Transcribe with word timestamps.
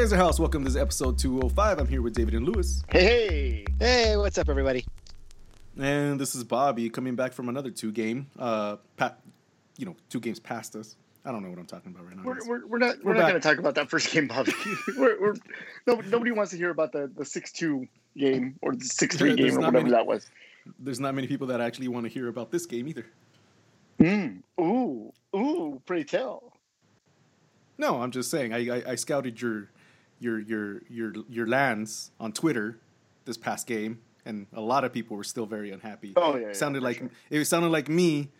Laser 0.00 0.16
House. 0.16 0.40
Welcome 0.40 0.64
to 0.64 0.70
this 0.70 0.80
episode 0.80 1.18
205. 1.18 1.78
I'm 1.78 1.86
here 1.86 2.00
with 2.00 2.14
David 2.14 2.32
and 2.32 2.48
Lewis. 2.48 2.82
Hey, 2.90 3.66
Hey, 3.78 4.04
hey, 4.04 4.16
what's 4.16 4.38
up, 4.38 4.48
everybody? 4.48 4.86
And 5.78 6.18
this 6.18 6.34
is 6.34 6.42
Bobby 6.42 6.88
coming 6.88 7.16
back 7.16 7.34
from 7.34 7.50
another 7.50 7.70
two 7.70 7.92
game. 7.92 8.26
Uh, 8.38 8.76
pa- 8.96 9.16
you 9.76 9.84
know, 9.84 9.94
two 10.08 10.18
games 10.18 10.40
past 10.40 10.74
us. 10.74 10.96
I 11.22 11.30
don't 11.30 11.42
know 11.42 11.50
what 11.50 11.58
I'm 11.58 11.66
talking 11.66 11.92
about 11.92 12.06
right 12.06 12.16
now. 12.16 12.22
we're, 12.24 12.38
we're, 12.48 12.66
we're 12.66 12.78
not 12.78 12.96
we're, 13.04 13.12
We're 13.12 13.18
not 13.20 13.28
going 13.28 13.42
to 13.42 13.46
talk 13.46 13.58
about 13.58 13.74
that 13.74 13.90
first 13.90 14.10
game, 14.10 14.26
Bobby. 14.26 14.54
we're, 14.96 15.20
we're 15.20 15.34
nobody, 15.86 16.08
nobody 16.08 16.30
wants 16.30 16.52
to 16.52 16.56
hear 16.56 16.70
about 16.70 16.92
the 16.92 17.10
the 17.14 17.26
six 17.26 17.52
two 17.52 17.86
game 18.16 18.58
or 18.62 18.74
the 18.74 18.86
six 18.86 19.18
three 19.18 19.36
game 19.36 19.52
or 19.52 19.58
whatever 19.58 19.80
many- 19.80 19.90
that 19.90 20.06
was. 20.06 20.30
There's 20.78 20.98
not 20.98 21.14
many 21.14 21.26
people 21.26 21.46
that 21.48 21.60
actually 21.60 21.88
want 21.88 22.06
to 22.06 22.10
hear 22.10 22.28
about 22.28 22.50
this 22.50 22.64
game 22.64 22.88
either. 22.88 23.04
Mm. 24.00 24.38
Ooh, 24.58 25.12
ooh, 25.36 25.82
pray 25.84 26.04
tell. 26.04 26.54
No, 27.76 28.00
I'm 28.00 28.12
just 28.12 28.30
saying. 28.30 28.54
I, 28.54 28.78
I, 28.78 28.82
I 28.92 28.94
scouted 28.94 29.42
your 29.42 29.68
your 30.20 30.38
your 30.38 30.82
your 30.88 31.12
your 31.28 31.46
lands 31.48 32.12
on 32.20 32.32
Twitter 32.32 32.78
this 33.24 33.36
past 33.36 33.66
game, 33.66 34.00
and 34.24 34.46
a 34.52 34.60
lot 34.60 34.84
of 34.84 34.92
people 34.92 35.16
were 35.16 35.24
still 35.24 35.46
very 35.46 35.70
unhappy. 35.72 36.12
Oh, 36.16 36.36
yeah, 36.36 36.48
yeah, 36.48 36.52
sounded 36.52 36.80
for 36.80 36.84
like 36.84 36.98
sure. 36.98 37.10
it 37.30 37.44
sounded 37.46 37.70
like 37.70 37.88
me 37.88 38.30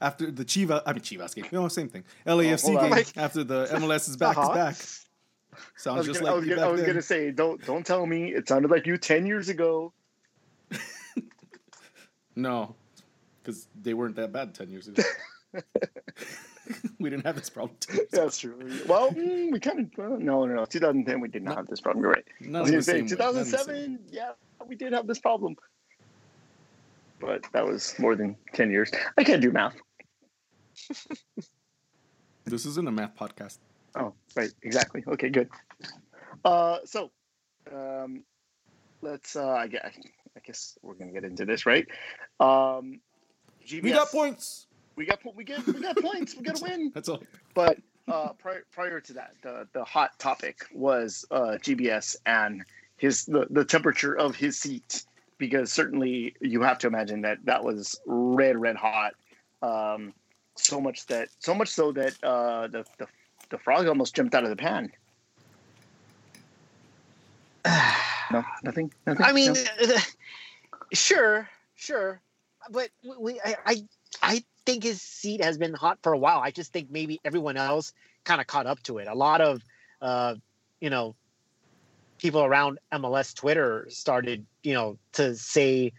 after 0.00 0.30
the 0.30 0.44
Chiva. 0.44 0.82
I 0.86 0.92
mean 0.92 1.00
Chivas 1.02 1.34
game. 1.34 1.46
No, 1.52 1.66
same 1.68 1.88
thing. 1.88 2.04
LAFC 2.26 2.76
on. 2.76 2.82
game 2.84 2.90
Like- 2.90 3.16
after 3.16 3.42
the 3.44 3.66
MLS 3.72 4.08
is 4.08 4.16
back 4.16 4.36
is 4.36 4.44
Uh-huh. 4.44 4.54
back. 4.54 4.76
Sounds 5.76 6.04
just 6.06 6.20
gonna, 6.20 6.32
I 6.32 6.34
like 6.34 6.40
was, 6.40 6.48
you 6.48 6.54
gonna, 6.54 6.68
I 6.68 6.70
was 6.70 6.82
gonna 6.82 7.00
say, 7.02 7.30
don't 7.30 7.64
don't 7.64 7.84
tell 7.86 8.04
me 8.06 8.32
it 8.34 8.46
sounded 8.46 8.70
like 8.70 8.86
you 8.86 8.98
ten 8.98 9.24
years 9.26 9.48
ago. 9.48 9.92
No, 12.38 12.74
because 13.42 13.66
they 13.80 13.94
weren't 13.94 14.16
that 14.16 14.30
bad 14.32 14.54
ten 14.54 14.68
years 14.70 14.88
ago. 14.88 15.02
we 17.00 17.10
didn't 17.10 17.26
have 17.26 17.36
this 17.36 17.50
problem. 17.50 17.76
10 17.80 17.96
years. 17.96 18.08
That's 18.10 18.38
true. 18.38 18.56
Well, 18.86 19.10
mm, 19.10 19.52
we 19.52 19.60
kind 19.60 19.80
of 19.80 19.86
uh, 19.98 20.16
no, 20.18 20.44
no, 20.44 20.54
no. 20.54 20.64
2010, 20.64 21.20
we 21.20 21.28
did 21.28 21.42
not 21.42 21.56
have 21.56 21.66
this 21.66 21.80
problem. 21.80 22.02
You're 22.02 22.12
right. 22.12 22.24
I 22.42 22.46
Not 22.46 22.62
was 22.62 22.70
gonna 22.70 22.78
the 22.78 22.82
say 22.84 22.92
same 22.92 23.06
way, 23.06 23.16
not 23.18 23.28
in 23.30 23.36
the 23.38 23.44
same 23.44 23.58
2007. 23.66 23.98
Yeah, 24.10 24.30
we 24.66 24.74
did 24.76 24.92
have 24.92 25.06
this 25.06 25.18
problem, 25.18 25.56
but 27.20 27.44
that 27.52 27.66
was 27.66 27.94
more 27.98 28.14
than 28.16 28.36
10 28.54 28.70
years. 28.70 28.90
I 29.16 29.24
can't 29.24 29.42
do 29.42 29.50
math. 29.50 29.76
This 32.48 32.64
isn't 32.64 32.86
a 32.86 32.92
math 32.92 33.16
podcast. 33.16 33.58
Oh, 33.96 34.14
right, 34.36 34.52
exactly. 34.62 35.02
Okay, 35.04 35.30
good. 35.30 35.48
Uh, 36.44 36.78
so, 36.84 37.10
um, 37.74 38.22
let's. 39.02 39.34
Uh, 39.34 39.48
I 39.48 39.66
guess, 39.66 39.82
I 40.36 40.40
guess 40.46 40.78
we're 40.80 40.94
gonna 40.94 41.10
get 41.10 41.24
into 41.24 41.44
this, 41.44 41.66
right? 41.66 41.88
Um, 42.38 43.00
GBS, 43.66 43.82
We 43.82 43.90
got 43.90 44.10
points. 44.12 44.65
We 44.96 45.04
got. 45.06 45.20
We 45.36 45.44
get. 45.44 45.66
We 45.66 45.80
got 45.80 45.96
points. 45.98 46.34
We 46.34 46.42
got 46.42 46.56
to 46.56 46.64
win. 46.64 46.90
That's 46.94 47.08
all. 47.08 47.22
But 47.54 47.78
uh, 48.08 48.32
prior 48.32 48.64
prior 48.72 49.00
to 49.00 49.12
that, 49.14 49.34
the 49.42 49.68
the 49.72 49.84
hot 49.84 50.18
topic 50.18 50.66
was 50.72 51.26
uh, 51.30 51.58
GBS 51.60 52.16
and 52.24 52.64
his 52.96 53.26
the, 53.26 53.46
the 53.50 53.64
temperature 53.64 54.16
of 54.16 54.34
his 54.34 54.58
seat 54.58 55.04
because 55.38 55.72
certainly 55.72 56.34
you 56.40 56.62
have 56.62 56.78
to 56.78 56.86
imagine 56.86 57.20
that 57.22 57.44
that 57.44 57.62
was 57.62 58.00
red 58.06 58.56
red 58.56 58.76
hot. 58.76 59.12
Um, 59.62 60.14
so 60.54 60.80
much 60.80 61.06
that 61.06 61.28
so 61.38 61.54
much 61.54 61.68
so 61.68 61.92
that 61.92 62.14
uh, 62.22 62.68
the, 62.68 62.84
the 62.98 63.06
the 63.50 63.58
frog 63.58 63.86
almost 63.86 64.14
jumped 64.14 64.34
out 64.34 64.44
of 64.44 64.50
the 64.50 64.56
pan. 64.56 64.90
No, 68.32 68.44
nothing. 68.64 68.92
Nothing. 69.06 69.24
I 69.24 69.32
mean, 69.32 69.52
No? 69.52 69.96
sure, 70.92 71.48
sure, 71.76 72.20
but 72.72 72.90
we, 73.20 73.40
I, 73.40 73.54
I, 73.64 73.76
I 74.20 74.44
think 74.66 74.82
his 74.82 75.00
seat 75.00 75.42
has 75.42 75.56
been 75.56 75.72
hot 75.72 75.98
for 76.02 76.12
a 76.12 76.18
while. 76.18 76.40
I 76.40 76.50
just 76.50 76.72
think 76.72 76.90
maybe 76.90 77.20
everyone 77.24 77.56
else 77.56 77.92
kind 78.24 78.40
of 78.40 78.46
caught 78.46 78.66
up 78.66 78.82
to 78.82 78.98
it. 78.98 79.08
A 79.08 79.14
lot 79.14 79.40
of, 79.40 79.62
uh, 80.02 80.34
you 80.80 80.90
know, 80.90 81.14
people 82.18 82.42
around 82.42 82.78
MLS 82.92 83.34
Twitter 83.34 83.86
started, 83.88 84.44
you 84.62 84.74
know, 84.74 84.98
to 85.12 85.34
say 85.36 85.92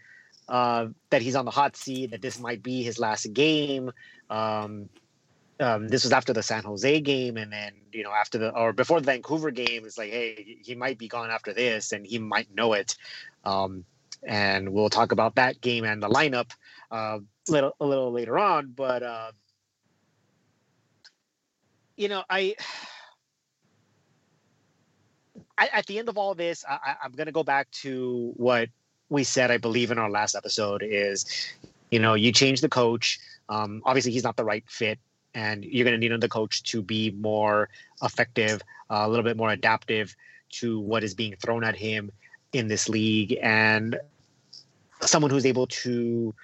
uh, 0.48 0.86
that 1.10 1.22
he's 1.22 1.34
on 1.34 1.44
the 1.44 1.50
hot 1.50 1.76
seat, 1.76 2.10
that 2.10 2.22
this 2.22 2.38
might 2.38 2.62
be 2.62 2.82
his 2.82 2.98
last 2.98 3.32
game. 3.32 3.90
Um, 4.30 4.88
um, 5.60 5.88
this 5.88 6.04
was 6.04 6.12
after 6.12 6.32
the 6.32 6.42
San 6.42 6.62
Jose 6.62 7.00
game, 7.00 7.36
and 7.36 7.52
then 7.52 7.72
you 7.92 8.04
know 8.04 8.12
after 8.12 8.38
the 8.38 8.50
or 8.50 8.72
before 8.72 9.00
the 9.00 9.06
Vancouver 9.06 9.50
game, 9.50 9.84
it's 9.84 9.98
like, 9.98 10.10
hey, 10.10 10.58
he 10.62 10.76
might 10.76 10.98
be 10.98 11.08
gone 11.08 11.30
after 11.30 11.52
this, 11.52 11.90
and 11.90 12.06
he 12.06 12.18
might 12.18 12.54
know 12.54 12.74
it. 12.74 12.94
Um, 13.44 13.84
and 14.22 14.72
we'll 14.72 14.90
talk 14.90 15.12
about 15.12 15.34
that 15.36 15.60
game 15.60 15.84
and 15.84 16.02
the 16.02 16.08
lineup 16.08 16.50
uh, 16.90 17.18
little 17.48 17.74
a 17.80 17.86
little 17.86 18.12
later 18.12 18.38
on. 18.38 18.72
But 18.74 19.02
uh, 19.02 19.32
you 21.96 22.08
know, 22.08 22.22
I, 22.30 22.54
at 25.58 25.86
the 25.86 25.98
end 25.98 26.08
of 26.08 26.16
all 26.16 26.34
this, 26.34 26.64
I, 26.68 26.94
I'm 27.02 27.12
going 27.12 27.26
to 27.26 27.32
go 27.32 27.42
back 27.42 27.70
to 27.82 28.32
what 28.36 28.68
we 29.08 29.24
said. 29.24 29.50
I 29.50 29.58
believe 29.58 29.90
in 29.90 29.98
our 29.98 30.10
last 30.10 30.34
episode 30.36 30.82
is, 30.84 31.26
you 31.90 31.98
know, 31.98 32.14
you 32.14 32.32
change 32.32 32.60
the 32.60 32.68
coach. 32.68 33.18
Um, 33.48 33.82
obviously, 33.84 34.12
he's 34.12 34.22
not 34.22 34.36
the 34.36 34.44
right 34.44 34.64
fit, 34.68 34.98
and 35.34 35.64
you're 35.64 35.84
going 35.84 35.94
to 35.94 35.98
need 35.98 36.12
another 36.12 36.28
coach 36.28 36.62
to 36.64 36.80
be 36.80 37.10
more 37.10 37.68
effective, 38.02 38.62
uh, 38.90 39.02
a 39.04 39.08
little 39.08 39.24
bit 39.24 39.36
more 39.36 39.50
adaptive 39.50 40.14
to 40.50 40.78
what 40.80 41.02
is 41.02 41.14
being 41.14 41.34
thrown 41.36 41.64
at 41.64 41.74
him 41.74 42.12
in 42.52 42.68
this 42.68 42.88
league, 42.88 43.36
and 43.42 43.98
someone 45.00 45.30
who's 45.30 45.46
able 45.46 45.66
to 45.66 46.34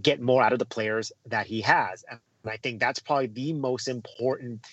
get 0.00 0.20
more 0.20 0.42
out 0.42 0.52
of 0.52 0.58
the 0.58 0.66
players 0.66 1.12
that 1.26 1.46
he 1.46 1.60
has. 1.62 2.04
And 2.10 2.20
I 2.44 2.56
think 2.56 2.80
that's 2.80 2.98
probably 2.98 3.26
the 3.26 3.52
most 3.52 3.88
important 3.88 4.64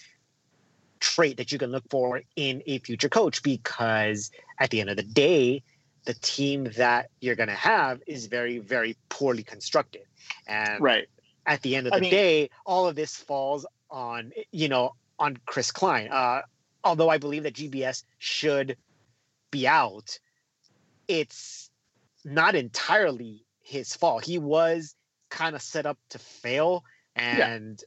trait 1.00 1.38
that 1.38 1.52
you 1.52 1.58
can 1.58 1.72
look 1.72 1.84
for 1.90 2.22
in 2.36 2.64
a 2.66 2.80
future 2.80 3.10
coach 3.10 3.44
because 3.44 4.32
at 4.60 4.70
the 4.70 4.82
end 4.82 4.90
of 4.90 4.98
the 4.98 5.04
day, 5.04 5.64
the 6.06 6.14
team 6.14 6.70
that 6.78 7.10
you're 7.20 7.36
going 7.36 7.50
to 7.50 7.56
have 7.56 8.02
is 8.08 8.28
very, 8.28 8.60
very 8.60 8.96
poorly 9.10 9.44
constructed. 9.44 10.04
And 10.48 10.82
right. 10.82 11.08
at 11.46 11.62
the 11.62 11.76
end 11.76 11.88
of 11.88 11.94
I 11.94 11.98
the 11.98 12.02
mean- 12.02 12.12
day, 12.12 12.50
all 12.66 12.88
of 12.88 12.96
this 12.96 13.16
falls 13.16 13.66
on 13.90 14.32
you 14.52 14.68
know 14.68 14.96
on 15.20 15.38
Chris 15.46 15.72
Klein. 15.72 16.10
Uh, 16.12 16.42
although 16.84 17.10
I 17.10 17.18
believe 17.18 17.44
that 17.44 17.54
GBS 17.54 18.04
should 18.18 18.78
be 19.52 19.68
out, 19.68 20.20
it's 21.08 21.70
not 22.24 22.56
entirely 22.56 23.46
his 23.62 23.96
fault. 23.96 24.26
He 24.26 24.38
was 24.38 24.96
kind 25.36 25.56
of 25.56 25.62
set 25.62 25.86
up 25.86 25.98
to 26.10 26.18
fail, 26.18 26.84
and 27.16 27.84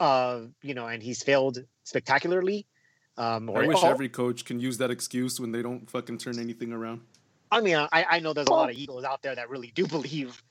uh, 0.00 0.40
you 0.62 0.74
know, 0.74 0.86
and 0.88 1.02
he's 1.02 1.22
failed 1.22 1.58
spectacularly. 1.84 2.66
Um, 3.16 3.48
or, 3.48 3.62
I 3.62 3.66
wish 3.66 3.78
oh, 3.82 3.88
every 3.88 4.08
coach 4.08 4.44
can 4.44 4.60
use 4.60 4.78
that 4.78 4.90
excuse 4.90 5.40
when 5.40 5.50
they 5.52 5.62
don't 5.62 5.88
fucking 5.88 6.18
turn 6.18 6.38
anything 6.38 6.72
around. 6.72 7.00
I 7.50 7.60
mean, 7.60 7.76
I, 7.76 8.04
I 8.08 8.18
know 8.20 8.32
there's 8.32 8.48
a 8.48 8.52
lot 8.52 8.70
of 8.70 8.76
egos 8.76 9.04
out 9.04 9.22
there 9.22 9.34
that 9.34 9.48
really 9.48 9.72
do 9.74 9.86
believe, 9.96 10.42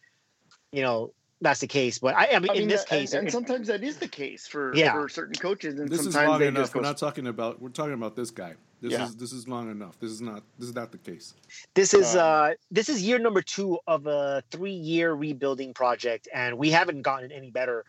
you 0.71 0.81
know, 0.81 1.13
that's 1.39 1.59
the 1.59 1.67
case. 1.67 1.99
But 1.99 2.15
I, 2.15 2.29
I 2.33 2.39
mean, 2.39 2.51
I 2.51 2.55
in 2.55 2.67
this 2.67 2.81
and- 2.81 2.89
case, 2.89 3.13
and, 3.13 3.31
sometimes 3.31 3.67
that 3.67 3.83
is 3.83 3.97
the 3.97 4.07
case 4.07 4.47
for, 4.47 4.75
Yeah. 4.75 4.93
for 4.93 5.07
certain 5.07 5.35
coaches, 5.35 5.79
and 5.79 5.89
This 5.89 5.99
is 5.99 6.13
sometimes 6.13 6.29
long 6.29 6.39
they 6.39 6.47
enough. 6.47 6.63
just 6.63 6.75
We're 6.75 6.81
not 6.81 6.97
talking 6.97 7.27
about. 7.27 7.61
We're 7.61 7.69
talking 7.69 7.93
about 7.93 8.15
this 8.15 8.31
guy. 8.31 8.55
This 8.81 8.93
Yeah. 8.93 9.05
is 9.05 9.15
this 9.15 9.31
is 9.31 9.47
long 9.47 9.71
enough. 9.71 9.99
This 9.99 10.11
is 10.11 10.21
not. 10.21 10.43
This 10.59 10.69
is 10.69 10.75
not 10.75 10.91
the 10.91 10.99
case. 10.99 11.33
This 11.73 11.93
is 11.93 12.15
Um, 12.15 12.21
uh 12.21 12.49
this 12.69 12.89
is 12.89 13.01
year 13.01 13.17
number 13.19 13.41
two 13.41 13.79
of 13.87 14.05
a 14.07 14.43
three 14.51 14.71
year 14.71 15.13
rebuilding 15.13 15.73
project, 15.73 16.27
and 16.33 16.57
we 16.57 16.69
haven't 16.69 17.01
gotten 17.01 17.31
any 17.31 17.49
better 17.49 17.85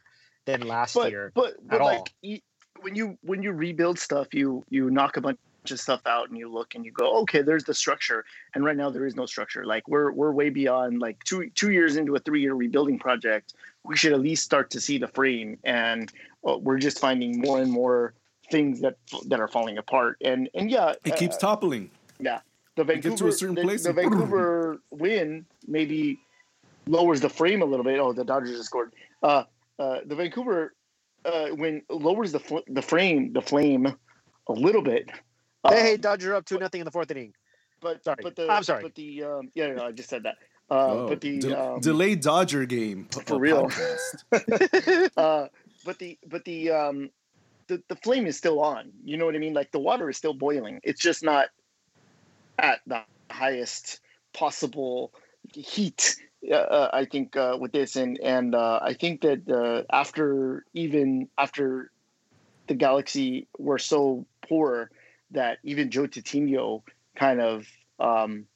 than 0.47 0.63
last 0.67 0.95
but 0.95 1.11
year. 1.11 1.31
but, 1.35 1.57
but 1.67 1.77
at 1.81 1.85
like 1.85 1.99
all. 1.99 2.09
you, 2.23 2.41
when 2.81 2.95
you 2.95 3.19
when 3.23 3.43
you 3.43 3.53
rebuild 3.53 3.99
stuff 3.99 4.33
you 4.33 4.65
you 4.71 4.89
knock 4.91 5.17
a 5.19 5.21
bunch 5.21 5.39
of 5.71 5.79
stuff 5.79 6.01
out 6.07 6.29
and 6.31 6.39
you 6.39 6.49
look 6.51 6.75
and 6.75 6.87
you 6.87 6.93
go 6.93 7.19
okay 7.19 7.43
there's 7.43 7.65
the 7.65 7.75
structure 7.75 8.25
and 8.55 8.65
right 8.65 8.77
now 8.77 8.89
there 8.89 9.05
is 9.05 9.15
no 9.15 9.27
structure 9.27 9.67
like 9.67 9.87
we're 9.89 10.11
we're 10.13 10.33
way 10.33 10.49
beyond 10.49 11.01
like 11.01 11.23
two 11.25 11.51
two 11.51 11.71
years 11.73 11.97
into 11.97 12.15
a 12.15 12.19
three 12.21 12.41
year 12.41 12.55
rebuilding 12.55 12.99
project 12.99 13.53
we 13.85 13.95
should 13.97 14.13
at 14.13 14.21
least 14.21 14.43
start 14.45 14.71
to 14.71 14.81
see 14.81 14.97
the 14.97 15.09
frame 15.09 15.59
and 15.65 16.13
uh, 16.49 16.57
we're 16.57 16.79
just 16.79 16.99
finding 16.99 17.41
more 17.41 17.61
and 17.61 17.71
more 17.71 18.15
things 18.51 18.81
that 18.81 18.97
that 19.27 19.41
are 19.41 19.49
falling 19.49 19.79
apart 19.79 20.17
and 20.23 20.49
and 20.55 20.71
yeah 20.71 20.95
It 21.05 21.17
keeps 21.17 21.37
uh, 21.37 21.41
toppling. 21.41 21.91
yeah 22.21 22.41
the 22.77 22.85
get 22.85 23.03
to 23.03 23.09
a 23.09 23.11
Vancouver 23.11 23.33
certain 23.33 23.55
the, 23.57 23.63
place 23.63 23.85
the 23.85 23.93
Vancouver 23.93 24.79
win 24.91 25.45
maybe 25.67 26.19
lowers 26.87 27.21
the 27.21 27.29
frame 27.29 27.61
a 27.63 27.65
little 27.65 27.85
bit 27.85 27.99
oh 28.01 28.13
the 28.13 28.25
Dodgers 28.25 28.51
just 28.51 28.67
scored 28.67 28.93
uh 29.23 29.45
uh 29.79 29.99
the 30.07 30.15
Vancouver 30.15 30.75
uh, 31.25 31.49
when 31.49 31.83
lowers 31.91 32.33
the 32.33 32.39
fl- 32.41 32.59
the 32.69 32.81
frame 32.81 33.33
the 33.33 33.43
flame 33.43 33.87
a 34.47 34.53
little 34.53 34.81
bit. 34.83 35.11
hey, 35.69 35.81
hey, 35.83 35.95
Um, 35.95 36.01
Dodger 36.01 36.35
up 36.35 36.45
two 36.47 36.59
nothing 36.59 36.81
in 36.81 36.85
the 36.87 36.91
fourth 36.91 37.11
inning. 37.11 37.35
but 37.83 38.03
sorry. 38.05 38.17
but 38.23 38.35
the 38.37 38.49
I'm 38.51 38.63
sorry. 38.63 38.83
But 38.83 38.95
the 38.95 39.25
um, 39.25 39.51
yeah, 39.55 39.73
no, 39.75 39.87
I 39.87 39.93
just 39.93 40.09
said 40.09 40.23
that. 40.23 40.37
Uh, 40.71 40.75
Oh, 40.91 41.09
but 41.09 41.21
the 41.21 41.39
de- 41.41 41.61
um, 41.61 41.81
delayed 41.81 42.21
Dodger 42.21 42.65
game 42.67 43.09
for 43.27 43.35
uh, 43.35 43.39
real. 43.39 43.71
uh, 45.17 45.49
but 45.85 45.99
the 45.99 46.19
but 46.27 46.45
the 46.45 46.71
um, 46.71 47.11
the 47.69 47.83
the 47.89 47.97
flame 47.97 48.27
is 48.27 48.37
still 48.37 48.61
on. 48.61 48.91
You 49.05 49.17
know 49.17 49.27
what 49.27 49.35
I 49.35 49.39
mean? 49.39 49.55
Like 49.55 49.71
the 49.73 49.79
water 49.79 50.11
is 50.11 50.17
still 50.17 50.35
boiling. 50.35 50.81
It's 50.83 51.01
just 51.01 51.23
not 51.23 51.49
at 52.59 52.81
the 52.87 53.03
highest 53.31 54.01
possible 54.33 55.13
heat. 55.53 56.17
Uh, 56.51 56.55
uh, 56.55 56.91
I 56.93 57.05
think 57.05 57.37
uh, 57.37 57.57
with 57.61 57.73
this, 57.73 57.97
and 57.97 58.19
and 58.21 58.55
uh, 58.55 58.81
I 58.83 58.95
think 58.95 59.23
that 59.23 59.49
uh, 59.49 59.83
after 59.95 60.65
even 60.75 61.29
after 61.37 61.91
the 62.67 62.75
Galaxy 62.75 63.47
were 63.59 63.79
so 63.79 64.27
poor 64.47 64.91
that 65.31 65.59
even 65.63 65.91
Joe 65.91 66.07
Tutino 66.07 66.83
kind 67.17 67.41
of 67.41 67.67
um, 67.99 68.47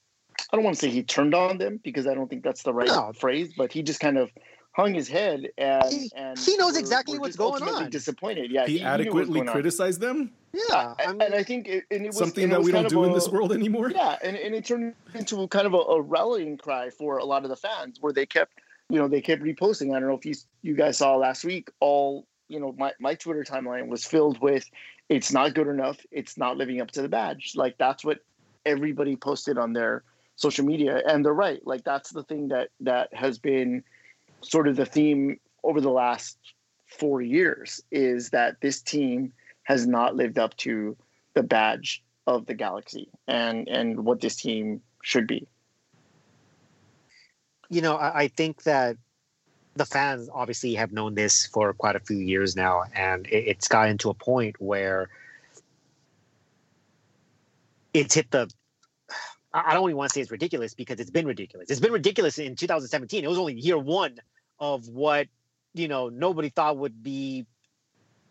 I 0.53 0.57
don't 0.57 0.65
want 0.65 0.77
to 0.77 0.81
say 0.81 0.91
he 0.91 1.03
turned 1.03 1.35
on 1.35 1.59
them 1.59 1.81
because 1.83 2.07
I 2.07 2.15
don't 2.15 2.29
think 2.29 2.45
that's 2.45 2.63
the 2.63 2.73
right 2.73 2.89
no. 2.89 3.13
phrase, 3.15 3.53
but 3.57 3.73
he 3.73 3.83
just 3.83 4.01
kind 4.01 4.19
of 4.19 4.31
hung 4.73 4.95
his 4.95 5.09
head 5.09 5.49
and 5.59 5.93
he, 5.93 6.11
and 6.15 6.39
he 6.39 6.57
knows 6.57 6.77
exactly 6.77 7.19
what's 7.19 7.37
going 7.37 7.63
on. 7.63 7.91
Disappointed, 7.91 8.51
yeah. 8.51 8.67
He, 8.67 8.79
he 8.79 8.85
adequately 8.85 9.43
criticized 9.43 10.01
them. 10.01 10.33
Yeah, 10.53 10.95
I 10.99 11.13
mean, 11.13 11.23
and 11.23 11.35
I 11.35 11.43
think 11.43 11.67
it, 11.67 11.85
and 11.91 12.05
it 12.05 12.09
was 12.09 12.19
something 12.19 12.49
that 12.51 12.63
we 12.63 12.73
don't 12.73 12.89
do 12.89 13.05
a, 13.05 13.07
in 13.07 13.13
this 13.13 13.29
world 13.29 13.53
anymore. 13.53 13.91
Yeah, 13.91 14.17
and, 14.23 14.37
and 14.37 14.55
it 14.55 14.67
turned 14.67 14.95
into 15.15 15.47
kind 15.49 15.67
of 15.67 15.73
a, 15.73 15.79
a, 15.79 16.01
rallying 16.01 16.59
cry 16.59 16.91
for 16.91 17.19
a 17.19 17.25
lot 17.25 17.45
of 17.45 17.49
the 17.49 17.57
fans, 17.57 17.99
where 18.03 18.13
they 18.13 18.27
kept, 18.27 18.53
you 18.91 18.99
know, 18.99 19.09
they 19.09 19.23
kept 19.23 19.43
reposting. 19.43 19.97
I 19.97 20.01
don't 20.01 20.09
know 20.09 20.17
if 20.17 20.27
you 20.27 20.35
you 20.61 20.75
guys 20.75 20.99
saw 20.99 21.17
last 21.17 21.45
week. 21.45 21.71
All 21.81 22.27
you 22.49 22.61
know, 22.61 22.75
my 22.77 22.93
my 23.01 23.15
Twitter 23.15 23.45
timeline 23.45 23.89
was 23.89 24.05
filled 24.05 24.43
with, 24.43 24.69
"It's 25.09 25.33
not 25.33 25.55
good 25.55 25.69
enough. 25.69 25.99
It's 26.11 26.37
not 26.37 26.59
living 26.59 26.83
up 26.83 26.91
to 26.93 27.03
the 27.03 27.09
badge." 27.09 27.55
Like 27.57 27.79
that's 27.79 28.05
what 28.05 28.19
everybody 28.67 29.17
posted 29.17 29.57
on 29.57 29.73
their 29.73 30.05
social 30.37 30.67
media, 30.67 31.01
and 31.07 31.25
they're 31.25 31.33
right. 31.33 31.67
Like 31.67 31.83
that's 31.83 32.11
the 32.11 32.25
thing 32.25 32.49
that 32.49 32.69
that 32.81 33.15
has 33.15 33.39
been 33.39 33.85
sort 34.43 34.69
of 34.69 34.77
the 34.77 34.87
theme 34.87 35.39
over 35.65 35.81
the 35.81 35.91
last 35.91 36.39
four 36.87 37.23
years 37.23 37.81
is 37.91 38.31
that 38.31 38.61
this 38.61 38.83
team 38.83 39.33
has 39.65 39.87
not 39.87 40.17
lived 40.17 40.39
up 40.39 40.57
to 40.59 40.97
the 41.35 41.43
badge 41.43 42.03
of 42.27 42.47
the 42.47 42.55
galaxy 42.55 43.09
and 43.27 43.69
and 43.69 44.05
what 44.05 44.21
this 44.21 44.37
team 44.37 44.81
should 45.03 45.27
be 45.27 45.47
you 47.69 47.81
know 47.81 47.97
i, 47.97 48.23
I 48.23 48.29
think 48.29 48.63
that 48.65 48.97
the 49.75 49.87
fans 49.87 50.29
obviously 50.33 50.75
have 50.75 50.93
known 50.93 51.15
this 51.15 51.47
for 51.47 51.73
quite 51.73 51.97
a 51.97 52.01
few 52.01 52.19
years 52.19 52.55
now 52.55 52.85
and 52.95 53.27
it, 53.27 53.45
it's 53.49 53.69
gotten 53.69 53.99
to 53.99 54.11
a 54.11 54.15
point 54.15 54.61
where 54.61 55.09
it's 57.95 58.15
hit 58.15 58.31
the 58.31 58.51
I 59.55 59.75
don't 59.75 59.85
even 59.85 59.99
want 59.99 60.11
to 60.11 60.15
say 60.15 60.23
it's 60.23 60.31
ridiculous 60.31 60.73
because 60.73 60.99
it's 60.99 61.11
been 61.11 61.27
ridiculous. 61.27 61.69
It's 61.69 61.79
been 61.79 61.93
ridiculous 61.93 62.39
in 62.39 62.57
2017. 62.57 63.23
It 63.23 63.29
was 63.29 63.37
only 63.37 63.53
year 63.53 63.77
one 63.77 64.19
of 64.63 64.89
what 64.89 65.27
you 65.75 65.89
know 65.89 66.09
nobody 66.09 66.49
thought 66.49 66.79
would 66.79 67.03
be 67.03 67.45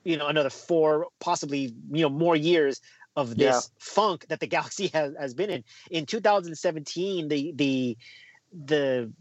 you 0.03 0.17
know 0.17 0.27
another 0.27 0.49
four 0.49 1.07
possibly 1.19 1.75
you 1.91 2.01
know 2.01 2.09
more 2.09 2.35
years 2.35 2.81
of 3.17 3.35
this 3.35 3.37
yeah. 3.37 3.59
funk 3.79 4.25
that 4.29 4.39
the 4.39 4.47
galaxy 4.55 4.87
has, 4.87 5.13
has 5.19 5.33
been 5.35 5.49
in 5.49 5.63
in 5.91 6.05
2017 6.07 7.27
the 7.27 7.51
the 7.55 7.97
the 8.65 9.11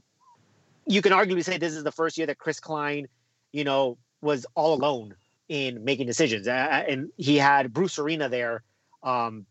you 0.87 1.03
can 1.03 1.13
arguably 1.13 1.45
say 1.45 1.59
this 1.59 1.75
is 1.75 1.83
the 1.83 1.93
first 1.93 2.17
year 2.17 2.29
that 2.29 2.39
chris 2.39 2.61
klein 2.61 3.09
you 3.53 3.65
know 3.65 3.99
was 4.23 4.47
all 4.55 4.75
alone 4.75 5.15
in 5.49 5.83
making 5.83 6.07
decisions 6.07 6.47
and 6.47 7.09
he 7.17 7.37
had 7.37 7.73
bruce 7.73 7.99
arena 7.99 8.29
there 8.29 8.63
um, 9.03 9.47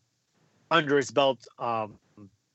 under 0.72 0.96
his 0.96 1.12
belt 1.12 1.46
um, 1.58 2.00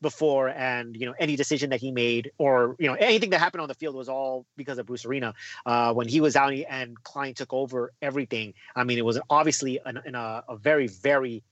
before 0.04 0.50
and 0.50 0.94
you 0.94 1.06
know 1.06 1.14
any 1.18 1.34
decision 1.34 1.70
that 1.70 1.80
he 1.80 1.90
made 1.90 2.30
or 2.38 2.76
you 2.78 2.86
know 2.86 2.94
anything 2.94 3.30
that 3.30 3.40
happened 3.40 3.62
on 3.62 3.68
the 3.68 3.74
field 3.74 3.96
was 3.96 4.08
all 4.08 4.46
because 4.56 4.78
of 4.78 4.86
Bruce 4.86 5.04
Arena 5.04 5.34
uh, 5.66 5.92
when 5.92 6.06
he 6.06 6.20
was 6.20 6.36
out 6.36 6.52
and 6.52 7.02
Klein 7.02 7.34
took 7.34 7.52
over 7.52 7.92
everything. 8.02 8.54
I 8.76 8.84
mean 8.84 8.98
it 8.98 9.04
was 9.04 9.18
obviously 9.30 9.80
an, 9.84 10.00
in 10.04 10.14
a, 10.14 10.44
a, 10.48 10.56
very 10.56 10.86
very 10.86 11.42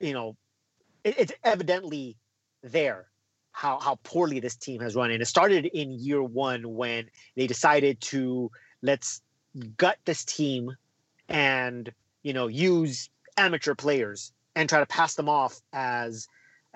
you 0.00 0.14
know 0.14 0.34
it, 1.04 1.14
it's 1.18 1.32
evidently 1.44 2.16
there 2.62 3.06
how 3.52 3.78
how 3.78 3.98
poorly 4.02 4.40
this 4.40 4.56
team 4.56 4.80
has 4.80 4.96
run. 4.96 5.10
And 5.10 5.22
it 5.22 5.26
started 5.26 5.66
in 5.66 5.92
year 5.92 6.22
one 6.22 6.74
when 6.74 7.10
they 7.36 7.46
decided 7.46 8.00
to 8.12 8.50
let's 8.82 9.20
gut 9.76 9.98
this 10.06 10.24
team 10.24 10.74
and 11.28 11.92
you 12.22 12.32
know 12.32 12.46
use 12.46 13.10
amateur 13.36 13.74
players 13.74 14.32
and 14.54 14.68
try 14.68 14.80
to 14.80 14.86
pass 14.86 15.14
them 15.14 15.28
off 15.28 15.60
as 15.72 16.26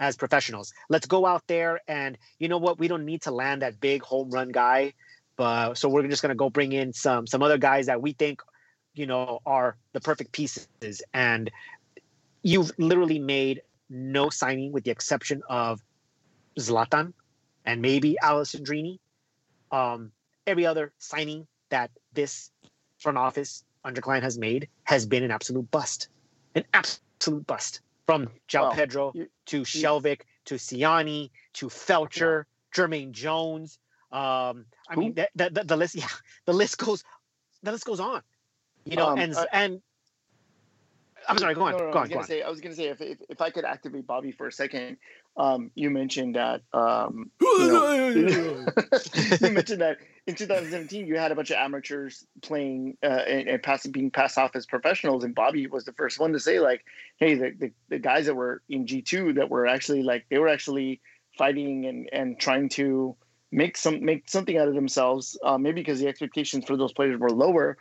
as 0.01 0.17
professionals. 0.17 0.73
Let's 0.89 1.07
go 1.07 1.27
out 1.27 1.47
there 1.47 1.81
and 1.87 2.19
you 2.39 2.49
know 2.49 2.59
what? 2.59 2.79
We 2.79 2.89
don't 2.89 3.05
need 3.05 3.23
to 3.23 3.31
land 3.31 3.63
that 3.63 3.81
big 3.81 4.03
home 4.03 4.31
run 4.31 4.49
guy, 4.49 4.95
but 5.37 5.75
so 5.75 5.89
we're 5.89 6.09
just 6.09 6.23
gonna 6.23 6.35
go 6.35 6.51
bring 6.51 6.73
in 6.73 6.93
some 6.93 7.27
some 7.27 7.43
other 7.43 7.59
guys 7.59 7.87
that 7.87 8.03
we 8.03 8.13
think 8.13 8.41
you 8.95 9.07
know 9.07 9.41
are 9.47 9.77
the 9.93 10.01
perfect 10.01 10.33
pieces. 10.33 11.03
And 11.15 11.51
you've 12.43 12.73
literally 12.79 13.19
made 13.19 13.61
no 13.91 14.31
signing 14.31 14.73
with 14.73 14.85
the 14.85 14.91
exception 14.91 15.43
of 15.49 15.81
Zlatan 16.59 17.13
and 17.67 17.83
maybe 17.83 18.17
Alessandrini. 18.23 18.99
Um, 19.71 20.11
every 20.47 20.67
other 20.67 20.93
signing 20.99 21.47
that 21.69 21.91
this 22.15 22.51
front 22.99 23.19
office 23.19 23.65
under 23.85 24.01
Klein 24.01 24.23
has 24.23 24.37
made 24.39 24.69
has 24.85 25.07
been 25.07 25.23
an 25.23 25.31
absolute 25.31 25.71
bust, 25.71 26.09
an 26.55 26.65
absolute 26.73 27.47
bust 27.47 27.81
from 28.11 28.29
well, 28.53 28.73
Pedro 28.73 29.13
to 29.47 29.63
Skjelvik 29.63 30.23
to 30.47 30.55
Siani 30.57 31.31
to 31.55 31.67
Felcher, 31.67 32.45
yeah. 32.45 32.87
Jermaine 32.87 33.13
Jones. 33.13 33.79
Um, 34.11 34.67
I 34.89 34.95
Who? 34.95 35.01
mean, 35.01 35.15
the, 35.15 35.29
the, 35.37 35.65
the, 35.65 35.77
list, 35.77 35.95
yeah, 36.03 36.07
the 36.45 36.53
list 36.53 36.79
goes, 36.79 37.05
the 37.63 37.73
list 37.73 37.85
goes 37.85 38.01
on. 38.01 38.23
You 38.85 38.97
know, 38.97 39.09
um, 39.09 39.19
and 39.19 39.35
uh, 39.35 39.47
and 39.53 39.83
I'm 41.29 41.39
sorry, 41.39 41.55
go 41.55 41.63
on, 41.63 41.73
no, 41.73 41.79
no, 41.79 41.87
no, 41.87 41.93
go 41.93 41.99
on, 41.99 42.03
was 42.05 42.11
gonna 42.11 42.25
say, 42.25 42.43
I 42.43 42.49
was 42.49 42.61
gonna 42.61 42.75
say, 42.75 42.87
if, 42.87 43.01
if, 43.01 43.19
if 43.29 43.41
I 43.41 43.51
could 43.51 43.65
activate 43.65 44.07
Bobby 44.07 44.33
for 44.33 44.47
a 44.47 44.53
second, 44.53 44.97
um, 45.37 45.71
you 45.75 45.91
mentioned 45.91 46.37
that 46.37 46.63
um, 46.73 47.31
you, 47.41 47.69
know, 47.69 47.93
you 49.41 49.51
mentioned 49.51 49.81
that 49.81 49.99
in 50.27 50.35
2017 50.35 51.07
you 51.07 51.17
had 51.17 51.33
a 51.33 51.35
bunch 51.35 51.51
of 51.51 51.57
amateurs 51.57 52.27
playing 52.43 52.97
uh, 53.03 53.07
and, 53.07 53.49
and 53.49 53.63
passing 53.63 53.93
being 53.93 54.11
passed 54.11 54.39
off 54.39 54.51
as 54.55 54.67
professionals, 54.67 55.25
and 55.25 55.35
Bobby 55.35 55.67
was 55.67 55.85
the 55.85 55.93
first 55.93 56.19
one 56.19 56.33
to 56.33 56.41
say 56.41 56.61
like, 56.61 56.85
"Hey, 57.17 57.35
the, 57.35 57.51
the, 57.59 57.73
the 57.89 57.99
guys 57.99 58.27
that 58.27 58.35
were 58.35 58.63
in 58.69 58.87
G2 58.87 59.37
that 59.37 59.51
were 59.51 59.67
actually 59.67 60.03
like 60.03 60.27
they 60.31 60.39
were 60.39 60.49
actually 60.49 61.01
fighting 61.39 61.87
and 61.87 62.09
and 62.13 62.39
trying 62.39 62.69
to 62.71 63.17
make 63.53 63.77
some 63.77 64.05
make 64.05 64.29
something 64.29 64.59
out 64.59 64.69
of 64.69 64.75
themselves, 64.75 65.39
uh, 65.45 65.59
maybe 65.59 65.81
because 65.81 66.01
the 66.01 66.09
expectations 66.09 66.65
for 66.65 66.77
those 66.77 66.93
players 66.93 67.19
were 67.19 67.31
lower." 67.31 67.77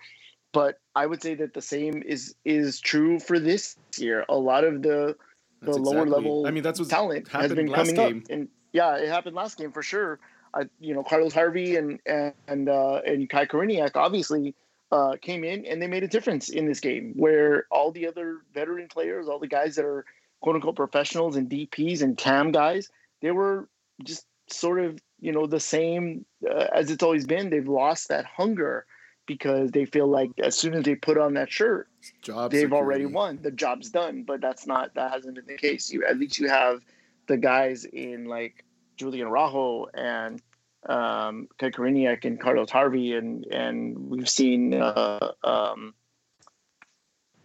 But 0.52 0.80
I 0.96 1.06
would 1.06 1.22
say 1.22 1.36
that 1.36 1.54
the 1.54 1.62
same 1.62 2.02
is 2.06 2.36
is 2.46 2.80
true 2.80 3.20
for 3.20 3.40
this 3.40 3.76
year. 3.98 4.26
A 4.30 4.36
lot 4.36 4.64
of 4.64 4.82
the 4.82 5.16
the 5.62 5.78
lower 5.78 6.06
level. 6.06 6.46
I 6.48 6.52
mean, 6.52 6.64
that's 6.64 6.80
what 6.80 6.90
talent 6.90 7.28
has 7.30 7.54
been 7.54 7.72
coming 7.72 7.96
game. 7.96 8.24
up, 8.26 8.32
and 8.32 8.48
yeah, 8.72 8.98
it 8.98 9.10
happened 9.10 9.36
last 9.36 9.58
game 9.58 9.72
for 9.72 9.84
sure. 9.84 10.20
I, 10.54 10.64
you 10.80 10.94
know, 10.94 11.04
Carlos 11.04 11.34
Harvey 11.34 11.76
and 11.76 12.00
and 12.06 12.70
uh, 12.70 13.02
and 13.06 13.30
Kai 13.30 13.46
Koreniuk 13.46 13.96
obviously 13.96 14.56
uh, 14.92 15.16
came 15.22 15.44
in 15.44 15.66
and 15.66 15.82
they 15.82 15.88
made 15.88 16.04
a 16.04 16.08
difference 16.08 16.50
in 16.50 16.66
this 16.66 16.80
game. 16.80 17.14
Where 17.16 17.66
all 17.72 17.92
the 17.92 18.08
other 18.08 18.40
veteran 18.54 18.88
players, 18.88 19.28
all 19.28 19.40
the 19.40 19.48
guys 19.48 19.76
that 19.76 19.86
are 19.86 20.06
quote 20.42 20.56
unquote 20.56 20.76
professionals 20.76 21.36
and 21.36 21.50
DPS 21.50 22.02
and 22.02 22.18
TAM 22.18 22.52
guys, 22.52 22.90
they 23.22 23.32
were 23.32 23.68
just 24.04 24.26
sort 24.48 24.80
of 24.80 25.00
you 25.20 25.32
know 25.32 25.46
the 25.46 25.60
same 25.60 26.26
uh, 26.50 26.68
as 26.74 26.90
it's 26.90 27.04
always 27.04 27.26
been. 27.26 27.50
They've 27.50 27.68
lost 27.68 28.10
that 28.10 28.26
hunger 28.26 28.86
because 29.30 29.70
they 29.70 29.86
feel 29.86 30.08
like 30.08 30.32
as 30.44 30.58
soon 30.58 30.74
as 30.74 30.84
they 30.84 30.96
put 30.96 31.16
on 31.16 31.36
that 31.36 31.52
shirt, 31.52 31.88
Job 32.24 32.52
they've 32.52 32.62
security. 32.62 32.76
already 32.76 33.06
won. 33.06 33.38
The 33.44 33.52
job's 33.52 33.92
done. 33.92 34.24
But 34.24 34.42
that's 34.42 34.66
not 34.66 34.96
that 34.96 35.12
hasn't 35.12 35.36
been 35.36 35.46
the 35.46 35.56
case. 35.56 35.92
You 35.92 36.04
at 36.04 36.18
least 36.18 36.40
you 36.40 36.50
have 36.50 36.82
the 37.28 37.38
guys 37.38 37.86
in 37.86 38.26
like 38.26 38.66
Julian 38.98 39.28
Araujo 39.28 39.86
and 39.94 40.42
um, 40.88 41.48
Koreniuk 41.60 42.26
and 42.26 42.42
Carlos 42.42 42.72
Harvey, 42.72 43.14
and 43.14 43.46
and 43.46 44.10
we've 44.10 44.28
seen 44.28 44.74
uh, 44.74 45.32
um, 45.44 45.94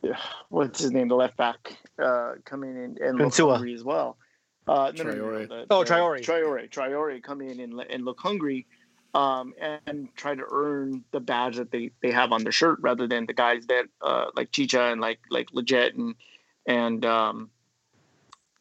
what's 0.48 0.80
his 0.80 0.90
name, 0.90 1.08
the 1.08 1.16
left 1.16 1.36
back, 1.36 1.76
uh, 2.02 2.36
coming 2.46 2.70
in 2.70 2.96
and 3.04 3.18
look 3.18 3.36
hungry 3.36 3.74
as 3.74 3.84
well. 3.84 4.16
Uh, 4.66 4.90
no, 4.96 5.04
no, 5.04 5.12
no, 5.12 5.46
the, 5.46 5.66
oh, 5.68 5.84
Traore. 5.84 6.22
Traore. 6.22 6.70
Traore 6.70 7.22
come 7.22 7.42
in 7.42 7.60
and, 7.60 7.78
and 7.90 8.06
look 8.06 8.18
hungry 8.18 8.66
um, 9.14 9.54
and 9.86 10.08
try 10.16 10.34
to 10.34 10.44
earn 10.50 11.04
the 11.12 11.20
badge 11.20 11.56
that 11.56 11.70
they, 11.70 11.90
they 12.02 12.10
have 12.10 12.32
on 12.32 12.42
their 12.42 12.52
shirt 12.52 12.78
rather 12.80 13.06
than 13.06 13.26
the 13.26 13.32
guys 13.32 13.66
that 13.66 13.86
uh, 14.02 14.26
like 14.34 14.50
Chicha 14.50 14.82
and 14.82 15.00
like 15.00 15.20
like 15.30 15.48
Lletget 15.54 15.94
and 15.94 16.14
and 16.66 17.04
um, 17.04 17.50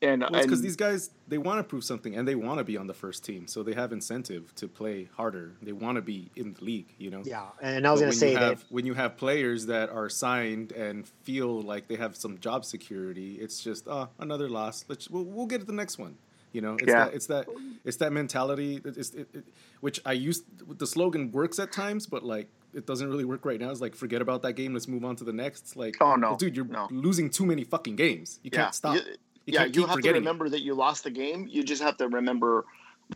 and 0.01 0.22
because 0.22 0.50
well, 0.50 0.62
these 0.62 0.75
guys 0.75 1.10
they 1.27 1.38
want 1.38 1.60
to 1.60 1.63
prove 1.63 1.83
something 1.83 2.15
and 2.15 2.27
they 2.27 2.36
want 2.36 2.60
to 2.60 2.63
be 2.63 2.77
on 2.77 2.86
the 2.86 2.93
first 2.93 3.24
team, 3.24 3.48
so 3.48 3.63
they 3.63 3.74
have 3.74 3.91
incentive 3.91 4.53
to 4.55 4.67
play 4.67 5.10
harder. 5.15 5.53
They 5.62 5.72
want 5.72 5.95
to 5.95 6.01
be 6.01 6.29
in 6.36 6.53
the 6.53 6.63
league, 6.63 6.93
you 7.00 7.10
know. 7.10 7.24
Yeah, 7.25 7.48
and 7.62 7.88
I 7.88 7.91
was 7.91 8.01
going 8.01 8.12
to 8.12 8.17
say 8.17 8.33
have, 8.33 8.60
that 8.60 8.65
when 8.69 8.86
you 8.86 8.93
have 8.93 9.17
players 9.17 9.65
that 9.67 9.89
are 9.89 10.10
signed 10.10 10.72
and 10.74 11.07
feel 11.24 11.62
like 11.62 11.88
they 11.88 11.95
have 11.95 12.15
some 12.15 12.38
job 12.39 12.65
security, 12.65 13.36
it's 13.36 13.63
just 13.63 13.88
oh 13.88 14.10
another 14.19 14.50
loss. 14.50 14.86
Let's 14.88 15.10
we'll, 15.10 15.24
we'll 15.24 15.48
get 15.48 15.62
to 15.62 15.65
the 15.65 15.74
next 15.74 15.98
one. 15.98 16.17
You 16.53 16.62
know, 16.62 16.75
it's 16.75 16.88
yeah. 16.88 17.05
that 17.05 17.13
it's 17.13 17.27
that 17.27 17.48
it's 17.83 17.98
that 17.98 18.13
mentality. 18.13 18.79
It's 18.86 19.10
it, 19.10 19.27
it, 19.33 19.45
which 19.81 20.00
I 20.05 20.13
used. 20.13 20.45
The 20.79 20.86
slogan 20.86 21.31
works 21.31 21.57
at 21.57 21.72
times, 21.72 22.05
but 22.05 22.24
like 22.24 22.48
it 22.74 22.86
doesn't 22.86 23.10
really 23.10 23.25
work 23.25 23.43
right 23.43 23.60
now. 23.60 23.72
It's 23.72 23.81
like 23.81 23.95
forget 23.95 24.22
about 24.22 24.43
that 24.43 24.53
game. 24.53 24.74
Let's 24.74 24.88
move 24.88 25.03
on 25.03 25.15
to 25.17 25.24
the 25.24 25.33
next. 25.33 25.75
Like 25.75 25.98
oh 26.00 26.15
no, 26.15 26.38
dude, 26.38 26.55
you're 26.55 26.65
no. 26.65 26.88
losing 26.91 27.31
too 27.31 27.45
many 27.45 27.63
fucking 27.63 27.95
games. 27.95 28.39
You 28.43 28.51
yeah. 28.53 28.60
can't 28.62 28.75
stop. 28.75 28.95
You, 28.95 29.01
you 29.45 29.53
yeah, 29.53 29.65
you 29.65 29.88
have 29.88 30.00
to 30.00 30.12
remember 30.13 30.45
it. 30.45 30.51
that 30.51 30.62
you 30.62 30.75
lost 30.75 31.03
the 31.03 31.12
game. 31.12 31.48
You 31.50 31.63
just 31.63 31.81
have 31.81 31.98
to 31.98 32.07
remember 32.07 32.65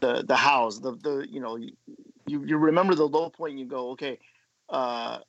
the 0.02 0.24
the 0.28 0.36
hows. 0.36 0.82
The 0.82 0.96
the 0.96 1.28
you 1.30 1.40
know 1.40 1.58
you 1.58 1.74
you 2.26 2.58
remember 2.58 2.96
the 2.96 3.08
low 3.08 3.30
point. 3.30 3.52
And 3.52 3.60
you 3.60 3.68
go 3.68 3.92
okay. 3.92 4.18
Uh, 4.68 5.20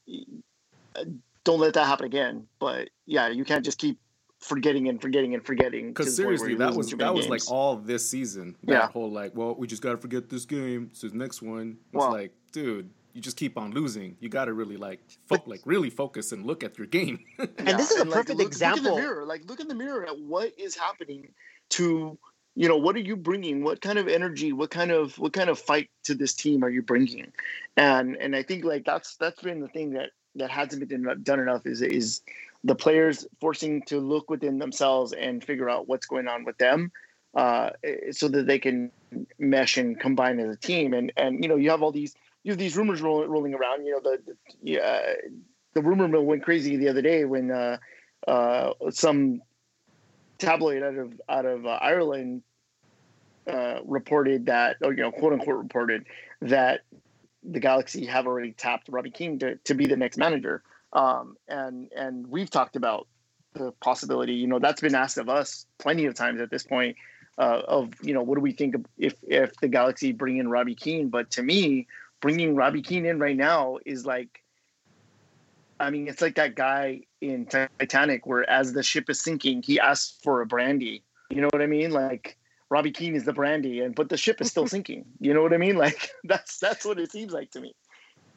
don't 1.44 1.60
let 1.60 1.74
that 1.74 1.86
happen 1.86 2.06
again. 2.06 2.46
But 2.58 2.88
yeah, 3.06 3.28
you 3.28 3.44
can't 3.44 3.64
just 3.64 3.78
keep 3.78 3.98
forgetting 4.40 4.88
and 4.88 5.00
forgetting 5.00 5.34
and 5.34 5.44
forgetting. 5.44 5.88
Because 5.88 6.14
seriously, 6.14 6.54
that 6.56 6.74
was 6.74 6.90
that 6.92 7.14
was 7.14 7.28
like 7.28 7.42
all 7.50 7.76
this 7.76 8.08
season. 8.08 8.56
That 8.64 8.72
yeah. 8.72 8.88
whole 8.88 9.10
like, 9.10 9.34
well, 9.36 9.54
we 9.54 9.66
just 9.66 9.82
got 9.82 9.92
to 9.92 9.98
forget 9.98 10.28
this 10.28 10.44
game. 10.44 10.90
So 10.92 11.08
the 11.08 11.16
next 11.16 11.42
one, 11.42 11.78
it's 11.92 11.94
well, 11.94 12.12
like, 12.12 12.32
dude, 12.52 12.90
you 13.14 13.20
just 13.20 13.36
keep 13.36 13.58
on 13.58 13.72
losing. 13.72 14.16
You 14.20 14.28
got 14.28 14.46
to 14.46 14.52
really 14.52 14.76
like 14.76 15.00
fo- 15.26 15.42
like 15.46 15.60
really 15.64 15.90
focus 15.90 16.32
and 16.32 16.46
look 16.46 16.62
at 16.62 16.78
your 16.78 16.86
game. 16.86 17.20
and 17.38 17.50
yeah. 17.64 17.76
this 17.76 17.90
is 17.90 18.00
a 18.00 18.06
perfect 18.06 18.30
like, 18.30 18.38
look, 18.38 18.46
example. 18.46 18.82
Look 18.82 18.92
in 18.92 18.96
the 18.96 19.08
mirror. 19.08 19.24
Like 19.24 19.48
look 19.48 19.60
in 19.60 19.68
the 19.68 19.74
mirror 19.74 20.06
at 20.06 20.18
what 20.18 20.52
is 20.58 20.76
happening 20.76 21.28
to 21.70 22.18
you 22.54 22.66
know 22.68 22.76
what 22.76 22.96
are 22.96 23.00
you 23.00 23.14
bringing 23.14 23.62
what 23.62 23.80
kind 23.80 23.98
of 23.98 24.08
energy 24.08 24.52
what 24.52 24.70
kind 24.70 24.90
of 24.90 25.16
what 25.18 25.32
kind 25.32 25.48
of 25.48 25.58
fight 25.58 25.90
to 26.02 26.14
this 26.14 26.34
team 26.34 26.64
are 26.64 26.70
you 26.70 26.82
bringing 26.82 27.30
and 27.76 28.16
and 28.16 28.34
i 28.34 28.42
think 28.42 28.64
like 28.64 28.84
that's 28.84 29.16
that's 29.16 29.42
been 29.42 29.60
the 29.60 29.68
thing 29.68 29.90
that 29.90 30.10
that 30.34 30.50
hasn't 30.50 30.86
been 30.88 31.06
done 31.22 31.40
enough 31.40 31.66
is 31.66 31.82
is 31.82 32.22
the 32.68 32.74
players 32.74 33.26
forcing 33.40 33.82
to 33.82 33.98
look 33.98 34.30
within 34.30 34.58
themselves 34.58 35.12
and 35.12 35.42
figure 35.42 35.68
out 35.68 35.88
what's 35.88 36.06
going 36.06 36.28
on 36.28 36.44
with 36.44 36.58
them 36.58 36.92
uh, 37.34 37.70
so 38.10 38.28
that 38.28 38.46
they 38.46 38.58
can 38.58 38.90
mesh 39.38 39.76
and 39.76 39.98
combine 39.98 40.38
as 40.38 40.54
a 40.54 40.58
team 40.58 40.92
and 40.92 41.12
and 41.16 41.42
you 41.42 41.48
know 41.48 41.56
you 41.56 41.70
have 41.70 41.82
all 41.82 41.92
these 41.92 42.14
you 42.42 42.52
have 42.52 42.58
these 42.58 42.76
rumors 42.76 43.00
roll, 43.00 43.26
rolling 43.26 43.54
around 43.54 43.84
you 43.84 43.92
know 43.92 44.00
the, 44.02 44.18
the 44.26 44.36
yeah 44.62 45.14
the 45.74 45.82
rumor 45.82 46.06
mill 46.08 46.24
went 46.24 46.42
crazy 46.42 46.76
the 46.76 46.88
other 46.88 47.02
day 47.02 47.24
when 47.24 47.50
uh, 47.50 47.78
uh, 48.26 48.72
some 48.90 49.40
tabloid 50.38 50.82
out 50.82 50.94
of 50.94 51.20
out 51.28 51.46
of 51.46 51.66
uh, 51.66 51.78
Ireland 51.80 52.42
uh, 53.48 53.80
reported 53.84 54.46
that, 54.46 54.76
or 54.82 54.92
you 54.92 55.02
know, 55.02 55.10
quote 55.10 55.32
unquote, 55.32 55.56
reported 55.56 56.04
that 56.42 56.82
the 57.42 57.60
Galaxy 57.60 58.04
have 58.06 58.26
already 58.26 58.52
tapped 58.52 58.88
Robbie 58.88 59.10
Keane 59.10 59.38
to, 59.38 59.56
to 59.56 59.74
be 59.74 59.86
the 59.86 59.96
next 59.96 60.18
manager. 60.18 60.62
Um, 60.92 61.36
and 61.48 61.90
and 61.94 62.26
we've 62.26 62.50
talked 62.50 62.76
about 62.76 63.06
the 63.54 63.72
possibility. 63.80 64.34
You 64.34 64.46
know, 64.46 64.58
that's 64.58 64.80
been 64.80 64.94
asked 64.94 65.18
of 65.18 65.28
us 65.28 65.66
plenty 65.78 66.06
of 66.06 66.14
times 66.14 66.40
at 66.40 66.50
this 66.50 66.64
point. 66.64 66.96
Uh, 67.36 67.62
of 67.68 67.92
you 68.02 68.14
know, 68.14 68.22
what 68.22 68.34
do 68.34 68.40
we 68.40 68.52
think 68.52 68.74
if 68.96 69.14
if 69.26 69.54
the 69.56 69.68
Galaxy 69.68 70.12
bring 70.12 70.38
in 70.38 70.48
Robbie 70.48 70.74
Keane? 70.74 71.08
But 71.08 71.30
to 71.32 71.42
me, 71.42 71.86
bringing 72.20 72.54
Robbie 72.54 72.82
Keane 72.82 73.06
in 73.06 73.18
right 73.18 73.36
now 73.36 73.78
is 73.86 74.04
like, 74.04 74.42
I 75.78 75.90
mean, 75.90 76.08
it's 76.08 76.20
like 76.20 76.34
that 76.34 76.56
guy 76.56 77.02
in 77.20 77.46
Titanic 77.46 78.26
where 78.26 78.48
as 78.48 78.72
the 78.72 78.82
ship 78.82 79.08
is 79.08 79.20
sinking, 79.20 79.62
he 79.62 79.78
asks 79.78 80.18
for 80.22 80.40
a 80.40 80.46
brandy. 80.46 81.02
You 81.30 81.42
know 81.42 81.48
what 81.52 81.62
I 81.62 81.66
mean? 81.66 81.92
Like 81.92 82.38
Robbie 82.70 82.90
Keane 82.90 83.14
is 83.14 83.24
the 83.24 83.32
brandy, 83.32 83.80
and 83.80 83.94
but 83.94 84.08
the 84.08 84.16
ship 84.16 84.40
is 84.40 84.50
still 84.50 84.66
sinking. 84.74 85.04
You 85.20 85.34
know 85.34 85.42
what 85.42 85.52
I 85.52 85.58
mean? 85.58 85.76
Like 85.76 86.10
that's 86.24 86.58
that's 86.58 86.84
what 86.84 86.98
it 86.98 87.12
seems 87.12 87.32
like 87.32 87.50
to 87.52 87.60
me. 87.60 87.74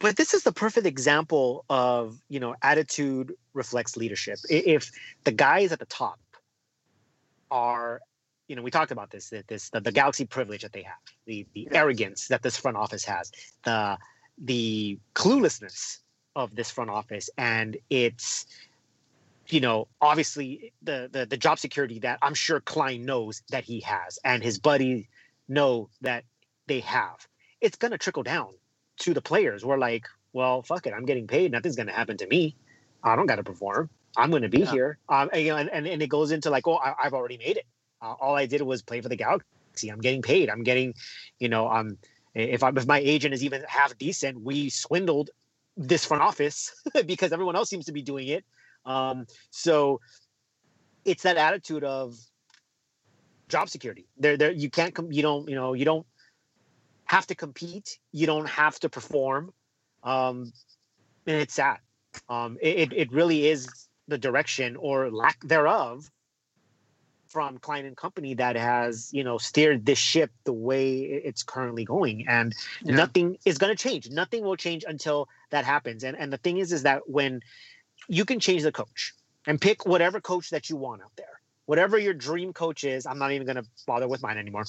But 0.01 0.17
this 0.17 0.33
is 0.33 0.41
the 0.41 0.51
perfect 0.51 0.87
example 0.87 1.63
of 1.69 2.19
you 2.27 2.39
know 2.39 2.55
attitude 2.61 3.33
reflects 3.53 3.95
leadership. 3.95 4.39
If 4.49 4.91
the 5.23 5.31
guys 5.31 5.71
at 5.71 5.79
the 5.79 5.85
top 5.85 6.19
are, 7.51 8.01
you 8.47 8.55
know, 8.55 8.63
we 8.63 8.71
talked 8.71 8.91
about 8.91 9.11
this 9.11 9.29
that 9.29 9.47
this 9.47 9.69
the, 9.69 9.79
the 9.79 9.91
galaxy 9.91 10.25
privilege 10.25 10.63
that 10.63 10.73
they 10.73 10.81
have, 10.81 10.97
the 11.25 11.45
the 11.53 11.69
arrogance 11.71 12.27
that 12.29 12.41
this 12.41 12.57
front 12.57 12.77
office 12.77 13.05
has, 13.05 13.31
the 13.63 13.97
the 14.39 14.97
cluelessness 15.13 15.99
of 16.35 16.55
this 16.55 16.71
front 16.71 16.89
office, 16.89 17.29
and 17.37 17.77
it's 17.89 18.47
you 19.49 19.59
know, 19.59 19.87
obviously 19.99 20.73
the, 20.81 21.09
the 21.11 21.25
the 21.25 21.37
job 21.37 21.59
security 21.59 21.99
that 21.99 22.17
I'm 22.21 22.33
sure 22.33 22.59
Klein 22.59 23.05
knows 23.05 23.43
that 23.49 23.63
he 23.65 23.81
has, 23.81 24.17
and 24.23 24.41
his 24.41 24.57
buddy 24.57 25.09
know 25.47 25.89
that 26.01 26.23
they 26.65 26.79
have. 26.79 27.27
It's 27.59 27.77
gonna 27.77 27.99
trickle 27.99 28.23
down 28.23 28.53
to 29.01 29.13
the 29.13 29.21
players. 29.21 29.65
We're 29.65 29.77
like, 29.77 30.07
well, 30.33 30.61
fuck 30.61 30.87
it, 30.87 30.93
I'm 30.93 31.05
getting 31.05 31.27
paid. 31.27 31.51
Nothing's 31.51 31.75
gonna 31.75 31.91
happen 31.91 32.17
to 32.17 32.27
me. 32.27 32.55
I 33.03 33.15
don't 33.15 33.25
got 33.25 33.37
to 33.37 33.43
perform. 33.43 33.89
I'm 34.17 34.31
gonna 34.31 34.49
be 34.49 34.59
yeah. 34.59 34.71
here. 34.71 34.97
Um, 35.09 35.29
and, 35.33 35.69
and, 35.69 35.87
and 35.87 36.01
it 36.01 36.07
goes 36.07 36.31
into 36.31 36.49
like, 36.49 36.67
oh, 36.67 36.77
I, 36.77 36.93
have 36.99 37.13
already 37.13 37.37
made 37.37 37.57
it. 37.57 37.65
Uh, 38.01 38.13
all 38.19 38.35
I 38.35 38.45
did 38.45 38.61
was 38.61 38.81
play 38.81 39.01
for 39.01 39.09
the 39.09 39.15
Galaxy. 39.15 39.89
I'm 39.89 40.01
getting 40.01 40.21
paid. 40.21 40.49
I'm 40.49 40.63
getting, 40.63 40.93
you 41.39 41.49
know, 41.49 41.69
um, 41.69 41.97
if 42.33 42.63
I 42.63 42.69
if 42.69 42.85
my 42.85 42.99
agent 42.99 43.33
is 43.33 43.43
even 43.43 43.63
half 43.67 43.97
decent, 43.97 44.41
we 44.41 44.69
swindled 44.69 45.29
this 45.77 46.05
front 46.05 46.23
office 46.23 46.71
because 47.05 47.31
everyone 47.31 47.55
else 47.55 47.69
seems 47.69 47.85
to 47.85 47.91
be 47.91 48.01
doing 48.01 48.27
it. 48.27 48.45
Um, 48.85 49.25
so 49.49 49.99
it's 51.05 51.23
that 51.23 51.37
attitude 51.37 51.83
of 51.83 52.15
job 53.47 53.69
security. 53.69 54.07
There, 54.17 54.37
there, 54.37 54.51
you 54.51 54.69
can't, 54.69 54.93
com- 54.93 55.11
you 55.11 55.21
don't, 55.21 55.47
you 55.49 55.55
know, 55.55 55.73
you 55.73 55.85
don't 55.85 56.05
have 57.11 57.27
to 57.27 57.35
compete. 57.35 57.99
You 58.13 58.25
don't 58.25 58.47
have 58.47 58.79
to 58.79 58.89
perform. 58.89 59.53
Um, 60.01 60.53
and 61.27 61.41
it's 61.41 61.53
sad. 61.53 61.79
Um, 62.29 62.57
it, 62.61 62.93
it 62.93 63.11
really 63.11 63.47
is 63.47 63.67
the 64.07 64.17
direction 64.17 64.77
or 64.77 65.11
lack 65.11 65.37
thereof 65.41 66.09
from 67.27 67.57
Klein 67.57 67.85
and 67.85 67.97
Company 67.97 68.33
that 68.35 68.55
has 68.55 69.09
you 69.13 69.23
know 69.23 69.37
steered 69.37 69.85
this 69.85 69.97
ship 69.97 70.31
the 70.45 70.53
way 70.53 70.99
it's 70.99 71.43
currently 71.43 71.85
going, 71.85 72.27
and 72.27 72.53
yeah. 72.83 72.95
nothing 72.95 73.37
is 73.45 73.57
going 73.57 73.75
to 73.75 73.81
change. 73.81 74.09
Nothing 74.09 74.43
will 74.43 74.57
change 74.57 74.83
until 74.87 75.27
that 75.49 75.63
happens. 75.65 76.03
And 76.03 76.17
and 76.17 76.31
the 76.31 76.37
thing 76.37 76.57
is, 76.57 76.73
is 76.73 76.83
that 76.83 77.09
when 77.09 77.41
you 78.07 78.25
can 78.25 78.39
change 78.39 78.63
the 78.63 78.71
coach 78.71 79.13
and 79.47 79.59
pick 79.59 79.85
whatever 79.85 80.19
coach 80.21 80.49
that 80.49 80.69
you 80.69 80.75
want 80.75 81.01
out 81.01 81.15
there. 81.15 81.39
Whatever 81.65 81.97
your 81.97 82.13
dream 82.13 82.51
coach 82.51 82.83
is, 82.83 83.05
I'm 83.05 83.19
not 83.19 83.31
even 83.31 83.45
going 83.45 83.63
to 83.63 83.69
bother 83.87 84.07
with 84.07 84.21
mine 84.21 84.37
anymore. 84.37 84.65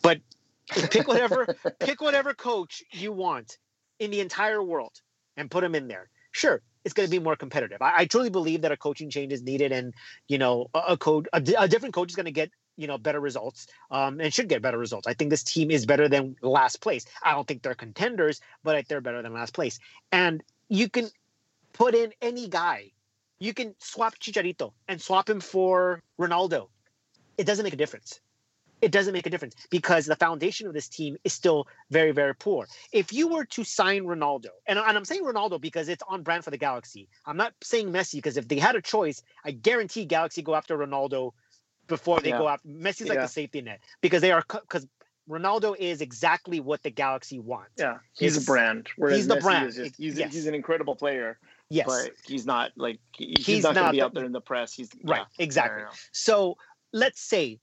But 0.00 0.20
pick 0.68 1.08
whatever 1.08 1.56
pick 1.80 2.00
whatever 2.00 2.34
coach 2.34 2.82
you 2.92 3.12
want 3.12 3.58
in 3.98 4.10
the 4.10 4.20
entire 4.20 4.62
world 4.62 4.92
and 5.36 5.50
put 5.50 5.64
him 5.64 5.74
in 5.74 5.88
there. 5.88 6.08
Sure, 6.32 6.62
it's 6.84 6.94
going 6.94 7.06
to 7.06 7.10
be 7.10 7.18
more 7.18 7.36
competitive. 7.36 7.80
I, 7.80 7.92
I, 7.98 8.04
truly 8.06 8.30
believe 8.30 8.62
that 8.62 8.72
a 8.72 8.76
coaching 8.76 9.10
change 9.10 9.32
is 9.32 9.42
needed, 9.42 9.72
and 9.72 9.94
you 10.28 10.38
know, 10.38 10.68
a, 10.74 10.78
a 10.88 10.96
code 10.96 11.28
a, 11.32 11.42
a 11.58 11.68
different 11.68 11.94
coach 11.94 12.10
is 12.10 12.16
going 12.16 12.26
to 12.26 12.32
get 12.32 12.50
you 12.76 12.86
know 12.86 12.98
better 12.98 13.20
results 13.20 13.66
um, 13.90 14.20
and 14.20 14.32
should 14.32 14.48
get 14.48 14.62
better 14.62 14.78
results. 14.78 15.06
I 15.06 15.14
think 15.14 15.30
this 15.30 15.42
team 15.42 15.70
is 15.70 15.86
better 15.86 16.08
than 16.08 16.36
last 16.42 16.80
place. 16.80 17.04
I 17.22 17.32
don't 17.32 17.46
think 17.46 17.62
they're 17.62 17.74
contenders, 17.74 18.40
but 18.62 18.88
they're 18.88 19.00
better 19.00 19.22
than 19.22 19.32
last 19.32 19.54
place. 19.54 19.78
And 20.10 20.42
you 20.68 20.88
can 20.88 21.08
put 21.72 21.94
in 21.94 22.12
any 22.20 22.48
guy. 22.48 22.92
You 23.38 23.52
can 23.52 23.74
swap 23.78 24.18
Chicharito 24.18 24.72
and 24.88 25.00
swap 25.00 25.28
him 25.28 25.40
for 25.40 26.02
Ronaldo. 26.18 26.68
It 27.36 27.44
doesn't 27.44 27.64
make 27.64 27.74
a 27.74 27.76
difference. 27.76 28.20
It 28.82 28.90
doesn't 28.90 29.12
make 29.12 29.26
a 29.26 29.30
difference 29.30 29.54
because 29.70 30.06
the 30.06 30.16
foundation 30.16 30.66
of 30.66 30.74
this 30.74 30.88
team 30.88 31.16
is 31.22 31.32
still 31.32 31.68
very, 31.90 32.10
very 32.10 32.34
poor. 32.34 32.66
If 32.92 33.12
you 33.12 33.28
were 33.28 33.44
to 33.44 33.62
sign 33.62 34.02
Ronaldo, 34.02 34.48
and, 34.66 34.78
and 34.78 34.96
I'm 34.96 35.04
saying 35.04 35.22
Ronaldo 35.24 35.60
because 35.60 35.88
it's 35.88 36.02
on 36.08 36.22
brand 36.22 36.44
for 36.44 36.50
the 36.50 36.58
Galaxy. 36.58 37.08
I'm 37.24 37.36
not 37.36 37.54
saying 37.62 37.92
Messi 37.92 38.14
because 38.14 38.36
if 38.36 38.48
they 38.48 38.58
had 38.58 38.74
a 38.74 38.82
choice, 38.82 39.22
I 39.44 39.52
guarantee 39.52 40.04
Galaxy 40.04 40.42
go 40.42 40.56
after 40.56 40.76
Ronaldo 40.76 41.30
before 41.86 42.20
they 42.20 42.30
yeah. 42.30 42.38
go 42.38 42.48
after 42.48 42.68
Messi's 42.68 43.08
like 43.08 43.16
yeah. 43.16 43.22
the 43.22 43.28
safety 43.28 43.60
net 43.60 43.80
because 44.00 44.20
they 44.20 44.32
are 44.32 44.44
because 44.50 44.86
Ronaldo 45.28 45.76
is 45.78 46.00
exactly 46.00 46.58
what 46.58 46.82
the 46.82 46.90
Galaxy 46.90 47.38
wants. 47.38 47.74
Yeah, 47.78 47.98
he's 48.16 48.36
it's, 48.36 48.44
a 48.44 48.46
brand. 48.46 48.88
He's 48.96 49.28
the 49.28 49.36
Messi 49.36 49.42
brand. 49.42 49.72
Just, 49.74 49.96
he's, 49.96 50.18
yes. 50.18 50.32
he's 50.32 50.46
an 50.46 50.54
incredible 50.54 50.96
player. 50.96 51.38
Yes, 51.70 51.86
but 51.86 52.10
he's 52.26 52.44
not 52.44 52.72
like 52.76 52.98
he's, 53.16 53.46
he's 53.46 53.62
not, 53.62 53.74
going 53.74 53.86
to 53.86 53.92
be 53.92 54.02
out 54.02 54.12
there 54.12 54.24
in 54.24 54.32
the 54.32 54.40
press. 54.40 54.74
He's 54.74 54.90
right, 55.04 55.20
yeah, 55.20 55.44
exactly. 55.44 55.84
So 56.12 56.56
let's 56.92 57.20
say 57.20 57.60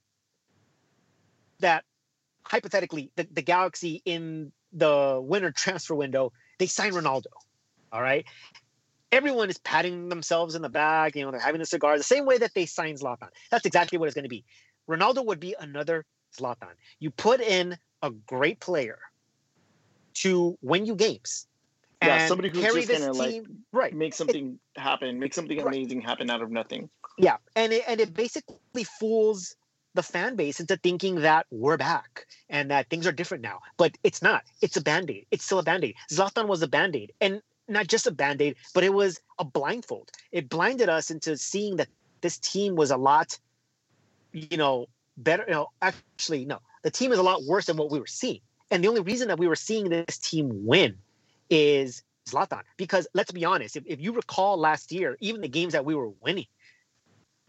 that 1.60 1.84
hypothetically, 2.44 3.10
the, 3.16 3.26
the 3.30 3.42
Galaxy 3.42 4.02
in 4.04 4.52
the 4.72 5.20
winter 5.22 5.50
transfer 5.50 5.94
window 5.94 6.32
they 6.58 6.66
sign 6.66 6.92
Ronaldo. 6.92 7.26
All 7.92 8.02
right, 8.02 8.24
everyone 9.10 9.50
is 9.50 9.58
patting 9.58 10.08
themselves 10.08 10.54
in 10.54 10.62
the 10.62 10.68
back. 10.68 11.16
You 11.16 11.24
know, 11.24 11.30
they're 11.30 11.40
having 11.40 11.60
the 11.60 11.66
cigars 11.66 12.00
the 12.00 12.04
same 12.04 12.26
way 12.26 12.38
that 12.38 12.54
they 12.54 12.66
signed 12.66 13.00
Zlatan. 13.00 13.28
That's 13.50 13.66
exactly 13.66 13.98
what 13.98 14.06
it's 14.06 14.14
going 14.14 14.24
to 14.24 14.28
be. 14.28 14.44
Ronaldo 14.88 15.24
would 15.24 15.40
be 15.40 15.56
another 15.58 16.04
Zlatan. 16.38 16.74
You 16.98 17.10
put 17.10 17.40
in 17.40 17.76
a 18.02 18.10
great 18.10 18.60
player 18.60 18.98
to 20.14 20.58
win 20.62 20.86
you 20.86 20.94
games 20.94 21.46
yeah, 22.02 22.26
somebody 22.26 22.48
who's 22.48 22.62
just 22.62 22.88
gonna 22.88 23.12
like 23.12 23.44
right. 23.72 23.94
make 23.94 24.14
something 24.14 24.58
it, 24.76 24.80
happen, 24.80 25.18
make 25.18 25.34
something 25.34 25.58
right. 25.58 25.66
amazing 25.66 26.00
happen 26.00 26.30
out 26.30 26.42
of 26.42 26.50
nothing. 26.50 26.88
Yeah, 27.18 27.36
and 27.56 27.72
it, 27.72 27.84
and 27.86 28.00
it 28.00 28.14
basically 28.14 28.84
fools 28.84 29.56
the 29.94 30.02
fan 30.02 30.36
base 30.36 30.60
into 30.60 30.76
thinking 30.76 31.16
that 31.16 31.46
we're 31.50 31.76
back 31.76 32.26
and 32.48 32.70
that 32.70 32.88
things 32.88 33.06
are 33.06 33.12
different 33.12 33.42
now. 33.42 33.60
But 33.76 33.96
it's 34.04 34.22
not. 34.22 34.44
It's 34.62 34.76
a 34.76 34.82
band 34.82 35.10
aid. 35.10 35.26
It's 35.30 35.44
still 35.44 35.58
a 35.58 35.62
band 35.62 35.84
aid. 35.84 35.96
Zlatan 36.10 36.46
was 36.46 36.62
a 36.62 36.68
band 36.68 36.96
aid, 36.96 37.12
and 37.20 37.42
not 37.68 37.86
just 37.86 38.06
a 38.06 38.10
band 38.10 38.40
aid, 38.42 38.56
but 38.74 38.84
it 38.84 38.92
was 38.92 39.20
a 39.38 39.44
blindfold. 39.44 40.10
It 40.32 40.48
blinded 40.48 40.88
us 40.88 41.10
into 41.10 41.36
seeing 41.36 41.76
that 41.76 41.88
this 42.20 42.38
team 42.38 42.74
was 42.74 42.90
a 42.90 42.96
lot, 42.96 43.38
you 44.32 44.56
know, 44.56 44.86
better. 45.16 45.44
You 45.46 45.54
know, 45.54 45.68
actually, 45.82 46.44
no, 46.44 46.60
the 46.82 46.90
team 46.90 47.12
is 47.12 47.18
a 47.18 47.22
lot 47.22 47.44
worse 47.44 47.66
than 47.66 47.76
what 47.76 47.90
we 47.90 48.00
were 48.00 48.06
seeing. 48.06 48.40
And 48.70 48.84
the 48.84 48.88
only 48.88 49.00
reason 49.00 49.28
that 49.28 49.38
we 49.38 49.48
were 49.48 49.56
seeing 49.56 49.88
this 49.88 50.18
team 50.18 50.64
win 50.64 50.96
is 51.48 52.02
Zlatan. 52.28 52.62
Because 52.76 53.08
let's 53.14 53.32
be 53.32 53.44
honest, 53.44 53.76
if, 53.76 53.84
if 53.86 54.00
you 54.00 54.12
recall 54.12 54.56
last 54.56 54.92
year, 54.92 55.16
even 55.20 55.40
the 55.40 55.48
games 55.48 55.72
that 55.72 55.84
we 55.84 55.94
were 55.94 56.10
winning, 56.20 56.46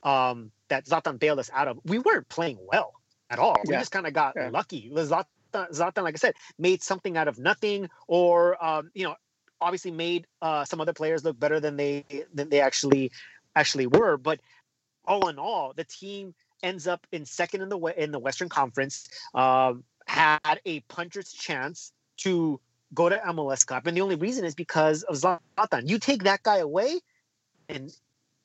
um, 0.03 0.51
that 0.70 0.86
Zlatan 0.86 1.20
bailed 1.20 1.39
us 1.39 1.50
out 1.53 1.67
of, 1.67 1.79
we 1.84 2.00
weren't 2.00 2.29
playing 2.29 2.58
well 2.72 2.93
at 3.29 3.39
all. 3.39 3.58
Yeah. 3.65 3.77
We 3.77 3.79
just 3.79 3.91
kind 3.91 4.08
of 4.08 4.13
got 4.13 4.34
yeah. 4.36 4.50
lucky. 4.51 4.91
Zlatan, 4.93 5.25
Zlatan, 5.53 6.03
like 6.03 6.15
I 6.15 6.17
said, 6.17 6.36
made 6.58 6.84
something 6.84 7.17
out 7.17 7.27
of 7.27 7.39
nothing, 7.39 7.89
or 8.08 8.63
um, 8.63 8.91
you 8.93 9.03
know, 9.03 9.15
obviously 9.60 9.91
made 9.91 10.27
uh, 10.41 10.65
some 10.65 10.81
other 10.81 10.93
players 10.93 11.24
look 11.24 11.39
better 11.39 11.60
than 11.60 11.77
they 11.77 12.05
than 12.34 12.50
they 12.50 12.62
actually 12.62 13.12
actually 13.55 13.88
were. 13.88 14.17
But 14.17 14.39
all 15.05 15.29
in 15.29 15.39
all, 15.39 15.74
the 15.75 15.84
team 15.84 16.34
ends 16.63 16.88
up 16.88 17.05
in 17.12 17.25
second 17.25 17.62
in 17.62 17.70
the 17.70 17.79
in 17.98 18.12
the 18.12 18.20
Western 18.20 18.50
Conference. 18.50 19.08
Um, 19.34 19.84
had 20.08 20.60
a 20.65 20.81
puncher's 20.81 21.31
chance 21.31 21.93
to 22.17 22.60
go 22.93 23.08
to 23.08 23.17
MLS 23.17 23.65
Cup, 23.65 23.88
and 23.88 23.96
the 23.96 24.01
only 24.01 24.15
reason 24.15 24.43
is 24.43 24.55
because 24.55 25.03
of 25.03 25.15
Zlatan. 25.15 25.88
You 25.88 26.00
take 26.00 26.24
that 26.24 26.43
guy 26.43 26.58
away, 26.58 27.00
and 27.70 27.93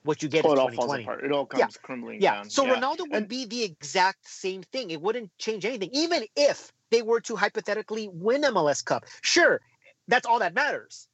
what 0.07 0.23
you 0.23 0.29
get 0.29 0.45
oh, 0.45 0.53
it 0.53 0.59
all 0.59 0.71
falls 0.71 0.95
apart. 0.95 1.25
It 1.25 1.33
all 1.33 1.47
comes 1.47 1.61
yeah. 1.61 1.83
crumbling 1.83 2.21
yeah. 2.21 2.35
down. 2.37 2.51
So 2.51 2.65
yeah. 2.65 2.77
Ronaldo 2.77 3.01
would 3.01 3.13
and, 3.13 3.29
be 3.29 3.45
the 3.45 3.63
exact 3.63 4.29
same 4.29 4.63
thing. 4.63 4.91
It 4.91 5.01
wouldn't 5.01 5.31
change 5.39 5.65
anything, 5.65 5.91
even 5.93 6.25
if 6.37 6.73
they 6.91 7.03
were 7.03 7.21
to 7.23 7.37
hypothetically 7.37 8.09
win 8.13 8.43
MLS 8.43 8.85
Cup. 8.85 9.05
Sure, 9.23 9.61
that's 10.09 10.27
all 10.27 10.39
that 10.39 10.55
matters. 10.55 11.09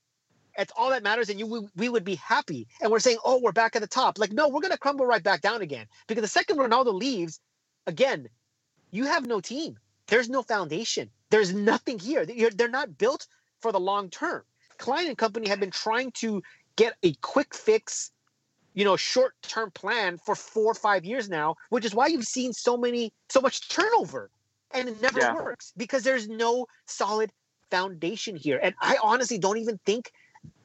That's 0.57 0.73
all 0.77 0.91
that 0.91 1.03
matters, 1.03 1.31
and 1.31 1.39
you 1.39 1.69
we 1.75 1.89
would 1.89 2.05
be 2.05 2.17
happy. 2.17 2.69
And 2.81 2.91
we're 2.91 3.01
saying, 3.01 3.19
oh, 3.25 3.41
we're 3.43 3.53
back 3.53 3.75
at 3.75 3.81
the 3.81 3.89
top. 3.89 4.19
Like, 4.19 4.33
no, 4.33 4.49
we're 4.49 4.61
gonna 4.61 4.77
crumble 4.77 5.07
right 5.07 5.23
back 5.23 5.41
down 5.41 5.63
again 5.63 5.87
because 6.07 6.23
the 6.23 6.29
second 6.29 6.59
Ronaldo 6.59 6.93
leaves, 6.93 7.41
again, 7.87 8.29
you 8.91 9.05
have 9.05 9.27
no 9.27 9.41
team. 9.41 9.79
There's 10.09 10.29
no 10.29 10.43
foundation. 10.43 11.11
There's 11.31 11.55
nothing 11.55 11.99
here. 11.99 12.27
They're 12.27 12.69
not 12.69 12.99
built 12.99 13.27
for 13.61 13.73
the 13.73 13.81
long 13.81 14.11
term. 14.11 14.43
Klein 14.77 15.07
and 15.07 15.17
company 15.17 15.49
have 15.49 15.61
been 15.61 15.71
trying 15.71 16.11
to 16.13 16.43
get 16.77 16.95
a 17.03 17.15
quick 17.23 17.55
fix, 17.55 18.11
you 18.75 18.85
know, 18.85 18.97
short 18.97 19.35
term 19.43 19.71
plan 19.71 20.19
for 20.19 20.35
four 20.35 20.73
or 20.73 20.75
five 20.75 21.05
years 21.05 21.29
now, 21.29 21.57
which 21.71 21.85
is 21.85 21.95
why 21.95 22.07
you've 22.07 22.27
seen 22.27 22.53
so 22.53 22.77
many, 22.77 23.13
so 23.29 23.41
much 23.41 23.69
turnover, 23.69 24.31
and 24.73 24.89
it 24.89 25.01
never 25.01 25.21
yeah. 25.21 25.35
works 25.35 25.73
because 25.77 26.03
there's 26.03 26.29
no 26.29 26.67
solid 26.87 27.31
foundation 27.71 28.37
here. 28.37 28.59
And 28.63 28.75
I 28.81 28.97
honestly 29.03 29.39
don't 29.39 29.59
even 29.59 29.79
think 29.85 30.13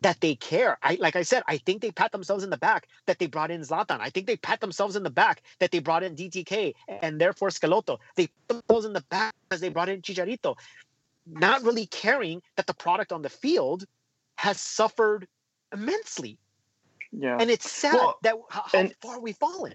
that 0.01 0.19
they 0.21 0.35
care. 0.35 0.77
I 0.81 0.97
like 0.99 1.15
I 1.15 1.21
said, 1.23 1.43
I 1.47 1.57
think 1.57 1.81
they 1.81 1.91
pat 1.91 2.11
themselves 2.11 2.43
in 2.43 2.49
the 2.49 2.57
back 2.57 2.87
that 3.05 3.19
they 3.19 3.27
brought 3.27 3.51
in 3.51 3.61
Zlatan. 3.61 3.99
I 3.99 4.09
think 4.09 4.25
they 4.27 4.37
pat 4.37 4.59
themselves 4.59 4.95
in 4.95 5.03
the 5.03 5.09
back 5.09 5.43
that 5.59 5.71
they 5.71 5.79
brought 5.79 6.03
in 6.03 6.15
DTK 6.15 6.73
and 7.01 7.21
therefore 7.21 7.49
Schelotto. 7.49 7.97
They 8.15 8.27
put 8.47 8.65
themselves 8.65 8.85
in 8.85 8.93
the 8.93 9.03
back 9.09 9.35
as 9.51 9.59
they 9.59 9.69
brought 9.69 9.89
in 9.89 10.01
Chicharito 10.01 10.55
not 11.29 11.63
really 11.63 11.85
caring 11.87 12.41
that 12.55 12.67
the 12.67 12.73
product 12.73 13.11
on 13.11 13.21
the 13.21 13.29
field 13.29 13.85
has 14.37 14.59
suffered 14.59 15.27
immensely. 15.73 16.37
Yeah. 17.11 17.37
And 17.39 17.49
it's 17.49 17.69
sad 17.71 17.93
well, 17.93 18.17
that 18.23 18.35
how, 18.49 18.63
how 18.65 18.79
and, 18.79 18.93
far 19.01 19.19
we've 19.19 19.37
fallen. 19.37 19.73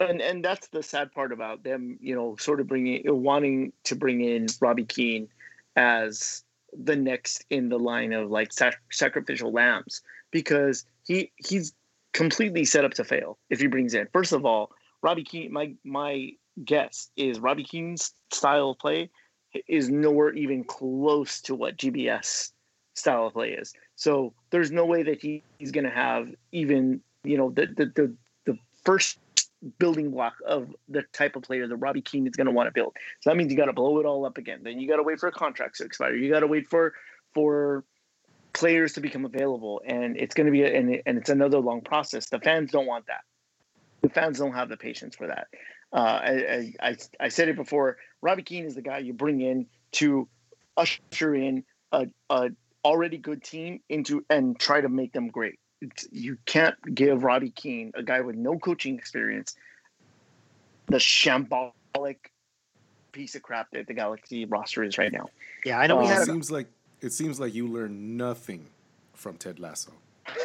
And 0.00 0.20
and 0.20 0.44
that's 0.44 0.68
the 0.68 0.82
sad 0.82 1.12
part 1.12 1.32
about 1.32 1.62
them, 1.62 1.98
you 2.00 2.14
know, 2.14 2.36
sort 2.36 2.60
of 2.60 2.66
bringing 2.66 3.08
uh, 3.08 3.14
wanting 3.14 3.72
to 3.84 3.94
bring 3.94 4.20
in 4.20 4.46
Robbie 4.60 4.84
Keane 4.84 5.28
as 5.76 6.42
the 6.76 6.96
next 6.96 7.44
in 7.50 7.68
the 7.68 7.78
line 7.78 8.12
of 8.12 8.30
like 8.30 8.52
sac- 8.52 8.82
sacrificial 8.90 9.52
lambs 9.52 10.02
because 10.30 10.84
he 11.04 11.30
he's 11.36 11.72
completely 12.12 12.64
set 12.64 12.84
up 12.84 12.94
to 12.94 13.04
fail 13.04 13.38
if 13.50 13.60
he 13.60 13.66
brings 13.66 13.94
in. 13.94 14.08
First 14.12 14.32
of 14.32 14.44
all, 14.44 14.72
Robbie 15.02 15.24
Keane, 15.24 15.52
my 15.52 15.74
my 15.84 16.32
guess 16.64 17.10
is 17.16 17.38
Robbie 17.38 17.64
Keane's 17.64 18.12
style 18.32 18.70
of 18.70 18.78
play 18.78 19.10
is 19.68 19.88
nowhere 19.88 20.32
even 20.32 20.64
close 20.64 21.40
to 21.42 21.54
what 21.54 21.76
GBS 21.76 22.50
style 22.94 23.26
of 23.26 23.32
play 23.34 23.50
is. 23.50 23.74
So 23.96 24.32
there's 24.50 24.70
no 24.70 24.84
way 24.84 25.02
that 25.04 25.20
he, 25.20 25.42
he's 25.58 25.70
going 25.70 25.84
to 25.84 25.90
have 25.90 26.28
even 26.52 27.00
you 27.22 27.38
know 27.38 27.50
the, 27.50 27.66
the 27.66 27.86
the 27.86 28.14
the 28.46 28.58
first 28.84 29.18
building 29.78 30.10
block 30.10 30.34
of 30.46 30.74
the 30.88 31.02
type 31.12 31.36
of 31.36 31.42
player 31.42 31.66
that 31.66 31.76
Robbie 31.76 32.02
Keane 32.02 32.26
is 32.26 32.34
going 32.34 32.46
to 32.46 32.52
want 32.52 32.66
to 32.66 32.72
build. 32.72 32.94
So 33.20 33.30
that 33.30 33.36
means 33.36 33.50
you 33.50 33.56
got 33.56 33.66
to 33.66 33.72
blow 33.72 33.98
it 33.98 34.06
all 34.06 34.26
up 34.26 34.36
again. 34.36 34.60
Then 34.62 34.78
you 34.78 34.88
got 34.88 34.96
to 34.96 35.02
wait 35.02 35.18
for 35.18 35.30
contracts 35.30 35.78
to 35.78 35.84
expire. 35.84 36.14
You 36.14 36.30
got 36.30 36.40
to 36.40 36.46
wait 36.46 36.68
for 36.68 36.94
for 37.32 37.84
players 38.52 38.92
to 38.94 39.00
become 39.00 39.24
available, 39.24 39.80
and 39.84 40.16
it's 40.16 40.34
going 40.34 40.46
to 40.46 40.52
be 40.52 40.62
a, 40.62 40.74
and, 40.74 41.02
and 41.06 41.18
it's 41.18 41.30
another 41.30 41.58
long 41.58 41.80
process. 41.80 42.28
The 42.28 42.40
fans 42.40 42.70
don't 42.70 42.86
want 42.86 43.06
that. 43.06 43.22
The 44.02 44.10
fans 44.10 44.38
don't 44.38 44.52
have 44.52 44.68
the 44.68 44.76
patience 44.76 45.16
for 45.16 45.26
that. 45.26 45.48
Uh, 45.92 45.96
I, 45.96 46.72
I, 46.80 46.96
I 47.20 47.28
said 47.28 47.48
it 47.48 47.56
before. 47.56 47.96
Robbie 48.20 48.42
Keane 48.42 48.64
is 48.64 48.74
the 48.74 48.82
guy 48.82 48.98
you 48.98 49.12
bring 49.12 49.40
in 49.40 49.66
to 49.92 50.28
usher 50.76 51.34
in 51.34 51.64
a, 51.92 52.08
a 52.30 52.50
already 52.84 53.18
good 53.18 53.42
team 53.42 53.80
into 53.88 54.24
and 54.28 54.58
try 54.58 54.80
to 54.80 54.88
make 54.88 55.12
them 55.12 55.28
great. 55.28 55.58
It's, 55.80 56.06
you 56.12 56.38
can't 56.46 56.76
give 56.94 57.24
Robbie 57.24 57.50
Keane, 57.50 57.92
a 57.94 58.02
guy 58.02 58.20
with 58.20 58.36
no 58.36 58.58
coaching 58.58 58.98
experience, 58.98 59.54
the 60.86 60.98
shambolic 60.98 61.72
piece 63.12 63.34
of 63.34 63.42
crap 63.42 63.70
that 63.72 63.86
the 63.86 63.94
Galaxy 63.94 64.44
roster 64.44 64.82
is 64.82 64.98
right 64.98 65.12
now. 65.12 65.26
Yeah, 65.64 65.78
I 65.78 65.86
know. 65.86 66.00
Um, 66.00 66.10
it 66.10 66.24
seems 66.26 66.50
like 66.50 66.66
it 67.00 67.12
seems 67.12 67.40
like 67.40 67.54
you 67.54 67.68
learned 67.68 68.16
nothing 68.16 68.66
from 69.14 69.36
Ted 69.36 69.58
Lasso. 69.58 69.92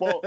well, 0.00 0.22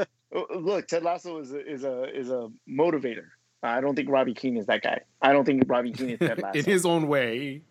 look, 0.56 0.88
Ted 0.88 1.04
Lasso 1.04 1.40
is 1.40 1.54
a, 1.54 1.72
is 1.72 1.84
a 1.84 2.04
is 2.16 2.30
a 2.30 2.50
motivator. 2.70 3.28
I 3.64 3.80
don't 3.80 3.96
think 3.96 4.10
Robbie 4.10 4.34
Keane 4.34 4.58
is 4.58 4.66
that 4.66 4.82
guy. 4.82 5.02
I 5.22 5.34
don't 5.34 5.46
think 5.46 5.64
Robbie 5.68 5.92
Keane 5.92 6.12
is 6.12 6.20
Ted 6.20 6.40
Lasso. 6.42 6.60
in 6.60 6.66
his 6.66 6.86
own 6.86 7.08
way. 7.08 7.62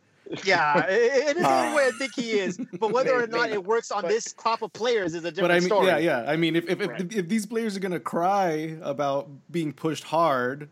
Yeah, 0.44 0.88
in 0.88 1.36
his 1.36 1.44
uh, 1.44 1.66
own 1.66 1.74
way, 1.74 1.86
I 1.86 1.90
think 1.98 2.12
he 2.14 2.32
is. 2.32 2.58
But 2.78 2.92
whether 2.92 3.20
or 3.20 3.26
not 3.26 3.50
it 3.50 3.64
works 3.64 3.90
on 3.90 4.02
but, 4.02 4.08
this 4.08 4.32
crop 4.32 4.62
of 4.62 4.72
players 4.72 5.14
is 5.14 5.24
a 5.24 5.30
different 5.30 5.42
but 5.42 5.50
I 5.50 5.58
mean, 5.58 5.68
story. 5.68 5.86
Yeah, 5.88 5.98
yeah. 5.98 6.24
I 6.26 6.36
mean, 6.36 6.56
if 6.56 6.68
if, 6.68 6.80
right. 6.80 7.00
if, 7.00 7.12
if 7.14 7.28
these 7.28 7.46
players 7.46 7.76
are 7.76 7.80
gonna 7.80 8.00
cry 8.00 8.76
about 8.82 9.28
being 9.50 9.72
pushed 9.72 10.04
hard, 10.04 10.68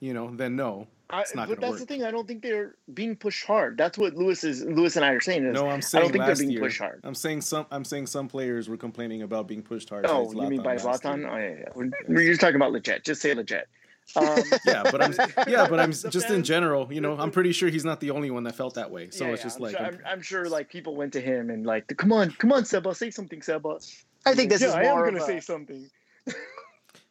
you 0.00 0.14
know, 0.14 0.34
then 0.34 0.56
no. 0.56 0.86
I, 1.08 1.24
but 1.34 1.60
that's 1.60 1.70
work. 1.70 1.78
the 1.78 1.86
thing. 1.86 2.02
I 2.02 2.10
don't 2.10 2.26
think 2.26 2.42
they're 2.42 2.74
being 2.92 3.14
pushed 3.14 3.46
hard. 3.46 3.78
That's 3.78 3.96
what 3.96 4.14
Lewis 4.16 4.42
is. 4.42 4.64
Lewis 4.64 4.96
and 4.96 5.04
I 5.04 5.10
are 5.10 5.20
saying. 5.20 5.46
Is, 5.46 5.54
no, 5.54 5.68
I'm 5.68 5.80
saying 5.80 6.00
I 6.00 6.02
don't 6.04 6.12
think 6.12 6.24
they're 6.24 6.34
being 6.34 6.50
year, 6.50 6.60
pushed 6.60 6.78
hard. 6.80 7.00
I'm 7.04 7.14
saying 7.14 7.42
some. 7.42 7.66
I'm 7.70 7.84
saying 7.84 8.08
some 8.08 8.26
players 8.26 8.68
were 8.68 8.76
complaining 8.76 9.22
about 9.22 9.46
being 9.46 9.62
pushed 9.62 9.88
hard. 9.88 10.04
Oh, 10.08 10.32
you 10.32 10.50
mean 10.50 10.62
by 10.64 10.74
Zlatan? 10.74 11.30
Oh, 11.30 11.36
yeah, 11.36 11.60
yeah. 11.60 11.68
We're, 11.76 11.90
we're 12.08 12.26
just 12.26 12.40
talking 12.40 12.56
about 12.56 12.72
Lletget. 12.72 13.04
Just 13.04 13.22
say 13.22 13.32
Lletget. 13.34 13.64
Um, 14.14 14.38
yeah, 14.66 14.82
but 14.84 15.02
I'm 15.02 15.14
yeah, 15.48 15.66
but 15.68 15.80
I'm 15.80 15.92
just 16.10 16.30
in 16.30 16.42
general. 16.42 16.92
You 16.92 17.00
know, 17.00 17.18
I'm 17.18 17.30
pretty 17.30 17.52
sure 17.52 17.68
he's 17.68 17.84
not 17.84 18.00
the 18.00 18.10
only 18.10 18.30
one 18.30 18.44
that 18.44 18.54
felt 18.54 18.74
that 18.74 18.90
way. 18.90 19.10
So 19.10 19.26
yeah, 19.26 19.32
it's 19.32 19.42
just 19.42 19.56
I'm 19.56 19.62
like 19.62 19.76
sure, 19.76 19.86
I'm, 19.86 20.00
I'm, 20.06 20.22
sure 20.22 20.48
like 20.48 20.68
people 20.68 20.94
went 20.94 21.12
to 21.14 21.20
him 21.20 21.50
and 21.50 21.66
like, 21.66 21.88
come 21.96 22.12
on, 22.12 22.30
come 22.32 22.52
on, 22.52 22.64
Seba, 22.64 22.94
say 22.94 23.10
something, 23.10 23.42
Seba. 23.42 23.78
I 24.24 24.34
think 24.34 24.50
this 24.50 24.62
yeah, 24.62 24.68
is 24.68 24.74
I 24.74 24.84
am 24.84 25.04
gonna 25.04 25.22
a... 25.22 25.26
say 25.26 25.40
something. 25.40 25.90
but, 26.24 26.36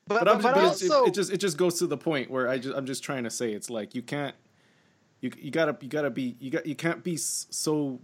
but, 0.08 0.25
but, 0.25 0.41
but 0.41 0.58
also... 0.58 1.05
it, 1.05 1.10
it, 1.10 1.13
just 1.13 1.31
it 1.34 1.38
just 1.38 1.58
goes 1.58 1.79
to 1.79 1.88
the 1.88 1.97
point 1.97 2.31
where 2.31 2.47
I 2.47 2.58
just 2.58 2.75
I'm 2.75 2.86
just 2.86 3.03
trying 3.03 3.25
to 3.25 3.29
say 3.29 3.51
it's 3.51 3.69
like 3.69 3.93
you 3.93 4.01
can't 4.01 4.36
you 5.21 5.31
you 5.38 5.51
gotta 5.51 5.75
you 5.81 5.89
gotta 5.89 6.10
be 6.10 6.36
you 6.39 6.51
got 6.51 6.65
you 6.65 6.75
can't 6.75 7.03
be 7.03 7.17
so 7.17 7.99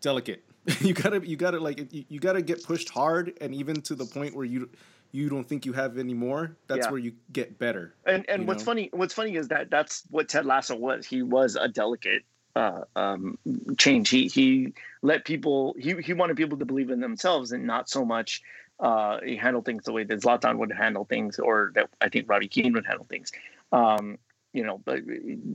delicate. 0.00 0.44
you 0.80 0.94
gotta 0.94 1.26
you 1.26 1.36
gotta 1.36 1.58
like 1.58 1.92
you, 1.92 2.04
you 2.08 2.20
gotta 2.20 2.42
get 2.42 2.62
pushed 2.62 2.88
hard 2.88 3.36
and 3.40 3.54
even 3.54 3.80
to 3.82 3.94
the 3.94 4.06
point 4.06 4.34
where 4.34 4.46
you 4.46 4.70
you 5.14 5.28
don't 5.28 5.44
think 5.44 5.64
you 5.64 5.72
have 5.72 5.96
anymore, 5.96 6.56
that's 6.66 6.86
yeah. 6.86 6.90
where 6.90 6.98
you 6.98 7.12
get 7.32 7.58
better. 7.58 7.94
And 8.04 8.28
and 8.28 8.48
what's 8.48 8.62
know? 8.62 8.72
funny 8.72 8.90
what's 8.92 9.14
funny 9.14 9.36
is 9.36 9.48
that 9.48 9.70
that's 9.70 10.02
what 10.10 10.28
Ted 10.28 10.44
Lasso 10.44 10.74
was. 10.74 11.06
He 11.06 11.22
was 11.22 11.54
a 11.54 11.68
delicate 11.68 12.24
uh, 12.56 12.82
um, 12.96 13.38
change. 13.78 14.10
He 14.10 14.26
he 14.26 14.74
let 15.02 15.24
people 15.24 15.76
he 15.78 15.94
he 16.02 16.12
wanted 16.14 16.36
people 16.36 16.58
to 16.58 16.64
believe 16.64 16.90
in 16.90 17.00
themselves 17.00 17.52
and 17.52 17.64
not 17.64 17.88
so 17.88 18.04
much 18.04 18.42
uh, 18.80 19.20
he 19.24 19.36
handled 19.36 19.64
things 19.64 19.84
the 19.84 19.92
way 19.92 20.02
that 20.02 20.20
Zlatan 20.20 20.58
would 20.58 20.72
handle 20.72 21.04
things, 21.04 21.38
or 21.38 21.70
that 21.76 21.90
I 22.00 22.08
think 22.08 22.28
Robbie 22.28 22.48
Keane 22.48 22.72
would 22.72 22.86
handle 22.86 23.06
things. 23.08 23.30
Um, 23.70 24.18
you 24.52 24.64
know, 24.64 24.80
but 24.84 25.00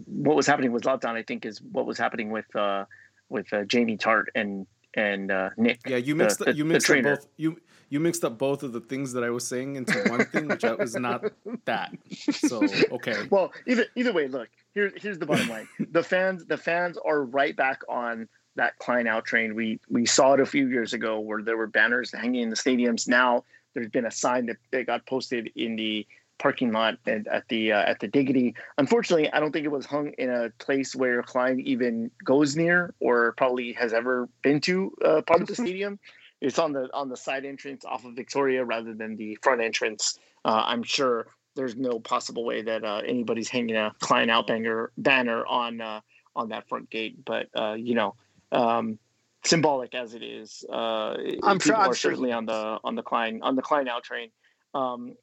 what 0.05 0.35
was 0.35 0.47
happening 0.47 0.71
with 0.71 0.83
Zlatan, 0.83 1.15
I 1.15 1.23
think, 1.23 1.45
is 1.45 1.61
what 1.61 1.85
was 1.85 1.97
happening 1.97 2.31
with 2.31 2.53
uh, 2.55 2.85
with 3.27 3.51
uh, 3.51 3.65
Jamie 3.65 3.97
Tartt 3.97 4.27
and 4.35 4.67
and 4.95 5.31
uh, 5.31 5.49
Nick. 5.57 5.81
Yeah, 5.87 5.97
you 5.97 6.15
mixed 6.15 6.39
the, 6.39 6.45
the, 6.45 6.55
you 6.55 6.65
mixed 6.65 6.87
the 6.87 7.01
both. 7.01 7.27
You 7.37 7.59
you 7.89 7.99
mixed 7.99 8.23
up 8.23 8.37
both 8.37 8.63
of 8.63 8.71
the 8.71 8.81
things 8.81 9.13
that 9.13 9.23
I 9.23 9.29
was 9.29 9.45
saying 9.47 9.75
into 9.75 9.97
one 10.09 10.25
thing, 10.25 10.47
which 10.47 10.63
I 10.63 10.73
was 10.73 10.95
not 10.95 11.23
that. 11.65 11.91
So 12.31 12.61
okay. 12.91 13.15
Well, 13.29 13.51
either 13.67 13.85
either 13.95 14.13
way, 14.13 14.27
look 14.27 14.49
here's 14.73 14.93
here's 15.01 15.19
the 15.19 15.25
bottom 15.25 15.49
line: 15.49 15.67
the 15.91 16.03
fans 16.03 16.45
the 16.45 16.57
fans 16.57 16.97
are 17.03 17.23
right 17.23 17.55
back 17.55 17.81
on 17.89 18.27
that 18.55 18.77
Klein 18.79 19.07
out 19.07 19.25
train. 19.25 19.55
We 19.55 19.79
we 19.89 20.05
saw 20.05 20.33
it 20.33 20.39
a 20.39 20.45
few 20.45 20.67
years 20.67 20.93
ago 20.93 21.19
where 21.19 21.41
there 21.41 21.57
were 21.57 21.67
banners 21.67 22.11
hanging 22.11 22.41
in 22.41 22.49
the 22.49 22.55
stadiums. 22.55 23.07
Now 23.07 23.43
there's 23.73 23.89
been 23.89 24.05
a 24.05 24.11
sign 24.11 24.47
that, 24.47 24.57
that 24.71 24.87
got 24.87 25.05
posted 25.05 25.51
in 25.55 25.75
the 25.75 26.05
parking 26.39 26.71
lot 26.71 26.97
and 27.05 27.27
at 27.27 27.47
the 27.49 27.71
uh, 27.71 27.81
at 27.81 27.99
the 27.99 28.07
Diggity. 28.07 28.55
Unfortunately, 28.77 29.31
I 29.31 29.39
don't 29.39 29.51
think 29.51 29.65
it 29.65 29.71
was 29.71 29.85
hung 29.85 30.13
in 30.17 30.29
a 30.29 30.49
place 30.57 30.95
where 30.95 31.21
Klein 31.21 31.59
even 31.59 32.09
goes 32.23 32.55
near 32.55 32.93
or 32.99 33.33
probably 33.33 33.73
has 33.73 33.93
ever 33.93 34.27
been 34.41 34.59
to 34.61 34.91
uh, 35.05 35.21
part 35.21 35.41
of 35.41 35.47
the 35.47 35.55
stadium 35.63 35.99
it's 36.41 36.59
on 36.59 36.71
the 36.71 36.89
on 36.93 37.09
the 37.09 37.17
side 37.17 37.45
entrance 37.45 37.83
off 37.85 38.05
of 38.05 38.13
Victoria 38.13 38.63
rather 38.63 38.93
than 38.93 39.15
the 39.15 39.37
front 39.41 39.61
entrance. 39.61 40.19
Uh, 40.45 40.63
I'm 40.65 40.83
sure 40.83 41.27
there's 41.55 41.75
no 41.75 41.99
possible 41.99 42.45
way 42.45 42.61
that 42.61 42.83
uh, 42.83 43.01
anybody's 43.05 43.49
hanging 43.49 43.75
a 43.75 43.93
Klein 43.99 44.29
Outbanger 44.29 44.87
banner 44.97 45.45
on 45.45 45.81
uh, 45.81 45.99
on 46.35 46.49
that 46.49 46.67
front 46.69 46.89
gate. 46.89 47.25
But 47.25 47.47
uh, 47.55 47.73
you 47.73 47.93
know, 47.93 48.15
um, 48.51 48.99
symbolic 49.43 49.93
as 49.93 50.13
it 50.13 50.23
is, 50.23 50.63
uh, 50.71 51.17
I'm 51.43 51.59
sure 51.59 51.75
I'm 51.75 51.87
sure. 51.87 52.11
certainly 52.11 52.31
on 52.31 52.45
the 52.45 52.79
on 52.83 52.95
the 52.95 53.03
Klein 53.03 53.41
on 53.43 53.55
the 53.55 53.61
Klein 53.61 53.87
out 53.89 54.03
train. 54.03 54.29
Um, 54.73 55.15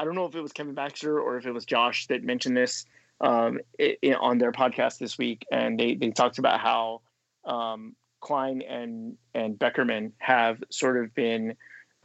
I 0.00 0.04
don't 0.04 0.14
know 0.14 0.24
if 0.24 0.34
it 0.34 0.40
was 0.40 0.52
Kevin 0.52 0.72
Baxter 0.72 1.20
or 1.20 1.36
if 1.36 1.44
it 1.44 1.52
was 1.52 1.66
Josh 1.66 2.06
that 2.06 2.24
mentioned 2.24 2.56
this 2.56 2.86
um, 3.20 3.60
it, 3.78 3.98
it, 4.00 4.14
on 4.14 4.38
their 4.38 4.50
podcast 4.50 4.96
this 4.96 5.18
week, 5.18 5.44
and 5.52 5.78
they 5.78 5.94
they 5.94 6.10
talked 6.10 6.38
about 6.38 6.58
how 6.58 7.02
um, 7.44 7.94
Klein 8.20 8.62
and 8.62 9.18
and 9.34 9.58
Beckerman 9.58 10.12
have 10.16 10.64
sort 10.70 10.96
of 10.96 11.14
been 11.14 11.54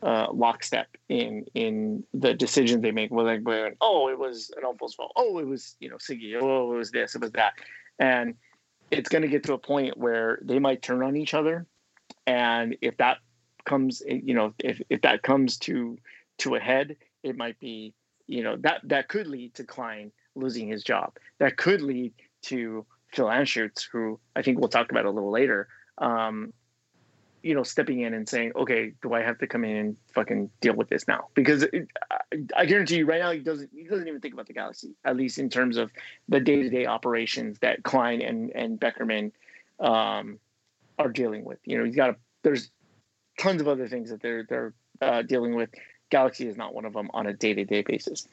uh, 0.04 0.28
lockstep 0.34 0.88
in 1.08 1.46
in 1.54 2.04
the 2.14 2.34
decisions 2.34 2.82
they 2.82 2.92
make. 2.92 3.12
Well, 3.12 3.26
like, 3.26 3.78
oh, 3.80 4.10
it 4.10 4.20
was 4.20 4.52
an 4.58 4.64
Adolfo's 4.64 4.94
fault. 4.94 5.14
Oh, 5.16 5.40
it 5.40 5.48
was 5.48 5.78
you 5.80 5.90
know 5.90 5.96
Sigi. 5.96 6.36
Oh, 6.38 6.74
it 6.74 6.78
was 6.78 6.92
this. 6.92 7.16
It 7.16 7.22
was 7.22 7.32
that. 7.32 7.54
And 7.98 8.36
it's 8.92 9.08
going 9.08 9.22
to 9.22 9.30
get 9.30 9.46
to 9.46 9.54
a 9.54 9.58
point 9.58 9.98
where 9.98 10.40
they 10.42 10.60
might 10.60 10.82
turn 10.82 11.02
on 11.02 11.16
each 11.16 11.34
other, 11.34 11.66
and 12.28 12.76
if 12.82 12.98
that 12.98 13.20
comes, 13.64 14.02
you 14.06 14.34
know, 14.34 14.54
if 14.60 14.82
if 14.90 15.02
that 15.04 15.24
comes 15.24 15.56
to 15.60 15.98
to 16.40 16.56
a 16.56 16.60
head, 16.60 16.98
it 17.26 17.36
might 17.36 17.60
be 17.60 17.94
you 18.28 18.44
know 18.44 18.56
that 18.58 18.82
that 18.84 19.08
could 19.08 19.28
lead 19.28 19.54
to 19.56 19.64
Klein 19.64 20.12
losing 20.36 20.68
his 20.68 20.84
job. 20.84 21.18
That 21.40 21.58
could 21.58 21.82
lead 21.82 22.14
to 22.44 22.86
Phil 23.14 23.26
Anschutz, 23.26 23.88
who 23.92 24.20
I 24.36 24.42
think 24.42 24.60
we'll 24.60 24.70
talk 24.70 24.92
about 24.92 25.06
a 25.06 25.10
little 25.10 25.32
later, 25.32 25.68
um, 25.98 26.54
you 27.42 27.56
know, 27.56 27.64
stepping 27.64 28.02
in 28.02 28.14
and 28.14 28.28
saying, 28.28 28.52
okay, 28.56 28.92
do 29.02 29.14
I 29.14 29.22
have 29.22 29.38
to 29.40 29.48
come 29.48 29.64
in 29.64 29.76
and 29.76 29.98
fucking 30.14 30.50
deal 30.62 30.76
with 30.76 30.90
this 30.90 31.08
now? 31.08 31.28
Because 31.36 31.64
it, 31.64 31.88
I, 32.12 32.18
I, 32.58 32.66
guarantee 32.66 32.98
you 32.98 33.06
right 33.06 33.22
now, 33.22 33.32
he 33.32 33.40
doesn't, 33.40 33.70
he 33.74 33.84
doesn't 33.84 34.08
even 34.08 34.20
think 34.20 34.34
about 34.34 34.48
the 34.48 34.54
Galaxy, 34.54 34.96
at 35.06 35.16
least 35.16 35.38
in 35.38 35.50
terms 35.50 35.78
of 35.78 35.92
the 36.28 36.40
day-to-day 36.40 36.88
operations 36.88 37.60
that 37.60 37.84
Klein 37.84 38.22
and, 38.22 38.52
and 38.56 38.80
Beckerman 38.80 39.32
um, 39.80 40.40
are 40.98 41.10
dealing 41.10 41.46
with. 41.46 41.60
You 41.66 41.78
know, 41.78 41.86
he's 41.86 41.96
got 41.96 42.10
a, 42.10 42.16
there's 42.44 42.72
tons 43.40 43.62
of 43.62 43.68
other 43.68 43.88
things 43.88 44.10
that 44.10 44.22
they're, 44.22 44.44
they're 44.50 44.74
uh, 45.02 45.22
dealing 45.22 45.56
with. 45.56 45.70
Galaxy 46.10 46.48
is 46.48 46.58
not 46.58 46.74
one 46.74 46.86
of 46.86 46.94
them 46.94 47.10
on 47.14 47.28
a 47.28 47.34
day-to-day 47.34 47.82
basis. 47.82 48.28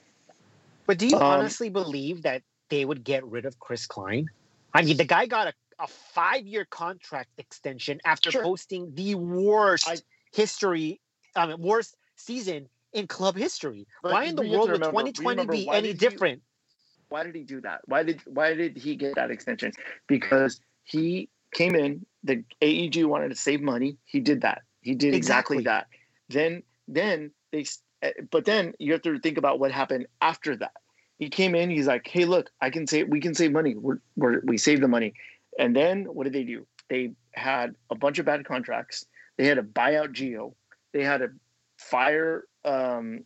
But 0.86 0.98
do 0.98 1.06
you 1.06 1.16
um, 1.16 1.22
honestly 1.22 1.70
believe 1.70 2.22
that 2.22 2.42
they 2.68 2.84
would 2.84 3.04
get 3.04 3.24
rid 3.24 3.46
of 3.46 3.58
Chris 3.58 3.86
Klein? 3.86 4.28
I 4.74 4.82
mean, 4.82 4.96
the 4.96 5.04
guy 5.04 5.26
got 5.26 5.48
a 5.48 5.52
a 5.82 5.86
five 5.86 6.46
year 6.46 6.64
contract 6.64 7.28
extension 7.38 8.00
after 8.04 8.30
sure. 8.30 8.42
posting 8.42 8.94
the 8.94 9.14
worst 9.16 9.88
I, 9.88 9.96
history, 10.32 11.00
mean, 11.36 11.60
worst 11.60 11.96
season 12.16 12.68
in 12.92 13.06
club 13.06 13.36
history. 13.36 13.86
Why 14.00 14.24
in 14.24 14.36
the 14.36 14.48
world 14.48 14.70
would 14.70 14.82
2020 14.82 15.46
be 15.46 15.68
any 15.68 15.92
different? 15.92 16.40
He, 16.40 17.02
why 17.08 17.24
did 17.24 17.34
he 17.34 17.42
do 17.42 17.60
that? 17.62 17.80
Why 17.86 18.04
did 18.04 18.20
why 18.26 18.54
did 18.54 18.76
he 18.76 18.96
get 18.96 19.16
that 19.16 19.30
extension? 19.30 19.72
Because 20.06 20.60
he 20.84 21.28
came 21.52 21.74
in, 21.74 22.06
the 22.24 22.44
AEG 22.62 23.04
wanted 23.04 23.30
to 23.30 23.36
save 23.36 23.60
money. 23.60 23.96
He 24.04 24.20
did 24.20 24.42
that. 24.42 24.62
He 24.80 24.94
did 24.94 25.14
exactly, 25.14 25.58
exactly 25.58 25.64
that. 25.64 25.88
Then 26.28 26.62
then 26.88 27.32
they 27.52 27.64
eh, 28.02 28.12
but 28.30 28.44
then 28.44 28.74
you 28.78 28.92
have 28.92 29.02
to 29.02 29.18
think 29.20 29.38
about 29.38 29.60
what 29.60 29.70
happened 29.70 30.06
after 30.20 30.56
that. 30.56 30.72
He 31.18 31.28
came 31.28 31.54
in, 31.54 31.70
he's 31.70 31.86
like, 31.86 32.06
"Hey, 32.06 32.24
look, 32.24 32.50
I 32.60 32.70
can 32.70 32.86
save 32.86 33.08
we 33.08 33.20
can 33.20 33.34
save 33.34 33.52
money. 33.52 33.74
We're, 33.76 33.98
we're 34.16 34.40
we 34.44 34.58
save 34.58 34.80
the 34.80 34.88
money." 34.88 35.14
And 35.58 35.76
then 35.76 36.04
what 36.04 36.24
did 36.24 36.32
they 36.32 36.44
do? 36.44 36.66
They 36.88 37.12
had 37.32 37.74
a 37.90 37.94
bunch 37.94 38.18
of 38.18 38.26
bad 38.26 38.44
contracts. 38.44 39.06
They 39.36 39.46
had 39.46 39.56
to 39.56 39.62
buy 39.62 39.96
out 39.96 40.12
Gio. 40.12 40.54
They 40.92 41.04
had 41.04 41.18
to 41.18 41.30
fire 41.78 42.44
um, 42.64 43.24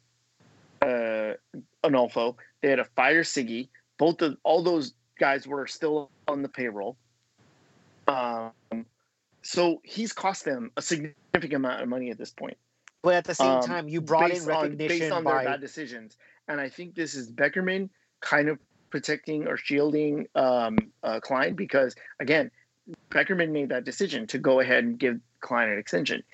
uh, 0.82 1.34
Onalfo. 1.84 2.36
They 2.62 2.70
had 2.70 2.76
to 2.76 2.84
fire 2.84 3.22
Sigi. 3.22 3.68
Both 3.98 4.22
of 4.22 4.36
all 4.42 4.62
those 4.62 4.94
guys 5.18 5.46
were 5.46 5.66
still 5.66 6.10
on 6.28 6.42
the 6.42 6.48
payroll. 6.48 6.96
Um, 8.08 8.52
so 9.42 9.80
he's 9.84 10.12
cost 10.12 10.44
them 10.44 10.70
a 10.76 10.82
significant 10.82 11.54
amount 11.54 11.82
of 11.82 11.88
money 11.88 12.10
at 12.10 12.18
this 12.18 12.30
point. 12.30 12.56
But 13.06 13.14
at 13.14 13.24
the 13.24 13.36
same 13.36 13.46
um, 13.46 13.62
time, 13.62 13.88
you 13.88 14.00
brought 14.00 14.32
in 14.32 14.44
recognition 14.44 14.56
on, 14.56 14.98
based 14.98 15.12
on 15.12 15.22
by... 15.22 15.44
their 15.44 15.52
bad 15.52 15.60
decisions, 15.60 16.16
and 16.48 16.60
I 16.60 16.68
think 16.68 16.96
this 16.96 17.14
is 17.14 17.30
Beckerman 17.30 17.88
kind 18.20 18.48
of 18.48 18.58
protecting 18.90 19.46
or 19.46 19.56
shielding 19.56 20.26
um, 20.34 20.76
uh, 21.04 21.20
Klein 21.20 21.54
because 21.54 21.94
again, 22.18 22.50
Beckerman 23.10 23.50
made 23.50 23.68
that 23.68 23.84
decision 23.84 24.26
to 24.26 24.38
go 24.38 24.58
ahead 24.58 24.82
and 24.82 24.98
give 24.98 25.20
Klein 25.40 25.68
an 25.68 25.78
extension. 25.78 26.24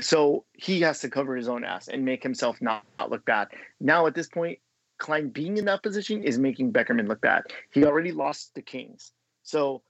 So 0.00 0.44
he 0.52 0.82
has 0.82 1.00
to 1.00 1.10
cover 1.10 1.34
his 1.34 1.48
own 1.48 1.64
ass 1.64 1.88
and 1.88 2.04
make 2.04 2.22
himself 2.22 2.62
not, 2.62 2.84
not 3.00 3.10
look 3.10 3.24
bad. 3.24 3.48
Now 3.80 4.06
at 4.06 4.14
this 4.14 4.28
point, 4.28 4.60
Klein 4.98 5.30
being 5.30 5.56
in 5.56 5.64
that 5.64 5.82
position 5.82 6.22
is 6.22 6.38
making 6.38 6.72
Beckerman 6.72 7.08
look 7.08 7.20
bad. 7.20 7.42
He 7.72 7.84
already 7.84 8.12
lost 8.12 8.54
the 8.54 8.62
Kings, 8.62 9.10
so 9.42 9.82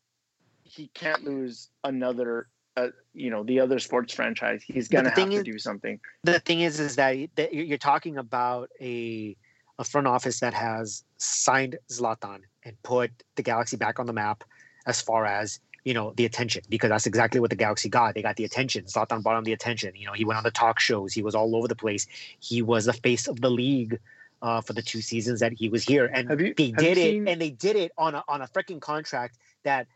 he 0.63 0.89
can't 0.95 1.23
lose 1.23 1.69
another. 1.85 2.49
Uh, 2.77 2.89
you 3.15 3.31
know 3.31 3.43
the 3.43 3.59
other 3.61 3.79
sports 3.79 4.13
franchise. 4.13 4.63
He's 4.63 4.89
gonna 4.89 5.11
have 5.11 5.31
to 5.31 5.43
do 5.43 5.59
something. 5.59 5.99
The 6.25 6.41
thing 6.41 6.61
is, 6.61 6.79
is 6.79 6.97
that, 6.97 7.17
that 7.37 7.55
you're 7.55 7.79
talking 7.79 8.19
about 8.19 8.71
a 8.81 9.37
a 9.79 9.85
front 9.85 10.07
office 10.07 10.41
that 10.41 10.55
has 10.55 11.05
signed 11.19 11.79
Zlatan 11.91 12.41
and 12.65 12.83
put 12.83 13.11
the 13.37 13.43
Galaxy 13.43 13.77
back 13.77 13.99
on 13.99 14.07
the 14.07 14.13
map 14.13 14.45
as 14.87 15.01
far 15.01 15.27
as 15.27 15.61
you 15.85 15.95
know 15.95 16.13
the 16.17 16.25
attention 16.25 16.63
because 16.69 16.91
that's 16.91 17.07
exactly 17.07 17.41
what 17.41 17.51
the 17.51 17.57
Galaxy 17.57 17.89
got. 17.89 18.15
They 18.15 18.23
got 18.23 18.37
the 18.37 18.45
attention. 18.45 18.85
Zlatan 18.85 19.23
brought 19.23 19.37
on 19.37 19.45
the 19.45 19.53
attention. 19.53 19.95
You 19.95 20.07
know, 20.07 20.13
he 20.13 20.25
went 20.25 20.37
on 20.37 20.45
the 20.45 20.51
talk 20.51 20.81
shows. 20.81 21.13
He 21.13 21.23
was 21.23 21.35
all 21.35 21.57
over 21.57 21.69
the 21.69 21.77
place. 21.77 22.07
He 22.41 22.61
was 22.61 22.87
the 22.87 22.93
face 22.93 23.27
of 23.27 23.41
the 23.41 23.51
league 23.51 23.99
uh, 24.43 24.61
for 24.61 24.73
the 24.73 24.83
two 24.83 25.01
seasons 25.01 25.41
that 25.41 25.53
he 25.53 25.69
was 25.69 25.85
here, 25.85 26.11
and 26.13 26.29
you, 26.41 26.55
they 26.55 26.73
did 26.73 26.99
it. 26.99 27.11
Seen... 27.11 27.29
And 27.29 27.41
they 27.41 27.51
did 27.51 27.77
it 27.77 27.93
on 27.97 28.15
a 28.15 28.25
on 28.29 28.43
a 28.43 28.49
freaking 28.49 28.81
contract 28.81 29.39
that 29.63 29.87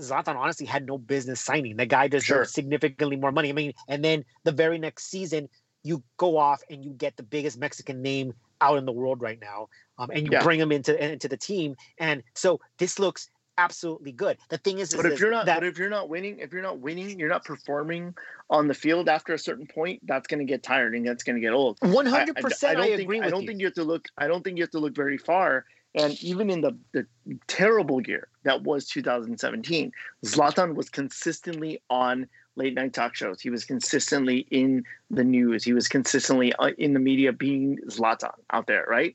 Zlatan 0.00 0.36
honestly 0.36 0.66
had 0.66 0.86
no 0.86 0.98
business 0.98 1.40
signing. 1.40 1.76
The 1.76 1.86
guy 1.86 2.08
deserves 2.08 2.26
sure. 2.26 2.44
significantly 2.44 3.16
more 3.16 3.32
money. 3.32 3.48
I 3.48 3.52
mean, 3.52 3.72
and 3.88 4.04
then 4.04 4.24
the 4.44 4.52
very 4.52 4.78
next 4.78 5.06
season, 5.06 5.48
you 5.82 6.02
go 6.16 6.36
off 6.36 6.62
and 6.70 6.84
you 6.84 6.90
get 6.92 7.16
the 7.16 7.22
biggest 7.22 7.58
Mexican 7.58 8.02
name 8.02 8.34
out 8.60 8.78
in 8.78 8.86
the 8.86 8.92
world 8.92 9.20
right 9.20 9.38
now, 9.40 9.68
um, 9.98 10.10
and 10.10 10.24
you 10.24 10.30
yeah. 10.32 10.42
bring 10.42 10.58
him 10.58 10.72
into 10.72 11.12
into 11.12 11.28
the 11.28 11.36
team. 11.36 11.76
And 11.98 12.22
so 12.34 12.60
this 12.78 12.98
looks 12.98 13.28
absolutely 13.58 14.10
good. 14.10 14.38
The 14.48 14.58
thing 14.58 14.78
is, 14.78 14.92
is 14.92 14.96
but 14.96 15.06
if 15.06 15.20
you're 15.20 15.30
not, 15.30 15.46
that, 15.46 15.60
but 15.60 15.66
if 15.66 15.78
you're 15.78 15.90
not 15.90 16.08
winning, 16.08 16.38
if 16.38 16.52
you're 16.52 16.62
not 16.62 16.78
winning, 16.78 17.18
you're 17.18 17.28
not 17.28 17.44
performing 17.44 18.14
on 18.50 18.66
the 18.66 18.74
field 18.74 19.08
after 19.08 19.34
a 19.34 19.38
certain 19.38 19.66
point. 19.66 20.00
That's 20.06 20.26
going 20.26 20.40
to 20.40 20.44
get 20.44 20.62
tiring. 20.62 21.02
That's 21.02 21.22
going 21.22 21.36
to 21.36 21.40
get 21.40 21.52
old. 21.52 21.78
One 21.82 22.06
hundred 22.06 22.36
percent. 22.36 22.78
I, 22.78 22.82
I, 22.82 22.94
I 22.94 22.96
think, 22.96 23.24
I 23.24 23.30
don't 23.30 23.42
you. 23.42 23.48
think 23.48 23.60
you 23.60 23.66
have 23.66 23.74
to 23.74 23.84
look. 23.84 24.08
I 24.16 24.26
don't 24.26 24.42
think 24.42 24.56
you 24.56 24.62
have 24.62 24.70
to 24.70 24.80
look 24.80 24.94
very 24.94 25.18
far. 25.18 25.66
And 25.94 26.20
even 26.22 26.50
in 26.50 26.60
the, 26.60 26.76
the 26.92 27.06
terrible 27.46 28.00
year 28.02 28.28
that 28.42 28.62
was 28.62 28.86
2017, 28.86 29.92
Zlatan 30.24 30.74
was 30.74 30.88
consistently 30.88 31.80
on 31.88 32.28
late 32.56 32.74
night 32.74 32.92
talk 32.92 33.14
shows. 33.14 33.40
He 33.40 33.50
was 33.50 33.64
consistently 33.64 34.46
in 34.50 34.84
the 35.10 35.24
news. 35.24 35.64
He 35.64 35.72
was 35.72 35.88
consistently 35.88 36.52
uh, 36.54 36.70
in 36.78 36.94
the 36.94 37.00
media 37.00 37.32
being 37.32 37.78
Zlatan 37.88 38.34
out 38.52 38.66
there, 38.66 38.84
right? 38.88 39.14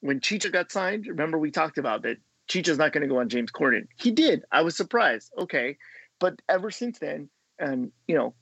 When 0.00 0.20
Chicha 0.20 0.50
got 0.50 0.72
signed, 0.72 1.06
remember 1.06 1.38
we 1.38 1.50
talked 1.50 1.78
about 1.78 2.02
that 2.02 2.18
Chicha's 2.46 2.78
not 2.78 2.92
going 2.92 3.02
to 3.02 3.08
go 3.08 3.20
on 3.20 3.28
James 3.28 3.50
Corden. 3.50 3.86
He 3.96 4.10
did. 4.10 4.44
I 4.52 4.62
was 4.62 4.76
surprised. 4.76 5.32
Okay. 5.38 5.76
But 6.20 6.40
ever 6.48 6.70
since 6.70 6.98
then, 6.98 7.28
and 7.58 7.92
you 8.06 8.14
know, 8.14 8.34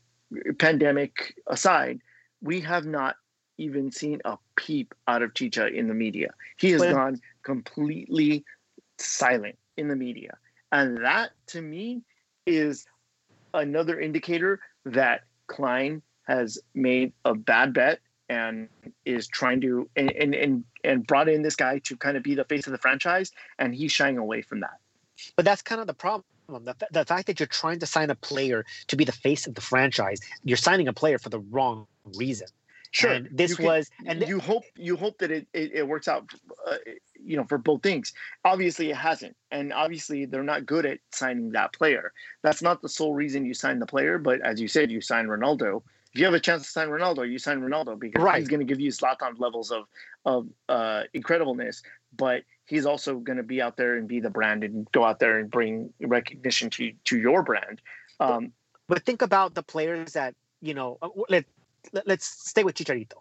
pandemic 0.59 1.35
aside, 1.47 2.01
we 2.41 2.61
have 2.61 2.85
not 2.85 3.17
even 3.59 3.91
seen 3.91 4.21
a 4.25 4.39
peep 4.57 4.95
out 5.07 5.23
of 5.23 5.35
Chicha 5.35 5.67
in 5.67 5.89
the 5.89 5.95
media. 5.95 6.31
He 6.57 6.71
has 6.71 6.83
gone 6.83 7.21
completely 7.43 8.45
silent 8.99 9.59
in 9.77 9.89
the 9.89 9.97
media. 9.97 10.37
And 10.71 11.05
that 11.05 11.31
to 11.49 11.61
me 11.61 12.03
is 12.47 12.87
another 13.55 14.01
indicator 14.01 14.61
that 14.85 15.23
Klein 15.47 16.03
has 16.25 16.59
made 16.75 17.13
a 17.25 17.35
bad 17.35 17.75
bet 17.75 18.01
and 18.29 18.69
is 19.05 19.27
trying 19.27 19.61
to 19.61 19.89
and, 19.97 20.11
and 20.13 20.35
and 20.35 20.65
and 20.85 21.07
brought 21.07 21.29
in 21.29 21.43
this 21.43 21.57
guy 21.57 21.79
to 21.81 21.97
kind 21.97 22.17
of 22.17 22.23
be 22.23 22.35
the 22.35 22.45
face 22.45 22.67
of 22.67 22.73
the 22.73 22.79
franchise 22.79 23.31
and 23.59 23.75
he's 23.75 23.93
shying 23.93 24.17
away 24.17 24.41
from 24.41 24.61
that 24.61 24.79
but 25.37 25.45
that's 25.45 25.61
kind 25.61 25.81
of 25.81 25.87
the 25.87 25.95
problem 25.95 26.25
the, 26.49 26.75
the 26.93 27.05
fact 27.05 27.27
that 27.27 27.41
you're 27.41 27.47
trying 27.47 27.79
to 27.79 27.87
sign 27.87 28.11
a 28.11 28.15
player 28.15 28.65
to 28.87 28.97
be 28.97 29.05
the 29.05 29.13
face 29.13 29.47
of 29.47 29.55
the 29.55 29.61
franchise 29.61 30.21
you're 30.45 30.57
signing 30.57 30.89
a 30.89 30.93
player 30.93 31.19
for 31.19 31.29
the 31.29 31.41
wrong 31.41 31.87
reason 32.17 32.47
Sure. 32.93 33.11
And 33.11 33.29
this 33.33 33.57
can, 33.57 33.65
was, 33.65 33.91
and 34.07 34.21
th- 34.21 34.29
you 34.29 34.39
hope 34.39 34.65
you 34.77 34.97
hope 34.97 35.19
that 35.19 35.31
it 35.31 35.47
it, 35.55 35.73
it 35.73 35.89
works 35.89 36.09
out, 36.09 36.31
uh, 36.71 36.77
you 37.25 37.39
know, 37.39 37.45
for 37.45 37.57
both 37.57 37.83
things. 37.83 38.13
Obviously, 38.45 38.91
it 38.91 38.97
hasn't, 38.97 39.35
and 39.51 39.73
obviously, 39.73 40.27
they're 40.27 40.43
not 40.43 40.67
good 40.67 40.85
at 40.85 40.99
signing 41.11 41.53
that 41.53 41.73
player. 41.73 42.13
That's 42.43 42.61
not 42.61 42.83
the 42.83 42.91
sole 42.91 43.15
reason 43.15 43.47
you 43.47 43.55
sign 43.55 43.79
the 43.79 43.87
player, 43.87 44.19
but 44.19 44.43
as 44.43 44.61
you 44.61 44.69
said, 44.69 44.91
you 44.91 45.01
sign 45.01 45.27
Ronaldo. 45.27 45.83
If 46.13 46.21
you 46.21 46.27
have 46.27 46.35
a 46.35 46.41
chance 46.41 46.65
to 46.65 46.69
sign 46.69 46.89
Ronaldo, 46.89 47.29
you 47.29 47.39
sign 47.39 47.63
Ronaldo 47.63 47.99
because 47.99 48.23
right. 48.23 48.39
he's 48.39 48.49
going 48.49 48.61
to 48.61 48.67
give 48.67 48.79
you 48.79 48.91
Zlatan 48.91 49.41
levels 49.41 49.71
of 49.71 49.85
of 50.27 50.49
uh, 50.69 51.05
incredibleness, 51.15 51.81
but 52.15 52.43
he's 52.67 52.85
also 52.85 53.17
going 53.17 53.39
to 53.39 53.43
be 53.43 53.63
out 53.63 53.79
there 53.79 53.97
and 53.97 54.07
be 54.07 54.21
the 54.21 54.29
brand 54.29 54.65
and 54.65 54.87
go 54.93 55.03
out 55.03 55.19
there 55.19 55.39
and 55.39 55.51
bring 55.51 55.95
recognition 56.03 56.69
to 56.69 56.93
to 57.05 57.19
your 57.19 57.43
brand. 57.43 57.81
Um, 58.21 58.53
but 58.87 59.03
think 59.07 59.23
about 59.23 59.55
the 59.55 59.63
players 59.63 60.13
that 60.13 60.35
you 60.61 60.75
know. 60.75 60.99
Uh, 61.01 61.09
let 61.31 61.47
let, 61.93 62.09
us 62.09 62.25
stay 62.25 62.65
with 62.65 62.75
Chicharito. 62.75 63.17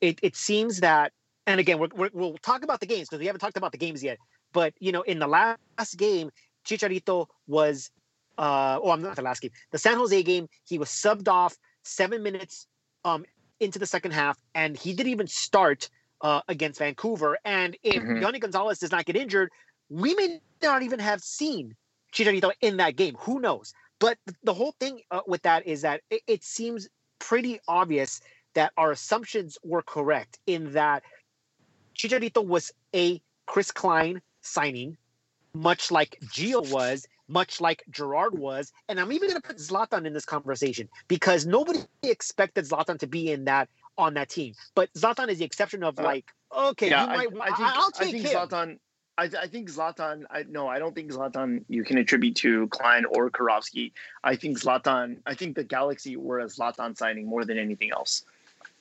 It, 0.00 0.18
it 0.22 0.36
seems 0.36 0.80
that, 0.80 1.12
and 1.46 1.60
again, 1.60 1.78
we 1.78 2.08
will 2.12 2.38
talk 2.38 2.64
about 2.64 2.80
the 2.80 2.86
games 2.86 3.08
because 3.08 3.20
we 3.20 3.26
haven't 3.26 3.40
talked 3.40 3.56
about 3.56 3.72
the 3.72 3.78
games 3.78 4.02
yet. 4.02 4.18
But 4.52 4.74
you 4.78 4.92
know, 4.92 5.02
in 5.02 5.18
the 5.18 5.26
last 5.26 5.96
game, 5.96 6.30
Chicharito 6.66 7.26
was, 7.46 7.90
uh, 8.38 8.78
oh, 8.82 8.90
I'm 8.90 9.02
not 9.02 9.16
the 9.16 9.22
last 9.22 9.40
game. 9.40 9.52
The 9.70 9.78
San 9.78 9.96
Jose 9.96 10.22
game, 10.22 10.48
he 10.64 10.78
was 10.78 10.88
subbed 10.88 11.28
off 11.28 11.56
seven 11.84 12.22
minutes 12.22 12.66
um, 13.04 13.24
into 13.60 13.78
the 13.78 13.86
second 13.86 14.12
half, 14.12 14.38
and 14.54 14.76
he 14.76 14.92
didn't 14.92 15.12
even 15.12 15.26
start 15.26 15.88
uh, 16.20 16.40
against 16.48 16.78
Vancouver. 16.78 17.38
And 17.44 17.76
if 17.82 18.02
mm-hmm. 18.02 18.22
Yony 18.22 18.40
Gonzalez 18.40 18.78
does 18.78 18.90
not 18.90 19.04
get 19.04 19.16
injured, 19.16 19.50
we 19.88 20.14
may 20.14 20.40
not 20.62 20.82
even 20.82 20.98
have 20.98 21.20
seen 21.20 21.74
Chicharito 22.12 22.52
in 22.60 22.78
that 22.78 22.96
game. 22.96 23.14
Who 23.20 23.40
knows? 23.40 23.72
But 23.98 24.18
the 24.42 24.54
whole 24.54 24.74
thing 24.78 25.00
uh, 25.10 25.20
with 25.26 25.42
that 25.42 25.66
is 25.66 25.82
that 25.82 26.02
it, 26.10 26.22
it 26.26 26.44
seems 26.44 26.88
pretty 27.18 27.60
obvious 27.68 28.20
that 28.54 28.72
our 28.76 28.90
assumptions 28.90 29.58
were 29.62 29.82
correct 29.82 30.38
in 30.46 30.72
that 30.72 31.02
Chicharito 31.96 32.44
was 32.44 32.72
a 32.94 33.20
Chris 33.46 33.70
Klein 33.70 34.20
signing, 34.40 34.96
much 35.54 35.90
like 35.90 36.18
Gio 36.26 36.70
was, 36.70 37.06
much 37.28 37.60
like 37.60 37.82
Gerard 37.90 38.38
was, 38.38 38.72
and 38.88 39.00
I'm 39.00 39.12
even 39.12 39.28
going 39.28 39.40
to 39.40 39.46
put 39.46 39.56
Zlatan 39.56 40.06
in 40.06 40.12
this 40.12 40.24
conversation 40.24 40.88
because 41.08 41.46
nobody 41.46 41.80
expected 42.02 42.64
Zlatan 42.64 42.98
to 43.00 43.06
be 43.06 43.30
in 43.30 43.44
that 43.44 43.68
on 43.98 44.14
that 44.14 44.28
team. 44.28 44.54
But 44.74 44.92
Zlatan 44.94 45.28
is 45.28 45.38
the 45.38 45.44
exception 45.44 45.82
of 45.82 45.98
uh, 45.98 46.04
like, 46.04 46.26
okay, 46.54 46.90
yeah, 46.90 47.06
might, 47.06 47.28
I, 47.40 47.44
I, 47.44 47.56
think, 47.56 47.60
I'll 47.60 47.90
take 47.90 48.08
I 48.08 48.12
think 48.12 48.26
him. 48.26 48.36
Zlatan. 48.36 48.78
I, 49.18 49.24
I, 49.24 49.46
think 49.46 49.70
Zlatan. 49.70 50.24
I 50.30 50.44
no, 50.48 50.68
I 50.68 50.78
don't 50.78 50.94
think 50.94 51.10
Zlatan. 51.10 51.64
You 51.68 51.84
can 51.84 51.98
attribute 51.98 52.36
to 52.36 52.68
Klein 52.68 53.04
or 53.06 53.30
Kirovski. 53.30 53.92
I 54.22 54.36
think 54.36 54.58
Zlatan. 54.58 55.18
I 55.26 55.34
think 55.34 55.56
the 55.56 55.64
Galaxy 55.64 56.16
were 56.16 56.40
a 56.40 56.46
Zlatan 56.46 56.96
signing 56.96 57.26
more 57.26 57.44
than 57.44 57.58
anything 57.58 57.90
else. 57.92 58.24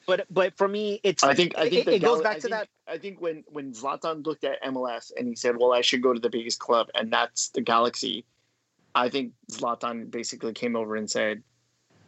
But 0.06 0.26
but 0.30 0.56
for 0.58 0.68
me, 0.68 1.00
it's. 1.04 1.24
I 1.24 1.34
think 1.34 1.58
I 1.58 1.70
think 1.70 1.88
it, 1.88 1.96
it 1.96 2.02
goes 2.02 2.22
back 2.22 2.36
to 2.38 2.42
think, 2.42 2.52
that. 2.52 2.68
I 2.88 2.98
think 2.98 3.22
when 3.22 3.44
when 3.48 3.72
Zlatan 3.72 4.26
looked 4.26 4.44
at 4.44 4.62
MLS 4.64 5.12
and 5.18 5.28
he 5.28 5.36
said, 5.36 5.58
"Well, 5.58 5.74
I 5.74 5.82
should 5.82 6.02
go 6.02 6.14
to 6.14 6.20
the 6.20 6.30
biggest 6.30 6.60
club," 6.60 6.90
and 6.96 7.12
that's 7.12 7.50
the 7.50 7.62
Galaxy. 7.62 8.26
I 8.94 9.10
think 9.10 9.34
Zlatan 9.52 10.12
basically 10.12 10.54
came 10.54 10.76
over 10.76 10.96
and 10.96 11.10
said, 11.10 11.44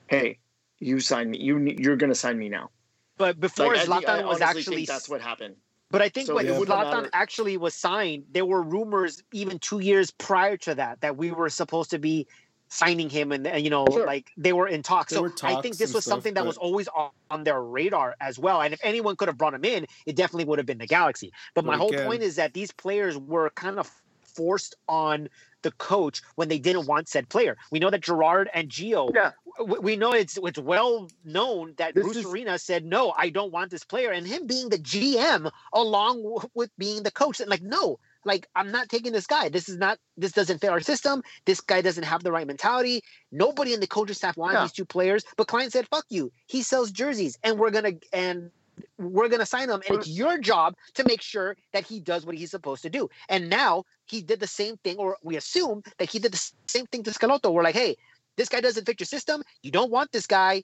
"Hey, 0.08 0.40
you 0.80 1.00
sign 1.00 1.32
me. 1.32 1.40
You 1.40 1.60
you're 1.60 1.96
going 1.96 2.12
to 2.12 2.16
sign 2.16 2.38
me 2.38 2.50
now." 2.50 2.70
But 3.18 3.40
before 3.40 3.74
like, 3.74 3.88
Zlatan 3.88 4.10
I, 4.10 4.22
I 4.22 4.26
was 4.26 4.42
actually 4.42 4.86
that's 4.86 5.10
what 5.10 5.22
happened. 5.22 5.56
But 5.90 6.02
I 6.02 6.10
think 6.10 6.28
so 6.28 6.36
when 6.36 6.46
Zlatan 6.46 7.10
actually 7.14 7.58
was 7.58 7.74
signed, 7.74 8.26
there 8.32 8.46
were 8.46 8.62
rumors 8.62 9.24
even 9.32 9.58
two 9.60 9.80
years 9.80 10.12
prior 10.12 10.58
to 10.58 10.76
that 10.76 11.02
that 11.02 11.16
we 11.16 11.32
were 11.32 11.50
supposed 11.50 11.92
to 11.92 12.00
be 12.00 12.28
signing 12.70 13.10
him 13.10 13.32
and, 13.32 13.48
and 13.48 13.64
you 13.64 13.70
know 13.70 13.86
sure. 13.90 14.06
like 14.06 14.32
they 14.36 14.52
were 14.52 14.68
in 14.68 14.84
talks. 14.84 15.14
There 15.14 15.20
so 15.20 15.34
talks 15.34 15.56
i 15.56 15.62
think 15.62 15.78
this 15.78 15.94
was 15.94 16.04
something 16.04 16.34
that 16.34 16.42
but... 16.42 16.48
was 16.48 16.58
always 16.58 16.90
on, 16.90 17.12
on, 17.32 17.46
their 17.46 17.62
radar 17.62 18.18
as 18.20 18.38
well 18.38 18.62
and 18.62 18.74
if 18.74 18.82
anyone 18.84 19.16
could 19.16 19.30
have 19.30 19.38
brought 19.38 19.54
him 19.54 19.64
in 19.64 19.88
it 20.06 20.18
definitely 20.18 20.44
would 20.44 20.60
have 20.60 20.66
been 20.66 20.78
the 20.78 20.86
galaxy. 20.86 21.32
But, 21.54 21.64
but 21.64 21.72
my 21.72 21.78
whole 21.78 21.94
point 21.94 22.24
is 22.24 22.36
that 22.36 22.54
these 22.54 22.74
players 22.74 23.18
were 23.18 23.50
kind 23.52 23.80
of 23.80 23.90
forced 24.22 24.76
on 24.90 25.30
the 25.62 25.72
coach 25.72 26.22
when 26.36 26.48
they 26.48 26.60
didn't 26.60 26.88
want 26.88 27.08
said 27.08 27.30
player. 27.30 27.58
We 27.72 27.80
know 27.80 27.90
that 27.90 28.02
Gerard 28.02 28.50
and 28.54 28.70
Gio. 28.70 29.14
Yeah. 29.14 29.32
We 29.60 29.96
know 29.96 30.14
it's 30.14 30.38
it's 30.42 30.60
well 30.60 31.10
known 31.26 31.74
that 31.78 31.96
this 31.96 32.04
Bruce 32.04 32.18
is, 32.18 32.26
Arena 32.26 32.60
said 32.60 32.86
no, 32.86 33.14
I 33.18 33.30
don't 33.30 33.52
want 33.52 33.72
this 33.72 33.84
player, 33.84 34.12
and 34.12 34.28
him 34.28 34.46
being 34.46 34.70
the 34.70 34.78
GM 34.78 35.52
along 35.74 36.42
with 36.54 36.70
being 36.78 37.04
the 37.04 37.12
coach, 37.12 37.40
and 37.40 37.50
like 37.50 37.64
no, 37.64 38.00
like 38.24 38.48
I'm 38.56 38.72
not 38.72 38.90
taking 38.90 39.14
this 39.14 39.26
guy. 39.26 39.50
This 39.50 39.68
is 39.68 39.78
not. 39.78 39.98
This 40.16 40.32
doesn't 40.32 40.60
fit 40.60 40.70
our 40.70 40.82
system. 40.82 41.24
This 41.46 41.62
guy 41.62 41.82
doesn't 41.82 42.04
have 42.04 42.24
the 42.24 42.32
right 42.32 42.46
mentality. 42.46 43.02
Nobody 43.32 43.74
in 43.74 43.80
the 43.80 43.88
coaching 43.88 44.14
staff 44.14 44.38
wanted 44.38 44.56
yeah. 44.56 44.64
these 44.64 44.74
two 44.74 44.86
players. 44.86 45.24
But 45.38 45.48
Klein 45.48 45.72
said, 45.72 45.88
"Fuck 45.88 46.06
you." 46.10 46.32
He 46.46 46.62
sells 46.62 46.92
jerseys, 46.92 47.40
and 47.44 47.58
we're 47.58 47.72
gonna 47.72 47.94
and 48.14 48.52
we're 48.98 49.28
going 49.28 49.40
to 49.40 49.46
sign 49.46 49.70
him. 49.70 49.82
And 49.88 49.98
it's 49.98 50.08
your 50.08 50.38
job 50.38 50.76
to 50.96 51.04
make 51.04 51.22
sure 51.22 51.56
that 51.74 51.86
he 51.86 52.00
does 52.00 52.26
what 52.26 52.36
he's 52.36 52.52
supposed 52.52 52.84
to 52.84 52.90
do. 52.90 53.10
And 53.30 53.50
now 53.50 53.84
he 54.06 54.22
did 54.22 54.40
the 54.40 54.48
same 54.48 54.78
thing, 54.78 54.98
or 54.98 55.18
we 55.24 55.38
assume 55.38 55.84
that 55.98 56.10
he 56.10 56.20
did 56.20 56.32
the 56.32 56.52
same 56.68 56.86
thing 56.88 57.04
to 57.04 57.12
Schelotto. 57.12 57.52
We're 57.52 57.64
like, 57.64 57.76
hey, 57.76 57.98
this 58.36 58.50
guy 58.50 58.62
doesn't 58.62 58.86
fit 58.86 59.00
your 59.00 59.06
system. 59.06 59.44
You 59.64 59.72
don't 59.72 59.92
want 59.92 60.12
this 60.12 60.28
guy, 60.28 60.64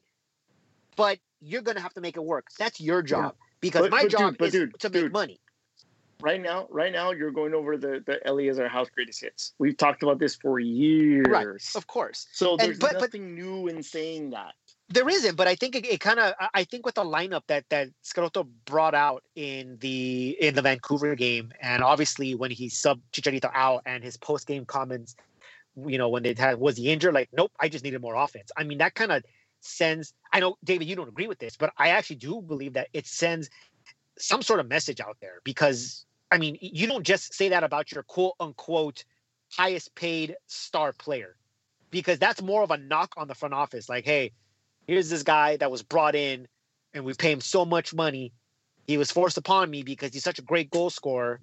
but 0.95 1.19
you're 1.41 1.61
going 1.61 1.75
to 1.75 1.81
have 1.81 1.93
to 1.93 2.01
make 2.01 2.17
it 2.17 2.23
work. 2.23 2.47
That's 2.57 2.79
your 2.79 3.01
job. 3.01 3.33
Yeah. 3.35 3.45
Because 3.61 3.81
but, 3.83 3.91
my 3.91 4.03
but 4.03 4.11
job 4.11 4.37
dude, 4.37 4.47
is 4.47 4.51
dude, 4.53 4.79
to 4.79 4.89
make 4.89 5.03
dude. 5.03 5.13
money 5.13 5.39
right 6.23 6.41
now, 6.41 6.67
right 6.71 6.91
now, 6.91 7.11
you're 7.11 7.31
going 7.31 7.53
over 7.53 7.77
the 7.77 8.01
the 8.05 8.25
Eliezer 8.27 8.67
House 8.67 8.89
greatest 8.89 9.21
hits. 9.21 9.53
We've 9.59 9.77
talked 9.77 10.01
about 10.01 10.17
this 10.17 10.35
for 10.35 10.59
years, 10.59 11.25
right? 11.29 11.45
Of 11.75 11.85
course. 11.85 12.27
So 12.31 12.57
there's 12.57 12.71
and, 12.71 12.79
but, 12.79 12.93
nothing 12.93 13.35
new 13.35 13.67
in 13.67 13.83
saying 13.83 14.31
that. 14.31 14.53
There 14.93 15.09
isn't, 15.09 15.35
but 15.35 15.47
I 15.47 15.55
think 15.55 15.75
it, 15.75 15.87
it 15.87 15.99
kind 15.99 16.19
of. 16.19 16.35
I 16.53 16.63
think 16.65 16.85
with 16.85 16.93
the 16.93 17.03
lineup 17.03 17.41
that 17.47 17.67
that 17.69 17.89
Schelotto 18.03 18.47
brought 18.65 18.93
out 18.93 19.23
in 19.35 19.77
the 19.79 20.37
in 20.39 20.53
the 20.53 20.61
Vancouver 20.61 21.15
game, 21.15 21.51
and 21.59 21.83
obviously 21.83 22.35
when 22.35 22.51
he 22.51 22.69
subbed 22.69 23.01
Chicharito 23.11 23.49
out 23.55 23.81
and 23.87 24.03
his 24.03 24.17
post 24.17 24.45
game 24.45 24.65
comments, 24.65 25.15
you 25.87 25.97
know, 25.97 26.09
when 26.09 26.21
they 26.21 26.35
had 26.37 26.59
was 26.59 26.77
he 26.77 26.91
injured? 26.91 27.15
Like, 27.15 27.29
nope, 27.33 27.51
I 27.59 27.69
just 27.69 27.83
needed 27.83 28.01
more 28.01 28.13
offense. 28.13 28.51
I 28.55 28.65
mean, 28.65 28.77
that 28.77 28.93
kind 28.93 29.11
of 29.11 29.23
sends. 29.61 30.13
I 30.31 30.39
know, 30.39 30.57
David, 30.63 30.87
you 30.87 30.95
don't 30.95 31.07
agree 31.07 31.27
with 31.27 31.39
this, 31.39 31.57
but 31.57 31.73
I 31.79 31.89
actually 31.89 32.17
do 32.17 32.39
believe 32.39 32.73
that 32.73 32.89
it 32.93 33.07
sends 33.07 33.49
some 34.19 34.43
sort 34.43 34.59
of 34.59 34.67
message 34.67 35.01
out 35.01 35.17
there 35.21 35.39
because 35.43 36.05
I 36.29 36.37
mean, 36.37 36.55
you 36.61 36.85
don't 36.85 37.03
just 37.03 37.33
say 37.33 37.49
that 37.49 37.63
about 37.63 37.91
your 37.91 38.03
quote 38.03 38.35
unquote 38.39 39.05
highest 39.51 39.95
paid 39.95 40.35
star 40.45 40.93
player 40.93 41.35
because 41.89 42.19
that's 42.19 42.43
more 42.43 42.61
of 42.61 42.69
a 42.69 42.77
knock 42.77 43.13
on 43.17 43.27
the 43.27 43.33
front 43.33 43.55
office. 43.55 43.89
Like, 43.89 44.05
hey, 44.05 44.33
here's 44.87 45.09
this 45.09 45.23
guy 45.23 45.57
that 45.57 45.71
was 45.71 45.81
brought 45.83 46.15
in 46.15 46.47
and 46.93 47.05
we 47.05 47.13
pay 47.13 47.31
him 47.31 47.41
so 47.41 47.65
much 47.65 47.93
money. 47.93 48.31
He 48.87 48.97
was 48.97 49.11
forced 49.11 49.37
upon 49.37 49.69
me 49.69 49.83
because 49.83 50.13
he's 50.13 50.23
such 50.23 50.39
a 50.39 50.41
great 50.41 50.69
goal 50.69 50.89
scorer, 50.89 51.39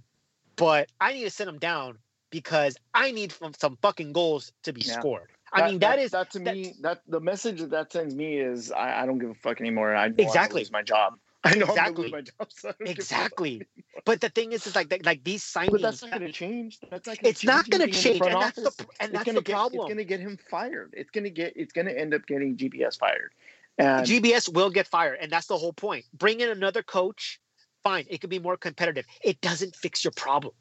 but 0.57 0.91
I 1.01 1.13
need 1.13 1.25
to 1.25 1.31
send 1.31 1.49
him 1.49 1.59
down 1.59 1.99
because 2.31 2.77
I 2.95 3.11
need 3.11 3.35
some 3.59 3.79
fucking 3.81 4.13
goals 4.13 4.53
to 4.65 4.73
be 4.73 4.83
yeah. 4.83 4.93
scored. 4.93 5.31
I 5.53 5.63
that, 5.63 5.71
mean, 5.71 5.79
that, 5.81 5.97
that 5.97 5.99
is 5.99 6.11
that 6.13 6.31
to 6.33 6.41
me. 6.41 6.75
That 6.81 7.03
the 7.09 7.21
message 7.21 7.61
that 7.61 7.71
that 7.71 7.93
sends 7.93 8.15
me 8.15 8.37
is 8.39 8.71
I, 8.71 9.03
I 9.03 9.07
don't 9.07 9.19
give 9.19 9.31
a 9.31 9.35
fuck 9.35 9.61
anymore. 9.61 9.95
I 9.97 10.07
exactly 10.17 10.61
lose 10.61 10.71
my 10.71 10.83
job. 10.83 11.15
I 11.45 11.55
know 11.55 11.67
exactly. 11.67 12.11
my 12.11 12.21
job, 12.21 12.49
so 12.51 12.73
exactly. 12.81 13.67
But 14.05 14.21
the 14.21 14.29
thing 14.29 14.53
is, 14.53 14.67
is 14.67 14.77
like 14.77 15.01
like 15.05 15.25
these 15.25 15.43
signings. 15.43 15.71
But 15.71 15.83
that's 15.83 16.03
not 16.03 16.11
going 16.11 16.27
to 16.27 16.33
change. 16.33 16.79
That's 16.91 17.07
not. 17.07 17.19
It's 17.23 17.45
not 17.45 17.71
going 17.71 17.91
to 17.91 17.93
change, 17.93 18.21
and 18.21 18.35
that's 18.35 18.57
the 18.57 18.87
and 19.01 19.15
that's 19.15 19.25
the 19.25 19.41
get, 19.41 19.55
problem. 19.55 19.81
It's 19.81 19.89
going 19.89 19.99
to 19.99 20.05
get 20.05 20.21
him 20.21 20.39
fired. 20.51 20.93
It's 20.95 21.11
going 21.11 21.25
to 21.25 21.31
get. 21.31 21.55
It's 21.57 21.73
going 21.73 21.87
to 21.87 21.99
end 21.99 22.13
up 22.13 22.27
getting 22.27 22.57
GBS 22.57 22.99
fired. 22.99 23.33
And 23.79 24.07
GBS 24.07 24.53
will 24.53 24.69
get 24.69 24.87
fired, 24.87 25.19
and 25.23 25.33
that's 25.33 25.47
the 25.47 25.57
whole 25.57 25.73
point. 25.73 26.05
Bring 26.13 26.41
in 26.41 26.51
another 26.51 26.83
coach. 26.83 27.41
Fine, 27.83 28.05
it 28.11 28.21
could 28.21 28.29
be 28.29 28.39
more 28.39 28.59
competitive. 28.59 29.07
It 29.25 29.41
doesn't 29.41 29.75
fix 29.75 30.05
your 30.05 30.11
problem. 30.11 30.53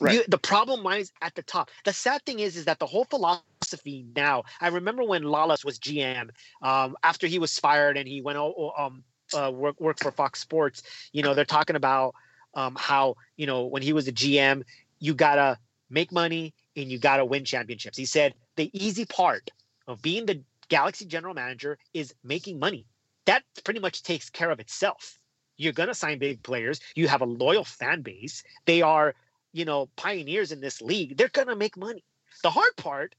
Right. 0.00 0.14
You, 0.14 0.24
the 0.28 0.38
problem 0.38 0.82
lies 0.82 1.12
at 1.20 1.34
the 1.34 1.42
top. 1.42 1.70
The 1.84 1.92
sad 1.92 2.24
thing 2.24 2.38
is, 2.38 2.56
is 2.56 2.64
that 2.64 2.78
the 2.78 2.86
whole 2.86 3.04
philosophy 3.04 4.06
now. 4.16 4.44
I 4.62 4.68
remember 4.68 5.04
when 5.04 5.22
Lalas 5.22 5.66
was 5.66 5.78
GM, 5.78 6.30
um, 6.62 6.96
after 7.02 7.26
he 7.26 7.38
was 7.38 7.58
fired 7.58 7.98
and 7.98 8.08
he 8.08 8.22
went 8.22 8.38
um, 8.38 9.04
uh, 9.34 9.50
work 9.50 9.80
work 9.80 9.98
for 9.98 10.10
Fox 10.10 10.40
Sports, 10.40 10.82
you 11.12 11.22
know, 11.22 11.34
they're 11.34 11.44
talking 11.44 11.76
about 11.76 12.14
um, 12.54 12.76
how 12.78 13.16
you 13.36 13.46
know 13.46 13.64
when 13.64 13.82
he 13.82 13.92
was 13.92 14.08
a 14.08 14.12
GM, 14.12 14.62
you 14.98 15.14
gotta 15.14 15.58
make 15.90 16.12
money 16.12 16.54
and 16.76 16.90
you 16.90 16.98
gotta 16.98 17.24
win 17.24 17.44
championships. 17.44 17.96
He 17.96 18.04
said 18.04 18.34
the 18.56 18.70
easy 18.72 19.04
part 19.04 19.50
of 19.86 20.02
being 20.02 20.26
the 20.26 20.42
Galaxy 20.68 21.04
general 21.04 21.34
manager 21.34 21.78
is 21.92 22.14
making 22.24 22.58
money. 22.58 22.86
That 23.26 23.42
pretty 23.64 23.80
much 23.80 24.02
takes 24.02 24.30
care 24.30 24.50
of 24.50 24.60
itself. 24.60 25.18
You're 25.56 25.72
gonna 25.72 25.94
sign 25.94 26.18
big 26.18 26.42
players. 26.42 26.80
You 26.94 27.08
have 27.08 27.20
a 27.20 27.26
loyal 27.26 27.64
fan 27.64 28.02
base. 28.02 28.42
They 28.64 28.82
are, 28.82 29.14
you 29.52 29.64
know, 29.64 29.88
pioneers 29.96 30.52
in 30.52 30.60
this 30.60 30.80
league. 30.80 31.16
They're 31.16 31.28
gonna 31.28 31.56
make 31.56 31.76
money. 31.76 32.04
The 32.42 32.50
hard 32.50 32.74
part 32.76 33.14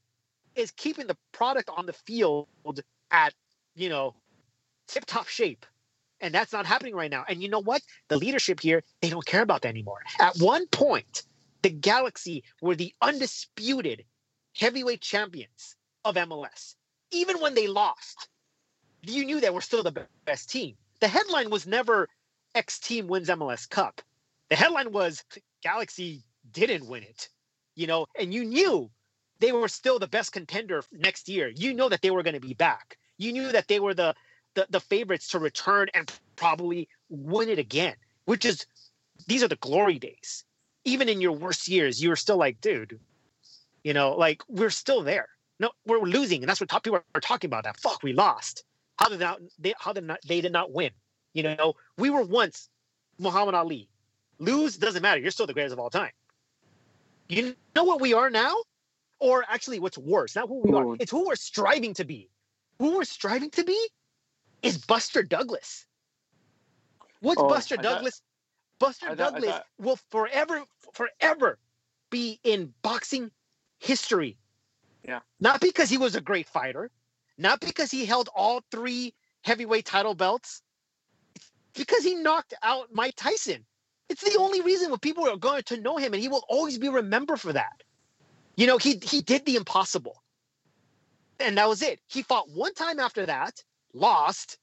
is 0.54 0.70
keeping 0.72 1.06
the 1.06 1.16
product 1.32 1.70
on 1.74 1.86
the 1.86 1.92
field 1.92 2.48
at, 3.10 3.34
you 3.74 3.88
know, 3.88 4.14
tip 4.86 5.04
top 5.06 5.28
shape 5.28 5.66
and 6.24 6.34
that's 6.34 6.54
not 6.54 6.64
happening 6.64 6.94
right 6.94 7.10
now. 7.10 7.24
And 7.28 7.42
you 7.42 7.50
know 7.50 7.60
what? 7.60 7.82
The 8.08 8.16
leadership 8.16 8.58
here, 8.58 8.82
they 9.02 9.10
don't 9.10 9.26
care 9.26 9.42
about 9.42 9.62
that 9.62 9.68
anymore. 9.68 10.00
At 10.18 10.36
one 10.38 10.66
point, 10.68 11.22
the 11.60 11.68
Galaxy 11.68 12.42
were 12.62 12.74
the 12.74 12.94
undisputed 13.02 14.04
heavyweight 14.56 15.02
champions 15.02 15.76
of 16.04 16.14
MLS. 16.14 16.76
Even 17.10 17.40
when 17.40 17.54
they 17.54 17.66
lost, 17.66 18.28
you 19.02 19.26
knew 19.26 19.38
they 19.38 19.50
were 19.50 19.60
still 19.60 19.82
the 19.82 20.06
best 20.24 20.48
team. 20.48 20.76
The 21.00 21.08
headline 21.08 21.50
was 21.50 21.66
never 21.66 22.08
X 22.54 22.78
team 22.78 23.06
wins 23.06 23.28
MLS 23.28 23.68
Cup. 23.68 24.00
The 24.48 24.56
headline 24.56 24.92
was 24.92 25.22
Galaxy 25.62 26.22
didn't 26.52 26.88
win 26.88 27.02
it. 27.02 27.28
You 27.74 27.86
know, 27.86 28.06
and 28.18 28.32
you 28.32 28.44
knew 28.44 28.90
they 29.40 29.52
were 29.52 29.68
still 29.68 29.98
the 29.98 30.06
best 30.06 30.32
contender 30.32 30.82
next 30.90 31.28
year. 31.28 31.52
You 31.54 31.74
know 31.74 31.90
that 31.90 32.00
they 32.00 32.10
were 32.10 32.22
going 32.22 32.34
to 32.34 32.40
be 32.40 32.54
back. 32.54 32.96
You 33.18 33.32
knew 33.32 33.52
that 33.52 33.68
they 33.68 33.78
were 33.78 33.92
the 33.92 34.14
the, 34.54 34.66
the 34.70 34.80
favorites 34.80 35.28
to 35.28 35.38
return 35.38 35.88
and 35.94 36.10
probably 36.36 36.88
win 37.08 37.48
it 37.48 37.58
again, 37.58 37.94
which 38.24 38.44
is 38.44 38.66
these 39.26 39.42
are 39.42 39.48
the 39.48 39.56
glory 39.56 39.98
days. 39.98 40.44
Even 40.84 41.08
in 41.08 41.20
your 41.20 41.32
worst 41.32 41.68
years, 41.68 42.02
you 42.02 42.08
were 42.08 42.16
still 42.16 42.36
like, 42.36 42.60
dude, 42.60 42.98
you 43.82 43.94
know, 43.94 44.14
like 44.16 44.42
we're 44.48 44.70
still 44.70 45.02
there. 45.02 45.28
No, 45.60 45.70
we're 45.86 46.00
losing, 46.00 46.42
and 46.42 46.48
that's 46.48 46.60
what 46.60 46.68
top 46.68 46.82
people 46.82 47.00
are 47.14 47.20
talking 47.20 47.48
about. 47.48 47.64
That 47.64 47.78
fuck, 47.78 48.02
we 48.02 48.12
lost. 48.12 48.64
How 48.96 49.08
did 49.08 49.20
not 49.20 49.40
they? 49.58 49.74
How 49.78 49.92
did 49.92 50.04
not 50.04 50.18
they 50.26 50.40
did 50.40 50.52
not 50.52 50.72
win? 50.72 50.90
You 51.32 51.42
know, 51.44 51.74
we 51.96 52.10
were 52.10 52.22
once 52.22 52.68
Muhammad 53.18 53.54
Ali. 53.54 53.88
Lose 54.38 54.76
doesn't 54.76 55.02
matter. 55.02 55.20
You're 55.20 55.30
still 55.30 55.46
the 55.46 55.54
greatest 55.54 55.72
of 55.72 55.78
all 55.78 55.90
time. 55.90 56.10
You 57.28 57.54
know 57.74 57.84
what 57.84 58.00
we 58.00 58.14
are 58.14 58.30
now, 58.30 58.56
or 59.20 59.44
actually, 59.48 59.78
what's 59.78 59.96
worse? 59.96 60.34
Not 60.34 60.48
who 60.48 60.60
we 60.60 60.72
are. 60.72 60.96
It's 60.98 61.10
who 61.10 61.26
we're 61.28 61.36
striving 61.36 61.94
to 61.94 62.04
be. 62.04 62.28
Who 62.80 62.96
we're 62.96 63.04
striving 63.04 63.50
to 63.50 63.64
be 63.64 63.88
is 64.64 64.78
Buster 64.78 65.22
Douglas. 65.22 65.86
What's 67.20 67.40
oh, 67.40 67.48
Buster 67.48 67.76
Douglas? 67.76 68.22
Buster 68.78 69.14
Douglas 69.14 69.60
will 69.78 69.98
forever, 70.10 70.64
forever 70.92 71.58
be 72.10 72.40
in 72.44 72.74
boxing 72.82 73.30
history. 73.78 74.36
Yeah. 75.06 75.20
Not 75.40 75.60
because 75.60 75.90
he 75.90 75.98
was 75.98 76.16
a 76.16 76.20
great 76.20 76.48
fighter, 76.48 76.90
not 77.38 77.60
because 77.60 77.90
he 77.90 78.04
held 78.04 78.28
all 78.34 78.62
three 78.70 79.14
heavyweight 79.42 79.84
title 79.84 80.14
belts, 80.14 80.62
Because 81.74 82.02
he 82.04 82.14
knocked 82.14 82.54
out 82.62 82.88
Mike 82.92 83.14
Tyson. 83.16 83.64
It's 84.08 84.22
the 84.22 84.38
only 84.38 84.60
reason 84.60 84.90
why 84.90 84.96
people 85.00 85.28
are 85.28 85.36
going 85.36 85.62
to 85.64 85.80
know 85.80 85.96
him, 85.96 86.14
and 86.14 86.22
he 86.22 86.28
will 86.28 86.44
always 86.48 86.78
be 86.78 86.88
remembered 86.88 87.40
for 87.40 87.52
that. 87.52 87.82
You 88.56 88.66
know, 88.66 88.78
he 88.78 89.00
he 89.02 89.20
did 89.20 89.44
the 89.44 89.56
impossible. 89.56 90.22
And 91.40 91.58
that 91.58 91.68
was 91.68 91.82
it. 91.82 92.00
He 92.06 92.22
fought 92.22 92.48
one 92.50 92.74
time 92.74 93.00
after 93.00 93.26
that, 93.26 93.62
lost. 93.94 94.58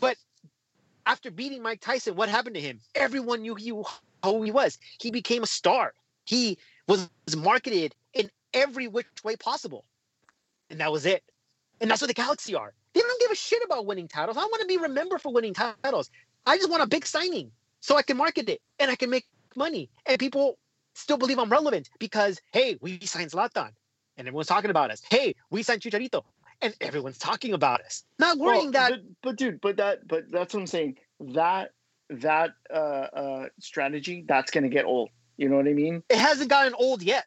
But 0.00 0.16
after 1.06 1.30
beating 1.30 1.62
Mike 1.62 1.80
Tyson, 1.80 2.16
what 2.16 2.28
happened 2.28 2.54
to 2.56 2.60
him? 2.60 2.80
Everyone 2.94 3.42
knew 3.42 3.54
he, 3.54 3.70
who 3.70 4.42
he 4.42 4.50
was. 4.50 4.78
He 5.00 5.10
became 5.10 5.42
a 5.42 5.46
star. 5.46 5.92
He 6.24 6.58
was 6.86 7.08
marketed 7.36 7.94
in 8.14 8.30
every 8.54 8.88
which 8.88 9.06
way 9.22 9.36
possible. 9.36 9.84
And 10.70 10.80
that 10.80 10.92
was 10.92 11.06
it. 11.06 11.22
And 11.80 11.90
that's 11.90 12.00
what 12.00 12.08
the 12.08 12.14
Galaxy 12.14 12.54
are. 12.54 12.72
They 12.92 13.00
don't 13.00 13.20
give 13.20 13.30
a 13.30 13.36
shit 13.36 13.62
about 13.64 13.86
winning 13.86 14.08
titles. 14.08 14.36
I 14.36 14.42
want 14.42 14.60
to 14.62 14.66
be 14.66 14.76
remembered 14.76 15.20
for 15.20 15.32
winning 15.32 15.54
titles. 15.54 16.10
I 16.46 16.56
just 16.56 16.70
want 16.70 16.82
a 16.82 16.86
big 16.86 17.06
signing 17.06 17.52
so 17.80 17.96
I 17.96 18.02
can 18.02 18.16
market 18.16 18.48
it 18.48 18.60
and 18.78 18.90
I 18.90 18.96
can 18.96 19.10
make 19.10 19.26
money. 19.56 19.88
And 20.06 20.18
people 20.18 20.58
still 20.94 21.16
believe 21.16 21.38
I'm 21.38 21.50
relevant 21.50 21.90
because, 21.98 22.40
hey, 22.52 22.76
we 22.80 22.98
signed 23.00 23.30
Zlatan 23.30 23.70
and 24.16 24.26
everyone's 24.26 24.48
talking 24.48 24.70
about 24.70 24.90
us. 24.90 25.02
Hey, 25.08 25.34
we 25.50 25.62
signed 25.62 25.80
Chicharito 25.80 26.24
and 26.60 26.74
everyone's 26.80 27.18
talking 27.18 27.52
about 27.52 27.80
us. 27.82 28.04
Not 28.18 28.38
worrying 28.38 28.64
well, 28.64 28.72
that. 28.72 28.90
But, 28.90 29.00
but, 29.22 29.36
dude, 29.36 29.60
but 29.60 29.76
that, 29.76 30.06
but 30.06 30.30
that's 30.30 30.54
what 30.54 30.60
I'm 30.60 30.66
saying. 30.66 30.98
That 31.20 31.72
that 32.10 32.50
uh, 32.72 32.76
uh, 32.76 33.46
strategy, 33.60 34.24
that's 34.26 34.50
gonna 34.50 34.68
get 34.68 34.84
old. 34.84 35.10
You 35.36 35.48
know 35.48 35.56
what 35.56 35.68
I 35.68 35.72
mean? 35.72 36.02
It 36.08 36.18
hasn't 36.18 36.50
gotten 36.50 36.74
old 36.74 37.02
yet. 37.02 37.26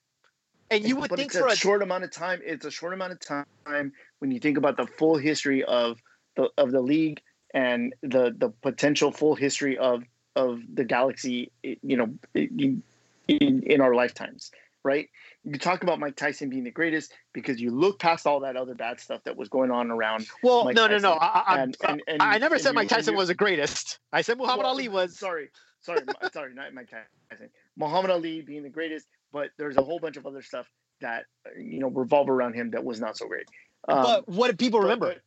And 0.70 0.88
you 0.88 0.96
would 0.96 1.10
but 1.10 1.20
think 1.20 1.34
for 1.34 1.48
a, 1.48 1.52
a 1.52 1.56
short 1.56 1.84
amount 1.84 2.06
of 2.06 2.12
time, 2.12 2.40
it's 2.44 2.66
a 2.66 2.72
short 2.72 2.94
amount 2.94 3.12
of 3.12 3.20
time 3.20 3.92
when 4.20 4.32
you 4.32 4.40
think 4.40 4.58
about 4.58 4.78
the 4.78 4.88
full 4.88 5.18
history 5.18 5.64
of 5.64 6.00
the 6.36 6.50
of 6.58 6.72
the 6.72 6.82
league 6.82 7.22
and 7.54 7.94
the 8.02 8.34
the 8.38 8.50
potential 8.62 9.12
full 9.12 9.36
history 9.36 9.78
of 9.78 10.04
of 10.36 10.62
the 10.74 10.86
galaxy. 10.86 11.52
You 11.64 11.98
know, 11.98 12.14
in, 12.34 13.64
in 13.64 13.82
our 13.82 13.94
lifetimes, 13.94 14.52
right? 14.84 15.10
you 15.44 15.58
talk 15.58 15.82
about 15.84 16.00
Mike 16.00 16.16
Tyson 16.16 16.50
being 16.50 16.64
the 16.64 16.72
greatest 16.72 17.14
because 17.34 17.60
you 17.60 17.72
look 17.72 18.00
past 18.00 18.28
all 18.28 18.42
that 18.42 18.56
other 18.56 18.76
bad 18.76 19.00
stuff 19.00 19.24
that 19.24 19.36
was 19.36 19.50
going 19.50 19.72
on 19.72 19.90
around. 19.90 20.28
Well, 20.44 20.66
Mike 20.66 20.76
no, 20.76 20.88
Tyson. 20.88 21.02
no, 21.04 21.14
no. 21.14 21.20
I, 21.20 21.62
and, 21.64 21.78
and, 21.88 22.02
and, 22.08 22.22
I 22.22 22.38
never 22.38 22.60
said 22.60 22.76
Mike 22.76 22.90
Tyson 22.90 23.16
was 23.16 23.30
the 23.30 23.36
greatest. 23.36 24.00
I 24.14 24.22
said 24.22 24.38
Muhammad 24.38 24.64
well, 24.64 24.74
Ali 24.74 24.88
was. 24.88 25.18
Sorry, 25.18 25.50
sorry, 25.82 26.02
sorry, 26.32 26.54
not 26.54 26.74
Mike 26.74 26.90
Tyson. 26.90 27.50
Muhammad 27.76 28.12
Ali 28.12 28.42
being 28.42 28.64
the 28.64 28.70
greatest, 28.70 29.08
but 29.32 29.50
there's 29.58 29.78
a 29.78 29.84
whole 29.84 30.00
bunch 30.00 30.18
of 30.18 30.28
other 30.28 30.42
stuff 30.42 30.68
that 31.00 31.26
you 31.58 31.80
know 31.80 31.90
revolve 31.90 32.30
around 32.30 32.54
him 32.54 32.72
that 32.72 32.84
was 32.84 33.00
not 33.00 33.18
so 33.18 33.28
great. 33.28 33.48
Um, 33.88 34.04
but 34.04 34.30
what 34.30 34.52
do 34.52 34.58
people 34.58 34.80
remember? 34.80 35.08
But, 35.08 35.22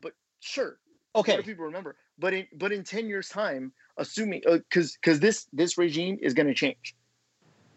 but, 0.00 0.02
but, 0.02 0.12
sure, 0.40 0.78
okay. 1.14 1.36
What 1.36 1.44
do 1.44 1.50
people 1.50 1.66
remember? 1.66 1.96
But 2.18 2.34
in 2.34 2.46
but 2.54 2.72
in 2.72 2.82
ten 2.82 3.06
years' 3.06 3.28
time, 3.28 3.72
assuming 3.96 4.42
because 4.44 4.94
uh, 4.94 4.98
because 5.00 5.20
this 5.20 5.46
this 5.52 5.78
regime 5.78 6.18
is 6.20 6.34
going 6.34 6.48
to 6.48 6.54
change 6.54 6.96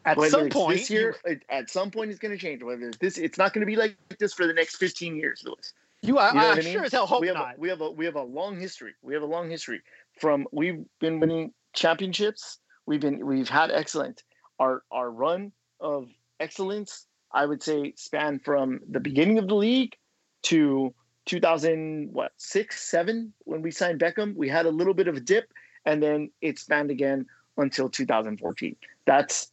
at 0.06 0.18
Whether 0.18 0.30
some 0.30 0.50
point 0.50 0.78
this 0.78 0.89
year, 0.89 1.15
you, 1.26 1.39
at 1.50 1.70
some 1.70 1.89
point, 1.89 2.12
it's 2.12 2.20
going 2.20 2.32
to 2.32 2.38
change. 2.38 2.62
Whether 2.62 2.89
it's 2.89 2.98
this, 3.00 3.18
it's 3.18 3.38
not 3.38 3.54
going 3.54 3.62
to 3.62 3.65
be 3.65 3.76
like 3.76 3.98
this 4.20 4.34
for 4.34 4.46
the 4.46 4.54
next 4.54 4.78
fifteen 4.78 5.15
years, 5.15 5.44
Lewis. 5.46 5.74
You, 6.02 6.20
are, 6.20 6.30
you 6.30 6.39
know 6.39 6.48
I, 6.48 6.52
I 6.52 6.56
mean? 6.56 6.74
sure 6.74 6.84
as 6.84 6.91
hell 6.91 7.08
hope 7.08 7.22
we 7.22 7.28
have 7.28 7.36
not. 7.36 7.56
A, 7.56 7.60
we 7.60 7.70
have 7.70 7.82
a 7.82 7.89
we 7.89 8.06
have 8.06 8.15
a 8.15 8.24
long 8.24 8.60
history. 8.60 8.94
We 9.02 9.13
have 9.15 9.24
a 9.24 9.28
long 9.28 9.50
history 9.50 9.82
from 10.20 10.48
we've 10.52 10.86
been 11.00 11.20
winning 11.20 11.54
championships. 11.74 12.60
We've 12.86 13.02
been 13.02 13.26
we've 13.26 13.50
had 13.50 13.72
excellent. 13.72 14.24
Our 14.60 14.84
our 14.91 15.10
run 15.10 15.52
of 15.80 16.08
excellence, 16.39 17.08
I 17.32 17.46
would 17.48 17.63
say, 17.63 17.94
span 17.98 18.39
from 18.39 18.82
the 18.88 19.00
beginning 19.00 19.39
of 19.39 19.48
the 19.48 19.56
league 19.56 19.96
to 20.44 20.94
2000 21.26 22.10
what 22.13 22.32
six 22.38 22.88
seven 22.88 23.34
when 23.46 23.63
we 23.63 23.72
signed 23.72 24.00
Beckham. 24.00 24.36
We 24.36 24.48
had 24.50 24.68
a 24.68 24.72
little 24.72 24.94
bit 24.94 25.08
of 25.08 25.15
a 25.15 25.20
dip, 25.20 25.52
and 25.86 26.02
then 26.04 26.30
it 26.41 26.60
spanned 26.60 26.91
again 26.91 27.26
until 27.58 27.89
2014. 27.89 28.76
That's 29.06 29.52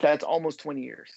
that's 0.00 0.24
almost 0.24 0.60
20 0.60 0.82
years. 0.82 1.10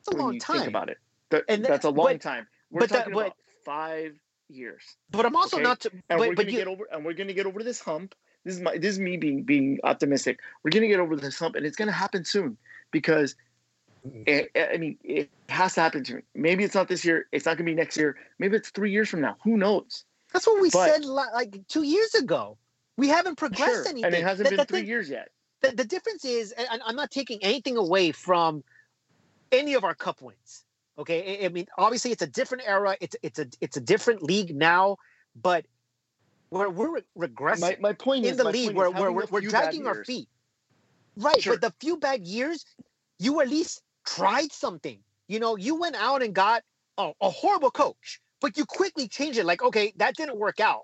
It's 0.00 0.08
a 0.08 0.16
long 0.16 0.38
time. 0.38 0.58
Think 0.58 0.68
about 0.68 0.88
it. 0.88 0.98
That, 1.30 1.44
and 1.48 1.64
that's 1.64 1.84
a 1.84 1.90
long 1.90 2.14
but, 2.14 2.20
time. 2.20 2.46
We're 2.70 2.80
but 2.80 2.90
talking 2.90 3.12
that, 3.12 3.14
but, 3.14 3.26
about 3.26 3.36
five 3.64 4.14
years. 4.48 4.82
But 5.10 5.26
I'm 5.26 5.36
also 5.36 5.56
okay? 5.56 5.64
not. 5.64 5.80
To, 5.80 5.90
and 5.90 6.02
but, 6.08 6.18
we're 6.20 6.34
gonna 6.34 6.50
you, 6.50 6.58
get 6.58 6.68
over. 6.68 6.88
And 6.90 7.04
we're 7.04 7.14
gonna 7.14 7.32
get 7.32 7.46
over 7.46 7.62
this 7.62 7.80
hump. 7.80 8.14
This 8.44 8.54
is 8.54 8.60
my. 8.60 8.76
This 8.76 8.92
is 8.92 8.98
me 8.98 9.16
being 9.16 9.42
being 9.42 9.80
optimistic. 9.82 10.40
We're 10.62 10.70
gonna 10.70 10.86
get 10.86 11.00
over 11.00 11.16
this 11.16 11.38
hump, 11.38 11.56
and 11.56 11.66
it's 11.66 11.76
gonna 11.76 11.92
happen 11.92 12.24
soon 12.24 12.56
because. 12.90 13.34
Mm-hmm. 14.06 14.22
It, 14.26 14.50
I 14.72 14.76
mean, 14.76 14.98
it 15.02 15.30
has 15.48 15.74
to 15.74 15.80
happen 15.80 16.04
soon. 16.04 16.22
Maybe 16.32 16.62
it's 16.62 16.76
not 16.76 16.86
this 16.86 17.04
year. 17.04 17.26
It's 17.32 17.44
not 17.44 17.56
gonna 17.56 17.66
be 17.66 17.74
next 17.74 17.96
year. 17.96 18.16
Maybe 18.38 18.56
it's 18.56 18.70
three 18.70 18.92
years 18.92 19.08
from 19.08 19.20
now. 19.20 19.36
Who 19.42 19.56
knows? 19.56 20.04
That's 20.32 20.46
what 20.46 20.62
we 20.62 20.70
but, 20.70 20.88
said 20.88 21.04
like 21.04 21.66
two 21.66 21.82
years 21.82 22.14
ago. 22.14 22.56
We 22.96 23.08
haven't 23.08 23.34
progressed 23.34 23.72
sure. 23.72 23.88
anything, 23.88 24.04
and 24.04 24.14
it 24.14 24.22
hasn't 24.22 24.48
been 24.48 24.64
three 24.64 24.80
thing, 24.80 24.86
years 24.86 25.10
yet 25.10 25.30
the, 25.62 25.72
the 25.72 25.84
difference 25.84 26.24
is, 26.24 26.52
and 26.52 26.82
I'm 26.84 26.96
not 26.96 27.10
taking 27.10 27.42
anything 27.42 27.76
away 27.76 28.12
from 28.12 28.62
any 29.52 29.74
of 29.74 29.84
our 29.84 29.94
cup 29.94 30.22
wins. 30.22 30.64
Okay, 30.98 31.40
I, 31.42 31.46
I 31.46 31.48
mean, 31.48 31.66
obviously 31.76 32.12
it's 32.12 32.22
a 32.22 32.26
different 32.26 32.64
era. 32.66 32.96
It's 33.00 33.16
it's 33.22 33.38
a 33.38 33.46
it's 33.60 33.76
a 33.76 33.80
different 33.80 34.22
league 34.22 34.54
now, 34.54 34.96
but 35.40 35.66
we're 36.50 36.70
we're 36.70 37.00
regressing. 37.18 37.60
My, 37.60 37.76
my 37.80 37.92
point 37.92 38.24
in 38.24 38.32
is, 38.32 38.36
the 38.36 38.44
league, 38.44 38.74
we're 38.74 38.90
we're, 38.90 39.10
we're, 39.12 39.26
we're 39.30 39.40
dragging 39.42 39.86
our 39.86 40.04
feet. 40.04 40.28
Right, 41.16 41.40
sure. 41.42 41.54
but 41.54 41.60
the 41.60 41.74
few 41.80 41.96
bad 41.96 42.26
years, 42.26 42.64
you 43.18 43.40
at 43.40 43.48
least 43.48 43.82
tried 44.06 44.52
something. 44.52 44.98
You 45.28 45.40
know, 45.40 45.56
you 45.56 45.76
went 45.76 45.96
out 45.96 46.22
and 46.22 46.34
got 46.34 46.62
a, 46.98 47.12
a 47.20 47.30
horrible 47.30 47.70
coach, 47.70 48.20
but 48.40 48.56
you 48.56 48.64
quickly 48.64 49.08
changed 49.08 49.38
it. 49.38 49.46
Like, 49.46 49.62
okay, 49.62 49.92
that 49.96 50.14
didn't 50.14 50.36
work 50.36 50.60
out. 50.60 50.82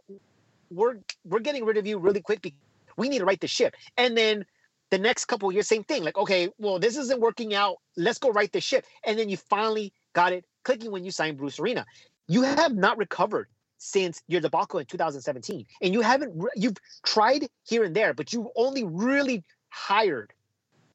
We're 0.71 0.97
we're 1.25 1.41
getting 1.41 1.65
rid 1.65 1.77
of 1.77 1.87
you 1.87 1.99
really 1.99 2.21
quick. 2.21 2.43
Because 2.43 2.59
we 2.97 3.09
need 3.09 3.21
to 3.21 3.25
right 3.25 3.41
the 3.41 3.49
ship, 3.49 3.75
and 3.97 4.17
then 4.17 4.45
the 4.93 4.99
next 4.99 5.25
couple 5.25 5.51
years, 5.51 5.67
same 5.67 5.85
thing. 5.85 6.05
Like, 6.05 6.19
okay, 6.19 6.51
well, 6.59 6.79
this 6.79 6.99
isn't 6.99 7.19
working 7.19 7.55
out. 7.55 7.77
Let's 7.97 8.19
go 8.19 8.31
right 8.31 8.53
the 8.53 8.61
ship. 8.61 8.85
And 9.07 9.19
then 9.19 9.31
you 9.31 9.39
finally 9.39 9.91
got 10.13 10.35
it 10.35 10.45
clicking 10.65 10.93
when 10.93 11.03
you 11.03 11.11
signed 11.11 11.39
Bruce 11.39 11.59
Arena. 11.59 11.87
You 12.29 12.43
have 12.43 12.75
not 12.75 12.99
recovered 12.99 13.49
since 13.79 14.23
your 14.29 14.43
debacle 14.43 14.81
in 14.81 14.87
2017, 14.87 15.65
and 15.81 15.95
you 15.95 16.03
haven't. 16.03 16.39
You've 16.55 16.77
tried 17.07 17.49
here 17.67 17.85
and 17.85 17.97
there, 17.97 18.13
but 18.13 18.35
you've 18.35 18.49
only 18.55 18.85
really 18.85 19.43
hired 19.71 20.35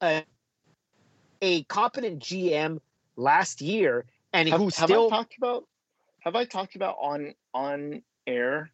a, 0.00 0.22
a 1.42 1.64
competent 1.64 2.20
GM 2.20 2.78
last 3.16 3.60
year, 3.60 4.04
and 4.32 4.48
have, 4.48 4.60
who 4.60 4.70
have 4.76 4.92
I 4.92 5.08
talked 5.08 5.36
about. 5.36 5.64
Have 6.20 6.36
I 6.36 6.44
talked 6.44 6.76
about 6.76 6.96
on 7.00 7.34
on 7.52 8.02
air 8.28 8.70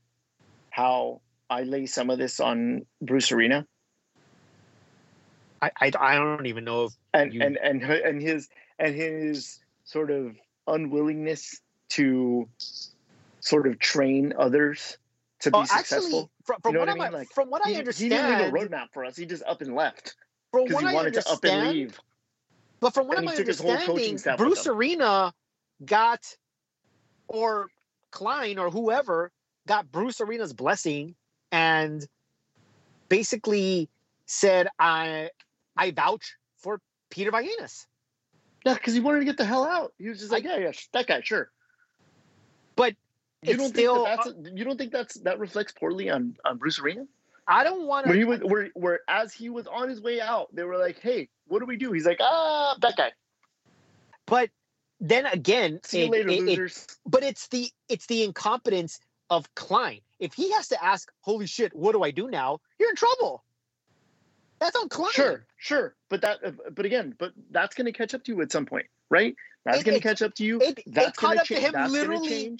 how 0.68 1.22
I 1.49 1.62
lay 1.62 1.87
some 1.87 2.11
of 2.11 2.18
this 2.18 2.41
on 2.41 2.85
Bruce 3.01 3.33
Arena? 3.33 3.66
I, 5.62 5.70
I, 5.80 5.92
I 5.98 6.14
don't 6.16 6.46
even 6.46 6.64
know 6.64 6.84
if 6.84 6.92
and 7.12 7.32
you... 7.32 7.42
and 7.42 7.57
and 7.57 7.82
and 7.82 8.20
his 8.20 8.48
and 8.78 8.94
his 8.94 9.61
sort 9.84 10.11
of 10.11 10.36
unwillingness 10.66 11.61
to 11.90 12.48
sort 13.40 13.66
of 13.66 13.78
train 13.78 14.32
others 14.38 14.98
to 15.40 15.50
be 15.50 15.59
oh, 15.59 15.64
successful. 15.64 16.07
Actually, 16.07 16.28
from, 16.44 16.61
from 16.62 16.72
you 16.72 16.72
know 16.72 16.80
what, 16.80 16.88
what 16.88 17.00
I 17.00 17.11
mean? 17.11 17.18
Like, 17.18 17.28
from 17.30 17.50
what 17.50 17.62
he, 17.66 17.74
I 17.74 17.78
understand, 17.78 18.12
he 18.12 18.18
didn't 18.18 18.55
leave 18.55 18.68
a 18.68 18.68
roadmap 18.68 18.86
for 18.92 19.05
us. 19.05 19.16
He 19.16 19.26
just 19.26 19.42
up 19.44 19.61
and 19.61 19.74
left 19.74 20.16
because 20.52 20.80
he 20.80 20.94
wanted 20.94 21.14
to 21.14 21.30
up 21.30 21.44
and 21.44 21.70
leave. 21.70 22.00
But 22.80 22.94
from 22.94 23.07
what 23.07 23.18
I'm 23.18 23.28
understanding, 23.28 24.18
Bruce 24.36 24.66
Arena 24.66 25.32
got 25.84 26.20
or 27.28 27.68
Klein 28.11 28.59
or 28.59 28.70
whoever 28.70 29.30
got 29.66 29.90
Bruce 29.90 30.20
Arena's 30.20 30.52
blessing 30.52 31.14
and 31.50 32.07
basically 33.09 33.88
said, 34.27 34.68
"I 34.79 35.31
I 35.77 35.91
vouch 35.91 36.37
for 36.57 36.81
Peter 37.11 37.31
Vagenas. 37.31 37.87
Yeah, 38.64 38.75
because 38.75 38.95
he 38.95 39.01
wanted 39.01 39.20
to 39.20 39.25
get 39.25 39.37
the 39.37 39.45
hell 39.45 39.64
out. 39.64 39.93
He 39.99 40.09
was 40.09 40.18
just 40.18 40.33
like, 40.33 40.47
I, 40.47 40.57
yeah, 40.57 40.59
yeah, 40.59 40.72
that 40.93 41.07
guy, 41.07 41.20
sure. 41.22 41.51
But 42.77 42.95
you 43.43 43.57
don't 43.57 43.68
still, 43.68 44.05
think 44.05 44.07
that 44.07 44.25
that's 44.25 44.49
a, 44.49 44.57
you 44.57 44.64
don't 44.64 44.79
think 44.79 44.91
that's 44.91 45.14
that 45.20 45.39
reflects 45.39 45.72
poorly 45.72 46.09
on 46.11 46.37
on 46.45 46.57
Bruce 46.57 46.79
Arena? 46.79 47.07
I 47.47 47.62
don't 47.62 47.87
want 47.87 48.07
to. 48.07 48.09
Where 48.09 48.18
he 48.18 48.25
was, 48.25 48.41
where, 48.41 48.70
where 48.75 49.01
as 49.07 49.35
he 49.35 49.51
was 49.51 49.66
on 49.66 49.89
his 49.89 50.01
way 50.01 50.20
out, 50.20 50.49
they 50.55 50.64
were 50.64 50.79
like, 50.79 50.99
"Hey, 50.99 51.29
what 51.47 51.59
do 51.59 51.66
we 51.66 51.77
do?" 51.77 51.93
He's 51.93 52.07
like, 52.07 52.18
"Ah, 52.20 52.77
that 52.81 52.97
guy." 52.97 53.12
But 54.27 54.49
then 54.99 55.27
again, 55.27 55.81
see 55.85 56.05
you 56.05 56.11
later, 56.11 56.31
it, 56.31 56.41
losers. 56.41 56.79
It, 56.79 56.97
but 57.07 57.22
it's 57.22 57.49
the 57.49 57.70
it's 57.91 58.07
the 58.07 58.25
incompetence 58.25 58.99
of 59.29 59.55
Klein. 59.55 60.01
If 60.18 60.33
he 60.33 60.51
has 60.53 60.68
to 60.68 60.83
ask, 60.83 61.12
"Holy 61.20 61.47
shit, 61.47 61.77
what 61.77 61.93
do 61.93 62.03
I 62.03 62.11
do 62.11 62.31
now?" 62.31 62.61
You're 62.79 62.91
in 62.91 62.97
trouble. 62.97 63.45
That's 64.65 64.77
on 64.77 64.89
Klein. 64.89 65.12
Sure, 65.12 65.47
sure, 65.59 65.95
but 66.09 66.23
that, 66.23 66.39
uh, 66.43 66.53
but 66.75 66.87
again, 66.87 67.15
but 67.19 67.33
that's 67.51 67.75
going 67.75 67.85
to 67.85 67.93
catch 67.93 68.15
up 68.15 68.25
to 68.25 68.33
you 68.33 68.41
at 68.41 68.51
some 68.51 68.65
point, 68.65 68.87
right? 69.11 69.37
That's 69.67 69.83
going 69.83 69.95
to 69.95 70.03
catch 70.03 70.23
up 70.23 70.35
to 70.37 70.45
you. 70.45 70.59
It, 70.59 70.83
that's 70.87 71.09
it 71.09 71.17
caught 71.17 71.37
up 71.37 71.45
cha- 71.45 71.57
to 71.57 71.61
him 71.61 71.93
literally. 71.93 72.57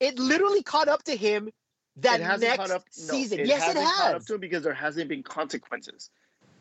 It 0.00 0.18
literally 0.18 0.62
caught 0.62 0.88
up 0.88 1.02
to 1.04 1.14
him 1.14 1.50
that 1.96 2.20
next 2.40 2.70
up, 2.70 2.82
no, 2.96 3.12
season. 3.12 3.40
It 3.40 3.46
yes, 3.48 3.62
hasn't 3.62 3.84
it 3.84 3.86
has. 3.86 3.96
Caught 3.98 4.14
up 4.14 4.24
to 4.24 4.34
him 4.36 4.40
because 4.40 4.62
there 4.62 4.72
hasn't 4.72 5.08
been 5.10 5.22
consequences. 5.22 6.08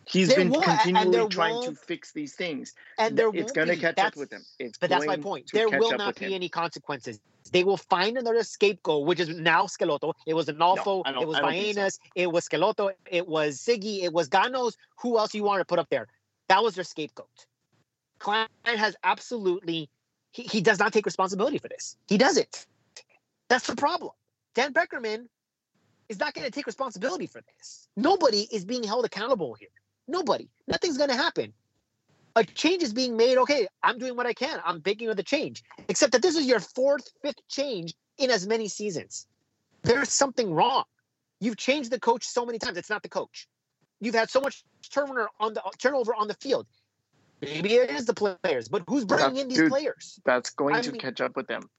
He's 0.07 0.27
There 0.29 0.37
been 0.37 0.53
continually 0.53 1.27
trying 1.29 1.63
to 1.63 1.73
fix 1.73 2.11
these 2.11 2.33
things. 2.35 2.73
and 2.97 3.17
there 3.17 3.29
it's 3.33 3.51
going 3.51 3.67
to 3.67 3.75
catch 3.75 3.95
That's- 3.95 4.13
up 4.13 4.17
with 4.17 4.31
him. 4.31 4.43
It's 4.59 4.77
But 4.77 4.89
that's 4.89 5.05
my 5.05 5.17
point. 5.17 5.51
There 5.53 5.69
will 5.69 5.97
not 5.97 6.15
be 6.15 6.27
him. 6.27 6.33
any 6.33 6.49
consequences. 6.49 7.19
They 7.51 7.63
will 7.63 7.77
find 7.77 8.17
another 8.17 8.43
scapegoat, 8.43 9.05
which 9.05 9.19
is 9.19 9.29
now 9.29 9.65
Schelotto. 9.65 10.13
It 10.25 10.33
was 10.33 10.47
Onalfo. 10.47 11.03
Don't- 11.03 11.21
it 11.21 11.27
was 11.27 11.37
I 11.37 11.71
so. 11.73 11.89
It 12.15 12.31
was 12.31 12.47
Schelotto. 12.47 12.93
It 13.09 13.27
was 13.27 13.59
Sigi. 13.59 14.03
It 14.03 14.13
was 14.13 14.27
God 14.27 14.51
knows 14.51 14.77
who 14.97 15.17
else 15.17 15.33
you 15.33 15.43
want 15.43 15.59
to 15.59 15.65
put 15.65 15.79
up 15.79 15.89
there. 15.89 16.07
That 16.47 16.63
was 16.63 16.75
their 16.75 16.83
scapegoat. 16.83 17.45
Klein 18.19 18.47
has 18.65 18.95
absolutely, 19.03 19.89
he, 20.31 20.43
he 20.43 20.61
does 20.61 20.79
not 20.79 20.93
take 20.93 21.05
responsibility 21.05 21.57
for 21.57 21.67
this. 21.67 21.97
He 22.07 22.17
doesn't. 22.17 22.65
That's 23.49 23.67
the 23.67 23.75
problem. 23.75 24.11
Dan 24.55 24.73
Beckerman 24.73 25.27
is 26.09 26.19
not 26.19 26.33
going 26.33 26.45
to 26.45 26.51
take 26.51 26.65
responsibility 26.65 27.27
for 27.27 27.41
this. 27.57 27.87
Nobody 27.97 28.47
is 28.51 28.63
being 28.65 28.83
held 28.83 29.05
accountable 29.05 29.53
here. 29.55 29.69
Nobody. 30.07 30.49
Nothing's 30.67 30.97
going 30.97 31.09
to 31.09 31.15
happen. 31.15 31.53
A 32.35 32.43
change 32.43 32.81
is 32.83 32.93
being 32.93 33.15
made. 33.15 33.37
Okay, 33.37 33.67
I'm 33.83 33.97
doing 33.99 34.15
what 34.15 34.25
I 34.25 34.33
can. 34.33 34.59
I'm 34.65 34.81
making 34.85 35.09
of 35.09 35.17
the 35.17 35.23
change. 35.23 35.63
Except 35.87 36.11
that 36.13 36.21
this 36.21 36.35
is 36.35 36.45
your 36.45 36.59
fourth, 36.59 37.07
fifth 37.21 37.47
change 37.47 37.93
in 38.17 38.31
as 38.31 38.47
many 38.47 38.67
seasons. 38.67 39.27
There's 39.83 40.09
something 40.09 40.53
wrong. 40.53 40.83
You've 41.39 41.57
changed 41.57 41.91
the 41.91 41.99
coach 41.99 42.25
so 42.25 42.45
many 42.45 42.57
times. 42.57 42.77
It's 42.77 42.89
not 42.89 43.03
the 43.03 43.09
coach. 43.09 43.47
You've 43.99 44.15
had 44.15 44.29
so 44.29 44.41
much 44.41 44.63
turnover 44.91 45.29
on 45.39 45.53
the 45.53 45.61
turnover 45.77 46.13
on 46.15 46.27
the 46.27 46.33
field. 46.35 46.65
Maybe 47.41 47.73
it 47.75 47.89
is 47.89 48.05
the 48.05 48.13
players, 48.13 48.69
but 48.69 48.83
who's 48.87 49.03
bringing 49.05 49.37
in 49.37 49.47
these 49.49 49.57
Dude, 49.57 49.69
players? 49.69 50.19
That's 50.25 50.49
going 50.51 50.75
I 50.75 50.81
to 50.81 50.91
mean- 50.91 51.01
catch 51.01 51.19
up 51.21 51.35
with 51.35 51.47
them. 51.47 51.69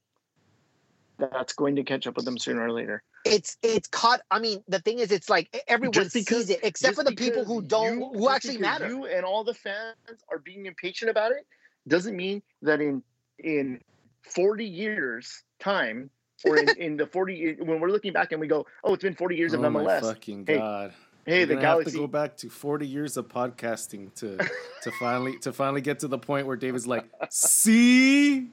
That's 1.18 1.52
going 1.54 1.76
to 1.76 1.84
catch 1.84 2.06
up 2.06 2.16
with 2.16 2.24
them 2.24 2.36
sooner 2.38 2.64
or 2.64 2.72
later. 2.72 3.02
It's 3.24 3.56
it's 3.62 3.88
caught. 3.88 4.20
I 4.30 4.38
mean, 4.38 4.62
the 4.68 4.78
thing 4.80 4.98
is, 4.98 5.10
it's 5.10 5.30
like 5.30 5.48
everyone 5.66 5.92
because- 5.92 6.12
sees 6.12 6.50
it, 6.50 6.60
except 6.62 6.96
for 6.96 7.04
the 7.04 7.14
people 7.14 7.44
who 7.44 7.62
don't, 7.62 7.98
you- 8.00 8.10
who 8.12 8.28
actually 8.28 8.58
matter. 8.58 8.86
You 8.86 9.06
and 9.06 9.24
all 9.24 9.44
the 9.44 9.54
fans 9.54 9.96
are 10.30 10.38
being 10.38 10.66
impatient 10.66 11.10
about 11.10 11.32
it 11.32 11.46
doesn't 11.88 12.16
mean 12.16 12.42
that 12.62 12.80
in 12.80 13.02
in 13.38 13.80
40 14.22 14.64
years 14.64 15.42
time 15.58 16.10
or 16.44 16.56
in, 16.58 16.68
in 16.78 16.96
the 16.96 17.06
40 17.06 17.56
when 17.60 17.80
we're 17.80 17.90
looking 17.90 18.12
back 18.12 18.32
and 18.32 18.40
we 18.40 18.46
go, 18.46 18.66
oh, 18.84 18.94
it's 18.94 19.02
been 19.02 19.14
40 19.14 19.36
years 19.36 19.52
of 19.54 19.64
oh 19.64 19.70
my 19.70 19.80
MLS. 19.82 20.00
fucking 20.02 20.44
Hey, 20.46 20.58
god! 20.58 20.92
Hey, 21.26 21.40
We're 21.40 21.46
the 21.46 21.54
gonna 21.56 21.68
have 21.68 21.84
to 21.84 21.90
go 21.90 22.06
back 22.06 22.36
to 22.38 22.50
40 22.50 22.86
years 22.86 23.16
of 23.16 23.28
podcasting 23.28 24.14
to 24.16 24.36
to 24.82 24.90
finally 25.00 25.38
to 25.38 25.52
finally 25.52 25.80
get 25.80 26.00
to 26.00 26.08
the 26.08 26.18
point 26.18 26.46
where 26.46 26.56
David's 26.56 26.86
like, 26.86 27.06
see, 27.30 28.48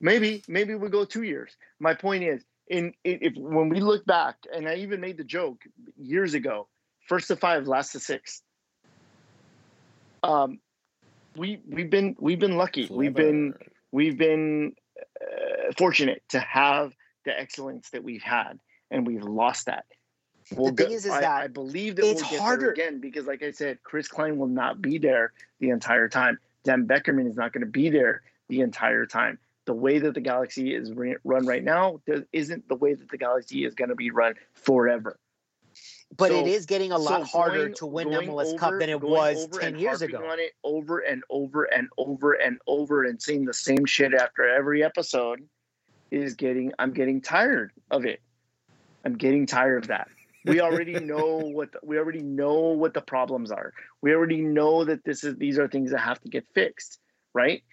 Maybe 0.00 0.42
maybe 0.48 0.74
we 0.74 0.88
go 0.88 1.04
two 1.04 1.22
years. 1.22 1.56
My 1.80 1.94
point 1.94 2.24
is, 2.24 2.44
in, 2.68 2.94
in 3.04 3.18
if 3.22 3.34
when 3.36 3.68
we 3.68 3.80
look 3.80 4.04
back, 4.06 4.36
and 4.52 4.68
I 4.68 4.76
even 4.76 5.00
made 5.00 5.16
the 5.16 5.24
joke 5.24 5.64
years 5.96 6.34
ago, 6.34 6.68
first 7.06 7.28
to 7.28 7.36
five, 7.36 7.66
last 7.66 7.92
to 7.92 8.00
six. 8.00 8.42
Um, 10.22 10.60
we 11.36 11.60
we've 11.68 11.90
been 11.90 12.16
we've 12.18 12.38
been 12.38 12.56
lucky. 12.56 12.88
We've 12.90 13.14
been 13.14 13.54
we've 13.92 14.16
been 14.16 14.74
uh, 15.20 15.72
fortunate 15.76 16.22
to 16.30 16.40
have 16.40 16.92
the 17.24 17.38
excellence 17.38 17.90
that 17.90 18.02
we've 18.04 18.22
had, 18.22 18.58
and 18.90 19.06
we've 19.06 19.22
lost 19.22 19.66
that. 19.66 19.84
We'll 20.52 20.74
thing 20.74 20.88
go- 20.88 20.92
is- 20.92 21.06
is 21.06 21.10
I, 21.12 21.20
that 21.22 21.42
I 21.42 21.46
believe 21.48 21.96
that 21.96 22.04
it's 22.04 22.22
we'll 22.22 22.30
get 22.30 22.40
harder- 22.40 22.60
there 22.62 22.72
again 22.72 23.00
because, 23.00 23.26
like 23.26 23.42
I 23.42 23.50
said, 23.50 23.82
Chris 23.82 24.08
Klein 24.08 24.38
will 24.38 24.46
not 24.46 24.80
be 24.80 24.98
there 24.98 25.32
the 25.60 25.70
entire 25.70 26.08
time. 26.08 26.38
Dan 26.64 26.86
Beckerman 26.86 27.28
is 27.28 27.36
not 27.36 27.52
going 27.52 27.64
to 27.64 27.70
be 27.70 27.90
there 27.90 28.22
the 28.48 28.60
entire 28.60 29.06
time. 29.06 29.38
The 29.66 29.74
way 29.74 29.98
that 29.98 30.14
the 30.14 30.20
Galaxy 30.20 30.74
is 30.74 30.92
run 31.24 31.46
right 31.46 31.64
now 31.64 32.00
isn't 32.32 32.68
the 32.68 32.74
way 32.74 32.94
that 32.94 33.08
the 33.08 33.16
Galaxy 33.16 33.64
is 33.64 33.74
going 33.74 33.88
to 33.88 33.94
be 33.94 34.10
run 34.10 34.34
forever. 34.52 35.18
But 36.16 36.28
So- 36.28 36.40
it 36.40 36.46
is 36.46 36.66
getting 36.66 36.92
a 36.92 36.98
lot 36.98 37.22
So 37.22 37.24
harder 37.38 37.58
going- 37.64 37.74
to 37.74 37.86
win 37.86 38.08
MLS 38.08 38.54
Cup 38.58 38.78
than 38.78 38.90
it 38.90 39.00
was 39.00 39.48
10 39.48 39.68
and 39.72 39.80
years 39.80 40.02
ago. 40.02 40.24
On 40.24 40.38
it 40.38 40.52
over 40.62 40.98
and 40.98 41.24
over 41.30 41.64
and 41.64 41.88
over 41.98 42.34
and 42.34 42.60
over 42.66 43.04
and 43.04 43.20
seeing 43.20 43.44
the 43.44 43.54
same 43.54 43.84
shit 43.84 44.14
after 44.14 44.46
every 44.48 44.84
episode 44.84 45.48
is 46.10 46.34
getting. 46.34 46.72
I'm 46.78 46.92
getting 46.92 47.20
tired 47.20 47.72
of 47.90 48.04
it. 48.04 48.20
I'm 49.04 49.16
getting 49.16 49.46
tired 49.46 49.84
of 49.84 49.88
that. 49.88 50.08
We 50.44 50.60
already 50.60 50.92
know 51.00 51.38
what 51.38 51.72
the, 51.72 51.80
we 51.82 51.98
already 51.98 52.22
know 52.22 52.52
what 52.54 52.94
the 52.94 53.00
problems 53.00 53.50
are. 53.50 53.72
We 54.02 54.14
already 54.14 54.42
know 54.42 54.84
that 54.84 55.04
this 55.04 55.24
is 55.24 55.36
these 55.36 55.58
are 55.58 55.66
things 55.68 55.90
that 55.90 56.00
have 56.00 56.20
to 56.20 56.28
get 56.28 56.46
fixed, 56.54 57.00
right? 57.32 57.64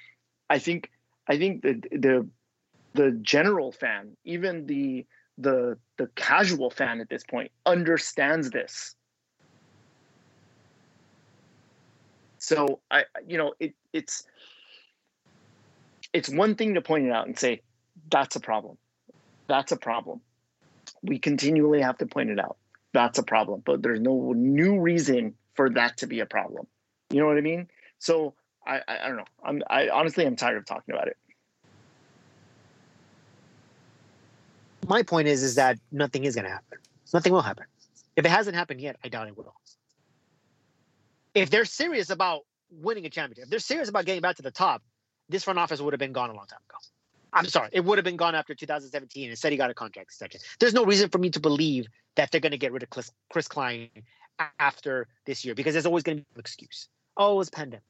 I 0.49 0.57
think 0.57 0.89
I 1.27 1.37
think 1.37 1.61
the 1.61 1.81
the 1.91 2.27
the 2.93 3.11
general 3.21 3.71
fan, 3.71 4.17
even 4.23 4.65
the 4.65 5.05
the 5.37 5.77
the 5.97 6.07
casual 6.15 6.69
fan 6.69 7.01
at 7.01 7.09
this 7.09 7.23
point 7.23 7.51
understands 7.65 8.49
this. 8.49 8.95
So 12.37 12.79
I 12.89 13.05
you 13.27 13.37
know 13.37 13.53
it 13.59 13.73
it's 13.93 14.23
it's 16.13 16.29
one 16.29 16.55
thing 16.55 16.73
to 16.73 16.81
point 16.81 17.05
it 17.05 17.11
out 17.11 17.27
and 17.27 17.37
say 17.37 17.61
that's 18.09 18.35
a 18.35 18.39
problem. 18.39 18.77
That's 19.47 19.71
a 19.71 19.77
problem. 19.77 20.21
We 21.03 21.19
continually 21.19 21.81
have 21.81 21.97
to 21.99 22.05
point 22.05 22.29
it 22.29 22.39
out. 22.39 22.57
That's 22.93 23.19
a 23.19 23.23
problem, 23.23 23.61
but 23.65 23.81
there's 23.81 24.01
no 24.01 24.33
new 24.33 24.79
reason 24.79 25.35
for 25.53 25.69
that 25.71 25.97
to 25.97 26.07
be 26.07 26.19
a 26.19 26.25
problem. 26.25 26.67
You 27.09 27.19
know 27.19 27.27
what 27.27 27.37
I 27.37 27.41
mean? 27.41 27.67
So 27.99 28.33
I 28.65 28.81
I, 28.87 29.07
don't 29.07 29.17
know. 29.17 29.25
I'm 29.43 29.63
I 29.69 29.89
honestly 29.89 30.25
I'm 30.25 30.35
tired 30.35 30.57
of 30.57 30.65
talking 30.65 30.93
about 30.93 31.07
it. 31.07 31.17
My 34.87 35.03
point 35.03 35.27
is, 35.27 35.43
is 35.43 35.55
that 35.55 35.79
nothing 35.91 36.23
is 36.23 36.35
going 36.35 36.45
to 36.45 36.51
happen. 36.51 36.79
Nothing 37.13 37.33
will 37.33 37.41
happen. 37.41 37.65
If 38.15 38.25
it 38.25 38.29
hasn't 38.29 38.55
happened 38.55 38.81
yet, 38.81 38.97
I 39.03 39.09
doubt 39.09 39.27
it 39.27 39.37
will. 39.37 39.53
If 41.33 41.49
they're 41.49 41.65
serious 41.65 42.09
about 42.09 42.41
winning 42.71 43.05
a 43.05 43.09
championship, 43.09 43.45
if 43.45 43.49
they're 43.49 43.59
serious 43.59 43.89
about 43.89 44.05
getting 44.05 44.21
back 44.21 44.37
to 44.37 44.41
the 44.41 44.51
top, 44.51 44.81
this 45.29 45.43
front 45.43 45.59
office 45.59 45.79
would 45.79 45.93
have 45.93 45.99
been 45.99 46.11
gone 46.11 46.29
a 46.29 46.33
long 46.33 46.47
time 46.47 46.59
ago. 46.67 46.77
I'm 47.33 47.45
sorry, 47.45 47.69
it 47.71 47.85
would 47.85 47.97
have 47.97 48.03
been 48.03 48.17
gone 48.17 48.35
after 48.35 48.53
2017. 48.53 49.29
Instead, 49.29 49.51
he 49.53 49.57
got 49.57 49.69
a 49.69 49.73
contract 49.73 50.07
extension. 50.09 50.41
There's 50.59 50.73
no 50.73 50.83
reason 50.83 51.09
for 51.09 51.17
me 51.17 51.29
to 51.29 51.39
believe 51.39 51.87
that 52.15 52.31
they're 52.31 52.41
going 52.41 52.51
to 52.51 52.57
get 52.57 52.73
rid 52.73 52.83
of 52.83 52.89
Chris, 52.89 53.11
Chris 53.31 53.47
Klein 53.47 53.89
after 54.59 55.07
this 55.25 55.45
year 55.45 55.55
because 55.55 55.73
there's 55.73 55.85
always 55.85 56.03
going 56.03 56.17
to 56.17 56.23
be 56.23 56.27
an 56.35 56.39
excuse. 56.39 56.89
Oh, 57.15 57.35
it 57.35 57.37
was 57.37 57.49
pandemic. 57.49 57.83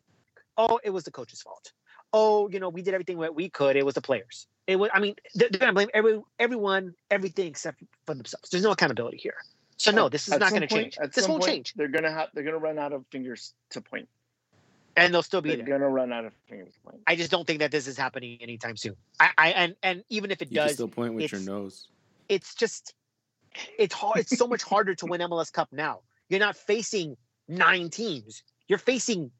Oh, 0.69 0.79
it 0.83 0.91
was 0.91 1.03
the 1.03 1.11
coach's 1.11 1.41
fault. 1.41 1.71
Oh, 2.13 2.49
you 2.49 2.59
know, 2.59 2.69
we 2.69 2.81
did 2.81 2.93
everything 2.93 3.17
that 3.19 3.33
we 3.33 3.49
could. 3.49 3.75
It 3.75 3.85
was 3.85 3.95
the 3.95 4.01
players. 4.01 4.47
It 4.67 4.75
was. 4.75 4.89
I 4.93 4.99
mean, 4.99 5.15
they're, 5.33 5.49
they're 5.49 5.59
going 5.59 5.69
to 5.69 5.73
blame 5.73 5.89
every, 5.93 6.21
everyone, 6.39 6.93
everything 7.09 7.47
except 7.47 7.81
for 8.05 8.13
themselves. 8.13 8.49
There's 8.49 8.63
no 8.63 8.71
accountability 8.71 9.17
here. 9.17 9.35
So 9.77 9.91
no, 9.91 10.09
this 10.09 10.27
is 10.27 10.33
At 10.33 10.41
not 10.41 10.49
going 10.51 10.61
to 10.61 10.67
change. 10.67 10.97
at 11.01 11.13
This 11.13 11.23
some 11.23 11.31
won't 11.31 11.43
point, 11.43 11.51
change, 11.53 11.73
They're 11.73 11.87
gonna 11.87 12.11
have 12.11 12.29
they're 12.35 12.43
gonna 12.43 12.59
run 12.59 12.77
out 12.77 12.93
of 12.93 13.03
fingers 13.11 13.53
to 13.71 13.81
point. 13.81 14.07
and 14.95 15.11
they'll 15.11 15.23
still 15.23 15.41
be 15.41 15.49
They're 15.55 15.65
there. 15.65 15.79
gonna 15.79 15.89
run 15.89 16.13
out 16.13 16.23
of 16.25 16.33
fingers 16.47 16.71
to 16.75 16.79
point. 16.81 17.01
I 17.07 17.15
just 17.15 17.31
don't 17.31 17.47
think 17.47 17.59
that 17.59 17.71
this 17.71 17.87
is 17.87 17.97
happening 17.97 18.37
anytime 18.41 18.77
soon. 18.77 18.95
I, 19.19 19.29
I 19.39 19.49
and 19.53 19.75
and 19.81 20.03
even 20.09 20.29
if 20.29 20.39
it 20.43 20.51
You 20.51 20.57
can 20.59 20.67
does, 20.67 20.73
still 20.75 20.87
point 20.87 21.15
with 21.15 21.31
your 21.31 21.41
nose. 21.41 21.87
it's 22.29 22.53
just 22.53 22.93
it's 23.79 23.95
hard 23.95 24.19
it's 24.19 24.37
so 24.37 24.45
much 24.45 24.61
harder 24.61 24.93
to 24.93 25.05
win 25.07 25.19
MLS 25.21 25.51
Cup 25.51 25.69
now. 25.71 26.01
You're 26.29 26.39
not 26.39 26.55
facing 26.55 27.17
nine 27.47 27.89
teams. 27.89 28.43
You're 28.67 28.77
facing 28.77 29.31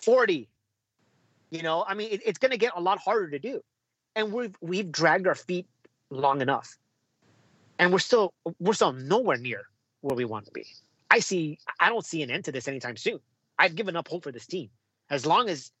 40. 0.00 0.48
You 1.50 1.62
know, 1.62 1.84
I 1.86 1.94
mean 1.94 2.08
it, 2.12 2.20
it's 2.24 2.38
gonna 2.38 2.56
get 2.56 2.72
a 2.76 2.80
lot 2.80 2.98
harder 2.98 3.30
to 3.30 3.38
do. 3.38 3.62
And 4.14 4.32
we've 4.32 4.54
we've 4.60 4.90
dragged 4.90 5.26
our 5.26 5.34
feet 5.34 5.66
long 6.10 6.40
enough. 6.40 6.76
And 7.78 7.92
we're 7.92 7.98
still 7.98 8.34
we're 8.58 8.74
still 8.74 8.92
nowhere 8.92 9.38
near 9.38 9.62
where 10.00 10.16
we 10.16 10.24
want 10.24 10.46
to 10.46 10.52
be. 10.52 10.66
I 11.10 11.20
see 11.20 11.58
I 11.80 11.88
don't 11.88 12.04
see 12.04 12.22
an 12.22 12.30
end 12.30 12.44
to 12.46 12.52
this 12.52 12.68
anytime 12.68 12.96
soon. 12.96 13.20
I've 13.58 13.74
given 13.74 13.96
up 13.96 14.08
hope 14.08 14.24
for 14.24 14.32
this 14.32 14.46
team. 14.46 14.70
As 15.10 15.24
long 15.26 15.48
as 15.48 15.72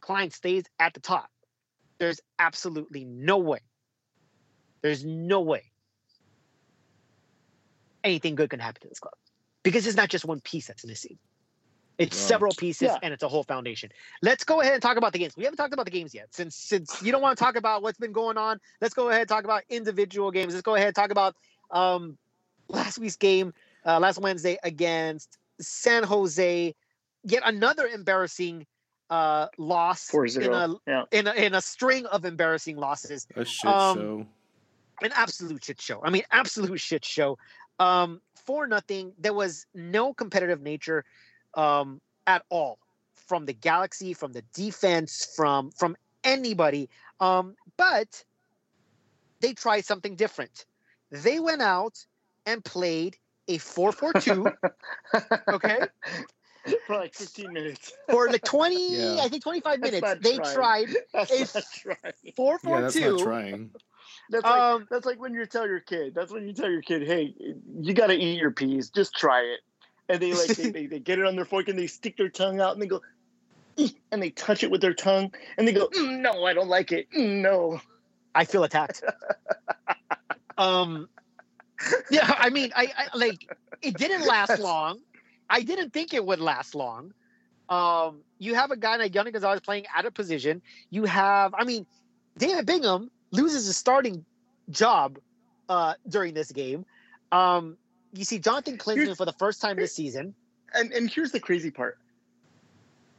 Klein 0.00 0.30
stays 0.30 0.64
at 0.78 0.94
the 0.94 1.00
top, 1.00 1.28
there's 1.98 2.20
absolutely 2.38 3.04
no 3.04 3.38
way. 3.38 3.60
There's 4.82 5.04
no 5.04 5.40
way 5.40 5.64
anything 8.04 8.34
good 8.34 8.50
can 8.50 8.60
happen 8.60 8.80
to 8.82 8.88
this 8.88 9.00
club 9.00 9.14
because 9.62 9.86
it's 9.86 9.96
not 9.96 10.08
just 10.08 10.24
one 10.24 10.40
piece 10.40 10.66
that's 10.66 10.84
missing. 10.84 11.18
It's 11.98 12.16
Wow. 12.16 12.26
several 12.28 12.54
pieces 12.54 12.82
Yeah. 12.88 12.98
and 13.02 13.12
it's 13.12 13.22
a 13.24 13.28
whole 13.28 13.42
foundation. 13.42 13.90
Let's 14.22 14.44
go 14.44 14.60
ahead 14.60 14.74
and 14.74 14.82
talk 14.82 14.96
about 14.96 15.12
the 15.12 15.18
games. 15.18 15.36
We 15.36 15.44
haven't 15.44 15.56
talked 15.56 15.72
about 15.72 15.84
the 15.84 15.90
games 15.90 16.14
yet. 16.14 16.32
Since 16.32 16.54
since 16.54 17.02
you 17.02 17.10
don't 17.12 17.20
want 17.22 17.36
to 17.36 17.44
talk 17.44 17.56
about 17.56 17.82
what's 17.82 17.98
been 17.98 18.12
going 18.12 18.38
on, 18.38 18.60
let's 18.80 18.94
go 18.94 19.08
ahead 19.08 19.22
and 19.22 19.28
talk 19.28 19.44
about 19.44 19.64
individual 19.68 20.30
games. 20.30 20.54
Let's 20.54 20.62
go 20.62 20.76
ahead 20.76 20.86
and 20.88 20.96
talk 20.96 21.10
about 21.10 21.34
um, 21.72 22.16
last 22.68 22.98
week's 22.98 23.16
game, 23.16 23.52
uh, 23.84 23.98
last 23.98 24.20
Wednesday 24.20 24.58
against 24.62 25.38
San 25.60 26.04
Jose. 26.04 26.74
Yet 27.24 27.42
another 27.44 27.86
embarrassing 27.88 28.66
uh, 29.10 29.48
loss 29.58 30.04
Four 30.08 30.26
in 30.26 30.52
a. 30.52 30.74
Yeah. 30.86 31.04
in 31.10 31.26
a 31.26 31.32
in 31.32 31.54
a 31.54 31.60
string 31.60 32.06
of 32.06 32.24
embarrassing 32.24 32.76
losses 32.76 33.26
A 33.34 33.44
shit 33.44 33.68
um, 33.70 33.96
show. 33.98 34.26
an 35.02 35.10
absolute 35.14 35.64
shit 35.64 35.80
show. 35.80 36.00
I 36.04 36.10
mean, 36.10 36.22
absolute 36.30 36.78
shit 36.78 37.04
show. 37.04 37.38
Um, 37.80 38.20
for 38.46 38.66
nothing, 38.66 39.12
there 39.18 39.32
was 39.34 39.66
no 39.74 40.14
competitive 40.14 40.60
nature 40.62 41.04
um, 41.58 42.00
at 42.26 42.44
all 42.48 42.78
from 43.26 43.44
the 43.44 43.52
Galaxy, 43.52 44.14
from 44.14 44.32
the 44.32 44.42
defense, 44.54 45.28
from 45.36 45.70
from 45.72 45.96
anybody. 46.24 46.88
Um, 47.20 47.56
but 47.76 48.24
they 49.40 49.52
tried 49.52 49.84
something 49.84 50.14
different. 50.14 50.64
They 51.10 51.40
went 51.40 51.60
out 51.62 52.04
and 52.46 52.64
played 52.64 53.16
a 53.48 53.58
4-4-2, 53.58 54.52
okay? 55.48 55.80
for 56.86 56.96
like 56.96 57.14
15 57.14 57.52
minutes. 57.52 57.92
For 58.10 58.28
like 58.28 58.44
20, 58.44 58.96
yeah. 58.96 59.22
I 59.22 59.28
think 59.28 59.42
25 59.42 59.80
minutes, 59.80 60.14
they 60.20 60.36
trying. 60.36 60.54
tried. 60.54 60.88
That's 61.14 61.30
it's 61.30 61.54
not 61.54 61.64
trying. 61.74 62.34
Four, 62.36 62.58
four, 62.58 62.76
yeah, 62.76 62.80
that's. 62.82 62.96
Not 62.96 63.18
trying. 63.20 63.70
That's 64.30 64.44
like, 64.44 64.60
um, 64.60 64.86
that's 64.90 65.06
like 65.06 65.20
when 65.20 65.34
you 65.34 65.44
tell 65.46 65.66
your 65.66 65.80
kid. 65.80 66.14
That's 66.14 66.30
when 66.32 66.46
you 66.46 66.52
tell 66.52 66.70
your 66.70 66.82
kid, 66.82 67.06
"Hey, 67.06 67.34
you 67.80 67.94
got 67.94 68.08
to 68.08 68.14
eat 68.14 68.38
your 68.38 68.50
peas. 68.50 68.90
Just 68.90 69.14
try 69.14 69.40
it." 69.40 69.60
And 70.08 70.20
they 70.20 70.32
like 70.32 70.48
they, 70.48 70.70
they, 70.70 70.86
they, 70.86 70.98
get 70.98 71.18
it 71.18 71.26
on 71.26 71.36
their 71.36 71.44
fork 71.44 71.68
and 71.68 71.78
they 71.78 71.86
stick 71.86 72.16
their 72.16 72.28
tongue 72.28 72.60
out 72.60 72.72
and 72.72 72.82
they 72.82 72.86
go, 72.86 73.02
and 74.10 74.22
they 74.22 74.30
touch 74.30 74.62
it 74.62 74.70
with 74.70 74.80
their 74.80 74.94
tongue 74.94 75.32
and 75.56 75.68
they 75.68 75.72
go, 75.72 75.88
mm, 75.88 76.20
"No, 76.20 76.44
I 76.44 76.54
don't 76.54 76.68
like 76.68 76.92
it. 76.92 77.08
Mm, 77.10 77.42
no." 77.42 77.80
I 78.34 78.44
feel 78.44 78.64
attacked. 78.64 79.02
um, 80.58 81.08
yeah, 82.10 82.34
I 82.38 82.50
mean, 82.50 82.70
I, 82.76 82.92
I 82.96 83.16
like 83.16 83.48
it 83.82 83.96
didn't 83.96 84.26
last 84.26 84.58
long. 84.58 85.00
I 85.50 85.62
didn't 85.62 85.92
think 85.92 86.14
it 86.14 86.24
would 86.24 86.40
last 86.40 86.74
long. 86.74 87.12
Um, 87.68 88.20
you 88.38 88.54
have 88.54 88.70
a 88.70 88.76
guy 88.76 88.96
like 88.96 89.12
Yony 89.12 89.32
Gonzalez 89.32 89.60
playing 89.60 89.84
out 89.94 90.06
of 90.06 90.14
position. 90.14 90.62
You 90.90 91.04
have, 91.04 91.54
I 91.54 91.64
mean, 91.64 91.86
David 92.36 92.66
Bingham 92.66 93.10
loses 93.30 93.66
his 93.66 93.76
starting 93.76 94.24
job 94.70 95.18
uh, 95.68 95.94
during 96.08 96.34
this 96.34 96.50
game. 96.52 96.86
Um, 97.32 97.76
you 98.12 98.24
see 98.24 98.38
Jonathan 98.38 98.78
Klinsmann 98.78 99.16
for 99.16 99.24
the 99.24 99.32
first 99.32 99.60
time 99.60 99.76
this 99.76 99.94
season. 99.94 100.34
And 100.74 100.92
and 100.92 101.10
here's 101.10 101.32
the 101.32 101.40
crazy 101.40 101.70
part. 101.70 101.98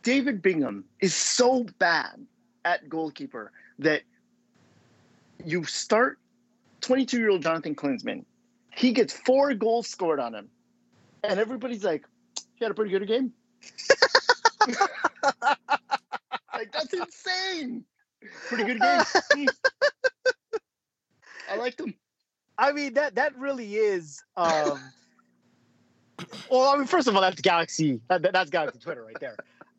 David 0.03 0.41
Bingham 0.41 0.85
is 0.99 1.13
so 1.13 1.65
bad 1.77 2.25
at 2.65 2.89
goalkeeper 2.89 3.51
that 3.79 4.01
you 5.43 5.63
start 5.65 6.19
22 6.81 7.17
year 7.17 7.29
old 7.29 7.41
Jonathan 7.41 7.75
Klinsmann. 7.75 8.25
He 8.75 8.91
gets 8.91 9.13
four 9.13 9.53
goals 9.53 9.87
scored 9.87 10.19
on 10.19 10.33
him. 10.33 10.49
And 11.23 11.39
everybody's 11.39 11.83
like, 11.83 12.05
he 12.55 12.63
had 12.63 12.71
a 12.71 12.73
pretty 12.73 12.91
good 12.91 13.07
game. 13.07 13.33
like, 16.53 16.71
that's 16.71 16.93
insane. 16.93 17.83
Pretty 18.47 18.63
good 18.63 18.79
game. 18.79 19.03
I 21.51 21.55
liked 21.57 21.79
him. 21.79 21.93
I 22.59 22.73
mean 22.73 22.93
that 22.95 23.15
that 23.15 23.37
really 23.37 23.75
is. 23.75 24.21
Um, 24.35 24.79
well, 26.51 26.69
I 26.69 26.77
mean, 26.77 26.87
first 26.87 27.07
of 27.07 27.15
all, 27.15 27.21
that's 27.21 27.41
Galaxy. 27.41 28.01
That, 28.09 28.21
that's 28.33 28.49
Galaxy 28.49 28.79
Twitter 28.79 29.03
right 29.03 29.19
there, 29.19 29.37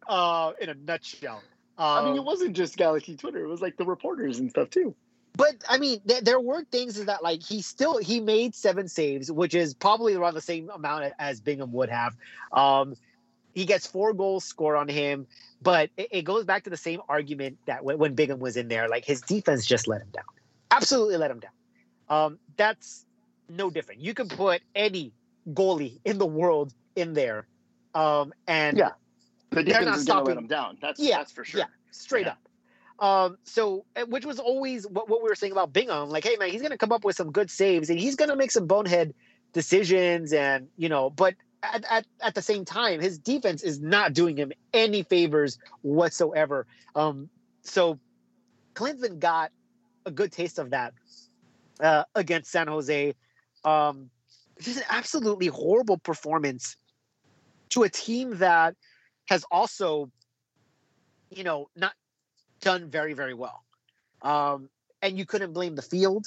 uh, 0.09 0.53
in 0.61 0.71
a 0.71 0.75
nutshell. 0.75 1.43
Um, 1.77 1.87
I 1.87 2.05
mean, 2.05 2.17
it 2.17 2.21
um, 2.21 2.25
wasn't 2.25 2.57
just 2.57 2.77
Galaxy 2.79 3.17
Twitter; 3.17 3.45
it 3.45 3.49
was 3.49 3.61
like 3.61 3.77
the 3.77 3.85
reporters 3.85 4.39
and 4.39 4.51
stuff 4.51 4.71
too. 4.71 4.95
But 5.37 5.57
I 5.69 5.79
mean, 5.79 6.01
th- 6.07 6.25
there 6.25 6.41
were 6.41 6.65
things 6.65 6.99
is 6.99 7.07
that 7.07 7.23
like 7.23 7.43
he 7.43 7.61
still 7.61 7.99
he 7.99 8.19
made 8.19 8.55
seven 8.55 8.89
saves, 8.89 9.31
which 9.31 9.55
is 9.55 9.75
probably 9.75 10.15
around 10.15 10.35
the 10.35 10.41
same 10.41 10.71
amount 10.71 11.13
as 11.19 11.41
Bingham 11.41 11.73
would 11.73 11.91
have. 11.91 12.17
Um, 12.53 12.97
he 13.55 13.67
gets 13.67 13.87
four 13.87 14.15
goals 14.15 14.45
scored 14.45 14.77
on 14.77 14.89
him, 14.89 15.27
but 15.61 15.91
it, 15.99 16.09
it 16.11 16.23
goes 16.23 16.45
back 16.45 16.65
to 16.65 16.71
the 16.71 16.77
same 16.77 17.01
argument 17.09 17.59
that 17.67 17.85
when, 17.85 17.99
when 17.99 18.15
Bingham 18.15 18.39
was 18.39 18.57
in 18.57 18.69
there, 18.69 18.89
like 18.89 19.05
his 19.05 19.21
defense 19.21 19.67
just 19.67 19.87
let 19.87 20.01
him 20.01 20.09
down, 20.13 20.25
absolutely 20.71 21.19
let 21.19 21.31
him 21.31 21.41
down. 21.41 21.53
Um, 22.11 22.39
that's 22.57 23.07
no 23.49 23.71
different. 23.71 24.01
You 24.01 24.15
can 24.15 24.29
put 24.29 24.61
any 24.75 25.13
goalie 25.49 26.01
in 26.05 26.19
the 26.19 26.27
world 26.27 26.75
in 26.97 27.15
there, 27.15 27.47
um, 27.95 28.33
and 28.47 28.77
yeah, 28.77 28.91
the 29.51 29.63
going 29.63 29.87
to 29.87 30.23
let 30.23 30.37
him 30.37 30.47
down. 30.47 30.77
That's 30.83 31.01
yeah, 31.01 31.19
that's 31.19 31.33
for 31.33 31.45
sure. 31.45 31.61
Yeah, 31.61 31.67
straight 31.91 32.27
yeah. 32.27 32.33
up. 32.33 32.39
Um, 33.01 33.39
so 33.45 33.87
which 34.09 34.27
was 34.27 34.39
always 34.39 34.87
what, 34.87 35.09
what 35.09 35.23
we 35.23 35.29
were 35.29 35.35
saying 35.35 35.53
about 35.53 35.73
Bingham. 35.73 36.11
Like, 36.11 36.25
hey 36.25 36.37
man, 36.37 36.51
he's 36.51 36.61
gonna 36.61 36.77
come 36.77 36.93
up 36.93 37.05
with 37.05 37.17
some 37.17 37.33
good 37.33 37.51
saves 37.51 37.89
and 37.89 37.99
he's 37.99 38.17
gonna 38.17 38.37
make 38.37 38.51
some 38.51 38.67
bonehead 38.67 39.15
decisions 39.53 40.33
and 40.33 40.69
you 40.77 40.89
know, 40.89 41.09
but 41.09 41.35
at, 41.63 41.85
at, 41.91 42.07
at 42.21 42.35
the 42.35 42.43
same 42.43 42.65
time, 42.65 43.01
his 43.01 43.19
defense 43.19 43.63
is 43.63 43.81
not 43.81 44.13
doing 44.13 44.37
him 44.37 44.53
any 44.73 45.03
favors 45.03 45.59
whatsoever. 45.83 46.67
Um, 46.95 47.31
so 47.63 47.99
Klinsmann 48.75 49.19
got 49.19 49.51
a 50.07 50.11
good 50.11 50.33
taste 50.33 50.59
of 50.59 50.71
that 50.71 50.93
uh, 51.83 52.05
against 52.15 52.51
San 52.51 52.69
Jose. 52.69 53.15
Um, 53.65 54.11
just 54.61 54.79
an 54.79 54.85
absolutely 54.91 55.47
horrible 55.47 55.99
performance 55.99 56.77
to 57.71 57.83
a 57.83 57.89
team 57.89 58.37
that 58.39 58.75
has 59.27 59.45
also, 59.51 60.11
you 61.31 61.45
know, 61.45 61.69
not 61.77 61.93
done 62.61 62.91
very, 62.91 63.15
very 63.15 63.35
well. 63.35 63.65
Um, 64.23 64.69
and 65.03 65.19
you 65.19 65.25
couldn't 65.25 65.53
blame 65.53 65.77
the 65.77 65.83
field, 65.83 66.27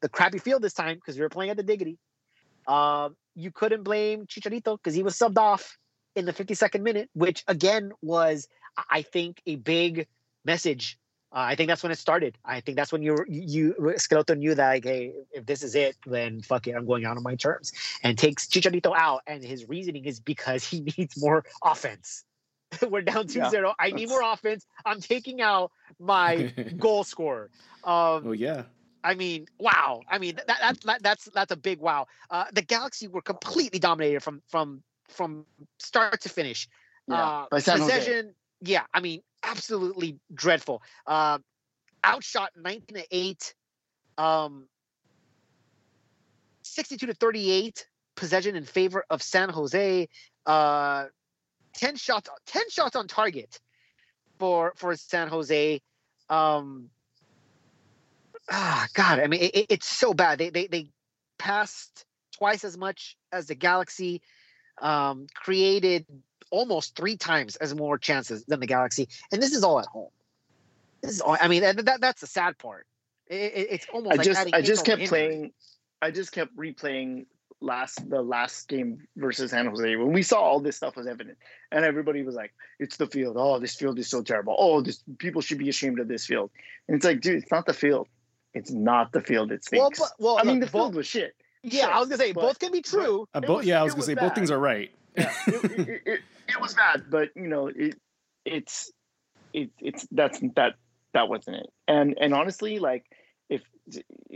the 0.00 0.08
crappy 0.08 0.38
field 0.38 0.62
this 0.62 0.74
time 0.74 0.96
because 0.96 1.16
we 1.16 1.22
were 1.22 1.28
playing 1.28 1.50
at 1.50 1.56
the 1.56 1.62
Diggity. 1.62 1.98
Um, 2.66 3.16
you 3.34 3.50
couldn't 3.50 3.82
blame 3.82 4.26
Chicharito 4.26 4.76
because 4.76 4.94
he 4.94 5.02
was 5.02 5.16
subbed 5.18 5.38
off 5.38 5.78
in 6.14 6.26
the 6.26 6.32
52nd 6.32 6.82
minute, 6.82 7.08
which 7.14 7.42
again 7.48 7.92
was, 8.02 8.46
I 8.90 9.02
think, 9.02 9.40
a 9.46 9.56
big 9.56 10.06
message. 10.44 10.98
Uh, 11.32 11.40
I 11.48 11.54
think 11.54 11.68
that's 11.68 11.82
when 11.82 11.90
it 11.90 11.98
started. 11.98 12.36
I 12.44 12.60
think 12.60 12.76
that's 12.76 12.92
when 12.92 13.02
you 13.02 13.16
you 13.26 13.74
Schelotto 13.78 14.36
knew 14.36 14.54
that 14.54 14.68
like, 14.68 14.84
hey, 14.84 15.14
if 15.32 15.46
this 15.46 15.62
is 15.62 15.74
it, 15.74 15.96
then 16.06 16.42
fuck 16.42 16.66
it, 16.66 16.72
I'm 16.72 16.86
going 16.86 17.06
out 17.06 17.16
on 17.16 17.22
my 17.22 17.36
terms, 17.36 17.72
and 18.02 18.18
takes 18.18 18.46
Chicharito 18.46 18.94
out. 18.94 19.22
And 19.26 19.42
his 19.42 19.66
reasoning 19.66 20.04
is 20.04 20.20
because 20.20 20.62
he 20.64 20.80
needs 20.98 21.20
more 21.20 21.44
offense. 21.64 22.24
We're 22.88 23.02
down 23.02 23.26
2-0. 23.26 23.52
Yeah, 23.52 23.72
I 23.78 23.90
need 23.90 24.08
more 24.08 24.22
offense. 24.32 24.66
I'm 24.84 25.00
taking 25.00 25.40
out 25.40 25.72
my 25.98 26.52
goal 26.78 27.04
scorer. 27.04 27.50
Um, 27.84 28.24
oh 28.26 28.32
yeah. 28.32 28.64
I 29.04 29.14
mean, 29.14 29.46
wow. 29.58 30.02
I 30.08 30.18
mean, 30.18 30.36
that, 30.36 30.46
that, 30.46 30.80
that 30.82 31.02
that's 31.02 31.24
that's 31.34 31.50
a 31.50 31.56
big 31.56 31.80
wow. 31.80 32.06
Uh, 32.30 32.44
the 32.52 32.62
Galaxy 32.62 33.08
were 33.08 33.22
completely 33.22 33.78
dominated 33.78 34.20
from 34.20 34.42
from 34.48 34.82
from 35.08 35.46
start 35.78 36.20
to 36.20 36.28
finish. 36.28 36.68
Yeah, 37.08 37.16
uh, 37.16 37.46
possession, 37.46 38.34
yeah. 38.60 38.84
I 38.94 39.00
mean, 39.00 39.22
absolutely 39.42 40.18
dreadful. 40.34 40.82
Uh, 41.06 41.38
outshot 42.04 42.50
19 42.56 42.96
to 42.96 43.06
8 43.10 43.54
um 44.18 44.66
62 46.62 47.06
to 47.06 47.14
38 47.14 47.86
possession 48.16 48.56
in 48.56 48.64
favor 48.64 49.04
of 49.08 49.22
San 49.22 49.48
Jose. 49.48 50.08
Uh 50.44 51.06
10 51.74 51.96
shots 51.96 52.28
10 52.46 52.70
shots 52.70 52.96
on 52.96 53.06
target 53.06 53.60
for 54.38 54.72
for 54.76 54.96
San 54.96 55.28
Jose. 55.28 55.80
Um 56.28 56.90
ah, 58.50 58.86
God, 58.94 59.20
I 59.20 59.26
mean, 59.26 59.42
it, 59.42 59.66
it's 59.68 59.88
so 59.88 60.14
bad. 60.14 60.38
They 60.38 60.50
they 60.50 60.66
they 60.66 60.88
passed 61.38 62.04
twice 62.36 62.64
as 62.64 62.76
much 62.76 63.16
as 63.30 63.46
the 63.46 63.54
Galaxy, 63.54 64.22
um, 64.80 65.26
created 65.34 66.06
almost 66.52 66.94
three 66.94 67.16
times 67.16 67.56
as 67.56 67.74
more 67.74 67.98
chances 67.98 68.44
than 68.44 68.60
the 68.60 68.66
Galaxy, 68.66 69.08
and 69.32 69.42
this 69.42 69.52
is 69.52 69.64
all 69.64 69.80
at 69.80 69.86
home. 69.86 70.10
This 71.02 71.12
is 71.12 71.20
all. 71.20 71.36
I 71.40 71.48
mean, 71.48 71.62
that, 71.62 71.84
that 71.84 72.00
that's 72.00 72.20
the 72.20 72.28
sad 72.28 72.58
part. 72.58 72.86
It, 73.26 73.34
it, 73.34 73.66
it's 73.70 73.86
almost. 73.92 74.12
I 74.12 74.16
like 74.16 74.26
just 74.26 74.54
I 74.54 74.62
just 74.62 74.86
kept 74.86 75.04
playing. 75.06 75.52
I 76.00 76.10
just 76.10 76.32
kept 76.32 76.56
replaying 76.56 77.26
last 77.60 78.08
the 78.08 78.22
last 78.22 78.68
game 78.68 79.06
versus 79.16 79.50
San 79.50 79.66
Jose 79.66 79.96
when 79.96 80.12
we 80.12 80.22
saw 80.22 80.40
all 80.40 80.60
this 80.60 80.76
stuff 80.76 80.96
was 80.96 81.06
evident 81.06 81.38
and 81.70 81.84
everybody 81.84 82.22
was 82.24 82.34
like 82.34 82.52
it's 82.80 82.96
the 82.96 83.06
field 83.06 83.36
oh 83.38 83.60
this 83.60 83.76
field 83.76 84.00
is 84.00 84.10
so 84.10 84.20
terrible 84.20 84.56
oh 84.58 84.80
this 84.80 85.00
people 85.18 85.40
should 85.40 85.58
be 85.58 85.68
ashamed 85.68 86.00
of 86.00 86.08
this 86.08 86.26
field 86.26 86.50
and 86.88 86.96
it's 86.96 87.04
like 87.04 87.20
dude 87.20 87.36
it's 87.36 87.52
not 87.52 87.64
the 87.64 87.72
field 87.72 88.08
it's 88.54 88.70
not 88.70 89.12
the 89.12 89.20
field 89.20 89.52
It's 89.52 89.66
stinks. 89.66 89.98
Well, 89.98 90.10
but, 90.18 90.24
well 90.24 90.38
I 90.38 90.44
mean, 90.44 90.60
the 90.60 90.66
field 90.66 90.94
was 90.94 91.06
shit. 91.06 91.34
Yeah, 91.62 91.86
I 91.88 92.00
was 92.00 92.08
gonna 92.08 92.18
say 92.18 92.32
both 92.32 92.58
can 92.58 92.72
be 92.72 92.82
true. 92.82 93.26
Uh, 93.32 93.40
both, 93.40 93.64
yeah, 93.64 93.80
I 93.80 93.84
was 93.84 93.94
gonna 93.94 94.04
say 94.04 94.14
bad. 94.14 94.28
both 94.28 94.34
things 94.34 94.50
are 94.50 94.58
right. 94.58 94.90
Yeah, 95.16 95.32
it, 95.46 95.64
it, 95.64 96.02
it, 96.06 96.20
it, 96.52 96.60
was 96.60 96.74
bad, 96.74 97.04
but 97.10 97.30
you 97.34 97.48
know, 97.48 97.68
it 97.68 97.96
it's 98.44 98.90
it, 99.52 99.70
it's 99.78 100.06
that's 100.10 100.40
that 100.56 100.74
that 101.14 101.28
wasn't 101.28 101.56
it. 101.56 101.70
And 101.88 102.16
and 102.20 102.34
honestly, 102.34 102.78
like 102.78 103.04
if 103.48 103.62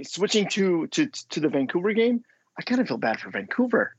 switching 0.05 0.49
to 0.51 0.87
to 0.89 1.07
to 1.31 1.41
the 1.41 1.49
Vancouver 1.49 1.93
game, 1.93 2.23
I 2.59 2.62
kind 2.62 2.81
of 2.81 2.89
feel 2.89 2.99
bad 2.99 3.21
for 3.21 3.31
Vancouver. 3.31 3.95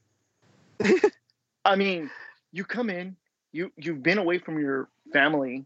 I 1.65 1.75
mean, 1.75 2.09
you 2.51 2.63
come 2.63 2.89
in, 2.89 3.15
you 3.51 3.71
you've 3.77 4.03
been 4.03 4.17
away 4.17 4.39
from 4.39 4.59
your 4.59 4.89
family 5.13 5.65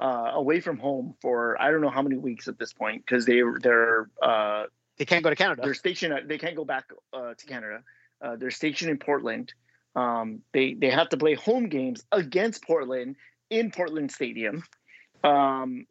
uh, 0.00 0.30
away 0.34 0.60
from 0.60 0.78
home 0.78 1.14
for 1.20 1.60
I 1.60 1.70
don't 1.70 1.80
know 1.80 1.90
how 1.90 2.02
many 2.02 2.16
weeks 2.16 2.48
at 2.48 2.58
this 2.58 2.72
point 2.72 3.04
because 3.04 3.26
they 3.26 3.42
they're 3.60 4.08
uh, 4.22 4.64
they 4.96 5.04
can't 5.04 5.22
go 5.22 5.30
to 5.30 5.36
Canada. 5.36 5.62
They're 5.62 5.74
stationed. 5.74 6.28
They 6.28 6.38
can't 6.38 6.56
go 6.56 6.64
back 6.64 6.90
uh, 7.12 7.34
to 7.34 7.46
Canada. 7.46 7.82
Uh, 8.20 8.36
they're 8.36 8.50
stationed 8.50 8.90
in 8.90 8.98
Portland. 8.98 9.52
Um, 9.96 10.42
they 10.52 10.74
they 10.74 10.90
have 10.90 11.08
to 11.10 11.16
play 11.16 11.34
home 11.34 11.68
games 11.68 12.04
against 12.12 12.64
Portland 12.64 13.16
in 13.50 13.70
Portland 13.70 14.12
Stadium, 14.12 14.62
um, 15.24 15.86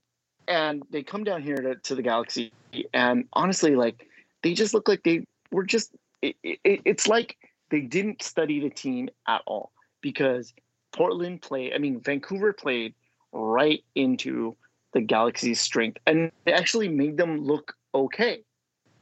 and 0.47 0.83
they 0.91 1.03
come 1.03 1.23
down 1.23 1.41
here 1.41 1.57
to, 1.57 1.75
to 1.75 1.95
the 1.95 2.01
Galaxy. 2.01 2.53
And 2.93 3.25
honestly, 3.33 3.75
like 3.75 4.07
they 4.43 4.53
just 4.53 4.73
look 4.73 4.87
like 4.87 5.03
they 5.03 5.25
were 5.51 5.63
just. 5.63 5.95
It, 6.21 6.35
it, 6.43 6.59
it's 6.63 7.07
like 7.07 7.37
they 7.69 7.81
didn't 7.81 8.23
study 8.23 8.59
the 8.59 8.69
team 8.69 9.09
at 9.27 9.41
all 9.45 9.71
because 10.01 10.53
Portland 10.93 11.41
played. 11.41 11.73
I 11.73 11.77
mean, 11.77 12.01
Vancouver 12.01 12.53
played 12.53 12.93
right 13.31 13.83
into 13.95 14.55
the 14.93 15.01
Galaxy's 15.01 15.59
strength 15.59 15.99
and 16.07 16.31
it 16.45 16.51
actually 16.51 16.89
made 16.89 17.17
them 17.17 17.43
look 17.43 17.75
okay. 17.93 18.43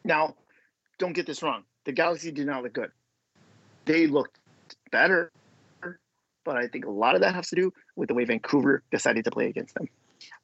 Now, 0.03 0.35
don't 0.97 1.13
get 1.13 1.25
this 1.25 1.41
wrong. 1.41 1.63
The 1.85 1.91
Galaxy 1.91 2.31
did 2.31 2.47
not 2.47 2.63
look 2.63 2.73
good. 2.73 2.91
They 3.85 4.07
looked 4.07 4.39
better. 4.91 5.31
but 6.43 6.57
I 6.57 6.67
think 6.67 6.85
a 6.85 6.89
lot 6.89 7.15
of 7.15 7.21
that 7.21 7.35
has 7.35 7.49
to 7.49 7.55
do 7.55 7.73
with 7.95 8.09
the 8.09 8.13
way 8.13 8.25
Vancouver 8.25 8.83
decided 8.91 9.25
to 9.25 9.31
play 9.31 9.47
against 9.47 9.75
them. 9.75 9.87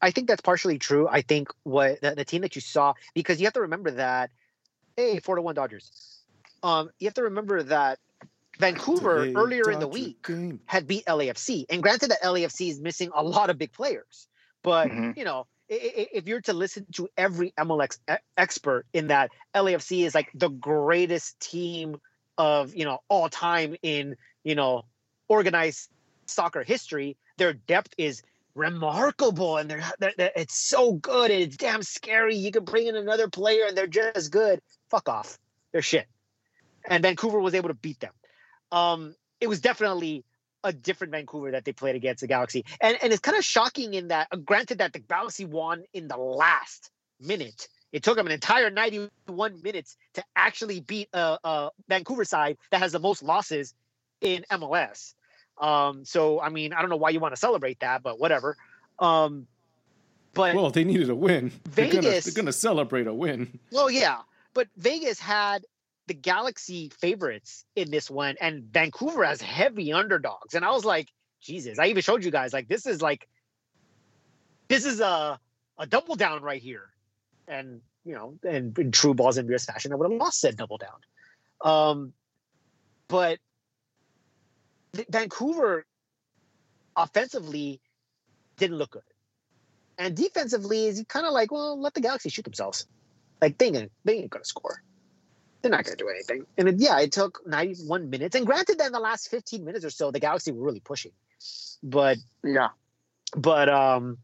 I 0.01 0.11
think 0.11 0.27
that's 0.27 0.41
partially 0.41 0.77
true. 0.77 1.07
I 1.07 1.21
think 1.21 1.49
what 1.63 2.01
the, 2.01 2.15
the 2.15 2.25
team 2.25 2.41
that 2.41 2.55
you 2.55 2.61
saw, 2.61 2.93
because 3.13 3.39
you 3.39 3.45
have 3.45 3.53
to 3.53 3.61
remember 3.61 3.91
that, 3.91 4.31
hey, 4.95 5.19
four 5.19 5.35
to 5.35 5.41
one 5.41 5.55
Dodgers. 5.55 5.91
Um, 6.63 6.89
you 6.99 7.07
have 7.07 7.13
to 7.15 7.23
remember 7.23 7.63
that 7.63 7.99
Vancouver 8.59 9.25
Today, 9.25 9.39
earlier 9.39 9.63
Dodger 9.63 9.71
in 9.71 9.79
the 9.79 9.87
week 9.87 10.27
game. 10.27 10.59
had 10.65 10.87
beat 10.87 11.05
LAFC, 11.05 11.65
and 11.69 11.81
granted 11.81 12.11
that 12.11 12.21
LAFC 12.21 12.69
is 12.69 12.79
missing 12.79 13.11
a 13.15 13.23
lot 13.23 13.49
of 13.49 13.57
big 13.57 13.71
players, 13.71 14.27
but 14.61 14.89
mm-hmm. 14.89 15.11
you 15.17 15.25
know 15.25 15.47
if 15.73 16.27
you're 16.27 16.41
to 16.41 16.53
listen 16.53 16.85
to 16.91 17.07
every 17.17 17.53
MLS 17.57 17.97
expert 18.35 18.85
in 18.91 19.07
that 19.07 19.31
LAFC 19.55 20.05
is 20.05 20.13
like 20.13 20.29
the 20.35 20.49
greatest 20.49 21.39
team 21.39 21.99
of 22.37 22.75
you 22.75 22.83
know 22.83 22.99
all 23.07 23.29
time 23.29 23.75
in 23.81 24.17
you 24.43 24.55
know 24.55 24.83
organized 25.27 25.89
soccer 26.25 26.63
history, 26.63 27.17
their 27.37 27.53
depth 27.53 27.93
is 27.97 28.23
remarkable 28.55 29.57
and 29.57 29.69
they're, 29.69 29.83
they're, 29.99 30.13
they're, 30.17 30.31
it's 30.35 30.55
so 30.55 30.93
good 30.93 31.31
and 31.31 31.41
it's 31.41 31.57
damn 31.57 31.83
scary. 31.83 32.35
You 32.35 32.51
can 32.51 32.65
bring 32.65 32.87
in 32.87 32.95
another 32.95 33.29
player 33.29 33.65
and 33.67 33.77
they're 33.77 33.87
just 33.87 34.31
good. 34.31 34.61
Fuck 34.89 35.09
off. 35.09 35.37
They're 35.71 35.81
shit. 35.81 36.07
And 36.87 37.03
Vancouver 37.03 37.39
was 37.39 37.53
able 37.53 37.69
to 37.69 37.75
beat 37.75 37.99
them. 37.99 38.13
Um, 38.71 39.15
it 39.39 39.47
was 39.47 39.61
definitely 39.61 40.25
a 40.63 40.73
different 40.73 41.11
Vancouver 41.11 41.51
that 41.51 41.65
they 41.65 41.71
played 41.71 41.95
against 41.95 42.21
the 42.21 42.27
Galaxy. 42.27 42.65
And 42.79 42.97
and 43.01 43.11
it's 43.11 43.21
kind 43.21 43.37
of 43.37 43.43
shocking 43.43 43.93
in 43.93 44.09
that, 44.09 44.27
uh, 44.31 44.37
granted 44.37 44.79
that 44.79 44.93
the 44.93 44.99
Galaxy 44.99 45.45
won 45.45 45.83
in 45.93 46.07
the 46.07 46.17
last 46.17 46.91
minute. 47.19 47.67
It 47.91 48.03
took 48.03 48.15
them 48.15 48.25
an 48.25 48.31
entire 48.31 48.69
91 48.69 49.61
minutes 49.61 49.97
to 50.13 50.23
actually 50.35 50.79
beat 50.79 51.09
a, 51.13 51.37
a 51.43 51.69
Vancouver 51.89 52.25
side 52.25 52.57
that 52.69 52.79
has 52.79 52.91
the 52.91 52.99
most 52.99 53.21
losses 53.21 53.73
in 54.21 54.45
MLS. 54.51 55.13
Um, 55.59 56.05
so 56.05 56.39
I 56.39 56.49
mean, 56.49 56.73
I 56.73 56.81
don't 56.81 56.89
know 56.89 56.97
why 56.97 57.09
you 57.09 57.19
want 57.19 57.33
to 57.33 57.39
celebrate 57.39 57.79
that, 57.81 58.03
but 58.03 58.19
whatever. 58.19 58.57
Um, 58.99 59.47
but 60.33 60.55
well, 60.55 60.69
they 60.69 60.83
needed 60.83 61.09
a 61.09 61.15
win. 61.15 61.51
Vegas, 61.69 61.93
they're 61.93 62.01
gonna, 62.01 62.21
they're 62.21 62.33
gonna 62.33 62.53
celebrate 62.53 63.07
a 63.07 63.13
win. 63.13 63.59
Well, 63.71 63.91
yeah, 63.91 64.19
but 64.53 64.67
Vegas 64.77 65.19
had 65.19 65.65
the 66.07 66.13
Galaxy 66.13 66.89
favorites 66.99 67.65
in 67.75 67.91
this 67.91 68.09
one, 68.09 68.35
and 68.39 68.63
Vancouver 68.63 69.23
has 69.23 69.41
heavy 69.41 69.93
underdogs. 69.93 70.55
And 70.55 70.65
I 70.65 70.71
was 70.71 70.85
like, 70.85 71.09
Jesus, 71.41 71.79
I 71.79 71.87
even 71.87 72.01
showed 72.01 72.23
you 72.23 72.31
guys 72.31 72.53
like 72.53 72.67
this 72.67 72.85
is 72.85 73.01
like 73.01 73.27
this 74.67 74.85
is 74.85 74.99
a 74.99 75.39
a 75.77 75.85
double 75.85 76.15
down 76.15 76.41
right 76.41 76.61
here. 76.61 76.89
And 77.47 77.81
you 78.05 78.13
know, 78.13 78.35
and 78.43 78.77
in 78.77 78.91
true 78.91 79.13
balls 79.13 79.37
and 79.37 79.47
beers 79.47 79.65
fashion, 79.65 79.91
I 79.91 79.95
would 79.95 80.09
have 80.09 80.19
lost 80.19 80.39
said 80.39 80.55
double 80.55 80.77
down. 80.77 80.99
Um, 81.63 82.13
but 83.07 83.39
Vancouver 85.09 85.85
offensively 86.95 87.81
didn't 88.57 88.77
look 88.77 88.91
good. 88.91 89.01
And 89.97 90.15
defensively 90.15 90.87
is 90.87 91.03
kind 91.07 91.25
of 91.25 91.33
like, 91.33 91.51
well, 91.51 91.79
let 91.79 91.93
the 91.93 92.01
Galaxy 92.01 92.29
shoot 92.29 92.45
themselves. 92.45 92.87
Like 93.41 93.57
they 93.57 93.67
ain't, 93.67 93.91
they 94.03 94.17
ain't 94.17 94.29
gonna 94.29 94.45
score 94.45 94.83
they're 95.61 95.71
not 95.71 95.85
going 95.85 95.97
to 95.97 96.03
do 96.03 96.09
anything. 96.09 96.45
And 96.57 96.67
it, 96.67 96.75
yeah, 96.79 96.99
it 96.99 97.11
took 97.11 97.41
91 97.45 98.09
minutes. 98.09 98.35
And 98.35 98.45
granted, 98.45 98.79
then 98.79 98.91
the 98.91 98.99
last 98.99 99.29
15 99.29 99.63
minutes 99.63 99.85
or 99.85 99.89
so, 99.89 100.11
the 100.11 100.19
Galaxy 100.19 100.51
were 100.51 100.65
really 100.65 100.79
pushing. 100.79 101.11
But 101.83 102.17
yeah, 102.43 102.69
but 103.35 103.69
um, 103.69 104.19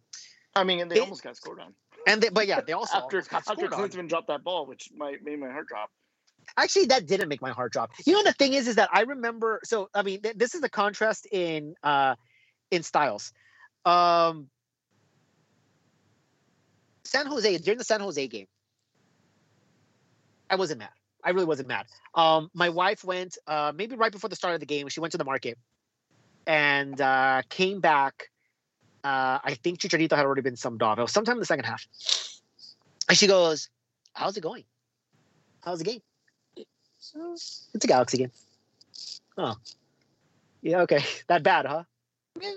I 0.56 0.64
mean, 0.64 0.82
and 0.82 0.92
they 0.92 0.98
it, 0.98 1.02
almost 1.02 1.24
got 1.24 1.36
scored 1.36 1.60
on. 1.60 1.74
And 2.06 2.22
they, 2.22 2.30
but 2.30 2.46
yeah, 2.48 2.62
they 2.62 2.74
also 2.74 2.98
after 2.98 3.24
after 3.32 3.68
Klinsmann 3.68 4.08
dropped 4.08 4.28
that 4.28 4.44
ball, 4.44 4.68
which 4.68 4.90
might 4.96 5.24
made 5.24 5.40
my 5.40 5.50
heart 5.50 5.68
drop. 5.68 5.90
Actually, 6.56 6.86
that 6.86 7.06
didn't 7.06 7.30
make 7.30 7.42
my 7.42 7.52
heart 7.52 7.74
drop. 7.74 7.92
You 8.06 8.14
know, 8.14 8.24
the 8.24 8.34
thing 8.34 8.54
is, 8.54 8.68
is 8.68 8.76
that 8.76 8.90
I 8.94 9.02
remember. 9.02 9.60
So, 9.64 9.90
I 9.94 10.02
mean, 10.02 10.22
th- 10.22 10.36
this 10.36 10.56
is 10.56 10.62
the 10.62 10.70
contrast 10.70 11.28
in 11.32 11.76
uh 11.84 12.16
in 12.72 12.84
styles. 12.84 13.34
Um, 13.86 14.50
San 17.04 17.26
Jose 17.26 17.58
during 17.60 17.78
the 17.78 17.84
San 17.84 18.00
Jose 18.02 18.28
game, 18.28 18.48
I 20.50 20.56
wasn't 20.56 20.80
mad. 20.80 20.90
I 21.24 21.32
really 21.32 21.46
wasn't 21.46 21.68
mad. 21.68 21.88
Um, 22.16 22.50
my 22.54 22.70
wife 22.70 23.04
went 23.04 23.38
uh, 23.48 23.72
maybe 23.76 23.96
right 23.96 24.12
before 24.12 24.30
the 24.30 24.36
start 24.36 24.54
of 24.54 24.60
the 24.60 24.66
game. 24.66 24.88
She 24.88 25.00
went 25.00 25.12
to 25.12 25.18
the 25.18 25.26
market 25.26 25.58
and 26.46 27.00
uh, 27.00 27.42
came 27.50 27.80
back. 27.82 28.30
Uh, 29.04 29.40
I 29.44 29.58
think 29.64 29.80
Chicharito 29.80 30.16
had 30.16 30.26
already 30.26 30.42
been 30.42 30.56
summed 30.56 30.82
off. 30.82 30.98
It 30.98 31.02
was 31.02 31.12
sometime 31.12 31.34
in 31.34 31.40
the 31.40 31.46
second 31.46 31.66
half. 31.66 31.86
And 33.10 33.18
she 33.18 33.28
goes, 33.28 33.70
"How's 34.14 34.38
it 34.38 34.42
going? 34.42 34.64
How's 35.62 35.80
the 35.80 35.86
game? 35.86 36.02
It's 37.16 37.86
a 37.86 37.88
Galaxy 37.88 38.18
game. 38.18 38.32
Oh, 39.38 39.56
yeah, 40.62 40.82
okay, 40.82 41.04
that 41.28 41.44
bad, 41.44 41.66
huh? 41.66 41.84
Yeah. 42.40 42.52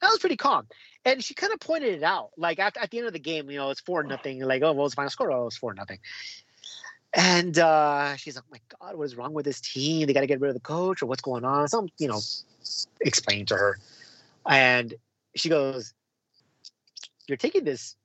That 0.00 0.10
was 0.10 0.18
pretty 0.18 0.36
calm. 0.36 0.66
And 1.06 1.24
she 1.24 1.34
kind 1.34 1.52
of 1.52 1.60
pointed 1.60 1.94
it 1.94 2.02
out, 2.02 2.30
like 2.36 2.58
at, 2.58 2.76
at 2.76 2.90
the 2.90 2.98
end 2.98 3.06
of 3.06 3.12
the 3.12 3.18
game, 3.18 3.50
you 3.50 3.56
know, 3.56 3.70
it's 3.70 3.80
four 3.80 4.02
nothing. 4.02 4.40
Like, 4.40 4.62
oh, 4.62 4.72
what 4.72 4.84
was 4.84 4.92
the 4.92 4.96
final 4.96 5.10
score? 5.10 5.32
Oh, 5.32 5.46
it's 5.46 5.56
four 5.56 5.72
nothing. 5.72 5.98
And 7.14 7.58
uh, 7.58 8.16
she's 8.16 8.34
like, 8.34 8.44
oh 8.46 8.52
my 8.52 8.60
God, 8.80 8.96
what 8.96 9.04
is 9.04 9.16
wrong 9.16 9.32
with 9.32 9.44
this 9.44 9.60
team? 9.60 10.06
They 10.06 10.12
got 10.12 10.20
to 10.20 10.26
get 10.26 10.40
rid 10.40 10.48
of 10.48 10.54
the 10.54 10.60
coach 10.60 11.00
or 11.00 11.06
what's 11.06 11.22
going 11.22 11.44
on? 11.44 11.68
Some, 11.68 11.88
you 11.98 12.08
know, 12.08 12.20
explaining 13.00 13.46
to 13.46 13.56
her. 13.56 13.78
And 14.46 14.94
she 15.36 15.48
goes, 15.48 15.94
You're 17.26 17.38
taking 17.38 17.64
this, 17.64 17.96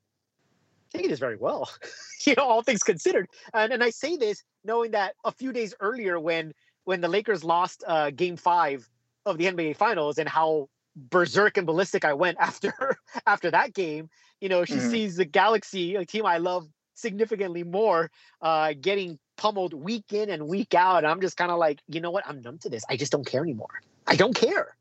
taking 0.93 1.09
this 1.09 1.19
very 1.19 1.37
well, 1.37 1.69
you 2.25 2.33
know, 2.35 2.43
all 2.43 2.61
things 2.61 2.83
considered. 2.83 3.27
And, 3.53 3.73
and 3.73 3.83
I 3.83 3.89
say 3.89 4.17
this 4.17 4.43
knowing 4.63 4.91
that 4.91 5.15
a 5.23 5.31
few 5.31 5.51
days 5.53 5.73
earlier 5.79 6.19
when 6.19 6.53
when 6.85 7.01
the 7.01 7.07
Lakers 7.07 7.43
lost 7.43 7.83
uh, 7.87 8.09
game 8.09 8.35
five 8.35 8.89
of 9.25 9.37
the 9.37 9.45
NBA 9.45 9.75
finals 9.75 10.17
and 10.17 10.27
how 10.27 10.69
berserk 10.95 11.57
and 11.57 11.67
ballistic 11.67 12.03
I 12.03 12.13
went 12.13 12.37
after 12.41 12.97
after 13.25 13.51
that 13.51 13.73
game, 13.73 14.09
you 14.41 14.49
know, 14.49 14.65
she 14.65 14.75
mm-hmm. 14.75 14.89
sees 14.89 15.15
the 15.15 15.25
Galaxy, 15.25 15.95
a 15.95 16.05
team 16.05 16.25
I 16.25 16.37
love 16.37 16.67
significantly 16.95 17.63
more 17.63 18.11
uh, 18.41 18.73
getting 18.79 19.17
pummeled 19.37 19.73
week 19.73 20.11
in 20.11 20.29
and 20.29 20.47
week 20.47 20.73
out. 20.73 20.97
And 20.97 21.07
I'm 21.07 21.21
just 21.21 21.37
kind 21.37 21.51
of 21.51 21.57
like, 21.57 21.79
you 21.87 22.01
know 22.01 22.11
what? 22.11 22.27
I'm 22.27 22.41
numb 22.41 22.57
to 22.59 22.69
this. 22.69 22.83
I 22.89 22.97
just 22.97 23.11
don't 23.11 23.25
care 23.25 23.41
anymore. 23.41 23.81
I 24.05 24.15
don't 24.15 24.35
care. 24.35 24.75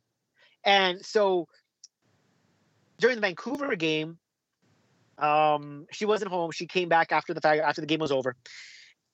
And 0.65 1.05
so 1.05 1.47
during 2.99 3.17
the 3.17 3.21
Vancouver 3.21 3.77
game, 3.77 4.19
um, 5.19 5.87
she 5.91 6.07
wasn't 6.07 6.31
home. 6.31 6.51
She 6.51 6.67
came 6.67 6.89
back 6.89 7.13
after 7.13 7.35
the 7.35 7.41
fact 7.41 7.61
after 7.61 7.81
the 7.81 7.87
game 7.87 8.01
was 8.01 8.13
over, 8.13 8.37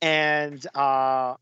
and 0.01 0.65
uh, 0.75 1.35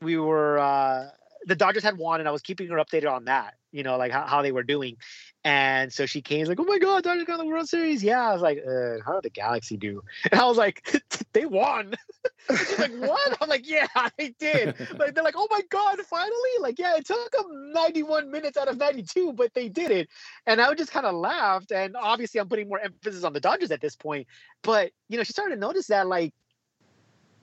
we 0.00 0.16
were 0.18 0.58
uh, 0.58 1.08
the 1.46 1.56
Dodgers 1.56 1.82
had 1.82 1.96
won, 1.98 2.20
and 2.20 2.28
I 2.28 2.32
was 2.32 2.42
keeping 2.42 2.68
her 2.68 2.76
updated 2.76 3.10
on 3.10 3.24
that. 3.26 3.54
You 3.76 3.82
know, 3.82 3.98
like 3.98 4.10
how, 4.10 4.26
how 4.26 4.40
they 4.40 4.52
were 4.52 4.62
doing. 4.62 4.96
And 5.44 5.92
so 5.92 6.06
she 6.06 6.22
came, 6.22 6.46
like, 6.46 6.58
"Oh 6.58 6.64
my 6.64 6.78
God, 6.78 7.04
Dodgers 7.04 7.24
got 7.24 7.36
the 7.36 7.44
World 7.44 7.68
Series!" 7.68 8.02
Yeah, 8.02 8.30
I 8.30 8.32
was 8.32 8.40
like, 8.40 8.58
uh, 8.66 8.96
"How 9.04 9.14
did 9.14 9.24
the 9.24 9.30
Galaxy 9.30 9.76
do?" 9.76 10.02
And 10.32 10.40
I 10.40 10.46
was 10.46 10.56
like, 10.56 10.96
"They 11.34 11.44
won." 11.44 11.94
She's 12.50 12.78
like, 12.78 12.90
"What?" 12.92 13.36
I'm 13.40 13.48
like, 13.48 13.68
"Yeah, 13.68 13.86
they 14.16 14.30
did." 14.40 14.74
Like 14.98 15.14
they're 15.14 15.22
like, 15.22 15.34
"Oh 15.36 15.46
my 15.50 15.60
God, 15.68 16.00
finally!" 16.00 16.54
Like, 16.60 16.78
yeah, 16.78 16.96
it 16.96 17.06
took 17.06 17.30
them 17.32 17.72
91 17.72 18.30
minutes 18.30 18.56
out 18.56 18.68
of 18.68 18.78
92, 18.78 19.34
but 19.34 19.52
they 19.52 19.68
did 19.68 19.90
it. 19.90 20.08
And 20.46 20.60
I 20.60 20.72
just 20.74 20.90
kind 20.90 21.06
of 21.06 21.14
laughed. 21.14 21.70
And 21.70 21.96
obviously, 21.96 22.40
I'm 22.40 22.48
putting 22.48 22.68
more 22.68 22.80
emphasis 22.80 23.22
on 23.24 23.34
the 23.34 23.40
Dodgers 23.40 23.70
at 23.70 23.82
this 23.82 23.94
point. 23.94 24.26
But 24.62 24.90
you 25.08 25.18
know, 25.18 25.22
she 25.22 25.32
started 25.32 25.56
to 25.56 25.60
notice 25.60 25.88
that, 25.88 26.06
like, 26.06 26.32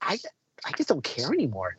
I, 0.01 0.17
I 0.65 0.71
just 0.75 0.89
don't 0.89 1.03
care 1.03 1.31
anymore. 1.31 1.77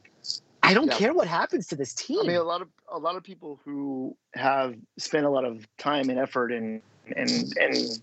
I 0.65 0.75
don't 0.75 0.87
yeah. 0.87 0.97
care 0.97 1.15
what 1.15 1.29
happens 1.29 1.67
to 1.69 1.77
this 1.77 1.93
team. 1.93 2.21
I 2.23 2.27
mean, 2.27 2.37
a 2.37 2.43
lot 2.43 2.63
of 2.63 2.69
a 2.89 2.99
lot 2.99 3.17
of 3.17 3.23
people 3.23 3.61
who 3.65 4.17
have 4.35 4.75
spent 4.99 5.27
a 5.27 5.31
lot 5.31 5.45
of 5.45 5.67
time 5.79 6.09
and 6.09 6.19
effort 6.19 6.53
and 6.53 6.81
and 7.15 7.53
and 7.59 8.03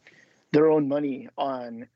their 0.51 0.69
own 0.69 0.87
money 0.87 1.27
on 1.37 1.87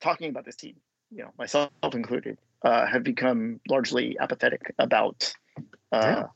talking 0.00 0.30
about 0.30 0.44
this 0.44 0.56
team, 0.56 0.76
you 1.10 1.22
know, 1.22 1.32
myself 1.38 1.70
included, 1.92 2.38
uh, 2.62 2.86
have 2.86 3.02
become 3.02 3.60
largely 3.68 4.16
apathetic 4.18 4.74
about 4.78 5.34
uh, 5.92 6.00
yeah. 6.02 6.26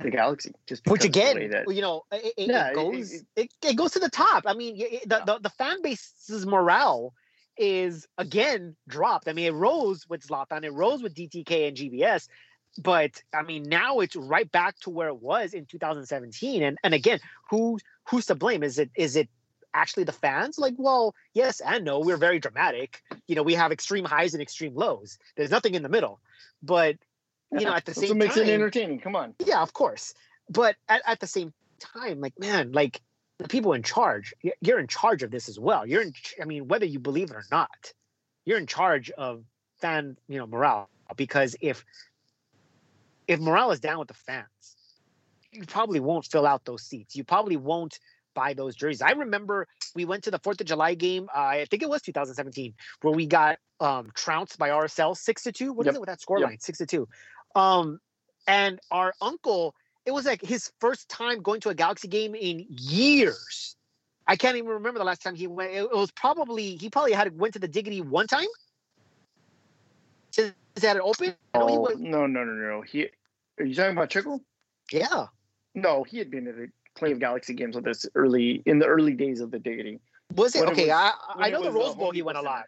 the 0.00 0.10
galaxy. 0.10 0.52
Just 0.66 0.86
which 0.86 1.04
again, 1.04 1.50
that, 1.50 1.72
you 1.72 1.82
know, 1.82 2.04
it, 2.10 2.34
it, 2.36 2.48
yeah, 2.48 2.70
it 2.70 2.74
goes 2.74 3.12
it, 3.36 3.52
it, 3.62 3.76
goes 3.76 3.92
to 3.92 4.00
the 4.00 4.10
top. 4.10 4.44
I 4.46 4.54
mean, 4.54 4.78
the, 5.06 5.22
the 5.24 5.38
the 5.42 5.50
fan 5.50 5.80
base's 5.82 6.44
morale 6.44 7.14
is 7.56 8.08
again 8.18 8.74
dropped. 8.88 9.28
I 9.28 9.32
mean, 9.32 9.46
it 9.46 9.54
rose 9.54 10.08
with 10.08 10.26
Zlatan, 10.26 10.64
it 10.64 10.72
rose 10.72 11.02
with 11.02 11.14
DTK 11.14 11.68
and 11.68 11.76
GBS 11.76 12.26
but 12.78 13.22
I 13.34 13.42
mean, 13.42 13.64
now 13.64 14.00
it's 14.00 14.16
right 14.16 14.50
back 14.50 14.78
to 14.80 14.90
where 14.90 15.08
it 15.08 15.22
was 15.22 15.54
in 15.54 15.66
2017. 15.66 16.62
And 16.62 16.78
and 16.82 16.94
again, 16.94 17.20
who 17.50 17.78
who's 18.08 18.26
to 18.26 18.34
blame? 18.34 18.62
Is 18.62 18.78
it 18.78 18.90
is 18.96 19.16
it 19.16 19.28
actually 19.74 20.04
the 20.04 20.12
fans? 20.12 20.58
Like, 20.58 20.74
well, 20.78 21.14
yes 21.34 21.60
and 21.60 21.84
no. 21.84 22.00
We're 22.00 22.16
very 22.16 22.38
dramatic. 22.38 23.02
You 23.26 23.34
know, 23.34 23.42
we 23.42 23.54
have 23.54 23.72
extreme 23.72 24.04
highs 24.04 24.34
and 24.34 24.42
extreme 24.42 24.74
lows. 24.74 25.18
There's 25.36 25.50
nothing 25.50 25.74
in 25.74 25.82
the 25.82 25.88
middle. 25.88 26.20
But 26.62 26.96
you 27.52 27.66
know, 27.66 27.74
at 27.74 27.84
the 27.84 27.94
same 27.94 28.10
time, 28.10 28.18
makes 28.18 28.36
it 28.36 28.48
entertaining. 28.48 29.00
Come 29.00 29.16
on. 29.16 29.34
Yeah, 29.44 29.60
of 29.60 29.72
course. 29.74 30.14
But 30.48 30.76
at, 30.88 31.02
at 31.06 31.20
the 31.20 31.26
same 31.26 31.52
time, 31.78 32.20
like, 32.20 32.38
man, 32.38 32.72
like 32.72 33.00
the 33.38 33.48
people 33.48 33.72
in 33.74 33.82
charge, 33.82 34.34
you're 34.60 34.78
in 34.78 34.86
charge 34.86 35.22
of 35.22 35.30
this 35.30 35.48
as 35.48 35.58
well. 35.58 35.86
You're 35.86 36.02
in. 36.02 36.14
I 36.40 36.46
mean, 36.46 36.68
whether 36.68 36.86
you 36.86 36.98
believe 36.98 37.30
it 37.30 37.36
or 37.36 37.44
not, 37.50 37.92
you're 38.44 38.58
in 38.58 38.66
charge 38.66 39.10
of 39.10 39.44
fan, 39.80 40.16
you 40.28 40.38
know, 40.38 40.46
morale. 40.46 40.88
Because 41.16 41.54
if 41.60 41.84
if 43.28 43.40
morale 43.40 43.70
is 43.70 43.80
down 43.80 43.98
with 43.98 44.08
the 44.08 44.14
fans, 44.14 44.76
you 45.52 45.64
probably 45.64 46.00
won't 46.00 46.26
fill 46.26 46.46
out 46.46 46.64
those 46.64 46.82
seats. 46.82 47.14
You 47.14 47.24
probably 47.24 47.56
won't 47.56 47.98
buy 48.34 48.54
those 48.54 48.74
jerseys. 48.74 49.02
I 49.02 49.12
remember 49.12 49.68
we 49.94 50.04
went 50.04 50.24
to 50.24 50.30
the 50.30 50.38
Fourth 50.38 50.60
of 50.60 50.66
July 50.66 50.94
game. 50.94 51.28
Uh, 51.34 51.40
I 51.40 51.66
think 51.70 51.82
it 51.82 51.88
was 51.88 52.02
2017, 52.02 52.74
where 53.02 53.14
we 53.14 53.26
got 53.26 53.58
um, 53.80 54.10
trounced 54.14 54.58
by 54.58 54.70
RSL 54.70 55.16
six 55.16 55.42
to 55.42 55.52
two. 55.52 55.72
What 55.72 55.86
yep. 55.86 55.92
is 55.92 55.96
it 55.96 56.00
with 56.00 56.08
that 56.08 56.20
scoreline? 56.20 56.52
Yep. 56.52 56.62
Six 56.62 56.78
to 56.78 56.86
two. 56.86 57.08
Um, 57.54 58.00
and 58.46 58.80
our 58.90 59.12
uncle, 59.20 59.74
it 60.06 60.12
was 60.12 60.24
like 60.24 60.42
his 60.42 60.72
first 60.80 61.08
time 61.08 61.42
going 61.42 61.60
to 61.60 61.68
a 61.68 61.74
Galaxy 61.74 62.08
game 62.08 62.34
in 62.34 62.66
years. 62.68 63.76
I 64.26 64.36
can't 64.36 64.56
even 64.56 64.70
remember 64.70 64.98
the 64.98 65.04
last 65.04 65.22
time 65.22 65.34
he 65.34 65.46
went. 65.46 65.72
It, 65.72 65.90
was 65.90 66.10
probably 66.12 66.76
he 66.76 66.88
probably 66.90 67.12
had 67.12 67.38
went 67.38 67.54
to 67.54 67.58
the 67.58 67.68
Diggity 67.68 68.00
one 68.00 68.26
time. 68.26 68.46
Is 70.76 70.82
that 70.82 70.96
an 70.96 71.02
open? 71.02 71.34
Oh 71.54 71.88
no 71.98 72.26
no 72.26 72.44
no 72.44 72.52
no. 72.52 72.82
He 72.82 73.08
are 73.58 73.64
you 73.64 73.74
talking 73.74 73.92
about 73.92 74.10
Chickle? 74.10 74.40
Yeah. 74.90 75.26
No, 75.74 76.02
he 76.02 76.18
had 76.18 76.30
been 76.30 76.46
at 76.46 76.54
plenty 76.94 77.12
of 77.12 77.20
Galaxy 77.20 77.54
games 77.54 77.76
with 77.76 77.86
us 77.86 78.06
early 78.14 78.62
in 78.66 78.78
the 78.78 78.86
early 78.86 79.14
days 79.14 79.40
of 79.40 79.50
the 79.50 79.58
Diggity. 79.58 80.00
Was 80.34 80.54
it 80.54 80.60
when 80.60 80.70
okay? 80.70 80.84
It 80.84 80.88
was, 80.88 81.12
I 81.36 81.46
I 81.46 81.50
know 81.50 81.62
the 81.62 81.72
Rose 81.72 81.94
Bowl 81.94 82.10
he 82.10 82.22
went 82.22 82.38
a 82.38 82.42
lot. 82.42 82.64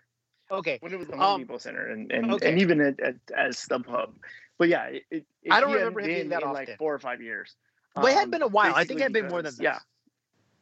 Okay. 0.51 0.79
When 0.81 0.93
it 0.93 0.99
was 0.99 1.09
the 1.09 1.17
Home 1.17 1.35
um, 1.35 1.41
Depot 1.41 1.59
Center 1.59 1.89
and 1.89 2.11
and, 2.13 2.33
okay. 2.33 2.51
and 2.51 2.61
even 2.61 2.81
at, 2.81 3.01
at 3.01 3.17
as 3.37 3.57
StubHub. 3.57 4.13
But 4.59 4.69
yeah, 4.69 4.85
it, 4.85 5.03
it, 5.11 5.27
I 5.51 5.61
don't 5.61 5.73
remember 5.73 6.01
him 6.01 6.07
being 6.07 6.29
that 6.29 6.43
in 6.43 6.49
often. 6.49 6.67
like 6.67 6.79
four 6.79 6.95
or 6.95 6.99
five 6.99 7.21
years. 7.21 7.57
But 7.95 8.05
um, 8.05 8.11
it 8.11 8.15
had 8.15 8.25
um, 8.25 8.31
been 8.31 8.43
a 8.43 8.49
while. 8.49 8.75
I 8.75 8.85
think 8.85 9.01
it 9.01 9.05
had 9.05 9.13
been 9.13 9.29
more 9.29 9.43
than 9.43 9.55
that. 9.57 9.63
Yeah. 9.63 9.79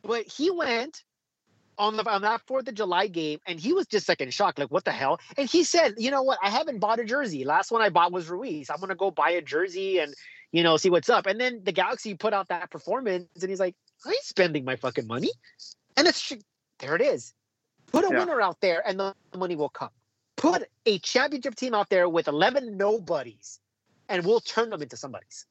But 0.02 0.26
he 0.26 0.50
went 0.50 1.02
on 1.78 1.96
the 1.96 2.08
on 2.08 2.22
that 2.22 2.42
Fourth 2.46 2.68
of 2.68 2.74
July 2.74 3.06
game, 3.06 3.40
and 3.46 3.58
he 3.58 3.72
was 3.72 3.86
just 3.86 4.08
like 4.08 4.20
in 4.20 4.30
shock, 4.30 4.58
like 4.58 4.70
what 4.70 4.84
the 4.84 4.92
hell? 4.92 5.20
And 5.36 5.48
he 5.48 5.64
said, 5.64 5.94
"You 5.98 6.10
know 6.10 6.22
what? 6.22 6.38
I 6.42 6.50
haven't 6.50 6.78
bought 6.78 7.00
a 7.00 7.04
jersey. 7.04 7.44
Last 7.44 7.70
one 7.70 7.82
I 7.82 7.88
bought 7.88 8.12
was 8.12 8.28
Ruiz. 8.28 8.70
I'm 8.70 8.80
gonna 8.80 8.94
go 8.94 9.10
buy 9.10 9.30
a 9.30 9.42
jersey 9.42 9.98
and 9.98 10.14
you 10.52 10.62
know 10.62 10.76
see 10.76 10.90
what's 10.90 11.08
up." 11.08 11.26
And 11.26 11.40
then 11.40 11.62
the 11.64 11.72
Galaxy 11.72 12.14
put 12.14 12.32
out 12.32 12.48
that 12.48 12.70
performance, 12.70 13.28
and 13.40 13.48
he's 13.48 13.60
like, 13.60 13.74
"I 14.06 14.10
ain't 14.10 14.22
spending 14.22 14.64
my 14.64 14.76
fucking 14.76 15.06
money." 15.06 15.30
And 15.96 16.06
it's 16.06 16.32
there. 16.78 16.96
It 16.96 17.02
is. 17.02 17.34
Put 17.92 18.04
a 18.04 18.08
yeah. 18.12 18.20
winner 18.20 18.40
out 18.40 18.60
there, 18.60 18.82
and 18.86 18.98
the 18.98 19.14
money 19.36 19.56
will 19.56 19.68
come. 19.68 19.90
Put 20.36 20.64
a 20.86 20.98
championship 20.98 21.54
team 21.54 21.74
out 21.74 21.90
there 21.90 22.08
with 22.08 22.26
11 22.26 22.76
nobodies, 22.76 23.60
and 24.08 24.24
we'll 24.24 24.40
turn 24.40 24.70
them 24.70 24.82
into 24.82 24.96
somebody's. 24.96 25.46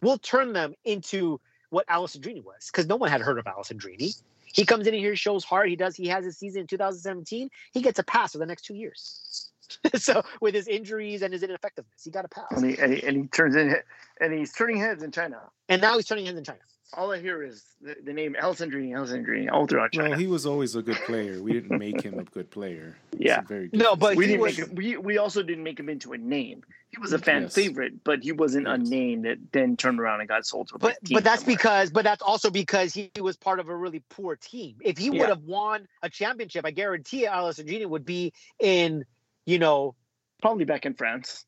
We'll 0.00 0.18
turn 0.18 0.54
them 0.54 0.74
into 0.84 1.40
what 1.70 1.86
Alessandrini 1.88 2.42
was, 2.42 2.70
because 2.72 2.86
no 2.86 2.96
one 2.96 3.10
had 3.10 3.20
heard 3.20 3.38
of 3.38 3.44
Alessandrini. 3.44 4.14
He 4.54 4.64
comes 4.64 4.86
in 4.86 4.94
here, 4.94 5.16
shows 5.16 5.44
heart. 5.44 5.68
He 5.68 5.76
does. 5.76 5.96
He 5.96 6.08
has 6.08 6.24
his 6.24 6.38
season 6.38 6.62
in 6.62 6.66
2017. 6.66 7.50
He 7.72 7.82
gets 7.82 7.98
a 7.98 8.04
pass 8.04 8.32
for 8.32 8.38
the 8.38 8.46
next 8.46 8.62
two 8.62 8.74
years. 8.74 9.50
so 9.96 10.22
with 10.40 10.54
his 10.54 10.68
injuries 10.68 11.22
and 11.22 11.32
his 11.32 11.42
ineffectiveness, 11.42 12.04
he 12.04 12.10
got 12.10 12.24
a 12.24 12.28
pass. 12.28 12.46
And 12.50 12.70
he, 12.70 12.78
and 12.78 12.92
he, 12.92 13.02
and 13.02 13.16
he 13.16 13.26
turns 13.26 13.56
in, 13.56 13.74
and 14.20 14.32
he's 14.32 14.52
turning 14.52 14.78
heads 14.78 15.02
in 15.02 15.10
China. 15.10 15.40
And 15.68 15.82
now 15.82 15.96
he's 15.96 16.06
turning 16.06 16.26
heads 16.26 16.38
in 16.38 16.44
China 16.44 16.60
all 16.96 17.12
I 17.12 17.20
hear 17.20 17.42
is 17.42 17.64
the, 17.80 17.96
the 18.04 18.12
name 18.12 18.36
Alessandrini, 18.40 18.90
Alessandrini, 18.90 19.50
all 19.50 19.66
throughout 19.66 19.92
China. 19.92 20.10
Well, 20.10 20.18
he 20.18 20.26
was 20.26 20.46
always 20.46 20.74
a 20.76 20.82
good 20.82 20.96
player. 20.96 21.42
We 21.42 21.52
didn't 21.52 21.78
make 21.78 22.00
him 22.00 22.18
a 22.18 22.24
good 22.24 22.50
player. 22.50 22.96
yeah, 23.18 23.40
very 23.42 23.68
good 23.68 23.80
no, 23.80 23.96
but 23.96 24.16
we 24.16 24.26
didn't 24.26 24.40
was... 24.40 24.58
make 24.58 24.68
him, 24.68 24.74
we 24.74 24.96
we 24.96 25.18
also 25.18 25.42
didn't 25.42 25.64
make 25.64 25.78
him 25.78 25.88
into 25.88 26.12
a 26.12 26.18
name. 26.18 26.62
He 26.94 27.00
was 27.00 27.12
a 27.12 27.18
fan 27.18 27.42
yes. 27.42 27.54
favorite, 27.54 28.04
but 28.04 28.22
he 28.22 28.30
wasn't 28.30 28.68
yes. 28.68 28.76
a 28.76 28.78
name 28.78 29.22
that 29.22 29.38
then 29.50 29.76
turned 29.76 29.98
around 29.98 30.20
and 30.20 30.28
got 30.28 30.46
sold 30.46 30.68
to. 30.68 30.76
A 30.76 30.78
but 30.78 30.96
but 31.10 31.24
that's 31.24 31.40
somewhere. 31.40 31.56
because 31.56 31.90
but 31.90 32.04
that's 32.04 32.22
also 32.22 32.50
because 32.50 32.94
he 32.94 33.10
was 33.20 33.36
part 33.36 33.58
of 33.58 33.68
a 33.68 33.74
really 33.76 34.02
poor 34.10 34.36
team. 34.36 34.76
If 34.80 34.98
he 34.98 35.06
yeah. 35.06 35.20
would 35.20 35.28
have 35.28 35.42
won 35.42 35.88
a 36.02 36.08
championship, 36.08 36.64
I 36.64 36.70
guarantee 36.70 37.26
Alessandrini 37.26 37.86
would 37.86 38.04
be 38.04 38.32
in, 38.60 39.04
you 39.44 39.58
know, 39.58 39.96
probably 40.40 40.64
back 40.64 40.86
in 40.86 40.94
France. 40.94 41.44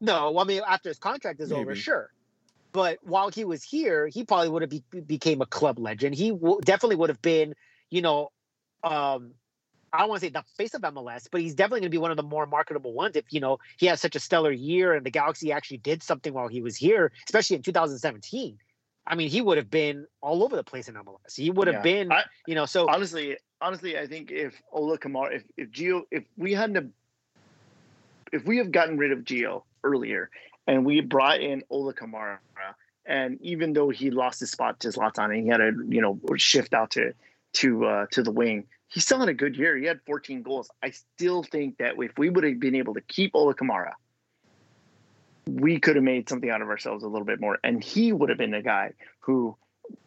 No, 0.00 0.38
I 0.38 0.44
mean 0.44 0.62
after 0.66 0.88
his 0.88 0.98
contract 0.98 1.40
is 1.40 1.50
Maybe. 1.50 1.60
over, 1.60 1.74
sure 1.74 2.10
but 2.72 2.98
while 3.02 3.30
he 3.30 3.44
was 3.44 3.62
here, 3.62 4.06
he 4.06 4.24
probably 4.24 4.48
would 4.48 4.62
have 4.62 4.70
be, 4.70 4.82
became 5.06 5.40
a 5.40 5.46
club 5.46 5.78
legend. 5.78 6.14
He 6.14 6.30
w- 6.30 6.60
definitely 6.62 6.96
would 6.96 7.08
have 7.08 7.22
been, 7.22 7.54
you 7.90 8.02
know, 8.02 8.30
um, 8.84 9.32
I 9.92 10.00
don't 10.00 10.08
want 10.08 10.20
to 10.20 10.26
say 10.26 10.30
the 10.30 10.44
face 10.56 10.74
of 10.74 10.82
MLS, 10.82 11.28
but 11.30 11.40
he's 11.40 11.54
definitely 11.54 11.80
going 11.80 11.90
to 11.90 11.94
be 11.94 11.98
one 11.98 12.10
of 12.10 12.16
the 12.16 12.22
more 12.22 12.46
marketable 12.46 12.92
ones 12.92 13.16
if 13.16 13.24
you 13.30 13.40
know 13.40 13.58
he 13.78 13.86
has 13.86 14.00
such 14.00 14.16
a 14.16 14.20
stellar 14.20 14.52
year 14.52 14.94
and 14.94 15.04
the 15.04 15.10
Galaxy 15.10 15.52
actually 15.52 15.78
did 15.78 16.02
something 16.02 16.32
while 16.32 16.48
he 16.48 16.60
was 16.60 16.76
here, 16.76 17.12
especially 17.26 17.56
in 17.56 17.62
2017. 17.62 18.58
I 19.06 19.14
mean, 19.14 19.30
he 19.30 19.40
would 19.40 19.56
have 19.56 19.70
been 19.70 20.06
all 20.20 20.44
over 20.44 20.54
the 20.54 20.64
place 20.64 20.88
in 20.88 20.94
MLS. 20.94 21.34
He 21.34 21.50
would 21.50 21.66
have 21.66 21.76
yeah. 21.76 21.82
been, 21.82 22.12
I, 22.12 22.24
you 22.46 22.54
know. 22.54 22.66
So 22.66 22.88
honestly, 22.88 23.38
honestly, 23.60 23.98
I 23.98 24.06
think 24.06 24.30
if 24.30 24.60
Ola 24.72 24.98
Kamara, 24.98 25.36
if 25.36 25.44
if 25.56 25.70
Gio, 25.70 26.02
if 26.10 26.24
we 26.36 26.52
hadn't, 26.52 26.92
if 28.32 28.44
we 28.44 28.58
have 28.58 28.70
gotten 28.70 28.98
rid 28.98 29.12
of 29.12 29.20
Gio 29.20 29.62
earlier 29.82 30.30
and 30.68 30.84
we 30.84 31.00
brought 31.00 31.40
in 31.40 31.64
Ola 31.70 31.94
Kamara. 31.94 32.38
And 33.06 33.40
even 33.40 33.72
though 33.72 33.88
he 33.88 34.10
lost 34.10 34.38
his 34.38 34.50
spot 34.50 34.80
to 34.80 34.88
Zlatan 34.88 35.34
and 35.34 35.42
he 35.42 35.48
had 35.48 35.56
to, 35.56 35.72
you 35.88 36.02
know, 36.02 36.20
shift 36.36 36.74
out 36.74 36.90
to 36.92 37.14
to 37.54 37.86
uh, 37.86 38.06
to 38.12 38.22
the 38.22 38.30
wing, 38.30 38.66
he 38.88 39.00
still 39.00 39.20
had 39.20 39.28
a 39.28 39.34
good 39.34 39.56
year. 39.56 39.76
He 39.76 39.84
had 39.84 40.00
14 40.06 40.42
goals. 40.42 40.70
I 40.82 40.90
still 40.90 41.42
think 41.42 41.78
that 41.78 41.94
if 41.98 42.16
we 42.18 42.30
would 42.30 42.44
have 42.44 42.58
been 42.58 42.74
able 42.74 42.94
to 42.94 43.00
keep 43.02 43.32
Ola 43.34 43.54
Kamara, 43.54 43.92
we 45.46 45.78
could 45.78 45.96
have 45.96 46.04
made 46.04 46.28
something 46.28 46.50
out 46.50 46.62
of 46.62 46.68
ourselves 46.68 47.04
a 47.04 47.08
little 47.08 47.26
bit 47.26 47.40
more. 47.40 47.58
And 47.62 47.82
he 47.82 48.12
would 48.12 48.28
have 48.28 48.38
been 48.38 48.50
the 48.50 48.62
guy 48.62 48.92
who 49.20 49.56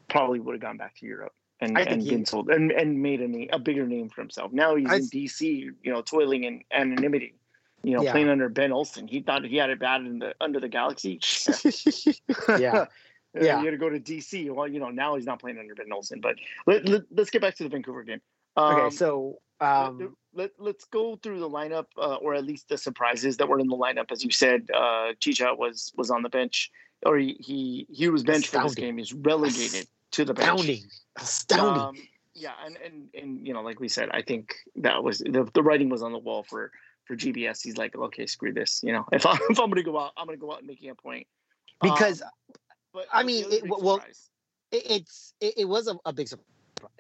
probably 0.07 0.39
would 0.39 0.53
have 0.53 0.61
gone 0.61 0.77
back 0.77 0.95
to 0.97 1.05
Europe 1.05 1.33
and, 1.59 1.77
and 1.77 2.05
been 2.05 2.25
sold 2.25 2.49
and, 2.49 2.71
and 2.71 3.01
made 3.01 3.21
a, 3.21 3.27
name, 3.27 3.49
a 3.53 3.59
bigger 3.59 3.85
name 3.85 4.09
for 4.09 4.21
himself. 4.21 4.51
Now 4.51 4.75
he's 4.75 4.89
I, 4.89 4.95
in 4.97 5.03
DC, 5.03 5.41
you 5.41 5.91
know, 5.91 6.01
toiling 6.01 6.43
in 6.43 6.63
anonymity 6.71 7.35
you 7.83 7.95
know, 7.95 8.03
yeah. 8.03 8.11
playing 8.11 8.29
under 8.29 8.49
Ben 8.49 8.71
Olsen. 8.71 9.07
He 9.07 9.21
thought 9.21 9.43
he 9.43 9.57
had 9.57 9.69
it 9.69 9.79
bad 9.79 10.01
in 10.01 10.19
the 10.19 10.35
under 10.39 10.59
the 10.59 10.69
Galaxy. 10.69 11.19
yeah. 12.59 12.71
Uh, 12.71 12.85
yeah. 13.39 13.59
You 13.59 13.65
got 13.65 13.71
to 13.71 13.77
go 13.77 13.89
to 13.89 13.99
DC. 13.99 14.53
Well, 14.53 14.67
you 14.67 14.79
know, 14.79 14.89
now 14.89 15.15
he's 15.15 15.25
not 15.25 15.39
playing 15.39 15.57
under 15.57 15.73
Ben 15.73 15.91
Olsen. 15.91 16.21
But 16.21 16.35
let, 16.67 16.87
let, 16.87 17.03
us 17.17 17.29
get 17.29 17.41
back 17.41 17.55
to 17.55 17.63
the 17.63 17.69
Vancouver 17.69 18.03
game. 18.03 18.21
Um, 18.57 18.75
okay, 18.75 18.95
so 18.95 19.39
um, 19.59 20.15
let, 20.33 20.51
let, 20.59 20.75
us 20.75 20.85
go 20.91 21.15
through 21.15 21.39
the 21.39 21.49
lineup, 21.49 21.85
uh, 21.97 22.15
or 22.15 22.35
at 22.35 22.45
least 22.45 22.69
the 22.69 22.77
surprises 22.77 23.37
that 23.37 23.47
were 23.47 23.59
in 23.59 23.67
the 23.67 23.77
lineup. 23.77 24.11
As 24.11 24.23
you 24.23 24.31
said, 24.31 24.67
uh, 24.73 25.13
Chicha 25.19 25.53
was 25.57 25.91
was 25.95 26.11
on 26.11 26.21
the 26.21 26.29
bench, 26.29 26.71
or 27.05 27.17
he 27.17 27.37
he, 27.39 27.87
he 27.89 28.09
was 28.09 28.23
benched 28.23 28.47
for 28.47 28.63
this 28.63 28.75
game. 28.75 28.97
He's 28.97 29.13
relegated 29.13 29.87
to 30.11 30.25
the 30.25 30.33
bench. 30.33 30.49
Astounding. 30.49 30.83
Astounding. 31.17 31.81
Um, 31.81 31.95
yeah, 32.33 32.53
and, 32.65 32.77
and 32.77 33.09
and 33.13 33.47
you 33.47 33.53
know, 33.53 33.61
like 33.61 33.79
we 33.79 33.87
said, 33.87 34.09
I 34.11 34.21
think 34.21 34.55
that 34.77 35.03
was 35.03 35.19
the, 35.19 35.49
the 35.53 35.63
writing 35.63 35.89
was 35.89 36.01
on 36.01 36.11
the 36.11 36.19
wall 36.19 36.43
for 36.43 36.71
for 37.11 37.17
GBS, 37.17 37.61
he's 37.61 37.77
like, 37.77 37.95
okay, 37.95 38.25
screw 38.25 38.53
this. 38.53 38.79
You 38.83 38.93
know, 38.93 39.05
if 39.11 39.25
I'm, 39.25 39.37
if 39.49 39.59
I'm 39.59 39.67
going 39.69 39.75
to 39.75 39.83
go 39.83 39.99
out, 39.99 40.11
I'm 40.17 40.25
going 40.25 40.37
to 40.37 40.41
go 40.41 40.51
out 40.51 40.59
and 40.59 40.67
making 40.67 40.89
a 40.89 40.95
point. 40.95 41.27
Because, 41.81 42.21
um, 42.21 42.29
but 42.93 43.05
I 43.11 43.23
mean, 43.23 43.45
it, 43.49 43.63
well, 43.67 43.99
it, 44.71 44.83
it's 44.89 45.33
it, 45.41 45.55
it, 45.57 45.65
was 45.65 45.87
a, 45.87 45.97
a, 46.05 46.13
big 46.13 46.27
surprise. 46.27 46.45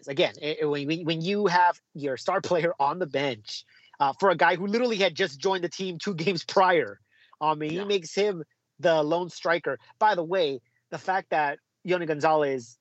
Again, 0.07 0.33
when 0.61 1.05
when 1.05 1.21
you 1.21 1.47
have 1.47 1.79
your 1.93 2.17
star 2.17 2.41
player 2.49 2.73
on 2.79 2.99
the 2.99 3.07
bench 3.07 3.65
uh, 3.99 4.13
for 4.19 4.29
a 4.29 4.35
guy 4.35 4.55
who 4.55 4.67
literally 4.67 4.97
had 4.97 5.15
just 5.15 5.39
joined 5.39 5.63
the 5.63 5.69
team 5.69 5.97
two 5.97 6.13
games 6.23 6.43
prior, 6.43 6.99
I 7.39 7.55
mean, 7.55 7.73
yeah. 7.73 7.81
he 7.81 7.87
makes 7.87 8.13
him 8.13 8.43
the 8.79 9.03
lone 9.03 9.29
striker. 9.29 9.79
By 9.99 10.15
the 10.15 10.23
way, 10.23 10.61
the 10.89 10.97
fact 10.97 11.29
that 11.29 11.59
Yony 11.85 12.07
Gonzalez 12.07 12.77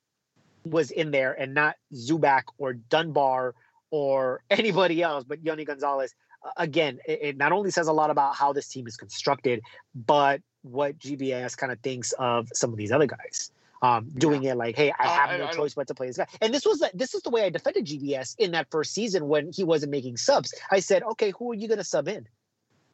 was 0.64 0.90
in 0.90 1.10
there 1.10 1.32
and 1.32 1.54
not 1.54 1.76
Zubak 1.94 2.42
or 2.58 2.74
Dunbar 2.74 3.54
or 3.90 4.42
anybody 4.50 5.02
else, 5.02 5.24
but 5.24 5.42
Yony 5.42 5.64
Gonzalez 5.64 6.14
again, 6.56 6.98
it, 7.06 7.18
it, 7.22 7.36
not 7.36 7.52
only 7.52 7.70
says 7.70 7.88
a 7.88 7.92
lot 7.92 8.10
about 8.10 8.34
how 8.34 8.52
this 8.52 8.68
team 8.68 8.86
is 8.86 8.96
constructed, 8.96 9.62
but 9.94 10.40
what 10.62 10.98
GBS 10.98 11.56
kind 11.56 11.72
of 11.72 11.78
thinks 11.80 12.12
of 12.12 12.48
some 12.52 12.70
of 12.70 12.76
these 12.76 12.92
other 12.92 13.06
guys. 13.06 13.50
Um, 13.82 14.10
doing 14.10 14.42
yeah. 14.42 14.52
it 14.52 14.56
like, 14.56 14.76
hey, 14.76 14.92
I 14.98 15.08
have 15.08 15.38
no 15.38 15.46
I, 15.46 15.52
choice 15.52 15.72
but 15.72 15.86
to 15.88 15.94
play 15.94 16.08
this 16.08 16.18
guy. 16.18 16.26
And 16.42 16.52
this 16.52 16.66
was 16.66 16.82
this 16.92 17.14
is 17.14 17.22
the 17.22 17.30
way 17.30 17.44
I 17.44 17.48
defended 17.48 17.86
GBS 17.86 18.36
in 18.38 18.50
that 18.50 18.70
first 18.70 18.92
season 18.92 19.26
when 19.26 19.52
he 19.52 19.64
wasn't 19.64 19.90
making 19.90 20.18
subs. 20.18 20.52
I 20.70 20.80
said, 20.80 21.02
okay, 21.02 21.32
who 21.38 21.52
are 21.52 21.54
you 21.54 21.66
going 21.66 21.78
to 21.78 21.84
sub 21.84 22.06
in? 22.06 22.28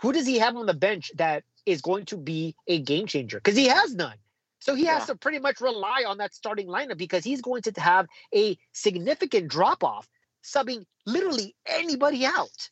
Who 0.01 0.13
does 0.13 0.27
he 0.27 0.39
have 0.39 0.55
on 0.57 0.67
the 0.67 0.75
bench 0.75 1.11
that 1.17 1.43
is 1.65 1.81
going 1.81 2.05
to 2.07 2.17
be 2.17 2.55
a 2.69 2.79
game 2.79 3.07
changer? 3.07 3.39
Because 3.39 3.57
he 3.57 3.67
has 3.67 3.95
none. 3.95 4.17
So 4.61 4.75
he 4.75 4.85
has 4.85 5.03
yeah. 5.03 5.07
to 5.07 5.17
pretty 5.17 5.39
much 5.39 5.61
rely 5.61 6.05
on 6.07 6.19
that 6.19 6.35
starting 6.35 6.67
lineup 6.67 6.99
because 6.99 7.25
he's 7.25 7.41
going 7.41 7.63
to 7.63 7.73
have 7.81 8.07
a 8.35 8.59
significant 8.73 9.49
drop 9.49 9.85
off, 9.85 10.09
subbing 10.43 10.85
literally 11.05 11.55
anybody 11.67 12.27
out. 12.27 12.71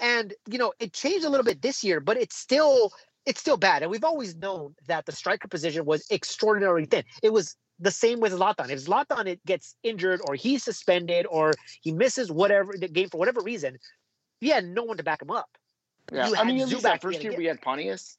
And 0.00 0.34
you 0.48 0.58
know, 0.58 0.72
it 0.78 0.92
changed 0.92 1.24
a 1.24 1.28
little 1.28 1.44
bit 1.44 1.62
this 1.62 1.84
year, 1.84 2.00
but 2.00 2.16
it's 2.16 2.36
still 2.36 2.92
it's 3.26 3.40
still 3.40 3.56
bad. 3.56 3.82
And 3.82 3.90
we've 3.90 4.04
always 4.04 4.36
known 4.36 4.74
that 4.86 5.06
the 5.06 5.12
striker 5.12 5.48
position 5.48 5.84
was 5.84 6.06
extraordinarily 6.10 6.86
thin. 6.86 7.04
It 7.22 7.32
was 7.32 7.56
the 7.78 7.90
same 7.90 8.20
with 8.20 8.32
Zlatan. 8.32 8.68
If 8.70 8.84
Zlatan 8.84 9.26
it 9.26 9.44
gets 9.46 9.74
injured 9.82 10.20
or 10.26 10.34
he's 10.34 10.62
suspended 10.62 11.26
or 11.30 11.52
he 11.82 11.92
misses 11.92 12.30
whatever 12.30 12.74
the 12.78 12.88
game 12.88 13.08
for 13.08 13.18
whatever 13.18 13.40
reason, 13.40 13.78
he 14.40 14.48
had 14.48 14.66
no 14.66 14.82
one 14.82 14.96
to 14.96 15.02
back 15.02 15.22
him 15.22 15.30
up. 15.30 15.48
Yeah, 16.12 16.30
I 16.36 16.44
mean, 16.44 16.58
Zubak 16.66 16.82
that 16.82 17.02
first 17.02 17.22
year 17.22 17.34
we 17.36 17.44
had 17.44 17.60
Pontius. 17.60 18.18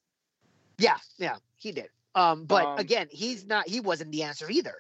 Yeah, 0.78 0.98
yeah, 1.18 1.36
he 1.58 1.72
did. 1.72 1.88
Um, 2.16 2.46
but 2.46 2.66
um, 2.66 2.78
again, 2.78 3.08
he's 3.12 3.46
not. 3.46 3.68
He 3.68 3.80
wasn't 3.80 4.12
the 4.12 4.24
answer 4.24 4.50
either. 4.50 4.76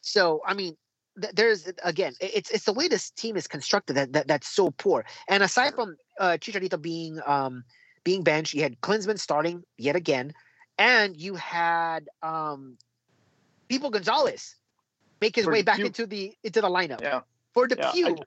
So 0.00 0.40
I 0.46 0.54
mean, 0.54 0.76
there's 1.16 1.70
again, 1.82 2.14
it's 2.20 2.50
it's 2.50 2.64
the 2.64 2.72
way 2.72 2.88
this 2.88 3.10
team 3.10 3.36
is 3.36 3.46
constructed 3.46 3.94
that, 3.94 4.12
that 4.12 4.28
that's 4.28 4.48
so 4.48 4.70
poor. 4.70 5.04
And 5.28 5.42
aside 5.42 5.74
from 5.74 5.96
uh, 6.18 6.38
Chicharito 6.40 6.80
being 6.80 7.20
um 7.26 7.64
being 8.04 8.22
benched, 8.22 8.54
you 8.54 8.62
had 8.62 8.80
Klinsmann 8.80 9.18
starting 9.18 9.64
yet 9.78 9.96
again, 9.96 10.32
and 10.78 11.16
you 11.16 11.34
had 11.34 12.08
um 12.22 12.76
Pipo 13.68 13.90
Gonzalez 13.90 14.56
make 15.20 15.36
his 15.36 15.44
For 15.46 15.52
way 15.52 15.62
back 15.62 15.78
into 15.80 16.06
the 16.06 16.34
into 16.44 16.60
the 16.60 16.68
lineup 16.68 17.00
Yeah. 17.00 17.22
for 17.52 17.66
Yeah, 17.68 17.90
DePuy. 17.92 18.22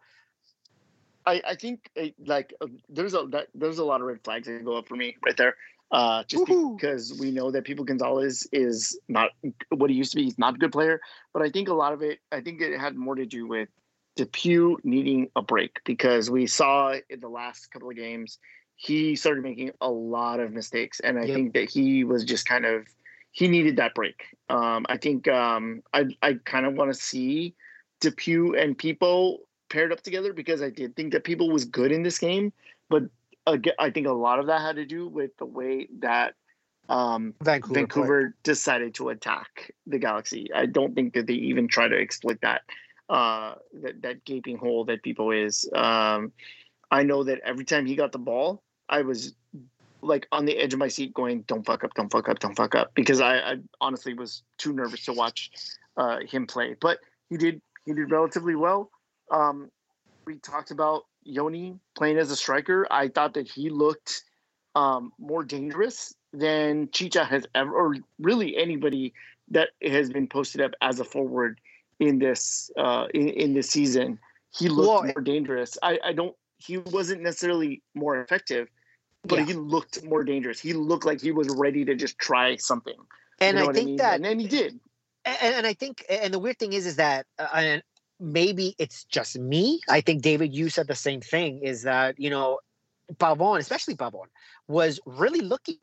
I, 1.25 1.41
I 1.45 1.55
think 1.55 1.89
uh, 2.01 2.07
like 2.25 2.53
uh, 2.61 2.67
there's 2.89 3.13
a 3.13 3.25
that, 3.31 3.47
there's 3.53 3.79
a 3.79 3.85
lot 3.85 4.01
of 4.01 4.07
red 4.07 4.23
flags 4.23 4.47
that 4.47 4.63
go 4.63 4.77
up 4.77 4.87
for 4.87 4.95
me 4.95 5.17
right 5.25 5.35
there. 5.35 5.55
Uh, 5.89 6.23
just 6.23 6.45
Woohoo. 6.45 6.77
because 6.77 7.17
we 7.17 7.31
know 7.31 7.51
that 7.51 7.65
Pipo 7.65 7.85
Gonzalez 7.85 8.47
is 8.51 8.99
not 9.07 9.31
what 9.69 9.89
he 9.89 9.95
used 9.95 10.11
to 10.11 10.17
be. 10.17 10.23
He's 10.23 10.37
not 10.37 10.55
a 10.55 10.57
good 10.57 10.71
player, 10.71 10.99
but 11.33 11.41
I 11.41 11.49
think 11.49 11.69
a 11.69 11.73
lot 11.73 11.93
of 11.93 12.01
it. 12.01 12.19
I 12.31 12.41
think 12.41 12.61
it 12.61 12.77
had 12.79 12.95
more 12.95 13.15
to 13.15 13.25
do 13.25 13.47
with 13.47 13.69
DePuy 14.17 14.77
needing 14.83 15.29
a 15.35 15.41
break 15.41 15.79
because 15.85 16.29
we 16.29 16.47
saw 16.47 16.93
in 17.09 17.19
the 17.19 17.29
last 17.29 17.71
couple 17.71 17.89
of 17.89 17.95
games 17.95 18.39
he 18.77 19.15
started 19.15 19.43
making 19.43 19.71
a 19.81 19.89
lot 19.89 20.39
of 20.39 20.53
mistakes, 20.53 20.99
and 21.01 21.19
I 21.19 21.23
Yep. 21.23 21.35
think 21.35 21.53
that 21.53 21.69
he 21.69 22.03
was 22.03 22.23
just 22.23 22.47
kind 22.47 22.65
of 22.65 22.87
he 23.31 23.47
needed 23.47 23.75
that 23.77 23.93
break. 23.93 24.23
Um, 24.49 24.85
I 24.87 24.97
think 24.97 25.27
um, 25.27 25.81
I 25.93 26.05
I 26.21 26.35
kind 26.45 26.65
of 26.65 26.75
want 26.75 26.93
to 26.93 26.99
see 26.99 27.55
DePuy 28.01 28.61
and 28.61 28.77
Pipo 28.77 29.39
paired 29.69 29.91
up 29.91 30.01
together 30.01 30.31
because 30.31 30.61
I 30.61 30.69
did 30.69 30.95
think 30.95 31.11
that 31.13 31.23
Pipo 31.25 31.51
was 31.51 31.65
good 31.65 31.91
in 31.91 32.03
this 32.03 32.19
game, 32.19 32.53
but 32.89 33.03
again, 33.47 33.73
I 33.79 33.89
think 33.89 34.07
a 34.07 34.11
lot 34.11 34.39
of 34.39 34.45
that 34.47 34.61
had 34.61 34.75
to 34.77 34.85
do 34.85 35.07
with 35.07 35.35
the 35.37 35.45
way 35.45 35.87
that 35.99 36.35
um, 36.87 37.33
Vancouver. 37.43 37.79
Vancouver 37.79 38.35
decided 38.43 38.93
to 38.95 39.09
attack 39.09 39.71
the 39.87 39.97
Galaxy. 39.97 40.47
I 40.53 40.67
don't 40.67 40.93
think 40.93 41.13
that 41.15 41.27
they 41.27 41.33
even 41.33 41.67
try 41.67 41.87
to 41.87 41.99
exploit 41.99 42.39
that 42.41 42.61
uh, 43.09 43.55
that 43.81 44.01
that 44.03 44.25
gaping 44.25 44.57
hole 44.57 44.85
that 44.85 45.03
Pipo 45.03 45.31
is. 45.45 45.67
Um, 45.73 46.31
I 46.91 47.03
know 47.03 47.23
that 47.23 47.39
every 47.43 47.65
time 47.65 47.85
he 47.85 47.95
got 47.95 48.11
the 48.11 48.19
ball, 48.19 48.63
I 48.89 49.01
was 49.01 49.33
like 50.01 50.27
on 50.31 50.45
the 50.45 50.57
edge 50.57 50.73
of 50.73 50.79
my 50.79 50.87
seat, 50.87 51.13
going, 51.13 51.41
"Don't 51.47 51.65
fuck 51.65 51.83
up! 51.83 51.93
Don't 51.93 52.11
fuck 52.11 52.29
up! 52.29 52.39
Don't 52.39 52.55
fuck 52.55 52.75
up!" 52.75 52.91
Because 52.93 53.21
I, 53.21 53.37
I 53.37 53.55
honestly 53.81 54.13
was 54.13 54.43
too 54.57 54.73
nervous 54.73 55.05
to 55.05 55.13
watch 55.13 55.51
uh, 55.97 56.19
him 56.19 56.47
play. 56.47 56.75
But 56.79 56.99
he 57.29 57.37
did 57.37 57.61
he 57.85 57.93
did 57.93 58.11
relatively 58.11 58.55
well. 58.55 58.91
Um, 59.31 59.69
we 60.25 60.37
talked 60.39 60.71
about 60.71 61.05
Yoni 61.23 61.79
playing 61.95 62.17
as 62.17 62.31
a 62.31 62.35
striker. 62.35 62.87
I 62.91 63.07
thought 63.07 63.33
that 63.33 63.49
he 63.49 63.69
looked 63.69 64.23
um, 64.75 65.11
more 65.17 65.43
dangerous 65.43 66.13
than 66.33 66.89
Chicha 66.91 67.25
has 67.25 67.45
ever, 67.55 67.73
or 67.73 67.95
really 68.19 68.55
anybody 68.57 69.13
that 69.49 69.69
has 69.81 70.09
been 70.09 70.27
posted 70.27 70.61
up 70.61 70.71
as 70.81 70.99
a 70.99 71.03
forward 71.03 71.59
in 71.99 72.19
this 72.19 72.69
uh, 72.77 73.07
in, 73.13 73.29
in 73.29 73.53
this 73.53 73.69
season. 73.69 74.19
He 74.57 74.69
looked 74.69 74.89
Well, 74.89 75.13
more 75.15 75.21
dangerous. 75.21 75.77
I, 75.81 75.99
I 76.03 76.13
don't. 76.13 76.35
He 76.57 76.77
wasn't 76.77 77.21
necessarily 77.21 77.81
more 77.93 78.19
effective, 78.19 78.67
but 79.27 79.39
Yeah. 79.39 79.45
he 79.45 79.53
looked 79.53 80.03
more 80.03 80.23
dangerous. 80.23 80.59
He 80.59 80.73
looked 80.73 81.05
like 81.05 81.21
he 81.21 81.31
was 81.31 81.49
ready 81.49 81.85
to 81.85 81.95
just 81.95 82.17
try 82.17 82.55
something. 82.55 82.95
and 83.39 83.57
you 83.57 83.63
know 83.63 83.69
I 83.69 83.73
think 83.73 83.85
mean? 83.87 83.97
that 83.97 84.15
and 84.15 84.25
then 84.25 84.39
he 84.39 84.47
did. 84.47 84.79
and, 85.25 85.55
and 85.55 85.67
I 85.67 85.73
think, 85.73 86.03
and 86.09 86.33
the 86.33 86.39
weird 86.39 86.57
thing 86.59 86.73
is, 86.73 86.85
is 86.85 86.95
that, 86.95 87.25
uh, 87.37 87.47
and 87.53 87.83
maybe 88.19 88.75
it's 88.79 89.03
just 89.05 89.37
me. 89.37 89.81
I 89.89 90.01
think 90.01 90.21
David, 90.23 90.53
you 90.55 90.69
said 90.69 90.87
the 90.87 90.95
same 90.95 91.21
thing. 91.21 91.61
Is 91.63 91.83
that 91.83 92.19
you 92.19 92.29
know, 92.29 92.59
Pavon, 93.15 93.59
especially 93.59 93.95
Pavon, 93.95 94.25
was 94.67 94.99
really 95.05 95.41
looking 95.41 95.77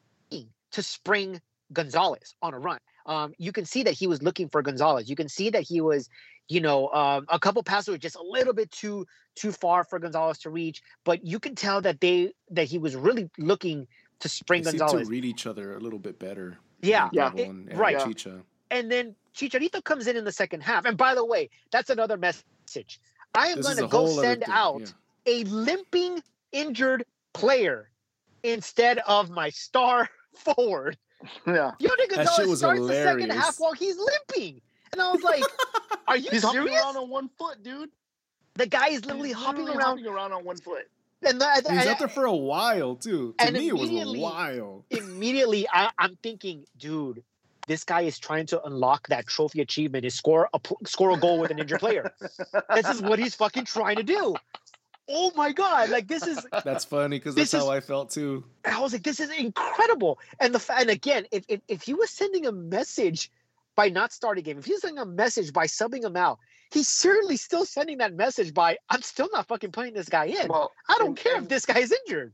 to 0.72 0.82
spring 0.82 1.40
Gonzalez 1.72 2.34
on 2.42 2.54
a 2.54 2.58
run. 2.58 2.78
Um, 3.06 3.34
you 3.38 3.52
can 3.52 3.64
see 3.66 3.82
that 3.84 3.94
he 3.94 4.06
was 4.06 4.22
looking 4.22 4.48
for 4.48 4.62
Gonzalez. 4.62 5.08
You 5.08 5.16
can 5.16 5.28
see 5.28 5.50
that 5.50 5.62
he 5.62 5.80
was, 5.80 6.08
you 6.48 6.60
know, 6.60 6.88
um, 6.88 7.26
a 7.28 7.38
couple 7.38 7.62
passes 7.62 7.88
were 7.88 7.98
just 7.98 8.16
a 8.16 8.22
little 8.22 8.52
bit 8.52 8.70
too 8.70 9.06
too 9.34 9.52
far 9.52 9.84
for 9.84 9.98
Gonzalez 9.98 10.38
to 10.38 10.50
reach. 10.50 10.82
But 11.04 11.24
you 11.24 11.38
can 11.38 11.54
tell 11.54 11.80
that 11.82 12.00
they 12.00 12.32
that 12.50 12.64
he 12.64 12.78
was 12.78 12.96
really 12.96 13.30
looking 13.38 13.86
to 14.20 14.28
spring 14.28 14.62
They 14.62 14.72
Gonzalez. 14.72 15.06
to 15.06 15.10
read 15.10 15.24
each 15.24 15.46
other 15.46 15.76
a 15.76 15.80
little 15.80 15.98
bit 15.98 16.18
better. 16.18 16.58
Yeah, 16.82 17.08
Yeah. 17.12 17.30
Pablo 17.30 17.44
and, 17.44 17.68
and 17.70 17.78
right. 17.78 17.98
Chicha. 18.04 18.42
and 18.70 18.90
then 18.90 19.14
Chicharito 19.34 19.82
comes 19.82 20.06
in 20.06 20.16
in 20.16 20.24
the 20.24 20.32
second 20.32 20.62
half. 20.62 20.84
And 20.84 20.96
by 20.96 21.14
the 21.14 21.24
way, 21.24 21.50
that's 21.72 21.90
another 21.90 22.16
message. 22.16 23.00
I 23.34 23.48
am 23.48 23.60
going 23.60 23.76
to 23.78 23.88
go 23.88 24.06
send 24.06 24.44
thing, 24.44 24.54
out 24.54 24.80
yeah. 24.80 24.86
a 25.26 25.44
limping, 25.44 26.22
injured 26.52 27.04
player 27.32 27.90
instead 28.44 28.98
of 29.08 29.30
my 29.30 29.50
star 29.50 30.08
forward. 30.34 30.96
Yeah. 31.46 31.72
Yoni 31.78 31.96
shit 32.02 32.10
Gonzalez 32.10 32.48
was 32.48 32.58
starts 32.58 32.80
the 32.86 32.92
second 32.92 33.30
half 33.30 33.56
while 33.58 33.72
he's 33.72 33.96
limping. 33.98 34.60
And 34.94 35.02
I 35.02 35.10
was 35.10 35.22
like, 35.22 35.42
are 36.08 36.16
you 36.16 36.30
He's 36.30 36.44
hopping 36.44 36.68
around 36.72 36.96
on 36.96 37.10
one 37.10 37.28
foot, 37.36 37.62
dude. 37.64 37.90
The 38.54 38.66
guy 38.66 38.88
is 38.90 39.04
literally 39.04 39.30
He's 39.30 39.36
hopping 39.36 39.64
literally 39.64 39.78
around. 39.82 39.98
hopping 39.98 40.06
around 40.06 40.32
on 40.32 40.44
one 40.44 40.56
foot. 40.56 40.88
And, 41.26 41.40
the, 41.40 41.44
He 41.46 41.74
was 41.74 41.80
and- 41.80 41.88
out 41.88 41.98
there 41.98 42.06
for 42.08 42.24
a 42.26 42.34
while 42.36 42.94
too. 42.94 43.34
To 43.38 43.44
and 43.46 43.56
me, 43.56 43.68
it 43.68 43.72
was 43.72 43.88
a 43.88 43.92
immediately- 43.92 44.20
while. 44.20 44.84
immediately 44.90 45.66
I, 45.72 45.90
I'm 45.98 46.16
thinking, 46.22 46.64
dude, 46.78 47.24
this 47.66 47.82
guy 47.82 48.02
is 48.02 48.18
trying 48.18 48.46
to 48.46 48.62
unlock 48.62 49.08
that 49.08 49.26
trophy 49.26 49.60
achievement 49.62 50.04
is 50.04 50.14
score 50.14 50.48
a 50.54 50.60
score 50.86 51.10
a 51.10 51.16
goal 51.16 51.40
with 51.40 51.50
an 51.50 51.58
injured 51.58 51.80
player. 51.80 52.12
this 52.74 52.88
is 52.88 53.02
what 53.02 53.18
he's 53.18 53.34
fucking 53.34 53.64
trying 53.64 53.96
to 53.96 54.02
do. 54.04 54.36
Oh 55.08 55.32
my 55.34 55.50
god! 55.52 55.90
Like 55.90 56.06
this 56.06 56.26
is, 56.26 56.46
That's 56.64 56.84
funny 56.84 57.18
because 57.18 57.34
that's 57.34 57.50
This 57.50 57.60
how 57.60 57.66
is- 57.72 57.76
I 57.76 57.80
felt 57.80 58.10
too. 58.10 58.44
I 58.64 58.80
was 58.80 58.92
like, 58.92 59.02
this 59.02 59.18
is 59.20 59.30
incredible. 59.30 60.18
And 60.40 60.54
the 60.54 60.74
and 60.78 60.90
again, 60.90 61.24
if 61.32 61.44
if, 61.48 61.60
if 61.68 61.82
he 61.82 61.94
was 61.94 62.10
sending 62.10 62.46
a 62.46 62.52
message 62.52 63.30
by 63.76 63.88
not 63.88 64.12
starting 64.12 64.44
him, 64.44 64.58
if 64.58 64.64
he's 64.64 64.80
sending 64.80 64.98
a 65.02 65.06
message 65.06 65.52
by 65.52 65.66
subbing 65.66 66.04
him 66.04 66.16
out, 66.16 66.38
he's 66.72 66.88
certainly 66.88 67.36
still 67.36 67.64
sending 67.64 67.98
that 67.98 68.14
message 68.14 68.54
by 68.54 68.76
I'm 68.90 69.02
still 69.02 69.28
not 69.32 69.46
fucking 69.48 69.72
putting 69.72 69.94
this 69.94 70.08
guy 70.08 70.26
in. 70.26 70.48
Well, 70.48 70.72
I 70.88 70.96
don't 70.98 71.08
and- 71.08 71.16
care 71.16 71.36
if 71.38 71.48
this 71.48 71.66
guy 71.66 71.78
is 71.78 71.92
injured. 72.06 72.32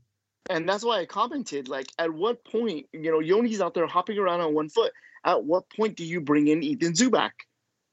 and 0.49 0.67
that's 0.67 0.83
why 0.83 0.99
I 0.99 1.05
commented. 1.05 1.67
Like, 1.67 1.87
at 1.99 2.11
what 2.13 2.43
point, 2.45 2.87
you 2.93 3.11
know, 3.11 3.19
Yoni's 3.19 3.61
out 3.61 3.73
there 3.73 3.87
hopping 3.87 4.17
around 4.17 4.41
on 4.41 4.53
one 4.53 4.69
foot. 4.69 4.91
At 5.23 5.43
what 5.43 5.69
point 5.69 5.95
do 5.97 6.03
you 6.03 6.19
bring 6.19 6.47
in 6.47 6.63
Ethan 6.63 6.93
Zubak? 6.93 7.31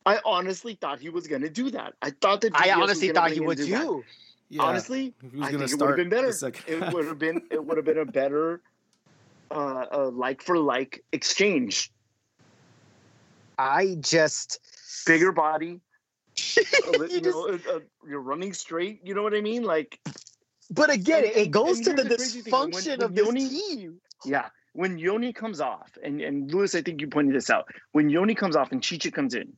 I 0.07 0.18
honestly 0.24 0.74
thought 0.80 0.99
he 1.01 1.11
was 1.11 1.26
going 1.26 1.42
to 1.42 1.51
do 1.51 1.70
that. 1.70 1.92
I 2.01 2.11
thought 2.11 2.40
that. 2.40 2.57
I 2.57 2.64
Diaz 2.64 2.76
was 2.76 2.82
honestly 2.84 3.09
thought 3.11 3.30
he 3.32 3.40
would 3.40 3.59
Zubak. 3.59 3.80
too. 3.82 4.05
Yeah, 4.49 4.62
Honestly, 4.62 5.12
he 5.30 5.36
was 5.38 5.49
I 5.49 5.53
gonna 5.53 5.68
think 5.68 5.72
it 5.78 5.84
would 5.84 5.88
have 5.90 5.96
been 5.99 6.09
better. 6.09 6.28
It 6.66 6.92
would 6.94 7.05
have 7.07 7.18
been. 7.18 7.42
It 7.51 7.62
would 7.62 7.76
have 7.76 7.84
been 7.84 7.99
a 7.99 8.07
better, 8.07 8.62
uh, 9.51 9.84
uh, 9.92 10.11
like 10.11 10.40
for 10.42 10.57
like 10.59 11.05
exchange. 11.12 11.92
I 13.59 13.96
just 14.00 14.61
Bigger 15.06 15.32
body. 15.32 15.80
You 16.92 17.06
you 17.11 17.20
know, 17.20 17.48
uh, 17.48 17.59
uh, 17.76 17.80
you're 18.09 18.20
running 18.20 18.52
straight. 18.52 19.00
You 19.04 19.14
know 19.14 19.22
what 19.22 19.34
I 19.34 19.40
mean? 19.40 19.64
Like, 19.64 19.98
But 20.70 20.90
again, 20.90 21.24
And- 21.24 21.34
it 21.36 21.50
goes 21.50 21.80
to 21.80 21.92
the 21.92 22.04
the 22.04 22.16
thing, 22.16 22.44
when- 22.52 22.70
dysfunction 22.70 22.98
when 22.98 23.02
of 23.02 23.14
this 23.14 23.26
Yoni- 23.26 23.48
team. 23.48 24.00
Yeah. 24.24 24.48
When 24.74 24.98
Yoni 24.98 25.32
comes 25.32 25.61
off, 25.61 25.90
and, 26.04 26.20
and 26.20 26.52
Lewis, 26.52 26.74
I 26.76 26.82
think 26.82 27.00
you 27.00 27.09
pointed 27.09 27.34
this 27.34 27.50
out. 27.50 27.66
When 27.92 28.09
Yoni 28.11 28.34
comes 28.36 28.54
off 28.54 28.70
and 28.70 28.80
Chicha 28.82 29.11
comes 29.11 29.34
in, 29.34 29.52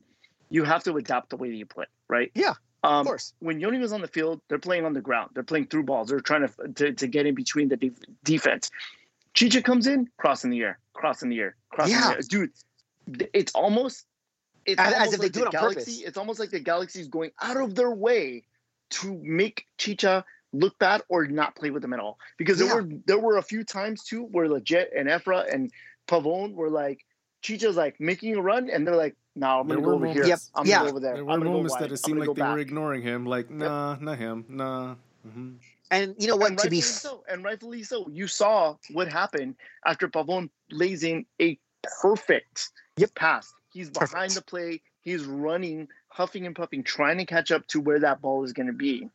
you 0.49 0.63
have 0.63 0.83
to 0.85 0.95
adapt 0.97 1.29
the 1.29 1.37
way 1.37 1.49
that 1.49 1.55
you 1.55 1.65
play, 1.67 1.85
right? 2.09 2.31
Yeah, 2.33 2.53
Um, 2.83 3.01
Of 3.01 3.05
course. 3.05 3.33
when 3.39 3.59
Yoni 3.59 3.77
was 3.77 3.93
on 3.93 4.01
the 4.01 4.07
field, 4.07 4.41
they're 4.47 4.57
playing 4.57 4.85
on 4.85 4.93
the 4.93 5.01
ground. 5.01 5.31
They're 5.33 5.43
playing 5.43 5.67
through 5.67 5.83
balls. 5.83 6.09
They're 6.09 6.19
trying 6.21 6.47
to 6.47 6.67
to, 6.73 6.93
to 6.93 7.07
get 7.07 7.25
in 7.27 7.35
between 7.35 7.67
the 7.69 7.77
def- 7.77 7.99
defense. 8.23 8.71
Chicha 9.35 9.61
comes 9.61 9.85
in, 9.85 10.09
cross 10.17 10.43
in 10.43 10.49
the 10.49 10.61
air, 10.61 10.79
cross 10.93 11.21
in 11.21 11.29
the 11.29 11.39
air, 11.39 11.55
cross 11.69 11.87
in 11.89 11.93
Yeah. 11.93 12.07
the 12.09 12.15
air. 12.15 12.21
Dude, 12.27 12.51
it's 13.33 13.53
almost 13.53 14.05
it's 14.65 14.79
As- 14.79 14.93
as 14.93 14.93
almost 14.93 15.13
if 15.13 15.19
they 15.19 15.25
like 15.25 15.33
do 15.33 15.39
the 15.39 15.45
it 15.45 15.47
on 15.47 15.51
Galaxy. 15.51 15.79
purpose. 15.79 16.01
It's 16.07 16.17
almost 16.17 16.39
like 16.39 16.49
the 16.51 16.59
Galaxy 16.59 16.99
is 17.01 17.07
going 17.07 17.31
out 17.41 17.57
of 17.57 17.75
their 17.75 17.91
way 17.91 18.43
to 18.91 19.19
make 19.23 19.65
Chicha 19.77 20.23
look 20.53 20.77
bad 20.79 21.01
or 21.09 21.25
not 21.27 21.55
play 21.55 21.71
with 21.71 21.81
them 21.81 21.93
at 21.93 21.99
all. 21.99 22.19
Because 22.37 22.59
there 22.59 22.67
Yeah. 22.67 22.75
were 22.75 22.87
there 23.05 23.19
were 23.19 23.37
a 23.37 23.41
few 23.43 23.63
times 23.63 24.03
too 24.03 24.23
where 24.23 24.47
Lletget 24.47 24.87
and 24.95 25.07
Efra 25.09 25.51
and 25.51 25.71
Pavon 26.07 26.53
were 26.53 26.69
like 26.69 27.05
Chicha's 27.41 27.75
like 27.77 27.99
making 27.99 28.35
a 28.35 28.41
run 28.41 28.69
and 28.69 28.85
they're 28.85 28.95
like, 28.95 29.15
no, 29.35 29.61
I'm 29.61 29.67
gonna 29.67 29.81
go 29.81 29.87
were 29.87 29.93
over 29.95 30.07
here. 30.07 30.25
Yep. 30.25 30.39
I'm 30.53 30.65
Yeah. 30.67 30.75
gonna 30.79 30.83
go 30.85 30.89
over 30.91 30.99
there. 30.99 31.13
There 31.13 31.21
I'm 31.23 31.27
were 31.27 31.37
gonna 31.45 31.49
moments 31.51 31.71
wide. 31.73 31.83
that 31.83 31.91
it 31.93 31.97
seemed 31.97 32.19
like 32.19 32.27
go 32.27 32.33
they 32.33 32.41
were 32.41 32.59
ignoring 32.59 33.01
him. 33.01 33.25
Like, 33.25 33.49
nah, 33.49 33.95
not 33.99 34.17
him. 34.17 34.45
Nah. 34.49 34.95
hmm 35.23 35.53
And 35.89 36.15
you 36.19 36.27
know 36.27 36.35
what? 36.35 36.49
and 36.49 36.59
To 36.59 36.69
be 36.69 36.77
rightfully 36.77 36.81
so, 36.81 37.23
and 37.29 37.43
rightfully 37.43 37.83
so. 37.83 38.07
You 38.09 38.27
saw 38.27 38.75
what 38.91 39.07
happened 39.07 39.55
after 39.85 40.07
Pavon 40.07 40.49
lays 40.69 41.03
in 41.03 41.25
a 41.41 41.57
perfect 41.83 42.69
Yep. 42.97 43.15
pass. 43.15 43.53
He's 43.73 43.89
behind 43.89 44.11
Perfect. 44.11 44.35
the 44.35 44.41
play. 44.41 44.81
He's 45.01 45.23
running, 45.25 45.87
huffing 46.09 46.45
and 46.45 46.55
puffing, 46.55 46.83
trying 46.83 47.17
to 47.17 47.25
catch 47.25 47.51
up 47.51 47.65
to 47.67 47.79
where 47.79 47.99
that 47.99 48.21
ball 48.21 48.43
is 48.43 48.53
going 48.53 48.67
to 48.67 48.73
be. 48.73 49.09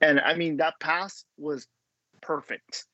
And 0.00 0.20
I 0.20 0.34
mean, 0.34 0.58
that 0.58 0.78
pass 0.80 1.24
was 1.38 1.66
perfect. 2.20 2.84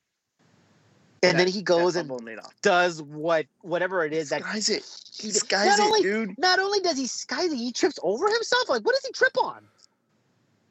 and 1.25 1.39
then 1.39 1.47
he 1.47 1.63
goes 1.63 1.95
and 1.95 2.11
Pavon 2.11 2.25
laid 2.25 2.39
off. 2.41 2.53
does 2.63 3.01
what 3.01 3.47
whatever 3.61 4.05
it 4.05 4.13
is 4.13 4.31
that 4.31 4.43
skies 4.43 4.69
it. 4.69 4.85
He 5.15 5.29
He- 5.29 5.33
skies 5.33 5.67
not 5.67 5.79
it, 5.79 5.83
only- 5.83 6.03
dude. 6.03 6.39
not 6.39 6.59
only 6.59 6.81
does 6.81 6.99
he 6.99 7.07
sky 7.07 7.45
it, 7.45 7.53
he 7.53 7.71
trips 7.73 7.99
over 8.03 8.29
himself. 8.29 8.69
Like, 8.69 8.83
what 8.85 8.95
does 8.97 9.05
he 9.07 9.13
trip 9.13 9.37
on? 9.39 9.65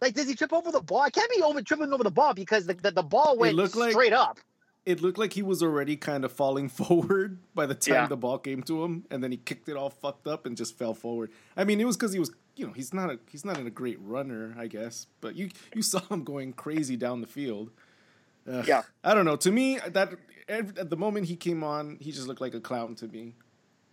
Like, 0.02 0.14
does 0.14 0.28
he 0.28 0.36
trip 0.36 0.52
over 0.52 0.72
the 0.72 0.82
ball? 0.82 1.00
I 1.02 1.10
can't 1.10 1.32
be 1.32 1.42
over 1.42 1.62
tripping 1.62 1.94
over 1.94 2.04
the 2.04 2.12
ball 2.12 2.34
because 2.34 2.66
the, 2.66 2.74
the, 2.74 2.92
the 2.92 3.04
ball 3.04 3.38
went 3.38 3.56
looked 3.56 3.76
like- 3.78 3.92
straight 3.92 4.12
up. 4.14 4.40
It 4.86 5.02
looked 5.02 5.18
like 5.20 5.34
he 5.34 5.44
was 5.44 5.62
already 5.62 5.96
kind 5.96 6.26
of 6.26 6.32
falling 6.32 6.68
forward 6.80 7.38
by 7.54 7.66
the 7.66 7.76
time 7.76 7.94
Yeah. 7.96 8.08
the 8.08 8.18
ball 8.18 8.40
came 8.40 8.64
to 8.64 8.84
him, 8.84 9.06
and 9.12 9.24
then 9.24 9.32
he 9.32 9.38
kicked 9.38 9.70
it 9.70 9.78
all 9.78 9.90
fucked 9.90 10.28
up 10.28 10.46
and 10.46 10.58
just 10.58 10.78
fell 10.78 10.94
forward. 10.94 11.32
I 11.56 11.64
mean, 11.64 11.80
it 11.80 11.86
was 11.86 11.98
because 11.98 12.14
he 12.14 12.20
was, 12.20 12.32
you 12.56 12.66
know, 12.66 12.74
he's 12.74 12.94
not 12.94 13.10
a 13.12 13.20
he's 13.30 13.46
not 13.46 13.58
a 13.60 13.70
great 13.70 14.00
runner, 14.02 14.56
I 14.58 14.68
guess, 14.68 15.08
but 15.22 15.36
you 15.36 15.50
you 15.76 15.82
saw 15.94 16.00
him 16.10 16.24
going 16.24 16.54
crazy 16.54 16.98
down 16.98 17.22
the 17.22 17.28
field. 17.28 17.70
Ugh. 18.52 18.68
Yeah. 18.68 18.82
I 19.04 19.14
don't 19.14 19.26
know. 19.26 19.36
To 19.36 19.52
me, 19.52 19.78
that 19.88 20.14
at 20.50 20.90
the 20.90 20.98
moment 20.98 21.28
he 21.28 21.36
came 21.36 21.64
on, 21.64 21.98
he 22.02 22.12
just 22.12 22.28
looked 22.28 22.42
like 22.42 22.56
a 22.56 22.60
clown 22.60 22.96
to 22.96 23.08
me. 23.08 23.36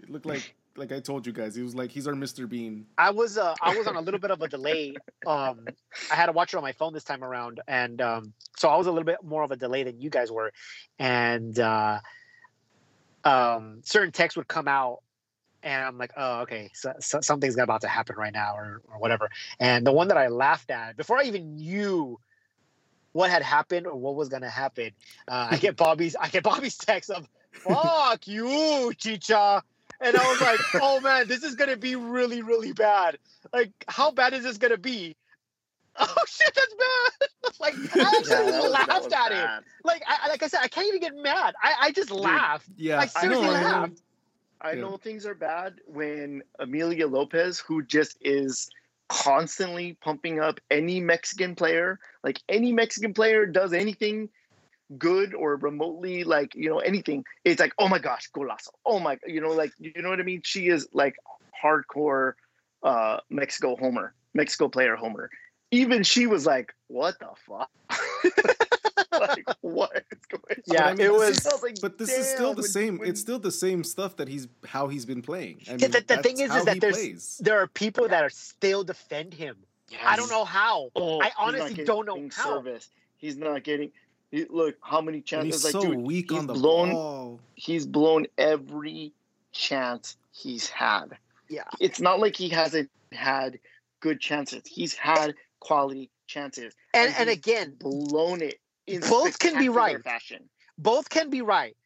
It 0.03 0.11
looked 0.11 0.26
like 0.26 0.55
like 0.79 0.93
I 0.93 1.01
told 1.01 1.26
you 1.26 1.33
guys, 1.33 1.55
he 1.55 1.62
was 1.62 1.74
like 1.74 1.91
he's 1.91 2.07
our 2.07 2.14
Mr. 2.14 2.49
Bean. 2.49 2.87
I 2.97 3.11
was 3.11 3.37
uh, 3.37 3.55
I 3.61 3.76
was 3.76 3.87
on 3.87 3.97
a 3.97 4.01
little 4.01 4.20
bit 4.20 4.31
of 4.31 4.43
a 4.43 4.49
delay. 4.49 4.95
Um, 5.26 5.66
I 6.11 6.14
had 6.14 6.26
to 6.26 6.33
watch 6.33 6.55
it 6.55 6.57
on 6.57 6.62
my 6.62 6.72
phone 6.72 6.95
this 6.95 7.05
time 7.05 7.22
around, 7.22 7.61
and 7.68 8.01
um, 8.01 8.33
so 8.57 8.68
I 8.70 8.76
was 8.76 8.87
a 8.87 8.91
little 8.91 9.05
bit 9.05 9.22
more 9.22 9.43
of 9.43 9.51
a 9.51 9.57
delay 9.57 9.83
than 9.83 10.01
you 10.01 10.09
guys 10.09 10.31
were, 10.31 10.53
and 10.99 11.59
uh, 11.59 11.99
um, 13.24 13.81
certain 13.85 14.12
texts 14.12 14.37
would 14.37 14.49
come 14.49 14.68
out. 14.68 15.01
And 15.62 15.85
I'm 15.85 15.99
like, 15.99 16.12
oh, 16.16 16.43
okay, 16.43 16.70
so, 16.72 16.95
so 17.01 17.20
something's 17.20 17.59
about 17.59 17.83
to 17.83 17.89
happen 17.89 18.16
right 18.16 18.33
now, 18.33 18.55
or, 18.55 18.81
or 18.91 19.01
whatever. 19.01 19.29
And 19.61 19.87
the 19.87 19.93
one 19.93 20.09
that 20.09 20.16
I 20.16 20.29
laughed 20.29 20.70
at 20.70 20.97
before 20.97 21.18
I 21.18 21.24
even 21.24 21.57
knew 21.57 22.18
what 23.12 23.31
had 23.31 23.43
happened 23.43 23.87
or 23.87 23.97
what 23.97 24.14
was 24.14 24.29
gonna 24.29 24.49
happen. 24.49 24.93
Uh, 25.26 25.49
I 25.51 25.57
get 25.57 25.76
Bobby's 25.76 26.16
I 26.16 26.29
get 26.29 26.45
Bobby's 26.45 26.76
text 26.76 27.11
of 27.11 27.29
"fuck 27.53 28.26
you, 28.26 28.93
Chicha," 28.97 29.62
and 30.01 30.16
I 30.16 30.30
was 30.30 30.40
like, 30.40 30.61
"Oh 30.82 31.01
man, 31.01 31.28
this 31.28 31.42
is 31.42 31.55
gonna 31.55 31.76
be 31.76 31.96
really 31.96 32.42
really 32.42 32.72
bad. 32.72 33.18
Like, 33.53 33.72
how 33.88 34.11
bad 34.11 34.32
is 34.32 34.44
this 34.44 34.59
gonna 34.59 34.78
be?" 34.78 35.16
Oh 36.01 36.14
shit, 36.28 36.55
that's 36.55 36.74
bad! 36.74 37.28
like 37.61 37.74
I 37.96 38.16
actually 38.18 38.53
yeah, 38.53 38.61
was, 38.61 38.70
laughed 38.70 39.12
at 39.12 39.30
bad. 39.30 39.59
it. 39.59 39.64
Like 39.84 40.03
I 40.07 40.28
like 40.28 40.42
I 40.44 40.46
said, 40.46 40.61
I 40.62 40.68
can't 40.68 40.86
even 40.86 41.01
get 41.01 41.16
mad. 41.16 41.55
I, 41.61 41.74
I 41.80 41.90
just 41.90 42.11
Dude, 42.11 42.20
laughed. 42.20 42.68
Yeah, 42.76 43.01
I 43.01 43.07
seriously 43.07 43.49
I 43.49 43.62
know, 43.62 43.68
laughed. 43.68 44.03
I 44.61 44.74
know 44.74 44.96
things 44.96 45.26
are 45.26 45.34
bad 45.34 45.80
when 45.86 46.42
Amelia 46.61 47.09
Lopez, 47.09 47.59
who 47.59 47.82
just 47.82 48.16
is 48.20 48.70
constantly 49.09 49.94
pumping 49.94 50.38
up 50.38 50.61
any 50.70 51.01
Mexican 51.01 51.57
player. 51.57 51.99
Like 52.22 52.40
any 52.49 52.72
Mexican 52.72 53.12
player 53.12 53.44
does 53.44 53.72
anything 53.72 54.28
good 54.97 55.34
or 55.34 55.57
remotely 55.57 56.24
like 56.24 56.55
you 56.55 56.68
know 56.70 56.78
anything, 56.78 57.24
it's 57.45 57.61
like 57.61 57.72
oh 57.78 57.89
my 57.89 57.99
gosh, 57.99 58.30
golazo. 58.34 58.68
Oh 58.86 58.99
my, 58.99 59.18
you 59.26 59.41
know 59.41 59.51
like 59.51 59.72
you 59.78 59.93
know 60.03 60.11
what 60.11 60.20
I 60.20 60.24
mean. 60.24 60.43
She 60.45 60.68
is 60.68 60.89
like 60.93 61.16
hardcore 61.62 62.34
uh 62.82 63.18
Mexico 63.30 63.76
homer, 63.76 64.14
Mexico 64.34 64.68
player 64.68 64.97
homer. 64.97 65.30
Even 65.70 66.03
she 66.03 66.26
was 66.26 66.47
like, 66.47 66.74
what 66.86 67.18
the 67.18 67.28
fuck. 67.47 67.70
like 69.20 69.45
what 69.61 70.05
is 70.11 70.26
going 70.26 70.62
yeah, 70.66 70.91
on? 70.91 70.99
Yeah, 70.99 71.07
it 71.07 71.12
was. 71.12 71.47
like, 71.62 71.80
but 71.80 71.99
this 71.99 72.11
is 72.11 72.28
still 72.28 72.55
the 72.55 72.62
when, 72.62 72.70
same. 72.70 72.99
When, 72.99 73.09
it's 73.09 73.20
still 73.20 73.39
the 73.39 73.53
same 73.53 73.84
stuff 73.84 74.16
that 74.16 74.28
he's 74.28 74.49
how 74.66 74.89
he's 74.89 75.05
been 75.05 75.22
playing. 75.22 75.62
I 75.68 75.72
mean, 75.72 75.91
the, 75.91 76.05
the 76.07 76.22
thing 76.22 76.41
is, 76.41 76.55
is 76.55 76.64
that 76.64 76.80
there's 76.80 76.97
plays. 76.97 77.41
there 77.43 77.61
are 77.61 77.66
people 77.66 78.09
that 78.09 78.22
are 78.22 78.30
still 78.30 78.84
defend 78.84 79.34
him. 79.34 79.57
Yes. 79.91 80.01
I 80.05 80.16
don't 80.16 80.30
know 80.30 80.45
how. 80.45 80.91
Oh, 80.95 81.20
I 81.20 81.32
honestly 81.39 81.84
don't 81.84 82.07
know 82.07 82.28
how. 82.34 82.57
Service. 82.57 82.91
He's 83.16 83.36
not 83.36 83.64
getting. 83.64 83.91
He, 84.31 84.47
look 84.49 84.76
how 84.83 85.01
many 85.01 85.20
chances. 85.20 85.62
he's 85.62 85.64
like, 85.64 85.83
so 85.83 85.91
dude, 85.91 85.99
weak 85.99 86.33
on 86.33 86.47
the 86.47 86.53
blown, 86.53 86.91
ball. 86.91 87.41
He's 87.55 87.87
blown 87.87 88.26
every 88.37 89.12
chance 89.53 90.16
he's 90.33 90.68
had. 90.68 91.16
Yeah, 91.49 91.64
it's 91.81 92.01
not 92.01 92.20
like 92.20 92.37
he 92.37 92.49
hasn't 92.51 92.91
had 93.12 93.59
good 94.01 94.20
chances. 94.20 94.62
He's 94.66 94.95
had 94.95 95.35
quality 95.61 96.11
chances, 96.26 96.74
and 96.93 97.09
and, 97.09 97.20
and 97.20 97.31
again, 97.31 97.74
blown 97.79 98.43
it 98.43 98.61
in 98.87 99.01
both 99.01 99.39
can 99.39 99.59
be 99.59 99.68
right. 99.68 100.03
Fashion. 100.03 100.49
Both 100.76 101.09
can 101.09 101.31
be 101.31 101.43
right. 101.43 101.76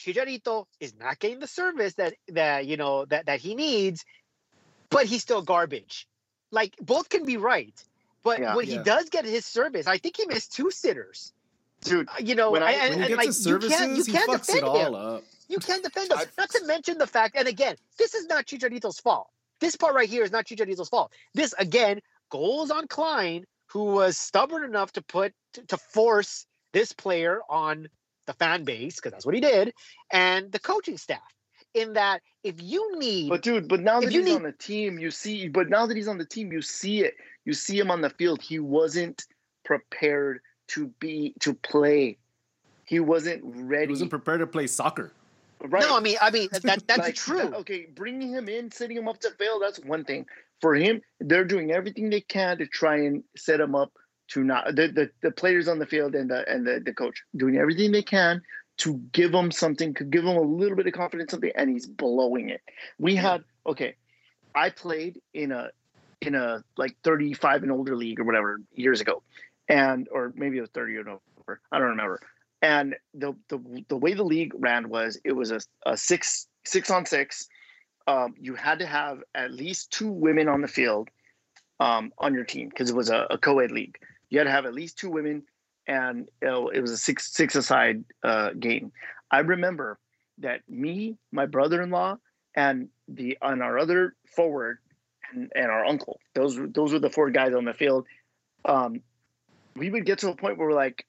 Chicharito 0.00 0.66
is 0.80 0.94
not 0.98 1.18
getting 1.18 1.38
the 1.38 1.46
service 1.46 1.94
that 1.94 2.14
that 2.28 2.66
you 2.66 2.76
know 2.76 3.04
that 3.06 3.26
that 3.26 3.40
he 3.40 3.54
needs, 3.54 4.04
but 4.90 5.06
he's 5.06 5.22
still 5.22 5.42
garbage. 5.42 6.06
Like 6.50 6.76
both 6.80 7.08
can 7.08 7.24
be 7.24 7.36
right, 7.36 7.74
but 8.22 8.40
yeah, 8.40 8.56
when 8.56 8.66
yeah. 8.66 8.78
he 8.78 8.82
does 8.82 9.08
get 9.08 9.24
his 9.24 9.44
service, 9.44 9.86
I 9.86 9.98
think 9.98 10.16
he 10.16 10.26
missed 10.26 10.52
two 10.52 10.70
sitters. 10.70 11.32
Dude, 11.84 12.08
uh, 12.08 12.12
you 12.18 12.34
know, 12.34 12.50
when, 12.50 12.62
I, 12.62 12.72
and, 12.72 13.02
and, 13.02 13.16
like, 13.16 13.32
services, 13.32 13.70
you 13.70 13.76
can't, 13.76 13.96
you 13.96 14.04
can't 14.04 14.32
defend 14.32 14.66
him. 14.66 14.94
Up. 14.94 15.22
You 15.48 15.58
can't 15.58 15.82
defend 15.84 16.10
him. 16.10 16.18
Not 16.38 16.50
to 16.50 16.64
mention 16.66 16.98
the 16.98 17.06
fact, 17.06 17.36
and 17.36 17.46
again, 17.46 17.76
this 17.98 18.14
is 18.14 18.26
not 18.26 18.46
Chicharito's 18.46 18.98
fault. 18.98 19.28
This 19.60 19.76
part 19.76 19.94
right 19.94 20.08
here 20.08 20.24
is 20.24 20.32
not 20.32 20.46
Chicharito's 20.46 20.88
fault. 20.88 21.12
This 21.34 21.54
again 21.58 22.00
goes 22.30 22.70
on 22.70 22.88
Klein, 22.88 23.44
who 23.66 23.84
was 23.84 24.18
stubborn 24.18 24.64
enough 24.64 24.92
to 24.92 25.02
put 25.02 25.32
to, 25.52 25.62
to 25.66 25.76
force 25.76 26.46
this 26.72 26.92
player 26.92 27.40
on 27.48 27.88
the 28.26 28.32
fan 28.32 28.64
base 28.64 28.96
because 28.96 29.12
that's 29.12 29.26
what 29.26 29.34
he 29.34 29.40
did, 29.40 29.72
and 30.10 30.50
the 30.50 30.58
coaching 30.58 30.98
staff. 30.98 31.20
In 31.74 31.94
that, 31.94 32.22
if 32.44 32.62
you 32.62 32.98
need, 32.98 33.28
but 33.30 33.42
dude, 33.42 33.68
but 33.68 33.80
now 33.80 34.00
that 34.00 34.12
he's 34.12 34.24
need, 34.24 34.36
on 34.36 34.44
the 34.44 34.52
team, 34.52 34.98
you 34.98 35.10
see. 35.10 35.48
But 35.48 35.68
now 35.68 35.86
that 35.86 35.96
he's 35.96 36.06
on 36.06 36.18
the 36.18 36.24
team, 36.24 36.52
you 36.52 36.62
see 36.62 37.00
it. 37.02 37.14
You 37.44 37.52
see 37.52 37.78
him 37.78 37.90
on 37.90 38.00
the 38.00 38.10
field. 38.10 38.40
He 38.40 38.60
wasn't 38.60 39.24
prepared 39.64 40.40
to 40.68 40.88
be 41.00 41.34
to 41.40 41.54
play. 41.54 42.18
He 42.84 43.00
wasn't 43.00 43.42
ready. 43.44 43.86
He 43.86 43.92
wasn't 43.92 44.10
prepared 44.10 44.40
to 44.40 44.46
play 44.46 44.66
soccer. 44.66 45.12
Right. 45.60 45.82
No, 45.82 45.96
I 45.96 46.00
mean, 46.00 46.16
I 46.20 46.30
mean 46.30 46.48
that 46.52 46.86
that's 46.86 46.98
like, 46.98 47.14
true. 47.14 47.54
Okay, 47.54 47.86
bringing 47.94 48.30
him 48.32 48.48
in, 48.48 48.70
setting 48.70 48.96
him 48.96 49.08
up 49.08 49.20
to 49.20 49.30
fail, 49.30 49.58
that's 49.58 49.78
one 49.80 50.04
thing. 50.04 50.26
For 50.60 50.74
him, 50.74 51.00
they're 51.20 51.44
doing 51.44 51.72
everything 51.72 52.10
they 52.10 52.20
can 52.20 52.58
to 52.58 52.66
try 52.66 52.96
and 52.96 53.24
set 53.36 53.60
him 53.60 53.74
up 53.74 53.92
to 54.28 54.44
not 54.44 54.66
the, 54.74 54.88
the, 54.88 55.10
the 55.22 55.30
players 55.30 55.68
on 55.68 55.78
the 55.78 55.86
field 55.86 56.14
and 56.14 56.30
the 56.30 56.48
and 56.50 56.66
the, 56.66 56.80
the 56.84 56.92
coach 56.92 57.22
doing 57.36 57.56
everything 57.56 57.92
they 57.92 58.02
can 58.02 58.42
to 58.76 58.94
give 59.12 59.32
him 59.32 59.50
something, 59.50 59.94
to 59.94 60.04
give 60.04 60.24
him 60.24 60.36
a 60.36 60.40
little 60.40 60.76
bit 60.76 60.86
of 60.86 60.92
confidence, 60.92 61.30
something, 61.30 61.52
and 61.54 61.70
he's 61.70 61.86
blowing 61.86 62.50
it. 62.50 62.60
We 62.98 63.14
had 63.14 63.44
okay, 63.66 63.94
I 64.54 64.70
played 64.70 65.20
in 65.32 65.52
a 65.52 65.70
in 66.20 66.34
a 66.34 66.62
like 66.76 66.96
35 67.04 67.62
and 67.62 67.72
older 67.72 67.96
league 67.96 68.20
or 68.20 68.24
whatever 68.24 68.60
years 68.74 69.00
ago, 69.00 69.22
and 69.68 70.08
or 70.10 70.32
maybe 70.36 70.58
it 70.58 70.62
was 70.62 70.70
30 70.70 70.96
or 70.96 71.08
over, 71.10 71.60
I 71.72 71.78
don't 71.78 71.88
remember. 71.88 72.20
And 72.62 72.96
the 73.12 73.34
the 73.48 73.84
the 73.88 73.96
way 73.96 74.14
the 74.14 74.24
league 74.24 74.52
ran 74.56 74.88
was 74.88 75.18
it 75.24 75.32
was 75.32 75.50
a, 75.50 75.60
a 75.84 75.96
six 75.96 76.46
six 76.64 76.90
on 76.90 77.04
six. 77.04 77.46
Um, 78.06 78.34
you 78.38 78.54
had 78.54 78.78
to 78.80 78.86
have 78.86 79.22
at 79.34 79.52
least 79.52 79.90
two 79.90 80.10
women 80.10 80.48
on 80.48 80.60
the 80.60 80.68
field 80.68 81.08
um, 81.80 82.12
on 82.18 82.34
your 82.34 82.44
team 82.44 82.68
because 82.68 82.90
it 82.90 82.96
was 82.96 83.10
a, 83.10 83.26
a 83.30 83.38
co-ed 83.38 83.70
league 83.70 83.98
you 84.34 84.40
had 84.40 84.44
to 84.44 84.50
have 84.50 84.66
at 84.66 84.74
least 84.74 84.98
two 84.98 85.10
women, 85.10 85.44
and 85.86 86.28
it 86.42 86.80
was 86.80 86.90
a 86.90 86.96
six 86.96 87.32
six 87.32 87.54
aside 87.54 88.04
uh, 88.24 88.50
game. 88.58 88.90
I 89.30 89.38
remember 89.40 89.98
that 90.38 90.60
me, 90.68 91.16
my 91.30 91.46
brother-in-law, 91.46 92.16
and 92.56 92.88
the 93.06 93.38
on 93.42 93.62
our 93.62 93.78
other 93.78 94.16
forward 94.34 94.78
and, 95.32 95.52
and 95.54 95.66
our 95.66 95.84
uncle. 95.84 96.18
Those 96.34 96.58
those 96.74 96.92
were 96.92 96.98
the 96.98 97.10
four 97.10 97.30
guys 97.30 97.54
on 97.54 97.64
the 97.64 97.74
field. 97.74 98.06
Um, 98.64 99.02
we 99.76 99.90
would 99.90 100.06
get 100.06 100.18
to 100.20 100.30
a 100.30 100.36
point 100.36 100.58
where 100.58 100.68
we're 100.68 100.74
like, 100.74 101.06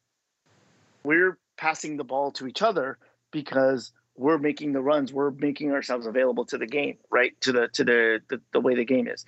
we're 1.04 1.38
passing 1.58 1.98
the 1.98 2.04
ball 2.04 2.32
to 2.34 2.48
each 2.48 2.62
other 2.62 2.98
because 3.32 3.92
we're 4.16 4.38
making 4.38 4.74
the 4.74 4.82
runs, 4.82 5.12
we're 5.12 5.32
making 5.32 5.72
ourselves 5.72 6.06
available 6.06 6.46
to 6.46 6.58
the 6.58 6.66
game, 6.66 6.98
right? 7.10 7.40
To 7.42 7.52
the 7.52 7.68
to 7.74 7.84
the 7.84 8.22
the, 8.30 8.42
the 8.54 8.60
way 8.60 8.76
the 8.76 8.86
game 8.86 9.08
is. 9.08 9.26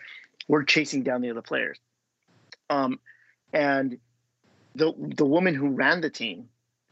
We're 0.48 0.64
chasing 0.64 1.04
down 1.04 1.22
the 1.22 1.30
other 1.30 1.42
players. 1.42 1.80
Um, 2.70 3.00
and 3.54 3.98
the 4.76 4.94
the 4.98 5.26
woman 5.26 5.56
who 5.56 5.70
ran 5.70 6.02
the 6.02 6.10
team 6.10 6.50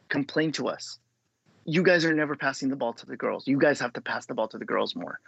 complained 0.10 0.56
to 0.56 0.68
us, 0.68 1.00
"You 1.66 1.84
guys 1.84 2.06
are 2.06 2.14
never 2.14 2.36
passing 2.36 2.70
the 2.70 2.76
ball 2.76 2.94
to 2.94 3.06
the 3.06 3.18
girls. 3.18 3.48
You 3.48 3.58
guys 3.58 3.80
have 3.80 3.94
to 3.94 4.02
pass 4.02 4.26
the 4.26 4.34
ball 4.34 4.48
to 4.50 4.58
the 4.58 4.66
girls 4.66 4.96
more." 4.96 5.20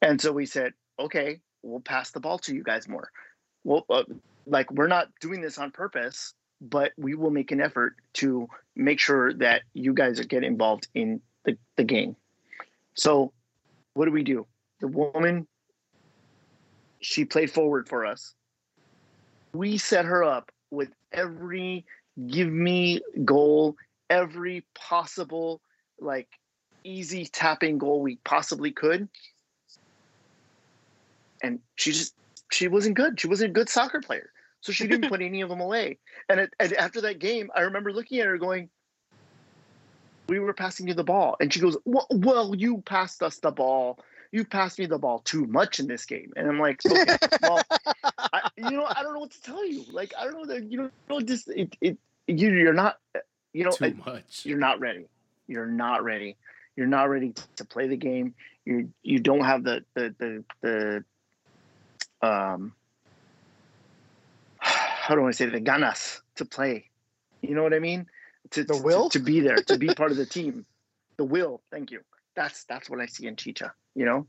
And 0.00 0.20
so 0.20 0.32
we 0.32 0.46
said, 0.46 0.72
"Okay, 0.98 1.40
we'll 1.62 1.80
pass 1.80 2.10
the 2.10 2.20
ball 2.20 2.38
to 2.40 2.54
you 2.54 2.62
guys 2.62 2.88
more." 2.88 3.10
Well, 3.64 3.84
uh, 3.88 4.04
like 4.46 4.70
we're 4.70 4.88
not 4.88 5.08
doing 5.20 5.40
this 5.40 5.58
on 5.58 5.70
purpose, 5.70 6.34
but 6.60 6.92
we 6.96 7.14
will 7.14 7.30
make 7.30 7.50
an 7.52 7.60
effort 7.60 7.96
to 8.14 8.48
make 8.76 8.98
sure 8.98 9.32
that 9.34 9.62
you 9.74 9.94
guys 9.94 10.20
get 10.20 10.44
involved 10.44 10.88
in 10.94 11.20
the, 11.44 11.56
the 11.76 11.84
game. 11.84 12.16
So, 12.94 13.32
what 13.94 14.06
do 14.06 14.12
we 14.12 14.22
do? 14.22 14.46
The 14.80 14.88
woman, 14.88 15.46
she 17.00 17.24
played 17.24 17.50
forward 17.50 17.88
for 17.88 18.06
us 18.06 18.34
we 19.52 19.78
set 19.78 20.04
her 20.04 20.24
up 20.24 20.50
with 20.70 20.90
every 21.12 21.84
give 22.26 22.48
me 22.48 23.00
goal, 23.24 23.76
every 24.10 24.64
possible 24.74 25.60
like 26.00 26.28
easy 26.84 27.26
tapping 27.26 27.78
goal 27.78 28.00
we 28.00 28.16
possibly 28.24 28.70
could. 28.70 29.08
And 31.42 31.60
she 31.76 31.92
just 31.92 32.14
she 32.52 32.68
wasn't 32.68 32.96
good. 32.96 33.20
She 33.20 33.28
wasn't 33.28 33.50
a 33.50 33.52
good 33.52 33.68
soccer 33.68 34.00
player. 34.00 34.30
So 34.60 34.72
she 34.72 34.86
didn't 34.86 35.08
put 35.08 35.22
any 35.22 35.40
of 35.40 35.48
them 35.48 35.60
away. 35.60 35.98
And, 36.28 36.40
it, 36.40 36.54
and 36.60 36.72
after 36.74 37.00
that 37.02 37.18
game, 37.18 37.50
I 37.54 37.62
remember 37.62 37.92
looking 37.92 38.20
at 38.20 38.26
her 38.26 38.38
going, 38.38 38.68
we 40.28 40.38
were 40.38 40.54
passing 40.54 40.86
you 40.86 40.94
the 40.94 41.04
ball. 41.04 41.36
And 41.40 41.52
she 41.52 41.60
goes, 41.60 41.76
well, 41.84 42.06
well, 42.10 42.54
you 42.54 42.82
passed 42.82 43.22
us 43.22 43.38
the 43.38 43.50
ball 43.50 43.98
you 44.32 44.46
passed 44.46 44.78
me 44.78 44.86
the 44.86 44.98
ball 44.98 45.20
too 45.20 45.46
much 45.46 45.78
in 45.78 45.86
this 45.86 46.06
game. 46.06 46.32
And 46.36 46.48
I'm 46.48 46.58
like, 46.58 46.80
okay, 46.86 47.16
well, 47.42 47.62
I, 48.18 48.50
you 48.56 48.70
know, 48.70 48.86
I 48.88 49.02
don't 49.02 49.12
know 49.12 49.20
what 49.20 49.30
to 49.32 49.42
tell 49.42 49.64
you. 49.64 49.84
Like, 49.92 50.14
I 50.18 50.24
don't 50.24 50.34
know 50.34 50.54
that, 50.54 50.72
you 50.72 50.90
know, 51.08 51.20
just, 51.20 51.48
it, 51.48 51.76
it, 51.82 51.98
you, 52.26 52.50
you're 52.50 52.72
not, 52.72 52.98
you 53.52 53.64
know, 53.64 53.70
too 53.70 53.94
much. 54.06 54.44
You're 54.44 54.58
not 54.58 54.80
ready. 54.80 55.06
You're 55.46 55.66
not 55.66 56.02
ready. 56.02 56.36
You're 56.76 56.86
not 56.86 57.10
ready 57.10 57.34
to 57.56 57.64
play 57.66 57.88
the 57.88 57.96
game. 57.96 58.34
You, 58.64 58.90
you 59.02 59.18
don't 59.18 59.44
have 59.44 59.64
the, 59.64 59.84
the, 59.94 60.14
the, 60.18 60.44
the, 60.62 61.04
um, 62.22 62.74
how 64.58 65.14
do 65.14 65.26
I 65.26 65.32
say 65.32 65.46
the 65.46 65.60
ganas 65.60 66.20
to 66.36 66.44
play? 66.44 66.88
You 67.42 67.54
know 67.54 67.62
what 67.62 67.74
I 67.74 67.78
mean? 67.78 68.06
To, 68.50 68.64
the 68.64 68.76
will 68.76 69.08
to, 69.10 69.18
to 69.18 69.24
be 69.24 69.40
there, 69.40 69.56
to 69.56 69.78
be 69.78 69.88
part 69.94 70.10
of 70.10 70.16
the 70.16 70.26
team. 70.26 70.66
The 71.16 71.24
will. 71.24 71.62
Thank 71.70 71.90
you. 71.90 72.00
That's 72.34 72.64
that's 72.64 72.88
what 72.88 73.00
I 73.00 73.06
see 73.06 73.26
in 73.26 73.36
Chicha 73.36 73.72
you 73.94 74.04
know 74.04 74.26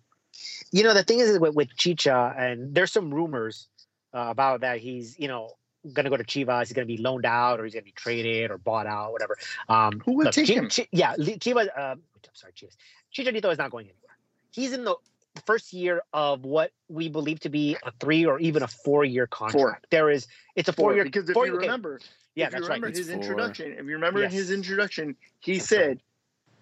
You 0.72 0.84
know, 0.84 0.94
the 0.94 1.04
thing 1.04 1.20
is 1.20 1.40
with, 1.40 1.56
with 1.56 1.70
Chicha, 1.78 2.34
and 2.38 2.74
there's 2.74 2.92
some 2.92 3.14
rumors 3.14 3.68
uh, 4.14 4.28
about 4.30 4.62
that 4.62 4.80
he's, 4.80 5.18
you 5.20 5.28
know, 5.28 5.52
going 5.94 6.06
to 6.06 6.10
go 6.10 6.18
to 6.18 6.24
Chivas. 6.24 6.68
He's 6.68 6.74
going 6.74 6.88
to 6.88 6.94
be 6.94 7.02
loaned 7.02 7.26
out, 7.26 7.60
or 7.60 7.66
he's 7.66 7.74
going 7.74 7.84
to 7.84 7.86
be 7.86 7.94
traded 7.94 8.52
or 8.52 8.58
bought 8.58 8.88
out, 8.88 9.12
whatever. 9.12 9.38
Um, 9.70 10.02
Who 10.06 10.14
would 10.14 10.26
look, 10.26 10.34
take 10.34 10.48
Chi- 10.48 10.54
him? 10.54 10.70
Chi- 10.70 10.88
yeah, 10.92 11.16
Chivas. 11.16 11.68
Uh, 11.78 11.96
I'm 11.96 12.02
sorry, 12.34 12.54
Chivas. 12.54 12.76
Chicharito 13.16 13.52
is 13.52 13.58
not 13.58 13.72
going 13.72 13.86
anywhere. 13.86 14.18
He's 14.52 14.74
in 14.74 14.84
the 14.84 14.96
first 15.42 15.74
year 15.74 16.02
of 16.14 16.46
what 16.46 16.72
we 16.90 17.10
believe 17.10 17.40
to 17.42 17.50
be 17.50 17.76
a 17.84 17.92
three 18.00 18.26
or 18.26 18.40
even 18.40 18.64
a 18.64 18.68
four-year 18.68 19.28
contract. 19.28 19.62
Four. 19.62 19.80
There 19.92 20.10
is, 20.10 20.28
it's 20.56 20.70
a 20.70 20.74
Four, 20.74 20.92
four-year. 20.92 21.04
because 21.06 21.30
if 21.30 21.34
four, 21.34 21.46
you 21.48 21.54
okay, 21.56 21.66
remember, 21.66 22.00
yeah, 22.36 22.46
if 22.46 22.52
that's 22.52 22.62
right. 22.62 22.68
remember 22.76 22.88
It's 22.88 22.98
his 23.00 23.08
four. 23.08 23.16
introduction, 23.22 23.72
if 23.74 23.86
you 23.86 23.94
remember 23.94 24.24
in 24.24 24.32
his 24.32 24.52
introduction, 24.52 25.16
he 25.40 25.58
That's 25.58 25.72
right. 25.72 25.80
said, 25.80 26.02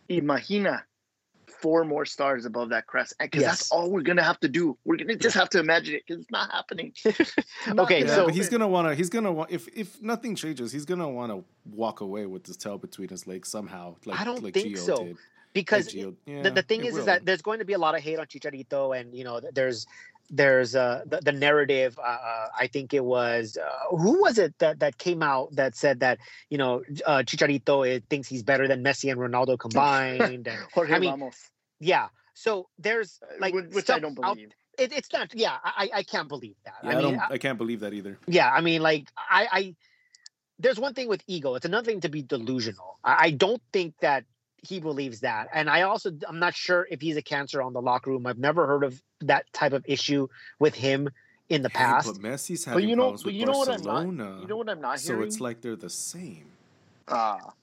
"Imagina." 0.09 0.83
Four 1.59 1.83
more 1.83 2.05
stars 2.05 2.45
above 2.45 2.69
that 2.69 2.87
crest, 2.87 3.13
because 3.19 3.41
Yes. 3.41 3.51
that's 3.59 3.71
all 3.71 3.91
we're 3.91 4.01
gonna 4.01 4.23
have 4.23 4.39
to 4.39 4.47
do. 4.47 4.77
We're 4.83 4.95
gonna 4.95 5.15
just 5.15 5.35
have 5.35 5.49
to 5.49 5.59
imagine 5.59 5.93
it, 5.95 6.03
because 6.07 6.21
it's 6.23 6.31
not 6.31 6.49
happening. 6.51 6.93
It's 7.05 7.35
not 7.67 7.79
Okay, 7.81 7.99
Yeah, 8.03 8.15
so- 8.15 8.25
but 8.25 8.33
he's 8.33 8.49
gonna 8.49 8.67
wanna. 8.67 8.95
He's 8.95 9.09
gonna 9.09 9.31
want. 9.31 9.51
If 9.51 9.67
if 9.67 10.01
nothing 10.01 10.35
changes, 10.35 10.71
he's 10.71 10.85
gonna 10.85 11.09
wanna 11.09 11.43
walk 11.65 12.01
away 12.01 12.25
with 12.25 12.47
his 12.47 12.57
tail 12.57 12.79
between 12.79 13.09
his 13.09 13.27
legs 13.27 13.49
somehow. 13.49 13.95
Like 14.05 14.19
I 14.19 14.23
don't 14.23 14.41
like 14.41 14.55
think 14.55 14.75
Gio 14.75 14.79
so, 14.79 15.03
Did. 15.05 15.17
Because 15.53 15.89
Gio- 15.89 16.15
the, 16.25 16.31
yeah, 16.31 16.49
the 16.49 16.61
thing 16.61 16.81
it 16.81 16.87
is, 16.87 16.93
is 16.93 16.99
will. 16.99 17.05
that 17.05 17.25
there's 17.25 17.41
going 17.41 17.59
to 17.59 17.65
be 17.65 17.73
a 17.73 17.77
lot 17.77 17.95
of 17.95 18.01
hate 18.01 18.19
on 18.19 18.25
Chicharito, 18.25 18.99
and 18.99 19.13
you 19.13 19.23
know, 19.23 19.41
there's 19.53 19.85
there's 20.29 20.75
uh 20.75 21.03
the, 21.05 21.19
the 21.21 21.31
narrative. 21.31 21.99
Uh, 21.99 22.03
uh, 22.03 22.47
I 22.57 22.67
think 22.67 22.93
it 22.93 23.03
was 23.03 23.57
uh, 23.57 23.95
who 23.95 24.21
was 24.21 24.37
it 24.37 24.57
that 24.59 24.79
that 24.79 24.97
came 24.97 25.21
out 25.21 25.55
that 25.55 25.75
said 25.75 25.99
that 25.99 26.19
you 26.49 26.57
know 26.57 26.83
uh, 27.05 27.23
Chicharito 27.25 27.87
is, 27.87 28.01
thinks 28.09 28.27
he's 28.27 28.43
better 28.43 28.67
than 28.67 28.83
Messi 28.83 29.11
and 29.11 29.19
Ronaldo 29.19 29.59
combined, 29.65 30.21
and 30.47 30.47
Jorge 30.73 30.93
I 30.93 30.99
mean, 30.99 31.09
Ramos, 31.11 31.49
yeah. 31.79 32.07
So 32.33 32.69
there's 32.79 33.19
like 33.39 33.53
which, 33.53 33.89
I 33.89 33.99
don't 33.99 34.17
out- 34.23 34.35
believe. 34.35 34.51
it, 34.79 34.93
it's 34.93 35.11
not. 35.11 35.35
Yeah, 35.35 35.57
I 35.63 35.89
I 35.93 36.03
can't 36.03 36.29
believe 36.29 36.55
that. 36.65 36.75
Yeah, 36.83 36.89
I 36.89 36.93
I, 36.93 36.95
mean, 36.95 37.03
don't. 37.11 37.19
I- 37.19 37.33
I, 37.33 37.37
can't 37.37 37.57
believe 37.57 37.81
that 37.81 37.93
either. 37.93 38.17
yeah, 38.27 38.49
I 38.49 38.61
mean, 38.61 38.81
like 38.81 39.09
I, 39.17 39.47
I 39.51 39.75
there's 40.59 40.79
one 40.79 40.93
thing 40.93 41.09
with 41.09 41.23
ego. 41.27 41.55
It's 41.55 41.65
another 41.65 41.85
thing 41.91 42.01
to 42.01 42.09
be 42.09 42.21
delusional. 42.21 42.99
I, 43.03 43.25
I 43.25 43.31
don't 43.31 43.61
think 43.73 43.95
that 44.01 44.23
he 44.63 44.79
believes 44.79 45.21
that, 45.21 45.47
and 45.53 45.69
I 45.69 45.81
also 45.83 46.11
I'm 46.27 46.39
not 46.39 46.53
sure 46.55 46.87
if 46.91 47.01
he's 47.01 47.17
a 47.17 47.21
cancer 47.21 47.61
on 47.61 47.73
the 47.73 47.81
locker 47.81 48.11
room. 48.11 48.27
I've 48.27 48.37
never 48.37 48.67
heard 48.67 48.83
of 48.83 49.01
that 49.21 49.51
type 49.53 49.73
of 49.73 49.83
issue 49.87 50.27
with 50.59 50.75
him 50.75 51.09
in 51.49 51.63
the 51.63 51.69
Hey, 51.69 51.79
past. 51.79 52.07
but 52.07 52.21
Messi's 52.21 52.65
But 52.65 52.71
having 52.71 52.89
you 52.89 52.95
know, 52.95 53.01
problems 53.03 53.23
but 53.23 53.25
with 53.27 53.35
you 53.35 53.45
know 53.45 53.57
what 53.57 53.67
I'm 53.69 53.81
Barcelona. 53.83 54.23
not. 54.31 54.41
You 54.41 54.47
know 54.47 54.57
what 54.57 54.69
I'm 54.69 54.81
not 54.81 54.99
so 54.99 55.21
it's 55.21 55.39
like 55.41 55.61
they're 55.61 55.75
the 55.75 55.89
same. 55.89 56.45
Ah, 57.07 57.53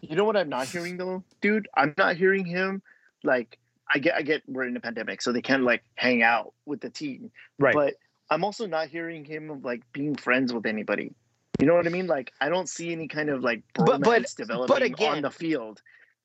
you 0.00 0.16
know 0.16 0.24
what 0.24 0.36
I'm 0.36 0.48
not 0.48 0.66
hearing 0.66 0.96
though, 0.96 1.22
dude. 1.40 1.68
I'm 1.76 1.94
not 1.96 2.16
hearing 2.16 2.44
him 2.44 2.82
like 3.22 3.58
I 3.92 3.98
get. 3.98 4.14
I 4.16 4.22
get 4.22 4.42
we're 4.48 4.66
in 4.66 4.76
a 4.76 4.80
pandemic, 4.80 5.22
so 5.22 5.30
they 5.32 5.42
can't 5.42 5.62
like 5.62 5.82
hang 5.94 6.22
out 6.22 6.52
with 6.66 6.80
the 6.80 6.90
team. 6.90 7.30
right. 7.58 7.74
But 7.74 7.94
I'm 8.28 8.44
also 8.44 8.66
not 8.66 8.88
hearing 8.88 9.24
him 9.24 9.50
of 9.50 9.64
like 9.64 9.82
being 9.92 10.14
friends 10.16 10.52
with 10.52 10.66
anybody. 10.66 11.12
You 11.60 11.66
know 11.66 11.74
what 11.74 11.86
I 11.86 11.90
mean? 11.90 12.06
Like 12.06 12.32
I 12.40 12.48
don't 12.48 12.68
see 12.68 12.90
any 12.92 13.06
kind 13.08 13.28
of 13.28 13.42
like 13.42 13.62
But- 13.74 14.00
bromance 14.00 14.34
but- 14.34 14.34
developing 14.36 14.82
again- 14.82 15.12
on 15.16 15.22
the 15.22 15.30
field. 15.30 15.80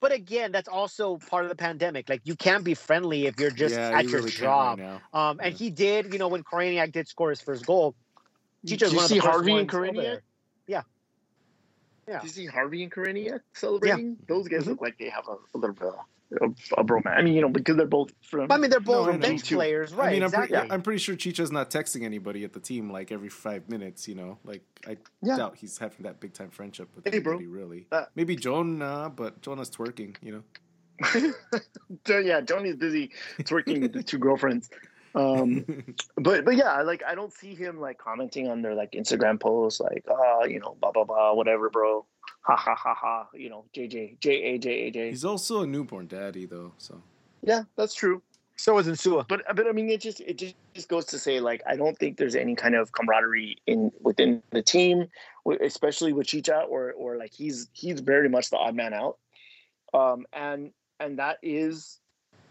But 0.06 0.12
again, 0.12 0.51
that's 0.51 0.68
also 0.68 1.18
part 1.18 1.45
of 1.45 1.49
the 1.49 1.56
pandemic. 1.56 2.10
Like 2.10 2.22
you 2.26 2.36
can't 2.36 2.64
be 2.64 2.76
friendly 2.76 3.26
if 3.26 3.39
you're 3.39 3.49
just 3.49 3.74
yeah, 3.74 3.89
at 3.89 4.03
you 4.03 4.12
your 4.12 4.20
really 4.20 4.30
job. 4.30 4.80
right. 4.80 4.99
Um, 5.14 5.39
and 5.41 5.51
Yeah. 5.51 5.58
he 5.58 5.72
did, 5.72 6.14
you 6.14 6.20
know, 6.20 6.28
when 6.28 6.43
Koreniak 6.43 6.91
did 6.91 7.08
score 7.08 7.32
his 7.32 7.41
first 7.41 7.66
goal. 7.66 7.95
Did 8.64 8.82
you 8.84 8.88
one 8.89 8.97
of 8.97 9.10
the 9.10 9.16
see 9.16 9.20
first 9.20 9.32
Harvey 9.32 9.58
and 9.58 9.72
ones 9.72 9.74
over 9.74 9.86
Koreniak? 9.88 10.03
there. 10.03 10.22
Yeah. 10.68 12.20
Did 12.20 12.24
you 12.24 12.30
see 12.30 12.45
Harvey 12.45 12.84
and 12.84 12.91
Korenia 12.91 13.39
celebrating? 13.56 14.18
Those 14.28 14.47
guys 14.47 14.68
look 14.68 14.80
like 14.80 14.95
they 14.99 15.10
have 15.10 15.28
a, 15.28 15.38
a 15.56 15.58
little 15.58 15.74
bit 15.74 15.88
of 15.88 15.95
a, 16.41 16.45
a 16.78 16.84
bromance. 16.84 17.17
I 17.17 17.21
mean, 17.21 17.34
you 17.34 17.41
know, 17.41 17.49
because 17.49 17.78
they're 17.78 17.86
both 17.86 18.11
from. 18.21 18.51
I 18.51 18.57
mean, 18.57 18.69
they're 18.69 18.80
both 18.80 19.07
No, 19.07 19.13
I 19.13 19.17
bench 19.17 19.43
Too. 19.43 19.55
players, 19.55 19.93
right? 19.93 20.09
I 20.09 20.11
mean, 20.13 20.23
I'm, 20.23 20.28
exactly. 20.28 20.57
pretty, 20.57 20.71
I'm 20.71 20.82
pretty 20.82 20.99
sure 20.99 21.15
Chicha's 21.15 21.51
not 21.51 21.69
texting 21.69 22.03
anybody 22.03 22.43
at 22.43 22.53
the 22.53 22.59
team 22.59 22.89
like 22.91 23.11
every 23.11 23.30
five 23.30 23.69
minutes. 23.69 24.07
You 24.07 24.15
know, 24.15 24.38
like 24.43 24.61
I 24.88 24.97
Yeah. 25.21 25.38
doubt 25.38 25.57
he's 25.57 25.78
having 25.78 26.03
that 26.03 26.19
big 26.19 26.34
time 26.34 26.49
friendship 26.49 26.89
with 26.95 27.05
Hey, 27.11 27.19
bro. 27.19 27.34
anybody. 27.34 27.47
Really, 27.47 27.88
Uh, 27.91 28.05
maybe 28.15 28.36
Jonah, 28.36 29.11
but 29.15 29.41
Jonah's 29.41 29.69
twerking. 29.69 30.15
You 30.21 30.32
know. 30.32 30.43
So, 32.07 32.19
yeah, 32.19 32.41
Tony's 32.41 32.76
busy 32.76 33.11
twerking 33.39 33.82
with 33.82 33.93
the 33.93 34.03
two 34.03 34.17
girlfriends. 34.17 34.69
Um, 35.13 35.65
but 36.17 36.43
but 36.45 36.55
yeah, 36.55 36.82
like 36.82 37.03
I 37.07 37.15
don't 37.15 37.32
see 37.34 37.55
him 37.55 37.80
like 37.80 37.97
commenting 37.97 38.49
on 38.49 38.61
their 38.61 38.76
like 38.76 38.91
Instagram 38.91 39.39
posts, 39.39 39.80
like 39.80 40.03
oh 40.09 40.45
you 40.45 40.59
know 40.59 40.76
blah 40.82 40.91
blah 40.91 41.03
blah 41.05 41.34
whatever, 41.34 41.69
bro, 41.69 42.05
ha 42.45 42.55
ha 42.55 42.75
ha 42.75 42.93
ha, 42.93 43.27
you 43.33 43.49
know 43.49 43.65
JJ 43.75 44.19
J 44.19 44.29
A 44.31 44.57
J 44.59 44.69
A 44.69 44.91
J. 44.91 45.09
He's 45.09 45.25
also 45.25 45.61
a 45.63 45.67
newborn 45.67 46.07
daddy 46.07 46.45
though, 46.45 46.73
so 46.77 47.01
Yeah, 47.41 47.63
that's 47.75 47.95
true. 47.95 48.21
so 48.55 48.77
is 48.77 48.87
Insua. 48.87 49.27
But 49.27 49.43
but 49.55 49.67
I 49.67 49.71
mean, 49.71 49.89
it 49.89 49.99
just 49.99 50.21
it 50.21 50.37
just, 50.37 50.55
just 50.73 50.87
goes 50.87 51.05
to 51.05 51.19
say 51.19 51.39
like 51.39 51.61
I 51.65 51.75
don't 51.75 51.97
think 51.97 52.17
there's 52.17 52.35
any 52.35 52.55
kind 52.55 52.75
of 52.75 52.91
camaraderie 52.91 53.57
in 53.65 53.91
within 54.01 54.43
the 54.51 54.61
team, 54.61 55.07
especially 55.61 56.13
with 56.13 56.27
Chicha, 56.27 56.61
or 56.69 56.93
or 56.93 57.17
like 57.17 57.33
he's 57.33 57.67
he's 57.73 57.99
very 57.99 58.29
much 58.29 58.51
the 58.51 58.57
odd 58.57 58.75
man 58.75 58.93
out, 58.93 59.17
um, 59.93 60.25
and 60.31 60.71
and 60.99 61.17
that 61.19 61.37
is 61.41 61.99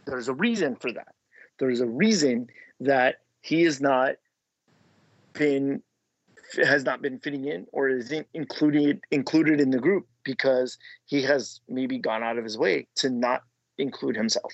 there's 0.06 0.28
a 0.28 0.34
reason 0.34 0.74
for 0.76 0.92
that. 0.92 1.14
There's 1.60 1.80
a 1.80 1.86
reason 1.86 2.48
that 2.80 3.20
he 3.42 3.62
has 3.62 3.80
not 3.80 4.16
been 5.34 5.82
has 6.64 6.84
not 6.84 7.02
been 7.02 7.18
fitting 7.18 7.44
in 7.44 7.66
or 7.72 7.88
isn't 7.88 8.26
included 8.34 9.00
included 9.10 9.60
in 9.60 9.70
the 9.70 9.78
group 9.78 10.06
because 10.24 10.78
he 11.06 11.22
has 11.22 11.60
maybe 11.68 11.98
gone 11.98 12.22
out 12.22 12.38
of 12.38 12.44
his 12.44 12.56
way 12.58 12.86
to 12.96 13.10
not 13.10 13.42
include 13.78 14.16
himself. 14.16 14.52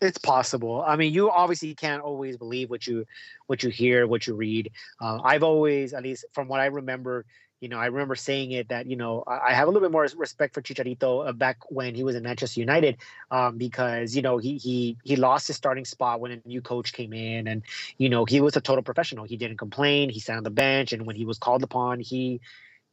It's 0.00 0.18
possible. 0.18 0.82
I 0.84 0.96
mean, 0.96 1.12
you 1.12 1.30
obviously 1.30 1.74
can't 1.74 2.02
always 2.02 2.36
believe 2.36 2.70
what 2.70 2.86
you 2.86 3.06
what 3.46 3.62
you 3.62 3.70
hear, 3.70 4.06
what 4.06 4.26
you 4.26 4.34
read. 4.34 4.70
Uh, 5.00 5.20
I've 5.22 5.44
always, 5.44 5.94
at 5.94 6.02
least 6.02 6.24
from 6.32 6.48
what 6.48 6.60
I 6.60 6.66
remember, 6.66 7.24
you 7.62 7.68
know, 7.68 7.78
I 7.78 7.86
remember 7.86 8.16
saying 8.16 8.50
it 8.50 8.70
that 8.70 8.86
you 8.86 8.96
know 8.96 9.22
I 9.24 9.54
have 9.54 9.68
a 9.68 9.70
little 9.70 9.86
bit 9.86 9.92
more 9.92 10.02
respect 10.16 10.52
for 10.52 10.60
Chicharito 10.60 11.28
uh, 11.28 11.32
back 11.32 11.58
when 11.70 11.94
he 11.94 12.02
was 12.02 12.16
in 12.16 12.24
Manchester 12.24 12.58
United, 12.58 12.96
um, 13.30 13.56
because 13.56 14.16
you 14.16 14.22
know 14.22 14.38
he 14.38 14.58
he 14.58 14.98
he 15.04 15.14
lost 15.14 15.46
his 15.46 15.56
starting 15.56 15.84
spot 15.84 16.20
when 16.20 16.32
a 16.32 16.40
new 16.44 16.60
coach 16.60 16.92
came 16.92 17.12
in, 17.12 17.46
and 17.46 17.62
you 17.98 18.08
know 18.08 18.24
he 18.24 18.40
was 18.40 18.56
a 18.56 18.60
total 18.60 18.82
professional. 18.82 19.24
He 19.24 19.36
didn't 19.36 19.58
complain. 19.58 20.10
He 20.10 20.18
sat 20.18 20.36
on 20.36 20.42
the 20.42 20.50
bench, 20.50 20.92
and 20.92 21.06
when 21.06 21.14
he 21.14 21.24
was 21.24 21.38
called 21.38 21.62
upon, 21.62 22.00
he, 22.00 22.40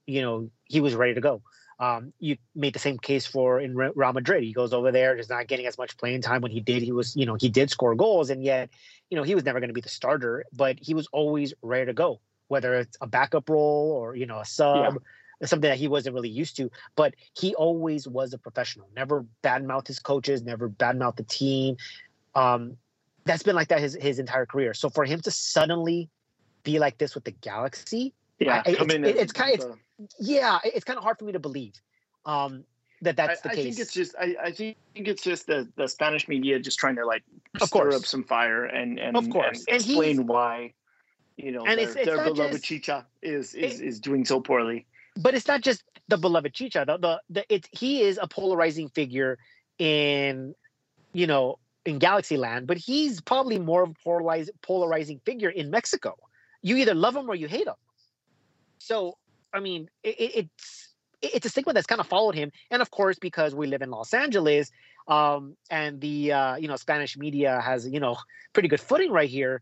you 0.06 0.22
know, 0.22 0.52
he 0.66 0.82
was 0.82 0.94
ready 0.94 1.16
to 1.16 1.22
go. 1.22 1.42
Um, 1.80 2.14
you 2.20 2.38
made 2.54 2.74
the 2.74 2.80
same 2.80 3.00
case 3.00 3.26
for 3.26 3.60
in 3.60 3.76
Real 3.76 4.14
Madrid. 4.14 4.44
He 4.44 4.54
goes 4.54 4.74
over 4.74 4.92
there, 4.92 5.16
just 5.16 5.32
not 5.32 5.48
getting 5.48 5.66
as 5.66 5.80
much 5.80 5.98
playing 5.98 6.22
time. 6.22 6.42
When 6.42 6.52
he 6.52 6.60
did, 6.60 6.84
he 6.84 6.92
was, 6.92 7.16
you 7.16 7.26
know, 7.26 7.36
he 7.36 7.50
did 7.50 7.72
score 7.72 7.96
goals, 7.96 8.30
and 8.30 8.44
yet, 8.44 8.70
you 9.10 9.18
know, 9.18 9.24
he 9.24 9.34
was 9.34 9.46
never 9.46 9.60
going 9.60 9.70
to 9.70 9.74
be 9.74 9.82
the 9.82 9.90
starter, 9.90 10.44
but 10.54 10.78
he 10.80 10.94
was 10.94 11.08
always 11.12 11.56
ready 11.64 11.88
to 11.88 11.94
go, 11.94 12.20
whether 12.50 12.76
it's 12.76 12.98
a 13.00 13.08
backup 13.08 13.50
role 13.50 13.92
or 13.96 14.16
you 14.16 14.26
know 14.26 14.40
a 14.40 14.46
sub, 14.46 14.98
something 15.46 15.70
that 15.70 15.78
he 15.78 15.88
wasn't 15.88 16.14
really 16.14 16.30
used 16.30 16.58
to. 16.58 16.70
But 16.98 17.14
he 17.40 17.56
always 17.56 18.08
was 18.08 18.34
a 18.34 18.38
professional. 18.38 18.90
Never 18.96 19.26
badmouthed 19.44 19.88
his 19.88 20.00
coaches, 20.00 20.44
never 20.44 20.70
badmouthed 20.70 21.16
the 21.16 21.24
team. 21.24 21.78
Um, 22.36 22.76
that's 23.24 23.44
been 23.44 23.56
like 23.56 23.70
that 23.70 23.80
his 23.80 23.94
his 24.02 24.20
entire 24.20 24.46
career. 24.46 24.74
So 24.74 24.90
for 24.90 25.06
him 25.06 25.22
to 25.22 25.32
suddenly 25.32 26.10
be 26.64 26.78
like 26.80 26.98
this 26.98 27.16
with 27.16 27.24
the 27.24 27.32
Galaxy, 27.32 28.14
Yeah, 28.40 28.62
I- 28.66 28.70
it's- 28.72 28.94
in 28.94 29.06
it- 29.06 29.16
it's 29.16 29.32
kind- 29.32 29.60
the- 29.62 29.78
yeah, 30.20 30.60
it's 30.64 30.84
kind 30.84 30.98
of 30.98 31.04
hard 31.04 31.18
for 31.20 31.26
me 31.26 31.32
to 31.34 31.40
believe 31.40 31.74
um, 32.26 32.64
that 33.02 33.16
that's 33.16 33.42
the 33.42 33.50
I, 33.50 33.52
I 33.54 33.56
think 33.56 33.80
it's 33.80 33.94
just 33.94 34.14
I, 34.20 34.36
I 34.44 34.52
think 34.52 34.76
it's 34.96 35.24
just 35.24 35.48
the, 35.48 35.68
the 35.78 35.88
Spanish 35.88 36.28
media 36.28 36.60
just 36.60 36.80
trying 36.80 36.96
to 36.98 37.06
like 37.06 37.24
Of 37.62 37.68
stir 37.70 37.80
course. 37.80 37.96
up 37.96 38.06
some 38.06 38.24
fire 38.24 38.66
and 38.66 39.00
and, 39.00 39.16
Of 39.16 39.30
course. 39.30 39.60
and 39.60 39.68
And 39.70 39.76
explain 39.86 40.28
why 40.28 40.74
you 41.44 41.52
know 41.52 41.60
And 41.66 41.80
their, 41.80 41.90
it's- 41.90 41.96
it's 41.96 42.06
their 42.06 42.24
beloved 42.24 42.54
just- 42.54 42.64
Chicha 42.66 43.06
is 43.22 43.54
is, 43.54 43.80
It- 43.80 43.86
is 43.90 44.00
doing 44.00 44.26
so 44.26 44.40
poorly. 44.42 44.86
but 45.16 45.34
it's 45.36 45.48
not 45.48 45.62
just 45.62 45.84
the 46.08 46.18
beloved 46.18 46.54
Chicha. 46.54 46.84
The, 46.88 46.98
the, 46.98 47.22
the 47.30 47.54
it's 47.54 47.68
he 47.72 48.02
is 48.02 48.20
a 48.22 48.28
polarizing 48.28 48.90
figure 48.90 49.38
in 49.78 50.54
you 51.14 51.28
know 51.28 51.60
in 51.86 51.98
Galaxy 52.00 52.38
Land, 52.38 52.68
but 52.68 52.78
he's 52.78 53.22
probably 53.22 53.58
more 53.58 53.84
of 53.84 53.90
a 53.92 53.94
polarizing 54.04 54.54
polarizing 54.62 55.20
figure 55.26 55.50
in 55.50 55.70
Mexico. 55.72 56.16
You 56.62 56.76
either 56.78 56.94
love 56.94 57.16
him 57.16 57.30
or 57.30 57.36
you 57.36 57.48
hate 57.48 57.68
him. 57.68 57.80
So 58.80 59.18
I 59.54 59.60
mean, 59.60 59.90
it, 60.04 60.16
it, 60.20 60.32
it's 60.36 60.90
it's 61.22 61.46
a 61.46 61.50
stigma 61.50 61.74
that's 61.74 61.88
kind 61.88 62.02
of 62.02 62.08
followed 62.08 62.36
him, 62.36 62.52
and 62.72 62.82
of 62.82 62.92
course 62.92 63.18
because 63.20 63.54
we 63.56 63.68
live 63.68 63.82
in 63.82 63.90
Los 63.92 64.14
Angeles, 64.14 64.72
um, 65.08 65.56
and 65.70 66.00
the 66.02 66.32
uh, 66.34 66.56
you 66.56 66.68
know 66.68 66.76
Spanish 66.76 67.18
media 67.18 67.60
has 67.62 67.88
you 67.88 68.00
know 68.00 68.18
pretty 68.54 68.70
good 68.70 68.80
footing 68.82 69.12
right 69.12 69.30
here. 69.30 69.62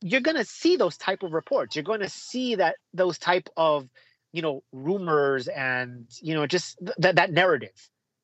You're 0.00 0.20
gonna 0.20 0.44
see 0.44 0.76
those 0.76 0.96
type 0.96 1.22
of 1.22 1.32
reports. 1.32 1.74
You're 1.76 1.82
going 1.84 2.00
to 2.00 2.08
see 2.08 2.54
that 2.56 2.76
those 2.94 3.18
type 3.18 3.48
of 3.56 3.88
you 4.32 4.42
know 4.42 4.62
rumors 4.72 5.48
and 5.48 6.06
you 6.20 6.34
know 6.34 6.46
just 6.46 6.78
th- 6.78 6.96
that 6.98 7.16
that 7.16 7.32
narrative 7.32 7.72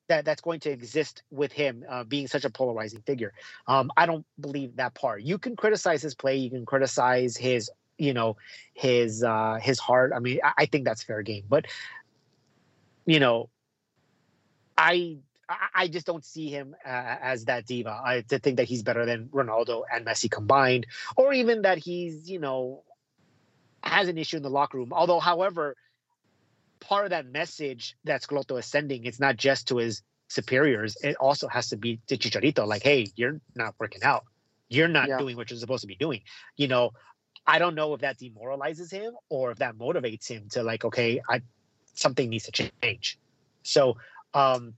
that 0.07 0.23
that's 0.23 0.41
going 0.41 0.59
to 0.61 0.69
exist 0.69 1.23
with 1.31 1.51
him 1.51 1.83
uh, 1.89 2.03
being 2.03 2.27
such 2.27 2.45
a 2.45 2.49
polarizing 2.49 3.01
figure. 3.01 3.33
Um, 3.67 3.91
i 3.97 4.05
don't 4.05 4.25
believe 4.39 4.75
that 4.77 4.93
part. 4.93 5.23
You 5.23 5.37
can 5.37 5.55
criticize 5.55 6.01
his 6.01 6.15
play. 6.15 6.35
You 6.37 6.49
can 6.49 6.65
criticize 6.65 7.35
his 7.37 7.69
you 7.97 8.13
know 8.13 8.37
his 8.73 9.23
uh 9.23 9.57
his 9.61 9.79
heart. 9.79 10.11
I 10.15 10.19
mean 10.19 10.39
i, 10.43 10.53
I 10.59 10.65
think 10.67 10.85
that's 10.85 11.03
fair 11.03 11.23
game. 11.23 11.45
But 11.49 11.65
you 13.05 13.19
know 13.19 13.49
i 14.77 15.17
I, 15.47 15.67
I 15.73 15.87
just 15.87 16.05
don't 16.05 16.25
see 16.25 16.49
him 16.49 16.75
uh, 16.85 16.89
as 17.21 17.45
that 17.45 17.65
diva. 17.65 18.01
I 18.03 18.21
to 18.29 18.39
think 18.39 18.57
that 18.57 18.67
he's 18.67 18.83
better 18.83 19.05
than 19.05 19.27
Ronaldo 19.27 19.83
and 19.91 20.05
Messi 20.05 20.29
combined, 20.29 20.87
or 21.15 21.33
even 21.33 21.63
that 21.63 21.77
he's 21.77 22.29
you 22.29 22.39
know 22.39 22.83
has 23.83 24.07
an 24.07 24.17
issue 24.17 24.37
in 24.37 24.43
the 24.43 24.49
locker 24.49 24.77
room. 24.77 24.91
Although, 24.91 25.19
however, 25.19 25.75
part 26.79 27.05
of 27.05 27.11
that 27.11 27.27
message 27.27 27.95
that 28.03 28.23
Schelotto 28.23 28.57
is 28.57 28.65
sending, 28.65 29.05
it's 29.05 29.19
not 29.19 29.37
just 29.37 29.67
to 29.67 29.77
his 29.77 30.01
superiors. 30.27 30.97
It 31.03 31.15
also 31.17 31.47
has 31.47 31.69
to 31.69 31.77
be 31.77 31.99
to 32.07 32.17
Chicharito. 32.17 32.65
Like, 32.65 32.83
hey, 32.83 33.07
you're 33.15 33.39
not 33.55 33.75
working 33.79 34.03
out. 34.03 34.25
You're 34.69 34.87
not 34.87 35.07
yeah. 35.07 35.17
doing 35.17 35.37
what 35.37 35.49
you're 35.49 35.59
supposed 35.59 35.81
to 35.81 35.87
be 35.87 35.95
doing. 35.95 36.21
You 36.57 36.67
know, 36.67 36.91
I 37.45 37.59
don't 37.59 37.75
know 37.75 37.93
if 37.93 38.01
that 38.01 38.17
demoralizes 38.17 38.89
him 38.89 39.13
or 39.29 39.51
if 39.51 39.59
that 39.59 39.75
motivates 39.77 40.27
him 40.27 40.49
to 40.49 40.63
like, 40.63 40.83
okay, 40.85 41.21
I 41.29 41.41
something 41.93 42.29
needs 42.29 42.49
to 42.49 42.69
change. 42.81 43.19
So 43.63 43.97
um 44.33 44.73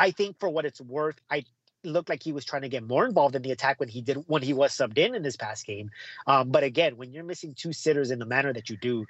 I 0.00 0.10
think 0.10 0.38
for 0.40 0.48
what 0.48 0.64
it's 0.64 0.80
worth, 0.80 1.20
I 1.30 1.44
looked 1.84 2.08
like 2.08 2.22
he 2.22 2.32
was 2.32 2.44
trying 2.44 2.62
to 2.62 2.68
get 2.68 2.82
more 2.82 3.04
involved 3.04 3.36
in 3.36 3.42
the 3.42 3.52
attack 3.52 3.80
when 3.80 3.88
he 3.88 4.00
did 4.00 4.24
when 4.26 4.42
he 4.42 4.52
was 4.52 4.72
subbed 4.72 4.98
in 4.98 5.14
in 5.14 5.22
this 5.22 5.36
past 5.36 5.66
game. 5.66 5.90
Um, 6.26 6.50
but 6.50 6.64
again, 6.64 6.96
when 6.96 7.12
you're 7.12 7.24
missing 7.24 7.54
two 7.54 7.72
sitters 7.72 8.10
in 8.10 8.18
the 8.18 8.26
manner 8.26 8.52
that 8.52 8.70
you 8.70 8.76
do, 8.76 9.06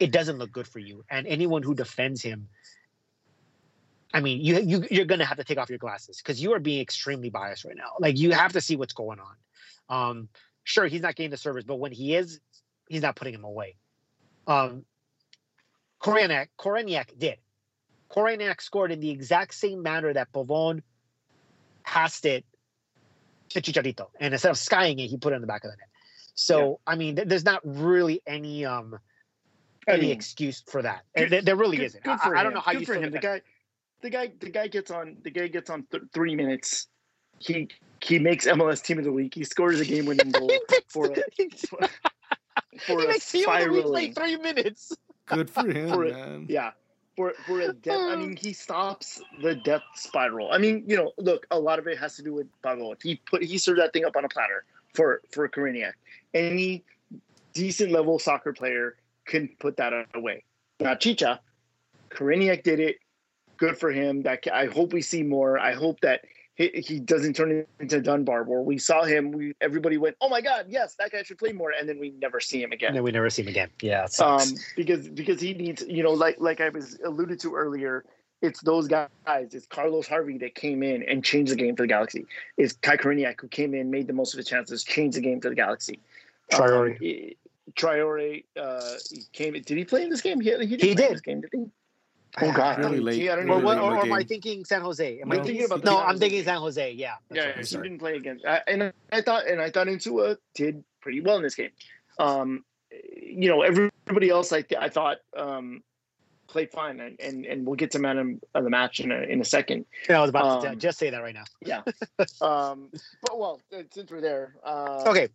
it 0.00 0.10
doesn't 0.10 0.38
look 0.38 0.52
good 0.52 0.66
for 0.66 0.80
you. 0.80 1.04
And 1.08 1.26
anyone 1.26 1.62
who 1.62 1.74
defends 1.74 2.22
him, 2.22 2.48
I 4.12 4.20
mean, 4.20 4.40
you 4.40 4.60
you 4.60 4.84
you're 4.90 5.04
gonna 5.04 5.24
have 5.24 5.38
to 5.38 5.44
take 5.44 5.58
off 5.58 5.70
your 5.70 5.78
glasses 5.78 6.18
because 6.18 6.42
you 6.42 6.52
are 6.54 6.60
being 6.60 6.80
extremely 6.80 7.30
biased 7.30 7.64
right 7.64 7.76
now. 7.76 7.92
Like 8.00 8.18
you 8.18 8.32
have 8.32 8.52
to 8.54 8.60
see 8.60 8.76
what's 8.76 8.94
going 8.94 9.18
on. 9.20 9.36
Um, 9.88 10.28
sure, 10.64 10.86
he's 10.86 11.02
not 11.02 11.14
getting 11.14 11.30
the 11.30 11.36
service, 11.36 11.64
but 11.64 11.76
when 11.76 11.92
he 11.92 12.16
is, 12.16 12.40
he's 12.88 13.02
not 13.02 13.14
putting 13.14 13.34
him 13.34 13.44
away. 13.44 13.76
Um, 14.46 14.84
Koreniak, 16.00 16.48
Koreniak 16.58 17.16
did. 17.16 17.38
Koreniak 18.12 18.60
scored 18.60 18.92
in 18.92 19.00
the 19.00 19.10
exact 19.10 19.54
same 19.54 19.82
manner 19.82 20.12
that 20.12 20.32
Pavon 20.32 20.82
passed 21.84 22.26
it 22.26 22.44
to 23.50 23.60
Chicharito. 23.60 24.08
And 24.20 24.34
instead 24.34 24.50
of 24.50 24.58
skying 24.58 24.98
it, 24.98 25.08
he 25.08 25.16
put 25.16 25.32
it 25.32 25.36
in 25.36 25.40
the 25.40 25.46
back 25.46 25.64
of 25.64 25.70
the 25.70 25.76
net. 25.76 25.88
So, 26.34 26.80
yeah. 26.86 26.92
I 26.92 26.96
mean, 26.96 27.16
th- 27.16 27.28
there's 27.28 27.44
not 27.44 27.60
really 27.64 28.22
any 28.26 28.64
um 28.64 28.98
any 29.88 29.98
I 29.98 30.00
mean, 30.00 30.10
excuse 30.10 30.62
for 30.66 30.82
that. 30.82 31.02
Good, 31.16 31.44
there, 31.44 31.56
really 31.56 31.76
good, 31.76 31.86
isn't. 31.86 32.04
Good 32.04 32.18
I, 32.22 32.40
I, 32.40 32.42
don't 32.42 32.54
know 32.54 32.60
how 32.60 32.72
good 32.72 32.82
you 32.82 32.86
for 32.86 32.94
him. 32.94 33.10
The 33.10 33.18
guy, 33.18 33.42
the 34.00 34.10
guy, 34.10 34.32
the 34.38 34.50
guy 34.50 34.68
gets 34.68 34.90
on. 34.90 35.16
The 35.22 35.30
guy 35.30 35.48
gets 35.48 35.70
on 35.70 35.84
th- 35.90 36.04
three 36.14 36.36
minutes. 36.36 36.88
He 37.38 37.68
he 38.00 38.18
makes 38.18 38.46
MLS 38.46 38.82
Team 38.82 38.98
of 38.98 39.04
the 39.04 39.12
Week. 39.12 39.34
He 39.34 39.44
scores 39.44 39.80
a 39.80 39.84
game-winning 39.84 40.30
goal 40.32 40.50
for 40.88 41.06
a, 41.06 41.14
for, 41.56 41.78
for 42.86 43.00
he 43.00 43.06
makes 43.06 43.30
Team 43.30 43.48
of 43.48 43.64
the 43.64 43.72
Week 43.72 43.84
like 43.86 44.14
three 44.14 44.36
minutes. 44.36 44.92
Good 45.26 45.50
for 45.50 45.66
him, 45.70 45.88
for 45.88 46.04
man. 46.04 46.46
A, 46.48 46.52
yeah, 46.52 46.70
for 47.16 47.32
for 47.46 47.60
a 47.60 47.72
death. 47.72 48.00
I 48.00 48.16
mean, 48.16 48.30
hmm. 48.30 48.36
he 48.36 48.52
stops 48.52 49.20
the 49.42 49.54
death 49.54 49.82
spiral. 49.94 50.50
I 50.52 50.58
mean, 50.58 50.84
you 50.86 50.96
know, 50.96 51.12
look, 51.18 51.46
a 51.50 51.58
lot 51.58 51.78
of 51.78 51.86
it 51.86 51.98
has 51.98 52.16
to 52.16 52.22
do 52.22 52.34
with 52.34 52.46
Pablo. 52.62 52.94
He 53.02 53.16
put 53.16 53.42
he 53.42 53.58
served 53.58 53.80
that 53.80 53.92
thing 53.92 54.04
up 54.04 54.16
on 54.16 54.24
a 54.24 54.28
platter 54.28 54.64
for 54.94 55.22
for 55.30 55.48
Koreniak. 55.48 55.92
Any 56.34 56.84
decent 57.52 57.92
level 57.92 58.18
soccer 58.18 58.52
player 58.52 58.96
can 59.26 59.48
put 59.58 59.76
that 59.76 59.92
away. 60.14 60.44
Now, 60.80 60.94
Chicha, 60.94 61.40
Koreniak 62.10 62.62
did 62.62 62.80
it. 62.80 62.96
Good 63.56 63.78
for 63.78 63.92
him. 63.92 64.22
That 64.22 64.46
I 64.52 64.66
hope 64.66 64.92
we 64.92 65.02
see 65.02 65.22
more. 65.22 65.58
I 65.58 65.74
hope 65.74 66.00
that 66.00 66.24
he, 66.54 66.68
he 66.86 67.00
doesn't 67.00 67.34
turn 67.34 67.64
into 67.80 68.00
Dunbar, 68.00 68.44
where 68.44 68.60
we 68.60 68.78
saw 68.78 69.04
him, 69.04 69.32
we 69.32 69.54
everybody 69.60 69.96
went, 69.96 70.16
"Oh 70.20 70.28
my 70.28 70.40
God, 70.40 70.66
yes, 70.68 70.94
that 70.96 71.10
guy 71.10 71.22
should 71.22 71.38
play 71.38 71.52
more," 71.52 71.72
and 71.78 71.88
then 71.88 71.98
we 71.98 72.10
never 72.10 72.40
see 72.40 72.62
him 72.62 72.72
again. 72.72 72.88
And 72.88 72.96
then 72.96 73.02
we 73.02 73.10
never 73.10 73.30
see 73.30 73.42
him 73.42 73.48
again. 73.48 73.70
Yeah, 73.80 74.06
um, 74.20 74.48
because 74.76 75.08
because 75.08 75.40
he 75.40 75.54
needs, 75.54 75.82
you 75.88 76.02
know, 76.02 76.12
like 76.12 76.36
like 76.38 76.60
I 76.60 76.68
was 76.68 76.98
alluded 77.04 77.40
to 77.40 77.54
earlier, 77.54 78.04
it's 78.42 78.60
those 78.60 78.86
guys. 78.86 79.08
It's 79.26 79.66
Carlos 79.66 80.06
Harvey 80.06 80.36
that 80.38 80.54
came 80.54 80.82
in 80.82 81.02
and 81.04 81.24
changed 81.24 81.52
the 81.52 81.56
game 81.56 81.74
for 81.74 81.84
the 81.84 81.88
Galaxy. 81.88 82.26
It's 82.58 82.74
Kai 82.74 82.98
Koreniak 82.98 83.40
who 83.40 83.48
came 83.48 83.74
in, 83.74 83.90
made 83.90 84.06
the 84.06 84.12
most 84.12 84.34
of 84.34 84.38
his 84.38 84.46
chances, 84.46 84.84
changed 84.84 85.16
the 85.16 85.22
game 85.22 85.40
for 85.40 85.48
the 85.48 85.54
Galaxy. 85.54 86.00
Traore. 86.50 86.96
Um, 87.00 87.34
Traore 87.74 88.44
uh, 88.60 88.94
came. 89.32 89.54
Did 89.54 89.70
he 89.70 89.84
play 89.84 90.02
in 90.02 90.10
this 90.10 90.20
game? 90.20 90.40
He, 90.40 90.50
he, 90.58 90.66
he 90.66 90.94
did. 90.94 91.12
This 91.12 91.20
game, 91.20 91.40
did 91.40 91.50
he? 91.52 91.64
Oh 92.40 92.52
God, 92.52 92.78
really 92.78 93.00
late. 93.00 93.28
I 93.28 93.36
don't 93.36 93.50
or, 93.50 93.58
what, 93.60 93.78
or, 93.78 93.96
or 93.96 94.02
am 94.02 94.12
I 94.12 94.22
thinking 94.22 94.64
San 94.64 94.80
Jose? 94.80 95.20
Am 95.20 95.28
no, 95.28 95.38
I 95.38 95.42
thinking 95.42 95.64
about? 95.66 95.84
No, 95.84 95.98
I'm 95.98 96.18
thinking 96.18 96.42
San 96.42 96.58
Jose. 96.58 96.92
Yeah, 96.92 97.14
yeah. 97.30 97.48
Right. 97.48 97.66
He 97.66 97.76
didn't 97.76 97.98
play 97.98 98.16
against, 98.16 98.44
uh, 98.46 98.60
and 98.66 98.92
I 99.12 99.20
thought, 99.20 99.46
and 99.46 99.60
I 99.60 99.70
thought 99.70 99.86
Insua 99.86 100.38
did 100.54 100.82
pretty 101.02 101.20
well 101.20 101.36
in 101.36 101.42
this 101.42 101.54
game. 101.54 101.70
Um, 102.18 102.64
you 102.90 103.50
know, 103.50 103.62
everybody 103.62 104.30
else, 104.30 104.50
I 104.50 104.62
th- 104.62 104.80
I 104.80 104.88
thought 104.88 105.18
um, 105.36 105.82
played 106.46 106.70
fine, 106.70 107.00
and, 107.00 107.20
and 107.20 107.44
and 107.44 107.66
we'll 107.66 107.76
get 107.76 107.90
to 107.92 107.98
man 107.98 108.40
of 108.54 108.64
the 108.64 108.70
match 108.70 109.00
in 109.00 109.12
a 109.12 109.20
in 109.22 109.40
a 109.42 109.44
second. 109.44 109.84
Yeah, 110.08 110.18
I 110.18 110.20
was 110.22 110.30
about 110.30 110.64
um, 110.64 110.72
to 110.72 110.76
just 110.76 110.98
say 110.98 111.10
that 111.10 111.22
right 111.22 111.34
now. 111.34 111.44
yeah. 111.60 111.82
um, 112.40 112.88
but 113.22 113.38
well, 113.38 113.60
since 113.90 114.10
we're 114.10 114.22
there, 114.22 114.56
uh, 114.64 115.04
okay. 115.06 115.28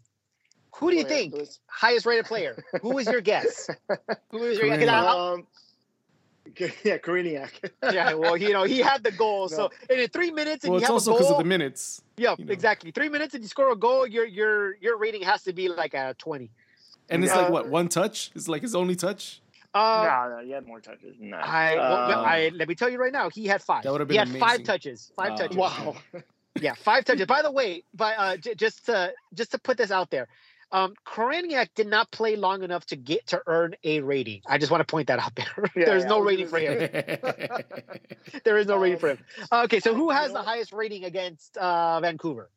Who 0.77 0.91
do 0.91 0.97
you 0.97 1.05
think 1.05 1.33
highest 1.67 2.05
rated 2.05 2.25
player? 2.25 2.63
Who 2.81 2.99
is 2.99 3.07
your 3.07 3.21
guess? 3.21 3.67
Who 4.29 4.43
is 4.43 4.59
your 4.59 4.77
guess? 4.77 5.43
Um, 6.47 6.71
Yeah, 6.83 6.97
Koreniak. 6.97 7.51
yeah, 7.93 8.13
well, 8.13 8.37
you 8.37 8.53
know, 8.53 8.63
he 8.63 8.79
had 8.79 9.03
the 9.03 9.11
goal. 9.11 9.47
No. 9.49 9.55
So 9.55 9.71
and 9.89 9.99
in 9.99 10.09
three 10.09 10.31
minutes, 10.31 10.63
and 10.63 10.71
well, 10.71 10.79
you 10.79 10.83
it's 10.83 10.87
have 10.87 10.93
also 10.93 11.13
because 11.13 11.31
of 11.31 11.37
the 11.37 11.43
minutes. 11.43 12.01
Yeah, 12.17 12.35
you 12.37 12.45
know. 12.45 12.53
exactly. 12.53 12.91
Three 12.91 13.09
minutes, 13.09 13.33
and 13.33 13.43
you 13.43 13.47
score 13.49 13.71
a 13.71 13.75
goal. 13.75 14.07
Your 14.07 14.25
your 14.25 14.75
your 14.77 14.97
rating 14.97 15.23
has 15.23 15.43
to 15.43 15.53
be 15.53 15.69
like 15.69 15.93
a 15.93 16.15
twenty. 16.17 16.49
And 17.09 17.23
it's 17.23 17.33
uh, 17.33 17.43
like 17.43 17.51
what 17.51 17.69
one 17.69 17.87
touch? 17.87 18.31
It's 18.35 18.47
like 18.47 18.61
his 18.61 18.75
only 18.75 18.95
touch. 18.95 19.41
Uh, 19.73 20.27
no, 20.29 20.37
no, 20.37 20.45
he 20.45 20.51
had 20.51 20.65
more 20.65 20.79
touches 20.79 21.15
No. 21.19 21.37
I, 21.37 21.75
well, 21.75 22.21
I 22.25 22.51
let 22.55 22.67
me 22.67 22.73
tell 22.73 22.89
you 22.89 22.97
right 22.97 23.11
now, 23.13 23.29
he 23.29 23.45
had 23.45 23.61
five. 23.61 23.83
That 23.83 23.91
would 23.91 24.01
have 24.01 24.07
been 24.07 24.15
He 24.15 24.19
had 24.19 24.27
amazing. 24.29 24.47
five 24.47 24.63
touches. 24.63 25.11
Five 25.15 25.33
uh, 25.33 25.35
touches. 25.35 25.57
Wow. 25.57 25.95
yeah, 26.59 26.73
five 26.73 27.05
touches. 27.05 27.27
By 27.27 27.41
the 27.43 27.51
way, 27.51 27.83
but 27.93 28.15
uh, 28.17 28.37
j- 28.37 28.55
just 28.55 28.85
to 28.87 29.13
just 29.35 29.51
to 29.51 29.59
put 29.59 29.77
this 29.77 29.91
out 29.91 30.09
there, 30.09 30.27
um, 30.71 30.93
did 31.75 31.87
not 31.87 32.11
play 32.11 32.35
long 32.35 32.63
enough 32.63 32.85
to 32.87 32.95
get 32.95 33.27
to 33.27 33.41
earn 33.47 33.75
a 33.83 34.01
rating. 34.01 34.41
I 34.45 34.57
just 34.57 34.71
want 34.71 34.81
to 34.81 34.91
point 34.91 35.07
that 35.07 35.19
out 35.19 35.35
there. 35.35 35.45
Yeah, 35.75 35.85
There's 35.85 36.03
yeah, 36.03 36.09
no 36.09 36.19
rating 36.19 36.47
for 36.47 36.59
him. 36.59 36.89
there 38.43 38.57
is 38.57 38.67
no 38.67 38.77
rating 38.77 38.99
for 38.99 39.09
him. 39.09 39.19
Okay, 39.51 39.79
so 39.79 39.93
who 39.93 40.09
has 40.09 40.33
the 40.33 40.41
highest 40.41 40.73
rating 40.73 41.05
against 41.05 41.57
uh, 41.57 41.99
Vancouver? 41.99 42.49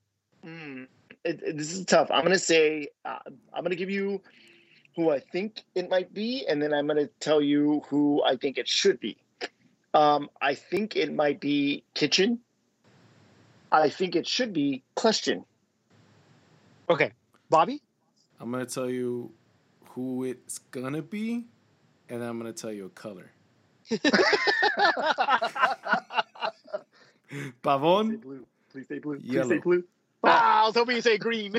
Mm, 0.45 0.87
it, 1.24 1.43
it, 1.43 1.57
this 1.57 1.73
is 1.73 1.85
tough. 1.85 2.11
I'm 2.11 2.23
going 2.23 2.32
to 2.32 2.39
say, 2.39 2.89
uh, 3.05 3.19
I'm 3.53 3.62
going 3.62 3.70
to 3.70 3.77
give 3.77 3.91
you 3.91 4.20
who 4.97 5.11
I 5.11 5.20
think 5.20 5.62
it 5.74 5.89
might 5.89 6.12
be, 6.12 6.47
and 6.49 6.62
then 6.62 6.73
I'm 6.73 6.87
going 6.87 6.99
to 6.99 7.11
tell 7.20 7.41
you 7.41 7.82
who 7.89 8.23
I 8.24 8.37
think 8.37 8.59
it 8.59 8.69
should 8.69 8.99
be. 9.01 9.16
Um, 9.95 10.31
I 10.41 10.55
think 10.55 10.97
it 10.97 11.12
might 11.12 11.41
be 11.41 11.85
Kitchen. 11.95 12.41
I 13.73 13.89
think 13.89 14.16
it 14.16 14.27
should 14.27 14.53
be 14.53 14.82
Question. 14.95 15.45
Okay. 16.89 17.12
Bobby? 17.51 17.81
I'm 18.40 18.50
gonna 18.50 18.66
tell 18.66 18.88
you 18.88 19.30
who 19.90 20.24
it's 20.24 20.58
gonna 20.58 21.02
be, 21.02 21.44
and 22.08 22.24
I'm 22.24 22.38
gonna 22.38 22.52
tell 22.52 22.72
you 22.72 22.86
a 22.86 22.90
color. 22.90 23.30
Pavon. 27.62 28.08
Please 28.10 28.16
stay 28.16 28.18
blue. 28.18 28.46
Please 28.72 28.84
stay 28.84 28.98
blue. 28.98 29.20
Please 29.20 29.46
stay 29.46 29.58
blue. 29.58 29.84
Ah, 30.22 30.62
I 30.62 30.66
was 30.66 30.74
hoping 30.74 30.96
you 30.96 31.02
say 31.02 31.16
green. 31.16 31.54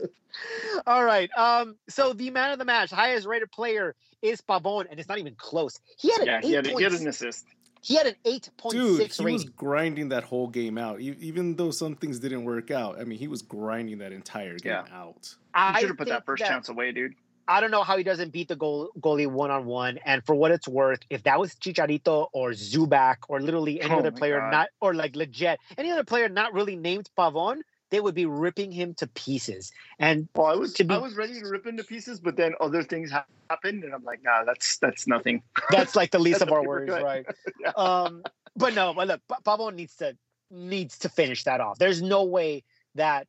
All 0.86 1.04
right. 1.04 1.30
Um. 1.36 1.76
So 1.88 2.12
the 2.12 2.30
man 2.30 2.52
of 2.52 2.58
the 2.58 2.64
match, 2.64 2.90
highest 2.90 3.26
rated 3.26 3.50
player, 3.50 3.94
is 4.22 4.40
Pavon, 4.40 4.86
and 4.90 5.00
it's 5.00 5.08
not 5.08 5.18
even 5.18 5.34
close. 5.34 5.80
He 5.98 6.10
had 6.10 6.20
an 6.20 6.26
yeah, 6.26 6.40
he 6.42 6.52
had, 6.52 6.66
he 6.66 6.82
had 6.82 6.92
an 6.92 7.08
assist. 7.08 7.46
He 7.86 7.94
had 7.94 8.08
an 8.08 8.16
8.6 8.24 8.70
Dude, 8.72 8.98
he 8.98 9.22
rating. 9.22 9.32
was 9.32 9.44
grinding 9.44 10.08
that 10.08 10.24
whole 10.24 10.48
game 10.48 10.76
out. 10.76 10.98
Even 10.98 11.54
though 11.54 11.70
some 11.70 11.94
things 11.94 12.18
didn't 12.18 12.42
work 12.42 12.72
out, 12.72 12.98
I 12.98 13.04
mean, 13.04 13.16
he 13.16 13.28
was 13.28 13.42
grinding 13.42 13.98
that 13.98 14.10
entire 14.10 14.58
game 14.58 14.72
yeah. 14.72 14.84
out. 14.92 15.32
I 15.54 15.78
should 15.78 15.90
have 15.90 15.96
put 15.96 16.08
that 16.08 16.26
first 16.26 16.42
that, 16.42 16.48
chance 16.48 16.68
away, 16.68 16.90
dude. 16.90 17.14
I 17.46 17.60
don't 17.60 17.70
know 17.70 17.84
how 17.84 17.96
he 17.96 18.02
doesn't 18.02 18.32
beat 18.32 18.48
the 18.48 18.56
goal, 18.56 18.90
goalie 18.98 19.28
one 19.28 19.52
on 19.52 19.66
one. 19.66 20.00
And 20.04 20.26
for 20.26 20.34
what 20.34 20.50
it's 20.50 20.66
worth, 20.66 20.98
if 21.10 21.22
that 21.22 21.38
was 21.38 21.54
Chicharito 21.54 22.26
or 22.32 22.50
Zubak 22.50 23.18
or 23.28 23.40
literally 23.40 23.80
any 23.80 23.94
oh 23.94 24.00
other 24.00 24.10
player, 24.10 24.40
God. 24.40 24.50
not 24.50 24.68
or 24.80 24.92
like 24.92 25.14
legit 25.14 25.60
any 25.78 25.92
other 25.92 26.02
player 26.02 26.28
not 26.28 26.54
really 26.54 26.74
named 26.74 27.08
Pavon, 27.16 27.60
they 27.90 28.00
would 28.00 28.14
be 28.14 28.26
ripping 28.26 28.72
him 28.72 28.94
to 28.94 29.06
pieces. 29.08 29.72
And 29.98 30.28
well, 30.34 30.46
I 30.46 30.54
was 30.54 30.74
be, 30.74 30.88
I 30.90 30.98
was 30.98 31.16
ready 31.16 31.40
to 31.40 31.46
rip 31.46 31.66
him 31.66 31.76
to 31.76 31.84
pieces, 31.84 32.20
but 32.20 32.36
then 32.36 32.54
other 32.60 32.82
things 32.82 33.12
happened, 33.48 33.84
and 33.84 33.94
I'm 33.94 34.04
like, 34.04 34.22
nah, 34.22 34.44
that's 34.44 34.78
that's 34.78 35.06
nothing. 35.06 35.42
That's 35.70 35.94
like 35.94 36.10
the 36.10 36.18
least 36.18 36.42
of 36.42 36.52
our 36.52 36.62
worries, 36.64 36.90
right? 36.90 37.26
yeah. 37.60 37.70
Um, 37.76 38.22
but 38.56 38.74
no, 38.74 38.94
but 38.94 39.08
look, 39.08 39.20
Pavon 39.44 39.74
needs 39.74 39.96
to 39.96 40.16
needs 40.50 40.98
to 41.00 41.08
finish 41.08 41.44
that 41.44 41.60
off. 41.60 41.78
There's 41.78 42.02
no 42.02 42.24
way 42.24 42.64
that 42.94 43.28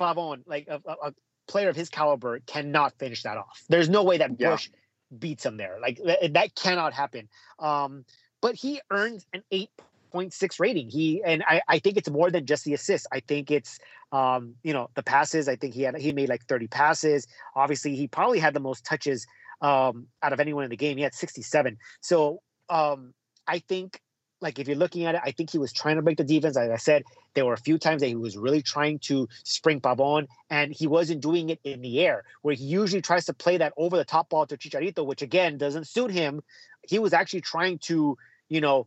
Pavon, 0.00 0.42
like 0.46 0.68
a, 0.68 0.80
a, 0.86 1.14
player 1.48 1.68
of 1.68 1.76
his 1.76 1.88
caliber, 1.88 2.38
cannot 2.46 2.96
finish 2.98 3.24
that 3.24 3.36
off. 3.36 3.64
There's 3.68 3.88
no 3.88 4.04
way 4.04 4.18
that 4.18 4.38
Bush 4.38 4.70
yeah. 4.70 5.16
beats 5.18 5.44
him 5.44 5.56
there. 5.56 5.78
Like 5.80 6.00
that, 6.04 6.32
that 6.34 6.54
cannot 6.54 6.92
happen. 6.92 7.28
Um, 7.58 8.04
but 8.40 8.54
he 8.54 8.80
earns 8.90 9.26
an 9.32 9.42
eight 9.50 9.70
0.6 10.10 10.60
rating. 10.60 10.88
He 10.88 11.22
and 11.24 11.42
I, 11.46 11.62
I 11.68 11.78
think 11.78 11.96
it's 11.96 12.10
more 12.10 12.30
than 12.30 12.46
just 12.46 12.64
the 12.64 12.74
assists. 12.74 13.06
I 13.12 13.20
think 13.20 13.50
it's 13.50 13.78
um, 14.12 14.54
you 14.62 14.72
know, 14.72 14.90
the 14.94 15.02
passes. 15.02 15.48
I 15.48 15.56
think 15.56 15.74
he 15.74 15.82
had 15.82 15.96
he 15.96 16.12
made 16.12 16.28
like 16.28 16.44
30 16.46 16.68
passes. 16.68 17.26
Obviously, 17.54 17.94
he 17.94 18.08
probably 18.08 18.38
had 18.38 18.54
the 18.54 18.60
most 18.60 18.84
touches 18.84 19.26
um 19.60 20.06
out 20.22 20.32
of 20.32 20.40
anyone 20.40 20.64
in 20.64 20.70
the 20.70 20.76
game. 20.76 20.96
He 20.96 21.02
had 21.02 21.14
67. 21.14 21.78
So 22.00 22.40
um 22.68 23.14
I 23.46 23.58
think 23.58 24.00
like 24.40 24.58
if 24.58 24.66
you're 24.66 24.76
looking 24.76 25.04
at 25.04 25.14
it, 25.14 25.20
I 25.24 25.32
think 25.32 25.50
he 25.50 25.58
was 25.58 25.72
trying 25.72 25.96
to 25.96 26.02
break 26.02 26.16
the 26.16 26.24
defense. 26.24 26.56
Like 26.56 26.70
I 26.70 26.76
said, 26.76 27.04
there 27.34 27.44
were 27.44 27.52
a 27.52 27.58
few 27.58 27.78
times 27.78 28.00
that 28.00 28.08
he 28.08 28.14
was 28.14 28.36
really 28.36 28.62
trying 28.62 28.98
to 29.00 29.28
spring 29.44 29.80
Pavon, 29.80 30.26
and 30.48 30.72
he 30.72 30.86
wasn't 30.86 31.20
doing 31.20 31.50
it 31.50 31.60
in 31.64 31.82
the 31.82 32.00
air, 32.00 32.24
where 32.42 32.54
he 32.54 32.64
usually 32.64 33.02
tries 33.02 33.26
to 33.26 33.34
play 33.34 33.58
that 33.58 33.72
over 33.76 33.96
the 33.96 34.04
top 34.04 34.30
ball 34.30 34.46
to 34.46 34.56
Chicharito, 34.56 35.04
which 35.04 35.22
again 35.22 35.58
doesn't 35.58 35.86
suit 35.86 36.10
him. 36.10 36.42
He 36.88 36.98
was 36.98 37.12
actually 37.12 37.42
trying 37.42 37.78
to, 37.80 38.16
you 38.48 38.60
know, 38.60 38.86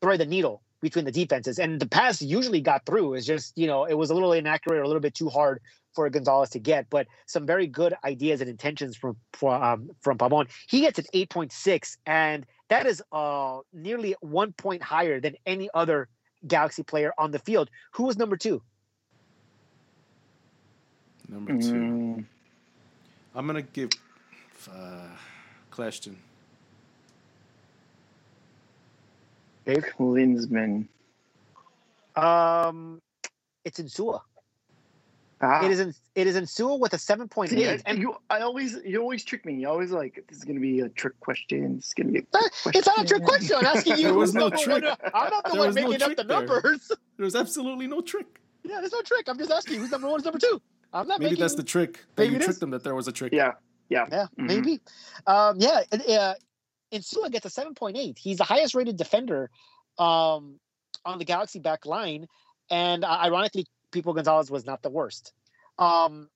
thread 0.00 0.20
the 0.20 0.26
needle 0.26 0.62
between 0.80 1.04
the 1.04 1.12
defenses, 1.12 1.58
and 1.58 1.80
the 1.80 1.86
pass 1.86 2.20
usually 2.20 2.60
got 2.60 2.84
through. 2.84 3.14
It's 3.14 3.26
just, 3.26 3.56
you 3.56 3.66
know, 3.66 3.84
it 3.84 3.94
was 3.94 4.10
a 4.10 4.14
little 4.14 4.32
inaccurate 4.32 4.78
or 4.78 4.82
a 4.82 4.86
little 4.86 5.00
bit 5.00 5.14
too 5.14 5.30
hard 5.30 5.60
for 5.94 6.08
Gonzalez 6.10 6.50
to 6.50 6.58
get, 6.58 6.90
but 6.90 7.06
some 7.26 7.46
very 7.46 7.66
good 7.66 7.94
ideas 8.04 8.40
and 8.40 8.50
intentions 8.50 8.96
from 8.96 9.16
um, 9.42 9.90
from 10.00 10.18
Pavon. 10.18 10.48
He 10.68 10.80
gets 10.80 10.98
an 10.98 11.06
8.6, 11.14 11.96
and 12.06 12.44
that 12.68 12.86
is 12.86 13.02
uh, 13.12 13.60
nearly 13.72 14.14
one 14.20 14.52
point 14.52 14.82
higher 14.82 15.20
than 15.20 15.36
any 15.46 15.70
other 15.72 16.08
Galaxy 16.46 16.82
player 16.82 17.12
on 17.16 17.30
the 17.30 17.38
field. 17.38 17.70
Who 17.92 18.04
was 18.04 18.18
number 18.18 18.36
two? 18.36 18.62
Number 21.28 21.52
two. 21.58 21.72
Mm. 21.72 22.24
I'm 23.34 23.46
gonna 23.46 23.62
give 23.62 23.90
uh, 24.70 25.08
question. 25.70 26.18
Dave 29.64 29.84
Klinsmann. 29.96 30.86
Um, 32.16 33.00
it's 33.64 33.80
Insua. 33.80 34.20
Ah. 35.40 35.64
It 35.64 35.70
is 35.70 35.80
in 35.80 35.94
it 36.14 36.26
is 36.26 36.36
Insua 36.36 36.78
with 36.78 36.94
a 36.94 36.98
seven 36.98 37.28
point 37.28 37.52
eight. 37.52 37.82
And 37.86 37.98
you, 37.98 38.16
I 38.30 38.40
always 38.40 38.78
you 38.84 39.00
always 39.00 39.24
trick 39.24 39.44
me. 39.44 39.54
You 39.54 39.68
always 39.68 39.90
like 39.90 40.24
this 40.28 40.38
is 40.38 40.44
going 40.44 40.56
to 40.56 40.60
be 40.60 40.80
a 40.80 40.88
trick 40.88 41.18
question. 41.20 41.76
It's 41.78 41.92
going 41.92 42.06
to 42.06 42.12
be. 42.12 42.26
It's 42.66 42.86
not 42.86 43.02
a 43.02 43.04
trick 43.04 43.24
question. 43.24 43.56
I'm 43.56 43.66
asking 43.66 43.98
you. 43.98 44.04
there 44.04 44.14
was 44.14 44.34
no 44.34 44.48
trick. 44.48 44.84
I'm 45.12 45.30
not 45.30 45.44
the 45.44 45.50
there 45.52 45.60
one 45.60 45.74
making 45.74 45.98
no 45.98 46.06
up 46.06 46.16
the 46.16 46.24
there. 46.24 46.46
numbers. 46.46 46.92
There 47.16 47.24
was 47.24 47.34
absolutely 47.34 47.86
no 47.86 48.00
trick. 48.00 48.40
Yeah, 48.62 48.80
there's 48.80 48.92
no 48.92 49.02
trick. 49.02 49.28
I'm 49.28 49.38
just 49.38 49.50
asking 49.50 49.80
who's 49.80 49.90
number 49.90 50.06
one, 50.06 50.18
who's 50.18 50.24
number 50.24 50.38
two. 50.38 50.60
I'm 50.92 51.08
not. 51.08 51.18
Maybe 51.18 51.32
making... 51.32 51.42
that's 51.42 51.56
the 51.56 51.62
trick. 51.62 52.04
Maybe 52.16 52.34
you 52.34 52.40
tricked 52.40 52.60
them 52.60 52.70
that 52.70 52.84
there 52.84 52.94
was 52.94 53.08
a 53.08 53.12
trick. 53.12 53.32
Yeah. 53.32 53.52
Yeah. 53.88 54.06
Yeah. 54.10 54.22
Mm-hmm. 54.22 54.46
Maybe. 54.46 54.80
Um, 55.26 55.56
yeah. 55.58 55.82
Uh, 55.92 56.34
Insua 56.92 57.30
gets 57.30 57.46
a 57.46 57.50
seven 57.50 57.74
point 57.74 57.96
eight. 57.96 58.18
He's 58.18 58.38
the 58.38 58.44
highest 58.44 58.74
rated 58.74 58.96
defender 58.96 59.50
um, 59.98 60.58
on 61.04 61.18
the 61.18 61.24
Galaxy 61.24 61.58
back 61.58 61.86
line, 61.86 62.26
and 62.70 63.04
uh, 63.04 63.18
ironically, 63.22 63.66
Pipo 63.90 64.14
Gonzalez 64.14 64.50
was 64.50 64.64
not 64.64 64.82
the 64.82 64.90
worst. 64.90 65.32
Um, 65.78 66.28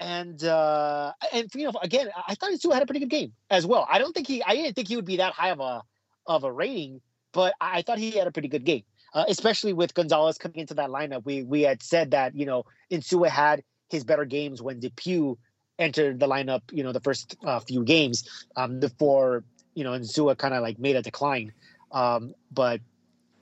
and 0.00 0.42
uh, 0.44 1.12
and 1.32 1.48
you 1.54 1.64
know, 1.64 1.72
again, 1.82 2.08
I 2.26 2.34
thought 2.34 2.52
Insua 2.52 2.74
had 2.74 2.82
a 2.82 2.86
pretty 2.86 3.00
good 3.00 3.10
game 3.10 3.32
as 3.50 3.66
well. 3.66 3.86
I 3.90 3.98
don't 3.98 4.14
think 4.14 4.26
he, 4.26 4.42
I 4.42 4.54
didn't 4.54 4.74
think 4.74 4.88
he 4.88 4.96
would 4.96 5.04
be 5.04 5.18
that 5.18 5.34
high 5.34 5.50
of 5.50 5.60
a 5.60 5.82
of 6.26 6.44
a 6.44 6.52
rating, 6.52 7.00
but 7.32 7.54
I 7.60 7.82
thought 7.82 7.98
he 7.98 8.12
had 8.12 8.26
a 8.26 8.32
pretty 8.32 8.48
good 8.48 8.64
game, 8.64 8.84
uh, 9.14 9.24
especially 9.28 9.72
with 9.72 9.94
Gonzalez 9.94 10.38
coming 10.38 10.58
into 10.58 10.74
that 10.74 10.88
lineup. 10.88 11.24
We 11.24 11.42
we 11.42 11.62
had 11.62 11.82
said 11.82 12.12
that 12.12 12.34
you 12.34 12.46
know 12.46 12.64
Insua 12.90 13.28
had 13.28 13.62
his 13.90 14.04
better 14.04 14.24
games 14.24 14.62
when 14.62 14.80
DePuy 14.80 15.36
entered 15.78 16.18
the 16.18 16.28
lineup. 16.28 16.62
You 16.72 16.82
know, 16.82 16.92
the 16.92 17.00
first 17.00 17.36
uh, 17.44 17.60
few 17.60 17.84
games 17.84 18.46
um, 18.56 18.80
before 18.80 19.44
you 19.74 19.84
know 19.84 19.92
Insua 19.92 20.36
kind 20.36 20.54
of 20.54 20.62
like 20.62 20.78
made 20.78 20.96
a 20.96 21.02
decline. 21.02 21.52
Um, 21.92 22.34
but 22.50 22.80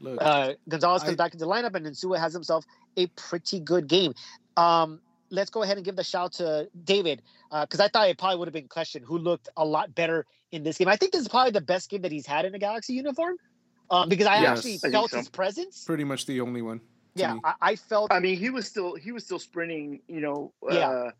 Look, 0.01 0.19
uh, 0.21 0.55
Gonzalez 0.69 1.03
comes 1.03 1.15
I, 1.15 1.17
back 1.17 1.35
into 1.35 1.45
the 1.45 1.51
lineup, 1.51 1.75
and 1.75 1.87
Insua 1.87 2.19
has 2.19 2.33
himself 2.33 2.65
a 2.97 3.07
pretty 3.09 3.61
good 3.61 3.89
game. 3.89 4.15
Um, 4.57 5.01
let's 5.31 5.51
go 5.51 5.63
ahead 5.63 5.77
and 5.77 5.85
give 5.85 5.97
the 5.97 6.05
shout 6.05 6.33
to 6.35 6.69
David 6.85 7.23
because 7.51 7.81
uh, 7.81 7.85
I 7.85 7.89
thought 7.89 8.09
it 8.09 8.19
probably 8.19 8.39
would 8.39 8.49
have 8.49 8.55
been 8.55 8.69
question 8.69 9.03
who 9.03 9.19
looked 9.19 9.49
a 9.57 9.65
lot 9.65 9.95
better 9.95 10.27
in 10.53 10.63
this 10.63 10.79
game. 10.79 10.89
I 10.89 10.97
think 10.97 11.13
this 11.13 11.23
is 11.23 11.29
probably 11.29 11.53
the 11.53 11.61
best 11.61 11.91
game 11.91 12.03
that 12.03 12.13
he's 12.13 12.27
had 12.27 12.45
in 12.45 12.55
a 12.55 12.59
Galaxy 12.59 12.95
uniform 12.95 13.37
um, 13.91 14.09
because 14.09 14.27
I 14.27 14.41
yes, 14.41 14.59
actually 14.59 14.79
I 14.85 14.91
felt 14.91 15.11
so. 15.11 15.19
his 15.19 15.29
presence. 15.29 15.85
Pretty 15.85 16.05
much 16.05 16.27
the 16.27 16.41
only 16.41 16.63
one. 16.63 16.81
Yeah, 17.15 17.37
I, 17.45 17.55
I, 17.61 17.77
felt. 17.77 18.13
I 18.13 18.21
mean, 18.21 18.37
he 18.39 18.51
was 18.51 18.67
still 18.67 18.95
he 18.95 19.11
was 19.13 19.25
still 19.25 19.41
sprinting. 19.41 20.01
You 20.07 20.21
know. 20.21 20.53
Yeah. 20.71 21.11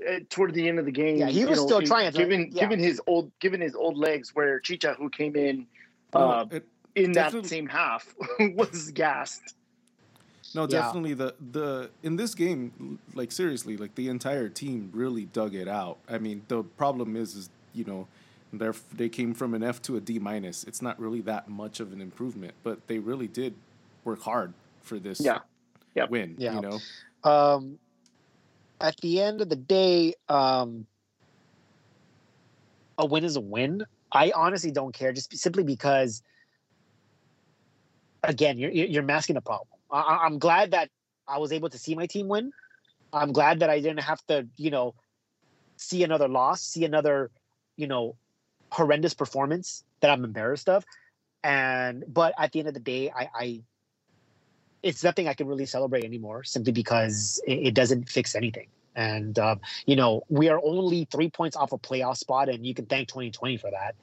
Uh, 0.00 0.18
toward 0.30 0.52
the 0.54 0.68
end 0.68 0.78
of 0.78 0.84
the 0.84 0.90
game, 0.90 1.16
yeah, 1.16 1.28
he 1.28 1.44
was 1.44 1.58
know, 1.58 1.66
still 1.66 1.82
trying. 1.82 2.10
Given 2.12 2.50
yeah. 2.50 2.62
given 2.62 2.78
his 2.78 3.00
old 3.06 3.30
given 3.38 3.60
his 3.60 3.74
old 3.74 3.96
legs, 3.96 4.34
where 4.34 4.58
Chicha, 4.58 4.94
who 4.98 5.08
came 5.08 5.36
in 5.36 5.66
uh, 6.12 6.46
it, 6.50 6.66
in 6.94 7.12
that 7.12 7.46
same 7.46 7.68
half, 7.68 8.14
was 8.40 8.90
gassed. 8.90 9.54
No, 10.54 10.66
definitely 10.66 11.10
yeah. 11.10 11.16
the 11.16 11.34
the 11.52 11.90
in 12.02 12.16
this 12.16 12.34
game, 12.34 12.98
like 13.14 13.32
seriously, 13.32 13.76
like 13.76 13.94
the 13.94 14.08
entire 14.08 14.48
team 14.48 14.90
really 14.92 15.26
dug 15.26 15.54
it 15.54 15.68
out. 15.68 15.98
I 16.08 16.18
mean, 16.18 16.42
the 16.48 16.62
problem 16.62 17.16
is, 17.16 17.34
is 17.34 17.50
you 17.72 17.84
know, 17.84 18.08
they 18.52 18.70
they 18.94 19.08
came 19.08 19.34
from 19.34 19.54
an 19.54 19.62
F 19.62 19.80
to 19.82 19.96
a 19.96 20.00
D 20.00 20.18
minus. 20.18 20.64
It's 20.64 20.82
not 20.82 20.98
really 21.00 21.20
that 21.22 21.48
much 21.48 21.80
of 21.80 21.92
an 21.92 22.00
improvement, 22.00 22.54
but 22.62 22.86
they 22.86 22.98
really 22.98 23.28
did 23.28 23.54
work 24.04 24.22
hard 24.22 24.52
for 24.82 24.98
this 24.98 25.20
yeah. 25.20 25.38
Yep. 25.94 26.10
win. 26.10 26.34
Yeah. 26.38 26.54
You 26.54 26.60
know, 26.60 27.30
um, 27.30 27.78
at 28.82 28.96
the 28.98 29.20
end 29.20 29.40
of 29.40 29.48
the 29.48 29.56
day, 29.56 30.14
um, 30.28 30.86
a 32.98 33.06
win 33.06 33.24
is 33.24 33.36
a 33.36 33.40
win. 33.40 33.86
I 34.10 34.32
honestly 34.34 34.72
don't 34.72 34.92
care, 34.92 35.12
just 35.12 35.34
simply 35.38 35.62
because, 35.62 36.22
again, 38.22 38.58
you're 38.58 38.70
you're 38.70 39.02
masking 39.02 39.34
the 39.34 39.40
problem. 39.40 39.68
I, 39.90 40.26
am 40.26 40.38
glad 40.38 40.72
that 40.72 40.90
I 41.26 41.38
was 41.38 41.52
able 41.52 41.70
to 41.70 41.78
see 41.78 41.94
my 41.94 42.06
team 42.06 42.28
win. 42.28 42.52
I'm 43.12 43.32
glad 43.32 43.60
that 43.60 43.70
I 43.70 43.80
didn't 43.80 44.00
have 44.00 44.20
to, 44.26 44.46
you 44.56 44.70
know, 44.70 44.94
see 45.76 46.02
another 46.02 46.28
loss, 46.28 46.62
see 46.62 46.84
another, 46.84 47.30
you 47.76 47.86
know, 47.86 48.16
horrendous 48.70 49.14
performance 49.14 49.84
that 50.00 50.10
I'm 50.10 50.24
embarrassed 50.24 50.68
of. 50.68 50.84
And 51.44 52.04
but 52.08 52.34
at 52.38 52.52
the 52.52 52.60
end 52.60 52.68
of 52.68 52.74
the 52.74 52.80
day, 52.80 53.10
I, 53.10 53.28
I 53.34 53.62
it's 54.82 55.04
nothing 55.04 55.28
I 55.28 55.34
can 55.34 55.46
really 55.46 55.66
celebrate 55.66 56.04
anymore, 56.04 56.44
simply 56.44 56.72
because 56.72 57.40
it, 57.46 57.68
it 57.68 57.74
doesn't 57.74 58.08
fix 58.08 58.34
anything. 58.34 58.66
And 58.94 59.38
um, 59.38 59.60
you 59.86 59.96
know, 59.96 60.22
we 60.28 60.48
are 60.48 60.60
only 60.62 61.06
three 61.10 61.30
points 61.30 61.56
off 61.56 61.72
a 61.72 61.78
playoff 61.78 62.18
spot, 62.18 62.48
and 62.48 62.66
you 62.66 62.74
can 62.74 62.86
thank 62.86 63.08
2020 63.08 63.56
for 63.56 63.70
that. 63.70 63.94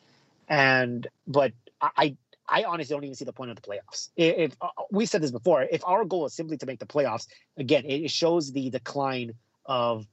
And 0.48 1.08
but 1.28 1.54
I, 1.80 2.18
I 2.48 2.64
honestly 2.64 2.96
don't 2.96 3.04
even 3.04 3.16
see 3.16 3.26
the 3.26 3.34
point 3.34 3.52
of 3.52 3.56
the 3.56 3.62
playoffs. 3.62 4.10
If, 4.16 4.52
if 4.52 4.58
uh, 4.62 4.70
we 4.92 5.06
said 5.06 5.22
this 5.22 5.32
before, 5.32 5.64
if 5.64 5.86
our 5.86 6.06
goal 6.06 6.26
is 6.26 6.34
simply 6.34 6.58
to 6.58 6.66
make 6.66 6.80
the 6.80 6.88
playoffs, 6.88 7.28
again, 7.58 7.84
it 7.86 8.10
shows 8.10 8.52
the 8.52 8.70
decline 8.70 9.34
of 9.66 10.08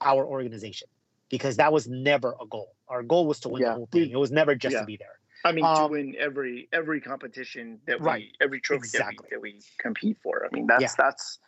our 0.00 0.24
organization 0.24 0.88
because 1.28 1.56
that 1.56 1.72
was 1.72 1.86
never 1.86 2.34
a 2.40 2.46
goal. 2.46 2.74
Our 2.88 3.02
goal 3.02 3.26
was 3.26 3.40
to 3.40 3.48
win 3.48 3.62
yeah. 3.62 3.68
the 3.70 3.74
whole 3.74 3.88
thing. 3.90 4.10
It 4.10 4.18
was 4.18 4.30
never 4.30 4.54
just 4.54 4.74
yeah. 4.74 4.80
to 4.80 4.86
be 4.86 4.96
there. 4.96 5.18
I 5.44 5.52
mean, 5.52 5.64
um, 5.64 5.76
to 5.76 5.86
win 5.88 6.16
every 6.18 6.68
every 6.72 7.00
competition 7.00 7.78
that 7.86 8.00
we 8.00 8.06
right. 8.06 8.28
every 8.40 8.60
trophy 8.60 8.86
exactly. 8.86 9.28
that, 9.30 9.40
we, 9.40 9.52
that 9.52 9.58
we 9.58 9.62
compete 9.78 10.18
for. 10.22 10.46
I 10.46 10.54
mean, 10.54 10.66
that's 10.66 10.82
yeah. 10.82 10.88
that's 10.96 11.38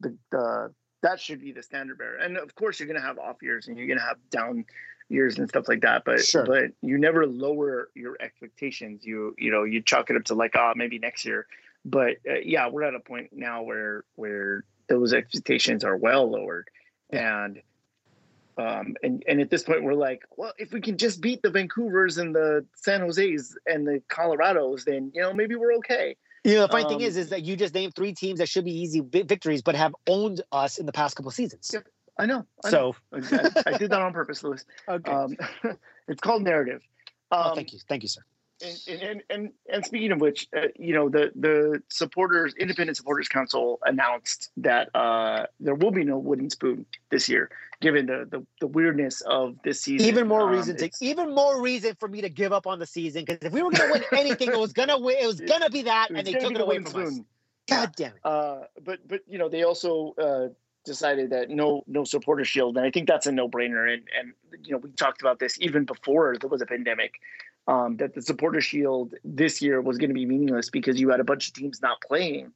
the 0.00 0.16
the 0.30 0.74
that 1.02 1.20
should 1.20 1.40
be 1.40 1.52
the 1.52 1.62
standard 1.62 1.98
bearer. 1.98 2.16
And 2.16 2.36
of 2.36 2.54
course, 2.54 2.78
you're 2.78 2.88
going 2.88 3.00
to 3.00 3.06
have 3.06 3.18
off 3.18 3.36
years 3.42 3.68
and 3.68 3.76
you're 3.76 3.86
going 3.86 3.98
to 3.98 4.04
have 4.04 4.18
down 4.30 4.64
years 5.08 5.38
and 5.38 5.48
stuff 5.48 5.68
like 5.68 5.82
that. 5.82 6.02
But 6.04 6.24
sure. 6.24 6.44
but 6.44 6.72
you 6.82 6.98
never 6.98 7.26
lower 7.26 7.90
your 7.94 8.16
expectations. 8.20 9.04
You 9.04 9.34
you 9.38 9.50
know 9.50 9.64
you 9.64 9.82
chalk 9.82 10.10
it 10.10 10.16
up 10.16 10.24
to 10.24 10.34
like 10.34 10.52
ah 10.56 10.70
oh, 10.70 10.72
maybe 10.76 10.98
next 10.98 11.24
year. 11.24 11.46
But 11.84 12.16
uh, 12.28 12.38
yeah, 12.42 12.68
we're 12.68 12.82
at 12.82 12.94
a 12.94 13.00
point 13.00 13.30
now 13.32 13.62
where 13.62 14.04
where 14.16 14.64
those 14.88 15.12
expectations 15.12 15.84
are 15.84 15.96
well 15.96 16.30
lowered, 16.30 16.68
and 17.10 17.60
um 18.58 18.94
and 19.02 19.22
and 19.28 19.40
at 19.40 19.50
this 19.50 19.62
point 19.62 19.82
we're 19.82 19.94
like, 19.94 20.22
well, 20.36 20.52
if 20.58 20.72
we 20.72 20.80
can 20.80 20.96
just 20.96 21.20
beat 21.20 21.42
the 21.42 21.50
Vancouvers 21.50 22.18
and 22.18 22.34
the 22.34 22.64
San 22.74 23.00
Jose's 23.00 23.56
and 23.66 23.86
the 23.86 24.02
Colorados, 24.08 24.84
then 24.84 25.10
you 25.14 25.22
know 25.22 25.32
maybe 25.32 25.54
we're 25.54 25.74
okay. 25.74 26.16
You 26.44 26.54
know, 26.54 26.62
the 26.62 26.68
funny 26.68 26.84
um, 26.84 26.90
thing 26.90 27.00
is, 27.00 27.16
is 27.16 27.30
that 27.30 27.44
you 27.44 27.56
just 27.56 27.74
named 27.74 27.96
three 27.96 28.14
teams 28.14 28.38
that 28.38 28.48
should 28.48 28.64
be 28.64 28.70
easy 28.70 29.00
victories, 29.00 29.62
but 29.62 29.74
have 29.74 29.96
owned 30.06 30.42
us 30.52 30.78
in 30.78 30.86
the 30.86 30.92
past 30.92 31.16
couple 31.16 31.32
seasons. 31.32 31.70
Yep. 31.72 31.88
I 32.18 32.26
know. 32.26 32.46
I 32.64 32.70
so 32.70 32.94
know. 33.12 33.18
I, 33.20 33.62
I, 33.66 33.78
did 33.78 33.90
that 33.90 34.00
on 34.00 34.12
purpose, 34.12 34.42
Lewis. 34.42 34.64
Okay. 34.88 35.10
Um, 35.10 35.36
it's 36.08 36.20
called 36.20 36.42
narrative. 36.42 36.82
Oh, 37.32 37.36
um, 37.36 37.50
oh, 37.50 37.54
thank 37.56 37.72
you, 37.72 37.80
thank 37.88 38.04
you, 38.04 38.08
sir. 38.08 38.22
And 38.62 39.00
and 39.02 39.22
and, 39.28 39.52
and 39.70 39.84
speaking 39.84 40.12
of 40.12 40.20
which, 40.20 40.48
uh, 40.56 40.68
you 40.76 40.94
know, 40.94 41.10
the 41.10 41.30
the 41.34 41.82
supporters, 41.88 42.54
independent 42.58 42.96
supporters 42.96 43.28
council 43.28 43.78
announced 43.84 44.50
that 44.56 44.88
uh, 44.94 45.46
there 45.60 45.74
will 45.74 45.90
be 45.90 46.04
no 46.04 46.16
wooden 46.16 46.48
spoon 46.48 46.86
this 47.10 47.28
year, 47.28 47.50
given 47.82 48.06
the 48.06 48.26
the, 48.30 48.46
the 48.60 48.66
weirdness 48.66 49.20
of 49.20 49.56
this 49.62 49.82
season. 49.82 50.06
Even 50.06 50.26
more 50.26 50.42
um, 50.42 50.50
reason 50.50 50.76
to 50.78 50.90
even 51.02 51.34
more 51.34 51.60
reason 51.60 51.96
for 52.00 52.08
me 52.08 52.22
to 52.22 52.30
give 52.30 52.52
up 52.52 52.66
on 52.66 52.78
the 52.78 52.86
season 52.86 53.26
because 53.26 53.42
if 53.42 53.52
we 53.52 53.62
were 53.62 53.70
going 53.70 53.88
to 53.88 53.92
win 53.92 54.04
anything, 54.20 54.48
it 54.48 54.58
was 54.58 54.72
gonna 54.72 54.98
win. 54.98 55.16
It 55.20 55.26
was 55.26 55.40
gonna 55.40 55.68
be 55.68 55.82
that, 55.82 56.08
and 56.08 56.26
they 56.26 56.32
took 56.32 56.52
it 56.52 56.60
away 56.60 56.76
from 56.76 56.86
spoon. 56.86 57.06
us. 57.06 57.20
God 57.68 57.92
damn 57.96 58.12
it. 58.12 58.20
Uh, 58.24 58.60
but 58.82 59.06
but 59.06 59.20
you 59.28 59.36
know 59.36 59.50
they 59.50 59.64
also 59.64 60.14
uh, 60.18 60.48
decided 60.86 61.30
that 61.30 61.50
no 61.50 61.82
no 61.86 62.04
supporter 62.04 62.44
shield, 62.44 62.78
and 62.78 62.86
I 62.86 62.90
think 62.90 63.06
that's 63.06 63.26
a 63.26 63.32
no 63.32 63.48
brainer. 63.48 63.92
And 63.92 64.02
and 64.18 64.32
you 64.66 64.72
know 64.72 64.78
we 64.78 64.90
talked 64.92 65.20
about 65.20 65.38
this 65.38 65.60
even 65.60 65.84
before 65.84 66.36
there 66.40 66.48
was 66.48 66.62
a 66.62 66.66
pandemic. 66.66 67.14
Um, 67.68 67.96
that 67.96 68.14
the 68.14 68.22
supporter 68.22 68.60
shield 68.60 69.14
this 69.24 69.60
year 69.60 69.80
was 69.80 69.98
going 69.98 70.10
to 70.10 70.14
be 70.14 70.24
meaningless 70.24 70.70
because 70.70 71.00
you 71.00 71.10
had 71.10 71.18
a 71.18 71.24
bunch 71.24 71.48
of 71.48 71.54
teams 71.54 71.82
not 71.82 72.00
playing 72.00 72.52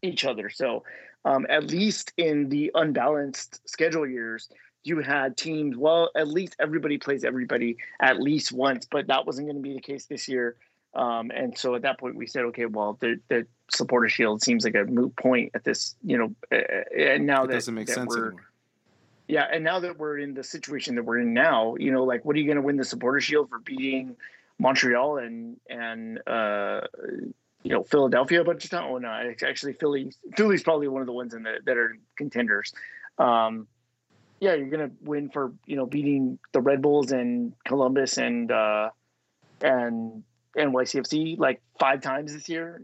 each 0.00 0.24
other. 0.24 0.48
So 0.48 0.82
um, 1.24 1.46
at 1.50 1.66
least 1.70 2.12
in 2.16 2.48
the 2.48 2.70
unbalanced 2.74 3.60
schedule 3.68 4.06
years, 4.06 4.48
you 4.82 5.00
had 5.00 5.36
teams. 5.36 5.76
Well, 5.76 6.10
at 6.16 6.28
least 6.28 6.56
everybody 6.58 6.96
plays 6.96 7.24
everybody 7.24 7.76
at 8.00 8.20
least 8.20 8.52
once, 8.52 8.86
but 8.90 9.08
that 9.08 9.26
wasn't 9.26 9.48
going 9.48 9.56
to 9.56 9.62
be 9.62 9.74
the 9.74 9.80
case 9.80 10.06
this 10.06 10.26
year. 10.26 10.56
Um, 10.94 11.30
and 11.30 11.56
so 11.56 11.74
at 11.74 11.82
that 11.82 12.00
point, 12.00 12.16
we 12.16 12.26
said, 12.26 12.44
okay, 12.46 12.66
well, 12.66 12.96
the, 13.00 13.20
the 13.28 13.46
supporter 13.70 14.08
shield 14.08 14.42
seems 14.42 14.64
like 14.64 14.74
a 14.74 14.84
moot 14.84 15.14
point 15.16 15.52
at 15.54 15.64
this, 15.64 15.94
you 16.02 16.18
know, 16.18 16.34
and 16.96 17.26
now 17.26 17.44
it 17.44 17.48
that 17.48 17.52
doesn't 17.52 17.74
make 17.74 17.86
that 17.86 17.94
sense 17.94 18.14
anymore. 18.14 18.49
Yeah, 19.30 19.46
and 19.50 19.62
now 19.62 19.78
that 19.78 19.96
we're 19.96 20.18
in 20.18 20.34
the 20.34 20.42
situation 20.42 20.96
that 20.96 21.04
we're 21.04 21.20
in 21.20 21.32
now, 21.32 21.76
you 21.76 21.92
know, 21.92 22.02
like, 22.02 22.24
what 22.24 22.34
are 22.34 22.40
you 22.40 22.46
going 22.46 22.56
to 22.56 22.62
win 22.62 22.76
the 22.76 22.84
supporter 22.84 23.20
shield 23.20 23.48
for 23.48 23.60
beating 23.60 24.16
Montreal 24.58 25.18
and 25.18 25.56
and 25.68 26.20
uh, 26.26 26.80
you 27.62 27.70
know 27.70 27.84
Philadelphia 27.84 28.40
a 28.40 28.44
bunch 28.44 28.64
of 28.64 28.70
times? 28.70 28.86
Oh 28.90 28.98
no, 28.98 29.08
actually 29.46 29.74
Philly 29.74 30.12
Philly's 30.36 30.64
probably 30.64 30.88
one 30.88 31.00
of 31.00 31.06
the 31.06 31.12
ones 31.12 31.32
in 31.32 31.44
the, 31.44 31.58
that 31.64 31.76
are 31.76 31.96
contenders. 32.18 32.72
Um, 33.18 33.68
yeah, 34.40 34.54
you're 34.54 34.68
gonna 34.68 34.90
win 35.00 35.30
for 35.30 35.52
you 35.64 35.76
know 35.76 35.86
beating 35.86 36.40
the 36.52 36.60
Red 36.60 36.82
Bulls 36.82 37.12
and 37.12 37.52
Columbus 37.64 38.18
and 38.18 38.50
uh, 38.50 38.90
and 39.60 40.24
NYCFC 40.56 41.38
like 41.38 41.62
five 41.78 42.00
times 42.00 42.32
this 42.32 42.48
year. 42.48 42.82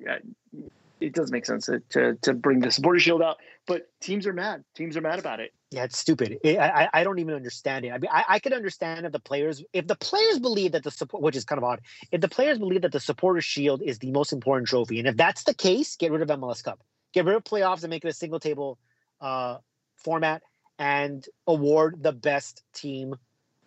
It 1.01 1.13
does 1.13 1.31
make 1.31 1.45
sense 1.45 1.67
to, 1.67 1.81
to, 1.91 2.15
to 2.23 2.33
bring 2.33 2.61
the 2.61 2.71
supporter 2.71 2.99
shield 2.99 3.21
out, 3.21 3.37
but 3.67 3.89
teams 4.01 4.27
are 4.27 4.33
mad. 4.33 4.65
Teams 4.75 4.97
are 4.97 5.03
mad 5.03 5.19
about 5.19 5.41
it. 5.41 5.53
Yeah, 5.71 5.85
it's 5.85 5.99
stupid. 5.99 6.39
It, 6.43 6.59
I 6.59 6.89
I 6.93 7.05
don't 7.05 7.19
even 7.19 7.35
understand 7.35 7.85
it. 7.85 7.91
I 7.91 7.99
mean, 7.99 8.11
I, 8.11 8.25
I 8.29 8.39
could 8.39 8.53
understand 8.53 9.05
if 9.05 9.13
the 9.13 9.19
players 9.19 9.63
if 9.73 9.87
the 9.87 9.97
players 9.97 10.39
believe 10.39 10.73
that 10.73 10.85
the 10.85 10.91
support, 10.91 11.23
which 11.23 11.37
is 11.37 11.45
kind 11.45 11.59
of 11.59 11.65
odd, 11.65 11.81
if 12.13 12.21
the 12.21 12.29
players 12.29 12.59
believe 12.59 12.83
that 12.83 12.93
the 12.93 13.01
supporter 13.01 13.41
shield 13.41 13.83
is 13.83 13.99
the 13.99 14.11
most 14.13 14.33
important 14.33 14.69
trophy, 14.69 14.99
and 14.99 15.09
if 15.09 15.17
that's 15.17 15.43
the 15.45 15.55
case, 15.55 15.97
get 15.97 16.13
rid 16.13 16.23
of 16.23 16.29
MLS 16.41 16.63
Cup, 16.63 16.81
get 17.13 17.25
rid 17.25 17.35
of 17.35 17.45
playoffs, 17.45 17.83
and 17.83 17.91
make 17.91 18.05
it 18.05 18.09
a 18.09 18.13
single 18.13 18.41
table 18.41 18.79
uh, 19.21 19.59
format, 19.97 20.43
and 20.79 21.27
award 21.47 22.03
the 22.03 22.13
best 22.13 22.63
team 22.73 23.17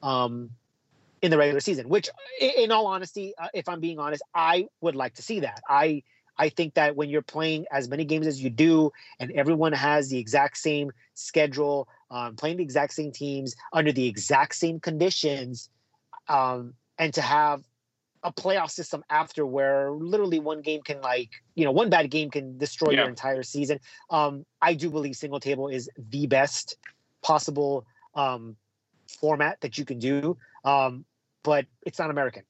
um, 0.01 0.51
in 1.21 1.31
the 1.31 1.37
regular 1.37 1.59
season. 1.59 1.89
Which, 1.89 2.09
in 2.39 2.71
all 2.71 2.87
honesty, 2.87 3.33
uh, 3.37 3.49
if 3.53 3.67
I'm 3.67 3.81
being 3.81 3.99
honest, 3.99 4.23
I 4.33 4.67
would 4.81 4.95
like 4.95 5.15
to 5.15 5.21
see 5.21 5.41
that. 5.41 5.61
I 5.67 6.03
I 6.39 6.47
think 6.49 6.75
that 6.75 6.95
when 6.95 7.09
you're 7.09 7.21
playing 7.21 7.65
as 7.69 7.89
many 7.89 8.05
games 8.05 8.25
as 8.25 8.41
you 8.41 8.49
do, 8.49 8.91
and 9.19 9.29
everyone 9.33 9.73
has 9.73 10.09
the 10.09 10.17
exact 10.17 10.57
same 10.57 10.91
schedule, 11.13 11.89
um, 12.09 12.37
playing 12.37 12.57
the 12.57 12.63
exact 12.63 12.93
same 12.93 13.11
teams 13.11 13.55
under 13.73 13.91
the 13.91 14.07
exact 14.07 14.55
same 14.55 14.79
conditions, 14.79 15.69
um, 16.29 16.73
and 16.97 17.13
to 17.13 17.21
have 17.21 17.61
a 18.23 18.31
playoff 18.31 18.71
system 18.71 19.03
after 19.09 19.45
where 19.45 19.91
literally 19.91 20.39
one 20.39 20.61
game 20.61 20.81
can 20.81 21.01
like 21.01 21.29
you 21.55 21.63
know 21.63 21.71
one 21.71 21.89
bad 21.89 22.09
game 22.09 22.29
can 22.29 22.57
destroy 22.57 22.91
yeah. 22.91 23.01
your 23.01 23.09
entire 23.09 23.43
season. 23.43 23.79
Um, 24.09 24.45
I 24.61 24.73
do 24.73 24.89
believe 24.89 25.15
single 25.15 25.39
table 25.41 25.67
is 25.67 25.89
the 25.97 26.25
best 26.27 26.77
possible 27.21 27.85
um, 28.15 28.55
format 29.19 29.59
that 29.61 29.77
you 29.77 29.83
can 29.83 29.99
do, 29.99 30.37
um, 30.63 31.03
but 31.43 31.65
it's 31.85 31.99
not 31.99 32.09
American. 32.09 32.43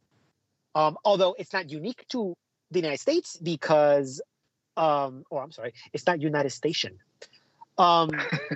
Um, 0.75 0.97
although 1.03 1.35
it's 1.39 1.53
not 1.53 1.71
unique 1.71 2.05
to 2.09 2.35
the 2.71 2.79
United 2.79 2.99
States 2.99 3.37
because, 3.37 4.21
um, 4.77 5.23
or 5.29 5.43
I'm 5.43 5.51
sorry, 5.51 5.73
it's 5.93 6.05
not 6.05 6.21
United 6.21 6.51
Station. 6.51 6.97
Um, 7.77 8.09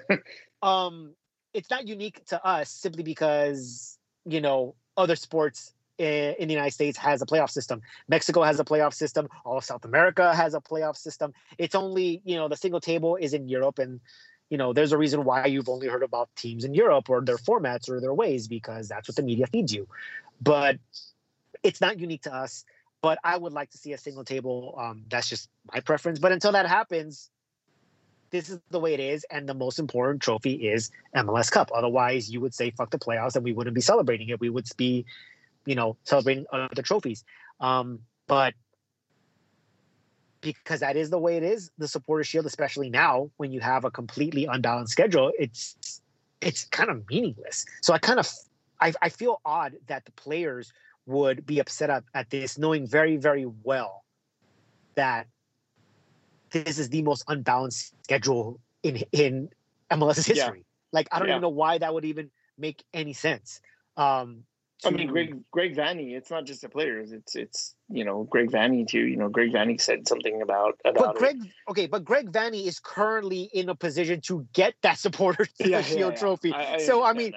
um, 0.62 1.14
it's 1.54 1.70
not 1.70 1.88
unique 1.88 2.26
to 2.26 2.46
us 2.46 2.70
simply 2.70 3.04
because 3.04 3.98
you 4.26 4.42
know 4.42 4.76
other 4.98 5.16
sports 5.16 5.74
in, 5.98 6.36
in, 6.40 6.48
the 6.48 6.54
United 6.54 6.74
States 6.74 6.98
has 6.98 7.22
a 7.22 7.26
playoff 7.26 7.50
system. 7.50 7.82
Mexico 8.08 8.44
has 8.44 8.60
a 8.60 8.64
playoff 8.64 8.94
system. 8.94 9.28
All 9.46 9.58
of 9.58 9.64
South 9.64 9.86
America 9.86 10.34
has 10.36 10.54
a 10.54 10.62
playoff 10.62 10.98
system. 10.98 11.34
It's 11.58 11.76
only 11.76 12.22
you 12.26 12.36
know 12.36 12.48
the 12.48 12.58
single 12.58 12.82
table 12.82 13.16
is 13.16 13.34
in 13.34 13.48
Europe, 13.48 13.80
and 13.80 14.00
you 14.50 14.58
know 14.58 14.74
there's 14.74 14.92
a 14.92 14.98
reason 14.98 15.24
why 15.24 15.46
you've 15.46 15.70
only 15.70 15.88
heard 15.88 16.04
about 16.04 16.30
teams 16.36 16.66
in 16.66 16.74
Europe 16.74 17.10
or 17.10 17.22
their 17.22 17.38
formats 17.38 17.90
or 17.90 18.00
their 18.00 18.14
ways 18.14 18.48
because 18.48 18.88
that's 18.88 19.08
what 19.08 19.16
the 19.16 19.24
media 19.24 19.48
feeds 19.48 19.74
you. 19.74 19.88
But 20.42 20.78
it's 21.64 21.80
not 21.80 22.00
unique 22.00 22.24
to 22.24 22.34
us 22.34 22.66
but 23.04 23.20
I 23.22 23.36
would 23.36 23.52
like 23.52 23.70
to 23.72 23.78
see 23.78 23.92
a 23.92 23.98
single 23.98 24.24
table. 24.24 24.76
Um, 24.78 25.04
that's 25.10 25.28
just 25.28 25.50
my 25.72 25.82
preference. 25.82 26.20
But 26.20 26.32
until 26.32 26.54
that 26.54 26.66
happens, 26.66 27.30
this 28.32 28.50
is 28.50 28.60
the 28.72 28.80
way 28.80 28.94
it 28.94 29.02
is, 29.02 29.26
and 29.30 29.48
the 29.48 29.54
most 29.54 29.78
important 29.78 30.22
trophy 30.22 30.54
is 30.54 30.90
MLS 31.14 31.52
Cup. 31.52 31.70
Otherwise, 31.76 32.32
you 32.32 32.40
would 32.40 32.56
say 32.56 32.72
fuck 32.72 32.90
the 32.92 32.98
playoffs, 32.98 33.36
and 33.36 33.44
we 33.44 33.52
wouldn't 33.52 33.76
be 33.76 33.82
celebrating 33.82 34.30
it. 34.30 34.40
We 34.40 34.50
would 34.50 34.66
be, 34.78 35.06
you 35.66 35.76
know, 35.76 35.98
celebrating 36.06 36.46
other 36.52 36.82
trophies. 36.82 37.26
Um, 37.60 38.00
but 38.26 38.54
because 40.40 40.80
that 40.80 40.96
is 40.96 41.10
the 41.10 41.20
way 41.20 41.36
it 41.36 41.44
is, 41.44 41.72
the 41.78 41.90
supporter 41.90 42.24
shield, 42.24 42.46
especially 42.46 42.90
now 42.90 43.30
when 43.36 43.52
you 43.52 43.60
have 43.60 43.84
a 43.84 43.92
completely 43.92 44.46
unbalanced 44.46 44.94
schedule, 44.94 45.34
it's 45.38 46.02
it's 46.40 46.64
kind 46.66 46.90
of 46.90 47.04
meaningless. 47.10 47.66
So 47.82 47.94
I 47.94 47.98
kind 47.98 48.20
of 48.20 48.32
I, 48.80 48.94
I 49.02 49.10
feel 49.10 49.42
odd 49.44 49.74
that 49.88 50.06
the 50.06 50.12
players 50.14 50.72
would 51.06 51.46
be 51.46 51.60
upset 51.60 51.90
at, 51.90 52.04
at 52.14 52.30
this, 52.30 52.58
knowing 52.58 52.88
very, 52.88 53.18
very 53.18 53.46
well 53.64 54.04
that 54.96 55.28
this 56.52 56.78
is 56.78 56.90
the 56.90 57.02
most 57.02 57.24
unbalanced 57.28 57.94
schedule 58.04 58.60
in 58.84 59.04
in 59.12 59.50
MLS 59.92 60.26
history. 60.26 60.60
Yeah. 60.60 60.64
Like 60.92 61.08
I 61.12 61.20
don't 61.20 61.28
yeah. 61.28 61.36
even 61.36 61.42
know 61.42 61.50
why 61.50 61.78
that 61.80 61.94
would 61.94 62.06
even 62.06 62.30
make 62.58 62.84
any 62.94 63.14
sense. 63.14 63.60
Um, 63.98 64.44
to... 64.84 64.90
I 64.90 64.92
mean, 64.92 65.08
Greg 65.08 65.40
Greg 65.52 65.76
Vanney. 65.76 66.16
It's 66.16 66.30
not 66.30 66.46
just 66.46 66.62
the 66.62 66.70
players. 66.70 67.12
It's 67.12 67.36
it's 67.36 67.76
you 67.90 68.06
know 68.06 68.24
Greg 68.30 68.52
Vanney 68.52 68.88
too. 68.88 69.00
You 69.00 69.18
know, 69.18 69.30
Greg 69.30 69.52
Vanney 69.52 69.82
said 69.82 70.08
something 70.08 70.42
about 70.42 70.80
about. 70.86 71.06
But 71.06 71.16
Greg, 71.16 71.38
it. 71.42 71.52
okay, 71.70 71.88
but 71.88 72.06
Greg 72.06 72.32
Vanney 72.32 72.68
is 72.68 72.80
currently 72.80 73.50
in 73.54 73.70
a 73.70 73.76
position 73.76 74.22
to 74.22 74.46
get 74.54 74.76
that 74.84 75.00
supporter 75.00 75.48
yeah, 75.60 75.82
shield 75.82 76.16
trophy. 76.18 76.54
I, 76.54 76.76
I 76.76 76.78
so 76.78 77.04
I 77.04 77.14
mean, 77.14 77.34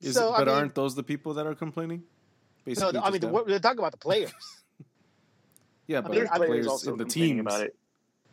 is 0.00 0.14
so 0.14 0.34
it, 0.34 0.38
but 0.38 0.48
I 0.48 0.52
mean, 0.52 0.60
aren't 0.60 0.74
those 0.74 0.94
the 0.94 1.02
people 1.02 1.34
that 1.34 1.46
are 1.46 1.54
complaining? 1.54 2.02
Basically 2.68 2.92
no, 2.92 3.02
I 3.02 3.10
mean, 3.10 3.20
the, 3.20 3.28
we're 3.28 3.58
talking 3.58 3.78
about 3.78 3.92
the 3.92 3.98
players. 3.98 4.32
yeah, 5.86 6.00
but 6.00 6.12
I 6.12 6.14
mean, 6.14 6.26
players, 6.28 6.66
players 6.66 6.86
in 6.86 6.96
the 6.96 7.04
teams 7.04 7.40
about 7.40 7.62
it. 7.62 7.76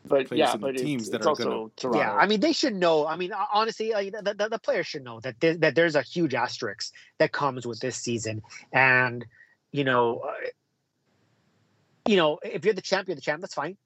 But 0.07 0.31
yeah, 0.31 0.55
but 0.55 0.77
teams 0.77 1.03
it's, 1.03 1.11
that 1.11 1.17
it's 1.17 1.25
are 1.25 1.29
also 1.29 1.71
gonna... 1.81 1.97
Yeah, 1.97 2.13
I 2.13 2.27
mean, 2.27 2.39
they 2.39 2.53
should 2.53 2.75
know. 2.75 3.07
I 3.07 3.15
mean, 3.15 3.31
honestly, 3.53 3.91
like, 3.91 4.11
the, 4.11 4.35
the, 4.35 4.49
the 4.49 4.59
players 4.59 4.85
should 4.87 5.03
know 5.03 5.19
that 5.21 5.39
there, 5.39 5.57
that 5.57 5.75
there's 5.75 5.95
a 5.95 6.03
huge 6.03 6.35
asterisk 6.35 6.93
that 7.17 7.31
comes 7.31 7.65
with 7.65 7.79
this 7.79 7.95
season, 7.95 8.43
and 8.71 9.25
you 9.71 9.83
know, 9.83 10.19
uh, 10.19 10.31
you 12.05 12.17
know, 12.17 12.39
if 12.43 12.65
you're 12.65 12.73
the 12.73 12.81
champ, 12.81 13.07
you're 13.07 13.15
the 13.15 13.21
champ. 13.21 13.41
That's 13.41 13.53
fine. 13.53 13.77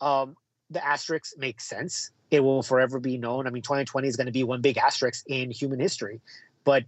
Um, 0.00 0.36
the 0.70 0.84
asterisk 0.84 1.38
makes 1.38 1.64
sense. 1.64 2.10
It 2.30 2.40
will 2.40 2.62
forever 2.62 2.98
be 2.98 3.18
known. 3.18 3.46
I 3.46 3.50
mean, 3.50 3.62
2020 3.62 4.08
is 4.08 4.16
going 4.16 4.26
to 4.26 4.32
be 4.32 4.44
one 4.44 4.60
big 4.60 4.78
asterisk 4.78 5.24
in 5.28 5.50
human 5.50 5.78
history, 5.78 6.20
but 6.64 6.84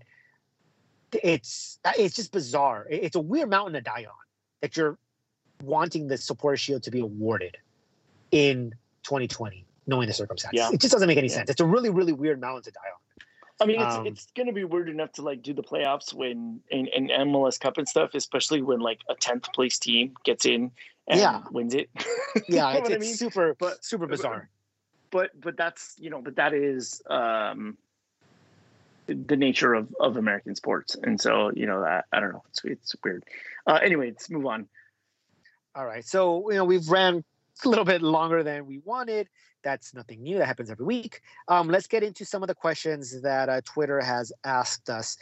it's 1.13 1.79
uh, 1.85 1.93
it's 1.99 2.15
just 2.15 2.33
bizarre. 2.33 2.87
It's 2.91 3.17
a 3.17 3.21
weird 3.21 3.51
mountain 3.51 3.75
to 3.75 3.81
die 3.81 4.07
on 4.09 4.17
that 4.61 4.77
you're 4.77 4.99
wanting 5.63 6.09
the 6.09 6.17
supporter 6.17 6.57
shield 6.57 6.83
to 6.85 6.91
be 6.91 7.01
awarded 7.01 7.57
in 8.31 8.75
2020, 9.05 9.65
knowing 9.87 10.07
the 10.07 10.13
circumstances. 10.13 10.59
Yeah. 10.59 10.71
It 10.73 10.81
just 10.81 10.93
doesn't 10.93 11.09
make 11.09 11.19
any 11.19 11.29
yeah. 11.29 11.37
sense. 11.37 11.51
It's 11.51 11.61
a 11.61 11.67
really 11.67 11.91
really 11.91 12.13
weird 12.13 12.41
mountain 12.41 12.63
to 12.65 12.71
die 12.71 12.81
on. 12.93 12.99
I 13.61 13.67
mean, 13.67 13.81
it's 13.81 13.95
um, 13.95 14.07
it's 14.07 14.27
gonna 14.37 14.53
be 14.53 14.65
weird 14.65 14.89
enough 14.89 15.13
to 15.13 15.23
like 15.23 15.43
do 15.43 15.53
the 15.53 15.63
playoffs 15.63 16.15
when 16.15 16.61
in, 16.71 16.87
in 16.89 17.09
MLS 17.09 17.59
Cup 17.59 17.77
and 17.77 17.89
stuff, 17.89 18.11
especially 18.15 18.63
when 18.63 18.81
like 18.81 19.01
a 19.09 19.15
tenth 19.15 19.53
place 19.53 19.79
team 19.79 20.15
gets 20.25 20.47
in 20.47 20.71
and 21.09 21.19
yeah. 21.19 21.43
wins 21.51 21.75
it. 21.75 21.91
yeah, 22.49 22.73
it's, 22.75 22.89
it's 22.89 22.97
I 22.97 22.99
mean? 22.99 23.15
super 23.15 23.57
but 23.59 23.85
super 23.85 24.07
bizarre. 24.07 24.49
But 25.11 25.31
but 25.41 25.57
that's 25.57 25.97
you 25.99 26.11
know, 26.11 26.23
but 26.23 26.37
that 26.37 26.55
is 26.55 27.03
um 27.11 27.77
the 29.09 29.37
nature 29.37 29.75
of, 29.75 29.89
of 29.99 30.17
American 30.17 30.55
sports. 30.55 30.97
And 31.03 31.21
so, 31.21 31.51
you 31.55 31.67
know, 31.67 31.83
I, 31.83 32.03
I 32.13 32.21
don't 32.21 32.33
know. 32.33 32.45
It's, 32.51 32.65
it's 32.65 32.95
weird. 33.03 33.25
Uh, 33.67 33.81
anyway, 33.83 34.09
let's 34.11 34.31
move 34.31 34.47
on. 34.47 34.69
All 35.75 35.87
right. 35.87 36.05
So, 36.05 36.51
you 36.51 36.57
know, 36.57 36.65
we've 36.65 36.89
ran 36.89 37.25
a 37.65 37.69
little 37.69 37.85
bit 37.85 38.03
longer 38.03 38.43
than 38.43 38.67
we 38.67 38.79
wanted. 38.79 39.29
That's 39.63 39.95
nothing 39.95 40.23
new. 40.23 40.39
That 40.39 40.47
happens 40.47 40.71
every 40.71 40.87
week. 40.87 41.21
Um, 41.49 41.69
let's 41.69 41.87
get 41.87 42.03
into 42.03 42.25
some 42.25 42.43
of 42.43 42.47
the 42.49 42.55
questions 42.55 43.21
that 43.23 43.49
uh, 43.49 43.61
Twitter 43.65 44.01
has 44.01 44.33
asked 44.45 44.89
us. 44.89 45.17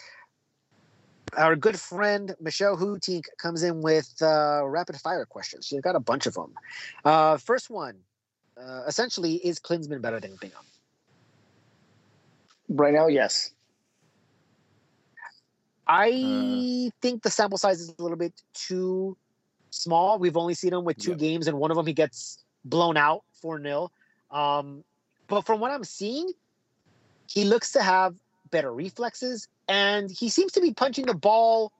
Our 1.37 1.57
good 1.57 1.79
friend 1.79 2.35
Michelle 2.41 2.77
Hootink 2.77 3.25
comes 3.39 3.63
in 3.63 3.83
with 3.83 4.15
uh, 4.23 4.63
rapid 4.65 4.97
fire 4.97 5.25
questions. 5.25 5.67
She's 5.67 5.81
got 5.81 5.97
a 5.97 6.01
bunch 6.01 6.27
of 6.27 6.35
them. 6.35 6.55
Uh, 7.05 7.37
first 7.37 7.71
one, 7.71 7.97
uh, 8.57 8.83
essentially, 8.87 9.35
is 9.37 9.59
Klinsmann 9.59 10.01
better 10.01 10.21
than 10.21 10.37
Bingham? 10.41 10.65
Right 12.69 12.95
now, 12.95 13.07
yes. 13.09 13.53
I 15.87 16.89
uh, 16.89 16.91
think 17.01 17.23
the 17.23 17.31
sample 17.31 17.59
size 17.59 17.81
is 17.81 17.95
a 17.99 18.03
little 18.03 18.19
bit 18.19 18.33
too 18.55 19.17
small. 19.71 20.19
We've 20.19 20.37
only 20.37 20.55
seen 20.55 20.73
him 20.73 20.85
with 20.85 20.99
two 20.99 21.13
yeah. 21.13 21.17
games, 21.17 21.47
and 21.47 21.59
one 21.59 21.71
of 21.71 21.77
them 21.77 21.87
he 21.87 21.93
gets 21.93 22.45
blown 22.65 22.97
out 22.97 23.23
4 23.41 23.63
0. 23.63 23.91
Um, 24.31 24.85
but 25.29 25.43
from 25.43 25.61
what 25.61 25.71
I'm 25.71 25.85
seeing, 25.85 26.33
he 27.29 27.45
looks 27.45 27.73
to 27.73 27.83
have 27.83 28.17
better 28.51 28.73
reflexes, 28.73 29.49
and 29.69 30.11
he 30.11 30.29
seems 30.29 30.53
to 30.53 30.61
be 30.61 30.73
punching 30.73 31.07
the 31.07 31.15
ball 31.15 31.73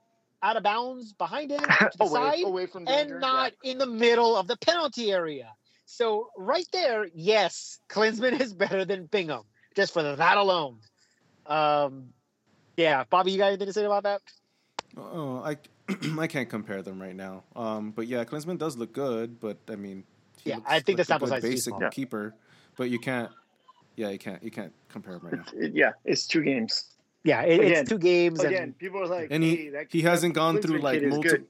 out 0.43 0.55
of 0.55 0.63
bounds 0.63 1.13
behind 1.13 1.51
him 1.51 1.59
to 1.59 1.89
the 1.97 2.03
away, 2.05 2.11
side 2.11 2.43
away 2.45 2.65
from 2.65 2.85
danger, 2.85 3.13
and 3.13 3.21
not 3.21 3.53
yeah. 3.63 3.71
in 3.71 3.77
the 3.77 3.87
middle 3.87 4.35
of 4.35 4.47
the 4.47 4.57
penalty 4.57 5.11
area. 5.11 5.51
So 5.85 6.29
right 6.37 6.67
there, 6.71 7.07
yes, 7.13 7.79
Klinsmann 7.89 8.39
is 8.39 8.53
better 8.63 8.85
than 8.85 9.05
Bingham, 9.05 9.43
just 9.75 9.93
for 9.93 10.03
that 10.03 10.37
alone. 10.37 10.79
Um, 11.45 12.09
yeah, 12.77 13.03
Bobby, 13.09 13.31
you 13.31 13.37
got 13.37 13.47
anything 13.47 13.67
to 13.67 13.73
say 13.73 13.83
about 13.83 14.03
that? 14.03 14.21
Oh, 14.95 15.41
I 15.43 15.57
I 16.19 16.27
can't 16.27 16.49
compare 16.49 16.81
them 16.81 17.01
right 17.01 17.15
now. 17.15 17.43
Um, 17.55 17.91
but 17.91 18.07
yeah, 18.07 18.23
Klinsmann 18.23 18.57
does 18.57 18.77
look 18.77 18.93
good, 18.93 19.39
but 19.39 19.57
I 19.69 19.75
mean, 19.75 20.03
yeah, 20.43 20.57
I 20.65 20.79
think 20.79 20.97
like 20.97 20.97
the 20.97 21.03
sample 21.05 21.27
size 21.27 21.41
basic 21.41 21.73
keeper, 21.91 22.33
but 22.77 22.89
you 22.89 22.99
can't. 22.99 23.31
Yeah, 23.95 24.09
you 24.09 24.19
can't. 24.19 24.41
You 24.43 24.51
can't 24.51 24.73
compare 24.89 25.13
them 25.13 25.23
right 25.23 25.33
now. 25.33 25.45
It, 25.55 25.73
yeah, 25.73 25.91
it's 26.05 26.27
two 26.27 26.43
games. 26.43 26.91
Yeah, 27.23 27.41
it, 27.41 27.59
again, 27.59 27.71
it's 27.81 27.89
two 27.89 27.97
games. 27.97 28.39
Again, 28.39 28.63
and, 28.63 28.77
people 28.77 29.01
are 29.01 29.07
like, 29.07 29.29
and 29.31 29.43
he 29.43 29.55
hey, 29.55 29.87
he 29.89 30.01
hasn't 30.01 30.33
gone 30.33 30.61
through 30.61 30.79
like 30.79 31.01
multiple. 31.01 31.47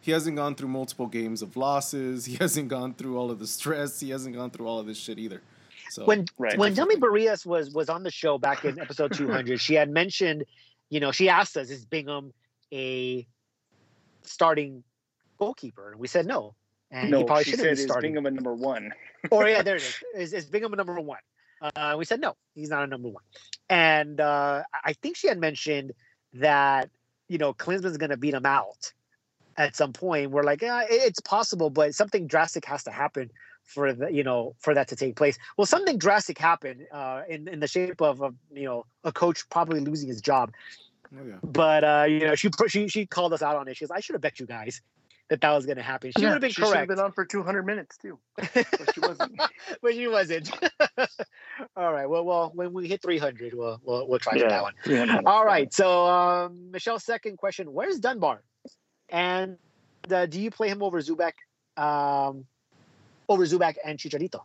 He 0.00 0.12
hasn't 0.12 0.36
gone 0.36 0.54
through 0.54 0.68
multiple 0.68 1.06
games 1.06 1.42
of 1.42 1.56
losses. 1.56 2.26
He 2.26 2.36
hasn't 2.36 2.68
gone 2.68 2.94
through 2.94 3.18
all 3.18 3.30
of 3.30 3.38
the 3.38 3.46
stress. 3.46 4.00
He 4.00 4.10
hasn't 4.10 4.34
gone 4.36 4.50
through 4.50 4.66
all 4.66 4.78
of 4.78 4.86
this 4.86 4.98
shit 4.98 5.18
either. 5.18 5.42
So 5.90 6.04
when 6.04 6.26
right. 6.38 6.58
when 6.58 6.74
Delmi 6.74 6.96
Barrias 6.96 7.46
was 7.46 7.70
was 7.72 7.88
on 7.88 8.02
the 8.02 8.10
show 8.10 8.38
back 8.38 8.64
in 8.64 8.78
episode 8.80 9.12
200, 9.14 9.60
she 9.60 9.74
had 9.74 9.90
mentioned, 9.90 10.44
you 10.90 11.00
know, 11.00 11.12
she 11.12 11.28
asked 11.28 11.56
us, 11.56 11.70
"Is 11.70 11.84
Bingham 11.84 12.32
a 12.72 13.26
starting 14.22 14.82
goalkeeper?" 15.38 15.92
And 15.92 16.00
we 16.00 16.08
said 16.08 16.26
no. 16.26 16.54
And 16.90 17.10
no, 17.10 17.18
he 17.18 17.24
probably 17.24 17.44
shouldn't 17.44 17.68
be 17.68 17.76
starting. 17.76 18.12
Is 18.12 18.14
Bingham 18.14 18.26
a 18.26 18.30
number 18.30 18.54
one? 18.54 18.92
or 19.30 19.48
yeah, 19.48 19.62
there 19.62 19.76
it 19.76 19.82
is. 19.82 20.02
Is, 20.14 20.32
is 20.32 20.46
Bingham 20.46 20.72
a 20.72 20.76
number 20.76 20.98
one? 21.00 21.18
Uh, 21.60 21.96
we 21.98 22.04
said 22.04 22.20
no, 22.20 22.36
he's 22.54 22.68
not 22.68 22.84
a 22.84 22.86
number 22.86 23.08
one. 23.08 23.22
And 23.68 24.20
uh, 24.20 24.62
I 24.84 24.92
think 24.94 25.16
she 25.16 25.28
had 25.28 25.38
mentioned 25.38 25.92
that 26.34 26.90
you 27.28 27.38
know 27.38 27.54
Klinsmann's 27.54 27.96
going 27.96 28.10
to 28.10 28.16
beat 28.16 28.34
him 28.34 28.46
out 28.46 28.92
at 29.56 29.74
some 29.74 29.92
point. 29.92 30.30
We're 30.30 30.42
like, 30.42 30.62
yeah, 30.62 30.84
it's 30.88 31.20
possible, 31.20 31.70
but 31.70 31.94
something 31.94 32.26
drastic 32.26 32.64
has 32.66 32.84
to 32.84 32.90
happen 32.90 33.30
for 33.66 33.92
the 33.92 34.10
you 34.10 34.22
know 34.22 34.54
for 34.60 34.74
that 34.74 34.88
to 34.88 34.96
take 34.96 35.16
place. 35.16 35.38
Well, 35.58 35.66
something 35.66 35.98
drastic 35.98 36.38
happened 36.38 36.86
uh, 36.92 37.22
in 37.28 37.48
in 37.48 37.60
the 37.60 37.68
shape 37.68 38.00
of, 38.00 38.22
of 38.22 38.34
you 38.52 38.64
know 38.64 38.86
a 39.04 39.12
coach 39.12 39.48
probably 39.50 39.80
losing 39.80 40.08
his 40.08 40.20
job. 40.20 40.52
Oh, 41.14 41.24
yeah. 41.26 41.34
But 41.42 41.84
uh, 41.84 42.06
you 42.08 42.20
know, 42.20 42.34
she 42.34 42.48
she 42.68 42.88
she 42.88 43.06
called 43.06 43.32
us 43.32 43.42
out 43.42 43.56
on 43.56 43.68
it. 43.68 43.76
She 43.76 43.84
goes, 43.84 43.90
"I 43.90 44.00
should 44.00 44.14
have 44.14 44.22
bet 44.22 44.40
you 44.40 44.46
guys 44.46 44.80
that 45.28 45.40
that 45.40 45.50
was 45.50 45.66
going 45.66 45.76
to 45.76 45.82
happen." 45.82 46.12
She 46.16 46.22
yeah, 46.22 46.28
would 46.28 46.34
have 46.34 46.40
been 46.40 46.50
she 46.50 46.62
correct. 46.62 46.72
Should 46.72 46.78
have 46.78 46.88
been 46.88 47.00
on 47.00 47.12
for 47.12 47.24
two 47.24 47.42
hundred 47.42 47.66
minutes 47.66 47.96
too, 47.98 48.18
but 48.36 48.94
she 48.94 49.00
wasn't. 49.00 49.40
but 49.82 49.94
she 49.94 50.08
wasn't. 50.08 50.50
All 51.76 51.92
right. 51.92 52.08
Well, 52.08 52.24
well, 52.24 52.52
when 52.54 52.72
we 52.72 52.88
hit 52.88 53.02
three 53.02 53.18
hundred, 53.18 53.54
we'll, 53.54 53.80
we'll 53.84 54.08
we'll 54.08 54.18
try 54.18 54.34
yeah, 54.36 54.48
that 54.48 54.62
one. 54.62 55.26
All 55.26 55.44
right. 55.44 55.72
So, 55.72 56.06
um, 56.06 56.70
Michelle's 56.70 57.04
second 57.04 57.36
question: 57.36 57.72
Where's 57.72 57.98
Dunbar? 57.98 58.42
And 59.08 59.58
uh, 60.10 60.26
do 60.26 60.40
you 60.40 60.50
play 60.50 60.68
him 60.68 60.82
over 60.82 61.00
Zubak? 61.00 61.32
Um, 61.76 62.46
over 63.28 63.44
Zubak 63.44 63.76
and 63.84 63.98
Chicharito? 63.98 64.42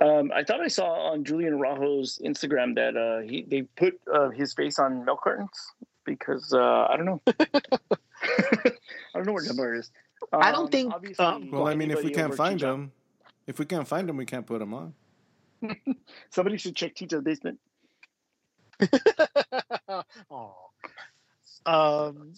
Um, 0.00 0.30
I 0.32 0.44
thought 0.44 0.60
I 0.60 0.68
saw 0.68 1.10
on 1.10 1.24
Julian 1.24 1.54
Araujo's 1.54 2.20
Instagram 2.24 2.74
that 2.76 2.96
uh, 2.96 3.20
he 3.28 3.42
they 3.42 3.62
put 3.62 3.98
uh, 4.12 4.30
his 4.30 4.54
face 4.54 4.78
on 4.78 5.04
milk 5.04 5.22
cartons 5.22 5.72
because 6.04 6.52
uh, 6.52 6.86
I 6.88 6.96
don't 6.96 7.06
know. 7.06 7.20
I 7.26 7.34
don't 9.14 9.26
know 9.26 9.32
where 9.32 9.44
Dunbar 9.44 9.74
is. 9.74 9.90
Um, 10.32 10.40
I 10.42 10.52
don't 10.52 10.66
um, 10.66 10.70
think. 10.70 11.20
Um, 11.20 11.50
well, 11.50 11.66
I 11.66 11.74
mean, 11.74 11.90
if 11.90 12.04
we 12.04 12.10
can't 12.10 12.34
find 12.34 12.60
Chicha. 12.60 12.72
him, 12.72 12.92
if 13.46 13.58
we 13.58 13.64
can't 13.64 13.88
find 13.88 14.08
him, 14.08 14.16
we 14.16 14.24
can't 14.24 14.46
put 14.46 14.62
him 14.62 14.72
on. 14.72 14.94
Somebody 16.30 16.58
should 16.58 16.76
check 16.76 16.94
Chicha's 16.94 17.22
basement. 17.22 17.58
oh, 20.30 20.54
um, 21.66 22.34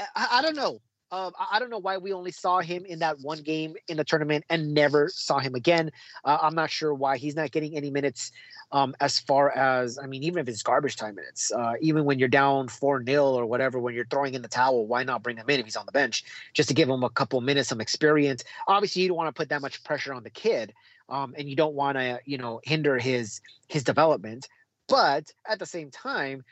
I, 0.00 0.28
I 0.32 0.42
don't 0.42 0.56
know. 0.56 0.80
Um, 1.12 1.32
I 1.50 1.58
don't 1.58 1.70
know 1.70 1.78
why 1.78 1.98
we 1.98 2.12
only 2.12 2.30
saw 2.30 2.60
him 2.60 2.84
in 2.84 3.00
that 3.00 3.18
one 3.20 3.42
game 3.42 3.74
in 3.88 3.96
the 3.96 4.04
tournament 4.04 4.44
and 4.48 4.72
never 4.74 5.08
saw 5.08 5.40
him 5.40 5.56
again. 5.56 5.90
Uh, 6.24 6.38
I'm 6.40 6.54
not 6.54 6.70
sure 6.70 6.94
why 6.94 7.16
he's 7.16 7.34
not 7.34 7.50
getting 7.50 7.76
any 7.76 7.90
minutes. 7.90 8.30
Um, 8.70 8.94
as 9.00 9.18
far 9.18 9.50
as 9.50 9.98
I 9.98 10.06
mean, 10.06 10.22
even 10.22 10.40
if 10.40 10.48
it's 10.48 10.62
garbage 10.62 10.94
time 10.94 11.16
minutes, 11.16 11.50
uh, 11.50 11.72
even 11.80 12.04
when 12.04 12.20
you're 12.20 12.28
down 12.28 12.68
four 12.68 13.02
0 13.04 13.24
or 13.24 13.44
whatever, 13.44 13.80
when 13.80 13.94
you're 13.94 14.06
throwing 14.06 14.34
in 14.34 14.42
the 14.42 14.48
towel, 14.48 14.86
why 14.86 15.02
not 15.02 15.24
bring 15.24 15.36
him 15.36 15.50
in 15.50 15.58
if 15.58 15.66
he's 15.66 15.76
on 15.76 15.86
the 15.86 15.92
bench 15.92 16.24
just 16.52 16.68
to 16.68 16.74
give 16.74 16.88
him 16.88 17.02
a 17.02 17.10
couple 17.10 17.40
minutes, 17.40 17.68
some 17.70 17.80
experience? 17.80 18.44
Obviously, 18.68 19.02
you 19.02 19.08
don't 19.08 19.16
want 19.16 19.34
to 19.34 19.36
put 19.38 19.48
that 19.48 19.60
much 19.60 19.82
pressure 19.82 20.14
on 20.14 20.22
the 20.22 20.30
kid, 20.30 20.72
um, 21.08 21.34
and 21.36 21.50
you 21.50 21.56
don't 21.56 21.74
want 21.74 21.98
to, 21.98 22.20
you 22.24 22.38
know, 22.38 22.60
hinder 22.62 22.96
his 22.98 23.40
his 23.66 23.82
development. 23.82 24.46
But 24.88 25.32
at 25.48 25.58
the 25.58 25.66
same 25.66 25.90
time, 25.90 26.44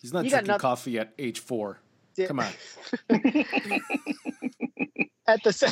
he's 0.00 0.14
not 0.14 0.24
drinking 0.24 0.58
coffee 0.58 0.98
at 0.98 1.12
age 1.18 1.40
four. 1.40 1.80
Come 2.26 2.40
on. 2.40 2.52
at 5.26 5.42
the 5.42 5.52
same 5.52 5.70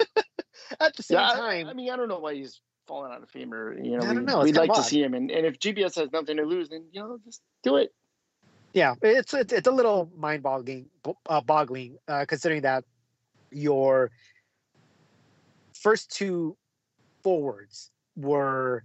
at 0.80 0.96
the 0.96 1.02
same 1.02 1.18
yeah, 1.18 1.32
time. 1.32 1.66
I, 1.66 1.70
I, 1.70 1.72
mean, 1.74 1.90
I 1.90 1.96
don't 1.96 2.08
know 2.08 2.18
why 2.18 2.34
he's 2.34 2.60
falling 2.86 3.12
out 3.12 3.22
of 3.22 3.30
fame 3.30 3.52
or 3.54 3.78
you 3.78 3.96
know. 3.96 4.06
I 4.06 4.14
don't 4.14 4.24
know. 4.24 4.40
We'd 4.40 4.56
like 4.56 4.72
to 4.74 4.82
see 4.82 5.02
him, 5.02 5.14
and, 5.14 5.30
and 5.30 5.46
if 5.46 5.58
GBS 5.58 5.96
has 5.96 6.10
nothing 6.12 6.36
to 6.36 6.44
lose, 6.44 6.68
then 6.68 6.84
you 6.92 7.00
know, 7.00 7.18
just 7.24 7.42
do 7.62 7.76
it. 7.76 7.92
Yeah, 8.72 8.94
it's 9.02 9.32
it's, 9.32 9.52
it's 9.52 9.68
a 9.68 9.72
little 9.72 10.10
mind 10.16 10.42
boggling, 10.42 10.86
uh, 11.26 11.40
boggling, 11.40 11.96
uh, 12.06 12.26
considering 12.26 12.62
that 12.62 12.84
your 13.50 14.10
first 15.72 16.10
two 16.10 16.56
forwards 17.22 17.90
were 18.16 18.82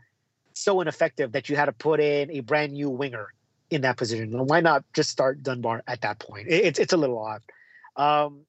so 0.54 0.80
ineffective 0.82 1.32
that 1.32 1.50
you 1.50 1.56
had 1.56 1.66
to 1.66 1.72
put 1.72 2.00
in 2.00 2.32
a 2.32 2.40
brand 2.42 2.74
new 2.74 2.90
winger 2.90 3.34
in 3.74 3.82
that 3.82 3.98
position. 3.98 4.32
Why 4.48 4.62
not 4.62 4.84
just 4.94 5.10
start 5.10 5.44
Dunbar 5.44 5.84
at 5.88 6.02
that 6.02 6.20
point? 6.20 6.48
It's 6.50 6.80
it's 6.80 6.94
a 6.94 6.98
little 6.98 7.18
odd. 7.18 7.42
Um, 7.96 8.46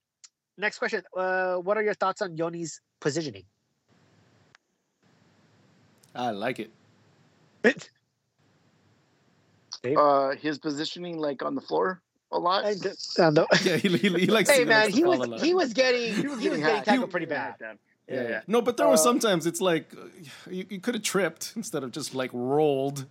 next 0.57 0.79
question: 0.79 1.03
uh, 1.17 1.57
What 1.57 1.77
are 1.77 1.83
your 1.83 1.95
thoughts 1.95 2.23
on 2.23 2.37
Yony's 2.37 2.81
positioning? 3.01 3.45
I 6.15 6.31
like 6.31 6.61
it. 6.61 6.71
uh, 9.97 10.31
his 10.37 10.59
positioning, 10.59 11.19
like 11.19 11.43
on 11.43 11.55
the 11.55 11.61
floor, 11.61 12.01
a 12.31 12.39
lot. 12.39 12.65
I, 12.65 12.71
yeah, 13.65 13.77
he, 13.77 13.89
he, 13.89 14.09
he 14.09 14.27
likes. 14.27 14.51
Hey 14.51 14.65
man, 14.65 14.91
he 14.91 15.05
was 15.05 15.43
he 15.43 15.55
was 15.55 15.73
getting 15.73 16.15
he 16.15 16.27
was, 16.27 16.41
he 16.41 16.49
was 16.49 16.61
getting 16.61 16.83
tackled 16.83 17.11
pretty 17.11 17.27
bad. 17.27 17.57
Yeah, 18.09 18.29
yeah. 18.29 18.41
No, 18.47 18.61
but 18.61 18.77
there 18.77 18.87
uh, 18.87 18.91
was 18.91 19.03
sometimes 19.03 19.47
it's 19.47 19.63
like 19.63 19.93
you, 20.51 20.67
you 20.69 20.81
could 20.81 20.95
have 20.95 21.03
tripped 21.03 21.55
instead 21.57 21.83
of 21.83 21.91
just 21.91 22.15
like 22.15 22.31
rolled. 22.33 23.07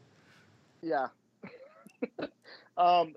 Yeah, 0.82 1.08
um, 2.78 3.14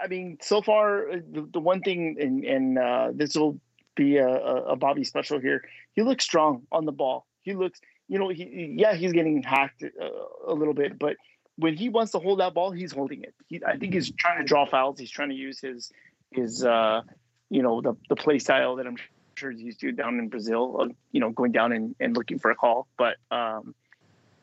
I 0.00 0.06
mean, 0.08 0.38
so 0.40 0.62
far, 0.62 1.10
uh, 1.10 1.16
the, 1.30 1.48
the 1.52 1.60
one 1.60 1.80
thing, 1.80 2.16
and, 2.20 2.44
and 2.44 2.78
uh, 2.78 3.10
this 3.12 3.34
will 3.34 3.58
be 3.94 4.16
a, 4.16 4.28
a, 4.28 4.76
Bobby 4.76 5.04
special 5.04 5.38
here. 5.38 5.62
He 5.94 6.02
looks 6.02 6.24
strong 6.24 6.62
on 6.72 6.86
the 6.86 6.92
ball. 6.92 7.26
He 7.42 7.54
looks, 7.54 7.80
you 8.08 8.18
know, 8.18 8.28
he 8.28 8.74
yeah, 8.78 8.94
he's 8.94 9.12
getting 9.12 9.42
hacked 9.42 9.82
a, 9.82 9.88
uh, 10.00 10.52
a 10.52 10.54
little 10.54 10.74
bit, 10.74 10.98
but 10.98 11.16
when 11.56 11.76
he 11.76 11.88
wants 11.88 12.12
to 12.12 12.18
hold 12.18 12.40
that 12.40 12.54
ball, 12.54 12.70
he's 12.70 12.92
holding 12.92 13.22
it. 13.22 13.34
He, 13.48 13.60
I 13.64 13.76
think 13.76 13.94
he's 13.94 14.10
trying 14.12 14.38
to 14.38 14.44
draw 14.44 14.66
fouls. 14.66 14.98
He's 14.98 15.10
trying 15.10 15.28
to 15.28 15.34
use 15.34 15.60
his 15.60 15.92
his 16.30 16.64
uh, 16.64 17.02
you 17.50 17.62
know 17.62 17.80
the 17.80 17.94
the 18.08 18.16
play 18.16 18.38
style 18.38 18.76
that 18.76 18.86
I'm 18.86 18.96
sure 19.34 19.50
he's 19.50 19.62
used 19.62 19.80
to 19.80 19.92
down 19.92 20.18
in 20.18 20.28
Brazil. 20.28 20.88
You 21.10 21.20
know, 21.20 21.30
going 21.30 21.52
down 21.52 21.72
and, 21.72 21.94
and 22.00 22.16
looking 22.16 22.38
for 22.38 22.50
a 22.50 22.54
call, 22.54 22.88
but 22.96 23.16
um, 23.30 23.74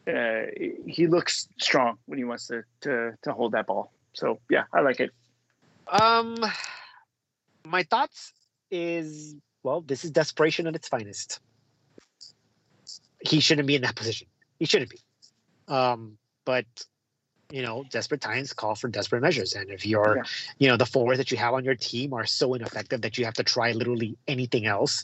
uh, 0.10 0.45
he 0.86 1.07
looks 1.07 1.48
strong 1.60 1.98
when 2.06 2.18
he 2.18 2.23
wants 2.23 2.48
to 2.48 2.64
to 2.81 3.14
to 3.23 3.34
hold 3.34 3.53
that 3.53 3.68
ball. 3.68 3.91
So 4.14 4.40
yeah, 4.49 4.64
I 4.73 4.81
like 4.81 4.99
it. 4.99 5.11
Um, 5.88 6.38
my 7.65 7.84
thoughts 7.84 8.34
is 8.72 9.36
well, 9.64 9.81
this 9.81 10.03
is 10.03 10.11
desperation 10.11 10.68
at 10.68 10.76
its 10.76 10.88
finest. 10.88 11.40
He 13.19 13.40
shouldn't 13.40 13.68
be 13.68 13.76
in 13.76 13.81
that 13.81 13.95
position. 13.95 14.27
He 14.60 14.65
shouldn't 14.65 14.90
be. 14.90 14.99
Um, 15.68 16.18
but 16.45 16.65
you 17.52 17.64
know, 17.64 17.84
desperate 17.90 18.22
times 18.22 18.53
call 18.53 18.76
for 18.76 18.88
desperate 18.88 19.22
measures. 19.22 19.53
And 19.53 19.69
if 19.72 19.86
you're, 19.86 20.18
yeah. 20.18 20.23
you 20.60 20.68
know, 20.68 20.77
the 20.77 20.86
forwards 20.86 21.18
that 21.18 21.31
you 21.31 21.38
have 21.38 21.53
on 21.53 21.64
your 21.64 21.76
team 21.76 22.14
are 22.14 22.26
so 22.26 22.53
ineffective 22.53 23.02
that 23.02 23.18
you 23.18 23.26
have 23.26 23.34
to 23.36 23.44
try 23.44 23.72
literally 23.72 24.18
anything 24.27 24.68
else, 24.68 25.03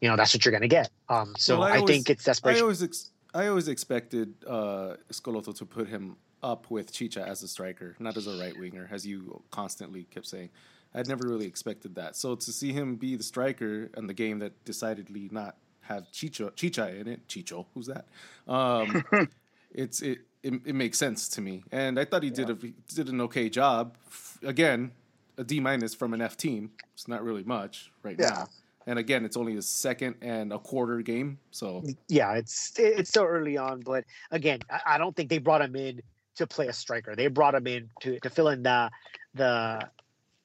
you 0.00 0.08
know, 0.08 0.16
that's 0.16 0.32
what 0.34 0.44
you're 0.44 0.52
going 0.52 0.62
to 0.62 0.68
get. 0.68 0.90
Um, 1.08 1.34
so 1.36 1.58
well, 1.58 1.68
I, 1.68 1.72
I 1.72 1.76
always, 1.78 1.94
think 1.94 2.10
it's 2.10 2.24
desperation. 2.24 2.60
I 2.60 2.62
always 2.62 2.82
ex- 2.82 3.10
I 3.34 3.48
always 3.48 3.66
expected 3.66 4.34
uh, 4.46 4.94
to 5.10 5.66
put 5.68 5.88
him 5.88 6.16
up 6.42 6.70
with 6.70 6.92
Chicha 6.92 7.26
as 7.26 7.42
a 7.42 7.48
striker, 7.48 7.96
not 7.98 8.16
as 8.16 8.28
a 8.28 8.38
right 8.38 8.56
winger, 8.56 8.88
as 8.92 9.04
you 9.04 9.42
constantly 9.50 10.04
kept 10.04 10.26
saying. 10.26 10.50
I'd 10.94 11.08
never 11.08 11.26
really 11.26 11.46
expected 11.46 11.96
that. 11.96 12.14
So 12.14 12.36
to 12.36 12.52
see 12.52 12.72
him 12.72 12.94
be 12.94 13.16
the 13.16 13.24
striker 13.24 13.90
in 13.96 14.06
the 14.06 14.14
game 14.14 14.38
that 14.38 14.64
decidedly 14.64 15.28
not 15.32 15.56
have 15.80 16.10
Chicha 16.12 16.52
Chicha 16.54 16.94
in 16.94 17.08
it, 17.08 17.26
Chicho, 17.26 17.66
who's 17.74 17.86
that? 17.86 18.06
Um, 18.46 19.04
it's 19.72 20.00
it, 20.00 20.20
it, 20.44 20.54
it 20.64 20.74
makes 20.74 20.98
sense 20.98 21.28
to 21.30 21.40
me, 21.40 21.64
and 21.72 21.98
I 21.98 22.04
thought 22.04 22.22
he 22.22 22.30
did 22.30 22.48
a 22.48 22.54
did 22.94 23.08
an 23.08 23.20
okay 23.22 23.48
job. 23.48 23.96
Again, 24.44 24.92
a 25.36 25.42
D 25.42 25.58
minus 25.58 25.94
from 25.94 26.14
an 26.14 26.20
F 26.20 26.36
team. 26.36 26.70
It's 26.94 27.08
not 27.08 27.24
really 27.24 27.42
much 27.42 27.90
right 28.04 28.16
yeah. 28.18 28.28
now. 28.28 28.46
And 28.86 28.98
again, 28.98 29.24
it's 29.24 29.36
only 29.36 29.56
a 29.56 29.62
second 29.62 30.16
and 30.20 30.52
a 30.52 30.58
quarter 30.58 31.00
game, 31.00 31.38
so 31.50 31.82
yeah, 32.08 32.34
it's 32.34 32.72
it's 32.78 33.10
still 33.10 33.24
early 33.24 33.56
on. 33.56 33.80
But 33.80 34.04
again, 34.30 34.60
I, 34.86 34.98
don't 34.98 35.16
think 35.16 35.30
they 35.30 35.38
brought 35.38 35.62
him 35.62 35.74
in 35.74 36.02
to 36.36 36.46
play 36.46 36.68
a 36.68 36.72
striker. 36.72 37.16
They 37.16 37.28
brought 37.28 37.54
him 37.54 37.66
in 37.66 37.88
to, 38.00 38.20
to 38.20 38.30
fill 38.30 38.48
in 38.48 38.62
the 38.62 38.90
the 39.34 39.88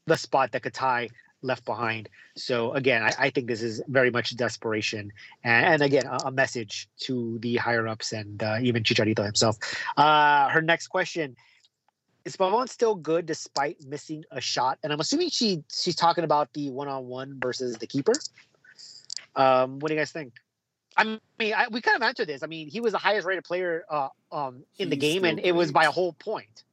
the 0.06 0.16
spot 0.16 0.53
that 0.53 0.64
Katai 0.64 1.10
left 1.41 1.66
behind. 1.66 2.10
So 2.36 2.74
again, 2.74 3.03
I, 3.03 3.14
I, 3.20 3.30
think 3.30 3.48
this 3.48 3.61
is 3.61 3.82
very 3.88 4.11
much 4.11 4.36
desperation, 4.36 5.11
and, 5.44 5.66
and 5.66 5.82
again, 5.82 6.06
a, 6.06 6.28
a, 6.28 6.32
message 6.32 6.90
to 7.02 7.40
the 7.40 7.57
higher 7.57 7.88
ups 7.88 8.11
and 8.11 8.41
uh, 8.41 8.57
even 8.61 8.84
Chicharito 8.84 9.24
himself. 9.24 9.57
Uh, 9.98 10.49
her 10.49 10.61
next 10.61 10.88
question: 10.88 11.36
is 12.30 12.38
Pavon 12.38 12.69
still 12.69 12.95
good 12.95 13.26
despite 13.26 13.84
missing 13.85 14.23
a 14.31 14.39
shot? 14.39 14.77
And 14.84 14.93
I'm 14.93 14.99
assuming 14.99 15.30
she 15.30 15.64
she's 15.72 15.95
talking 15.95 16.23
about 16.23 16.53
the 16.53 16.69
one 16.69 16.88
on 16.88 17.07
one 17.07 17.39
versus 17.41 17.76
the 17.77 17.88
keeper. 17.88 18.14
Um, 19.35 19.80
what 19.80 19.89
do 19.89 19.95
you 19.95 19.99
guys 19.99 20.11
think? 20.11 20.34
I 20.95 21.03
mean, 21.03 21.19
I, 21.53 21.68
we 21.72 21.81
kind 21.81 21.95
of 21.95 22.03
answered 22.03 22.27
this. 22.27 22.43
I 22.43 22.47
mean, 22.47 22.68
he 22.68 22.81
was 22.81 22.93
the 22.93 22.99
highest 22.99 23.26
rated 23.26 23.43
player 23.43 23.84
uh, 23.89 24.10
um, 24.31 24.64
in 24.77 24.88
He's 24.88 24.89
the 24.89 24.95
game, 24.97 25.26
and 25.26 25.38
great. 25.38 25.47
it 25.47 25.51
was 25.53 25.72
by 25.72 25.85
a 25.85 25.91
whole 25.91 26.14
point. 26.14 26.64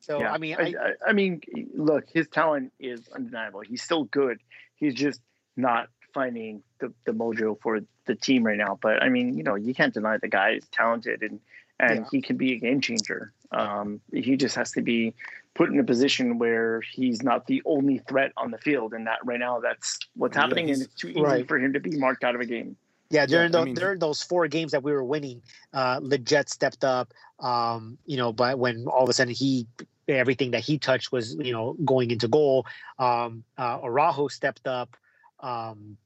So 0.00 0.20
yeah. 0.20 0.32
I 0.32 0.38
mean, 0.38 0.56
I, 0.58 0.62
I, 0.62 1.08
I, 1.08 1.12
mean, 1.12 1.42
look, 1.74 2.08
his 2.08 2.28
talent 2.28 2.72
is 2.78 3.08
undeniable. 3.14 3.60
He's 3.60 3.82
still 3.82 4.04
good. 4.04 4.38
He's 4.76 4.94
just 4.94 5.20
not 5.56 5.88
finding 6.14 6.62
the, 6.78 6.92
the 7.04 7.12
mojo 7.12 7.60
for 7.60 7.80
the 8.06 8.14
team 8.14 8.44
right 8.44 8.56
now. 8.56 8.78
But 8.80 9.02
I 9.02 9.08
mean, 9.08 9.36
you 9.36 9.42
know, 9.42 9.56
you 9.56 9.74
can't 9.74 9.92
deny 9.92 10.16
the 10.16 10.28
guy 10.28 10.52
is 10.52 10.66
talented 10.72 11.22
and 11.22 11.40
and 11.78 12.00
yeah. 12.00 12.06
he 12.10 12.22
can 12.22 12.36
be 12.36 12.52
a 12.52 12.58
game 12.58 12.80
changer. 12.80 13.32
Um, 13.52 14.00
he 14.12 14.36
just 14.36 14.54
has 14.56 14.72
to 14.72 14.82
be 14.82 15.14
put 15.54 15.70
in 15.70 15.78
a 15.78 15.84
position 15.84 16.38
where 16.38 16.80
he's 16.80 17.22
not 17.22 17.46
the 17.46 17.62
only 17.64 17.98
threat 17.98 18.32
on 18.36 18.50
the 18.50 18.58
field, 18.58 18.94
and 18.94 19.06
that 19.06 19.18
right 19.24 19.40
now 19.40 19.60
that's 19.60 19.98
what's 20.14 20.36
happening, 20.36 20.68
yes. 20.68 20.78
and 20.78 20.86
it's 20.86 20.94
too 20.94 21.08
easy 21.08 21.20
right. 21.20 21.48
for 21.48 21.58
him 21.58 21.72
to 21.72 21.80
be 21.80 21.98
marked 21.98 22.24
out 22.24 22.34
of 22.34 22.40
a 22.40 22.46
game. 22.46 22.76
Yeah, 23.10 23.26
during, 23.26 23.52
yeah, 23.52 23.58
the, 23.58 23.64
mean, 23.64 23.74
during 23.74 23.98
those 23.98 24.22
four 24.22 24.46
games 24.46 24.70
that 24.70 24.84
we 24.84 24.92
were 24.92 25.02
winning, 25.02 25.42
uh, 25.74 25.98
Lletget 25.98 26.48
stepped 26.48 26.84
up. 26.84 27.12
Um, 27.40 27.98
you 28.06 28.16
know, 28.16 28.32
but 28.32 28.58
when 28.58 28.86
all 28.86 29.02
of 29.02 29.08
a 29.08 29.12
sudden 29.12 29.34
he 29.34 29.66
everything 30.08 30.52
that 30.52 30.62
he 30.62 30.78
touched 30.78 31.12
was 31.12 31.34
you 31.34 31.52
know 31.52 31.76
going 31.84 32.10
into 32.10 32.28
goal. 32.28 32.66
Um, 32.98 33.44
uh, 33.58 33.78
Araujo 33.82 34.28
stepped 34.28 34.66
up. 34.66 34.96
Um, 35.40 35.96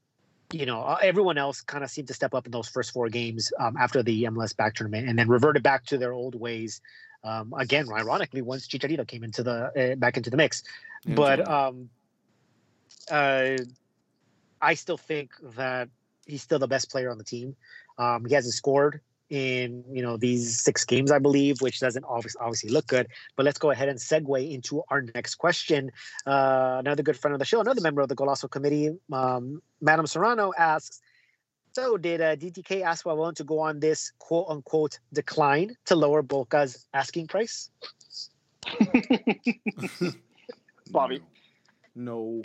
you 0.51 0.65
know, 0.65 0.81
uh, 0.81 0.97
everyone 1.01 1.37
else 1.37 1.61
kind 1.61 1.83
of 1.83 1.89
seemed 1.89 2.07
to 2.07 2.13
step 2.13 2.33
up 2.33 2.45
in 2.45 2.51
those 2.51 2.67
first 2.67 2.91
four 2.91 3.09
games 3.09 3.51
um, 3.59 3.75
after 3.77 4.03
the 4.03 4.23
MLS 4.25 4.55
back 4.55 4.75
tournament, 4.75 5.09
and 5.09 5.17
then 5.17 5.27
reverted 5.27 5.63
back 5.63 5.85
to 5.87 5.97
their 5.97 6.13
old 6.13 6.35
ways. 6.35 6.81
Um, 7.25 7.53
again, 7.57 7.87
ironically, 7.91 8.41
once 8.41 8.67
Chicharito 8.67 9.05
came 9.07 9.23
into 9.23 9.41
the 9.41 9.93
uh, 9.93 9.95
back 9.95 10.15
into 10.15 10.29
the 10.29 10.37
mix, 10.37 10.63
yeah, 11.05 11.15
but 11.15 11.47
um, 11.49 11.89
uh, 13.09 13.57
I 14.61 14.75
still 14.75 14.97
think 14.97 15.31
that 15.55 15.89
he's 16.27 16.43
still 16.43 16.59
the 16.59 16.67
best 16.67 16.91
player 16.91 17.09
on 17.09 17.17
the 17.17 17.23
team. 17.23 17.55
Um, 17.97 18.25
he 18.25 18.35
hasn't 18.35 18.53
scored 18.53 19.01
in 19.31 19.83
you 19.91 20.03
know 20.03 20.17
these 20.17 20.61
six 20.61 20.85
games, 20.85 21.11
I 21.11 21.17
believe, 21.17 21.61
which 21.61 21.79
doesn't 21.79 22.05
obviously 22.07 22.39
obviously 22.39 22.69
look 22.69 22.85
good. 22.85 23.07
But 23.35 23.45
let's 23.45 23.57
go 23.57 23.71
ahead 23.71 23.89
and 23.89 23.97
segue 23.97 24.51
into 24.51 24.83
our 24.89 25.01
next 25.01 25.35
question. 25.35 25.91
Uh, 26.27 26.77
another 26.79 27.01
good 27.01 27.17
friend 27.17 27.33
of 27.33 27.39
the 27.39 27.45
show, 27.45 27.59
another 27.59 27.81
member 27.81 28.01
of 28.01 28.09
the 28.09 28.15
Golazo 28.15 28.49
committee, 28.49 28.91
um, 29.11 29.61
Madam 29.81 30.05
Serrano 30.05 30.53
asks. 30.57 31.01
So, 31.75 31.97
did 31.97 32.21
uh, 32.21 32.37
DTK 32.37 32.83
ask 32.83 33.03
Pavon 33.03 33.35
to 33.35 33.43
go 33.43 33.59
on 33.59 33.81
this 33.81 34.13
quote 34.17 34.45
unquote 34.47 34.97
decline 35.11 35.75
to 35.83 35.97
lower 35.97 36.23
Boca's 36.23 36.87
asking 36.93 37.27
price? 37.27 37.69
Bobby. 40.89 41.19
No. 41.93 42.41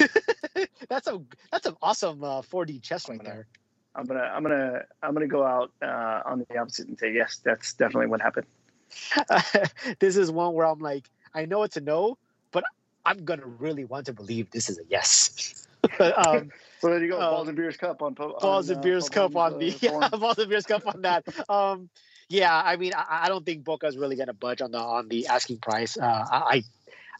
that's 0.88 1.06
a 1.08 1.20
that's 1.52 1.66
an 1.66 1.76
awesome 1.82 2.24
uh, 2.24 2.40
4D 2.40 2.80
chess 2.80 3.06
right 3.10 3.22
there. 3.22 3.46
I'm 3.94 4.06
gonna 4.06 4.32
I'm 4.34 4.42
gonna 4.42 4.80
I'm 5.02 5.12
gonna 5.12 5.26
go 5.26 5.44
out 5.44 5.70
uh, 5.82 6.22
on 6.24 6.46
the 6.48 6.56
opposite 6.56 6.88
and 6.88 6.98
say 6.98 7.12
yes, 7.12 7.42
that's 7.44 7.74
definitely 7.74 8.06
what 8.06 8.22
happened. 8.22 8.46
this 9.98 10.16
is 10.16 10.30
one 10.30 10.54
where 10.54 10.66
I'm 10.66 10.80
like, 10.80 11.10
I 11.34 11.44
know 11.44 11.64
it's 11.64 11.76
a 11.76 11.82
no, 11.82 12.16
but 12.50 12.64
I'm 13.04 13.26
gonna 13.26 13.46
really 13.46 13.84
want 13.84 14.06
to 14.06 14.14
believe 14.14 14.50
this 14.52 14.70
is 14.70 14.78
a 14.78 14.84
yes. 14.88 15.66
um, 16.00 16.50
so 16.84 16.90
there 16.90 17.02
you 17.02 17.10
go, 17.10 17.18
um, 17.18 17.30
balls 17.30 17.48
and 17.48 17.56
beers 17.56 17.78
cup 17.78 18.02
on, 18.02 18.14
on 18.18 18.34
balls 18.40 18.68
and 18.68 18.78
uh, 18.78 18.82
beers 18.82 19.08
cup 19.08 19.34
on 19.36 19.58
the 19.58 19.68
yeah, 19.80 20.08
balls 20.10 20.36
and 20.36 20.50
beers 20.50 20.66
cup 20.66 20.86
on 20.86 21.00
that. 21.00 21.24
Um, 21.48 21.88
yeah, 22.28 22.54
I 22.54 22.76
mean, 22.76 22.92
I, 22.94 23.22
I 23.24 23.28
don't 23.28 23.44
think 23.44 23.64
Boca's 23.64 23.96
really 23.96 24.16
gonna 24.16 24.34
budge 24.34 24.60
on 24.60 24.70
the 24.70 24.78
on 24.78 25.08
the 25.08 25.26
asking 25.28 25.58
price. 25.58 25.96
Uh, 25.96 26.24
I 26.30 26.62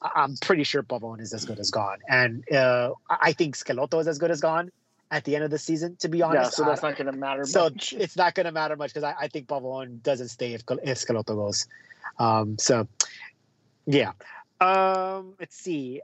I'm 0.03 0.37
pretty 0.37 0.65
sure 0.65 0.83
Pavon 0.83 1.21
is 1.21 1.33
as 1.33 1.47
good 1.47 1.59
as 1.59 1.71
gone, 1.71 1.99
and 2.09 2.45
uh, 2.53 2.93
I 3.09 3.33
think 3.33 3.57
Schelotto 3.57 4.01
is 4.01 4.07
as 4.07 4.19
good 4.19 4.31
as 4.31 4.41
gone 4.41 4.71
at 5.11 5.25
the 5.25 5.35
end 5.35 5.45
of 5.45 5.51
the 5.51 5.59
season. 5.59 5.97
To 6.01 6.09
be 6.09 6.23
honest, 6.23 6.45
yeah, 6.45 6.51
so 6.51 6.65
that's 6.65 6.85
uh, 6.85 6.89
not 6.89 6.99
going 6.99 7.11
to 7.11 7.19
matter. 7.19 7.41
Much. 7.41 7.51
So 7.51 7.65
much. 7.65 7.95
it's 7.95 8.17
not 8.17 8.35
going 8.35 8.47
to 8.47 8.53
matter 8.53 8.77
much 8.77 8.93
because 8.93 9.05
I, 9.05 9.15
I, 9.19 9.29
think 9.29 9.47
Pavon 9.47 10.03
doesn't 10.03 10.29
stay 10.29 10.53
if 10.53 10.63
if 10.83 10.99
Schelotto 10.99 11.35
goes. 11.37 11.67
Um, 12.19 12.59
so 12.59 12.87
yeah, 13.87 14.13
um, 14.61 15.35
let's 15.41 15.57
see. 15.57 16.03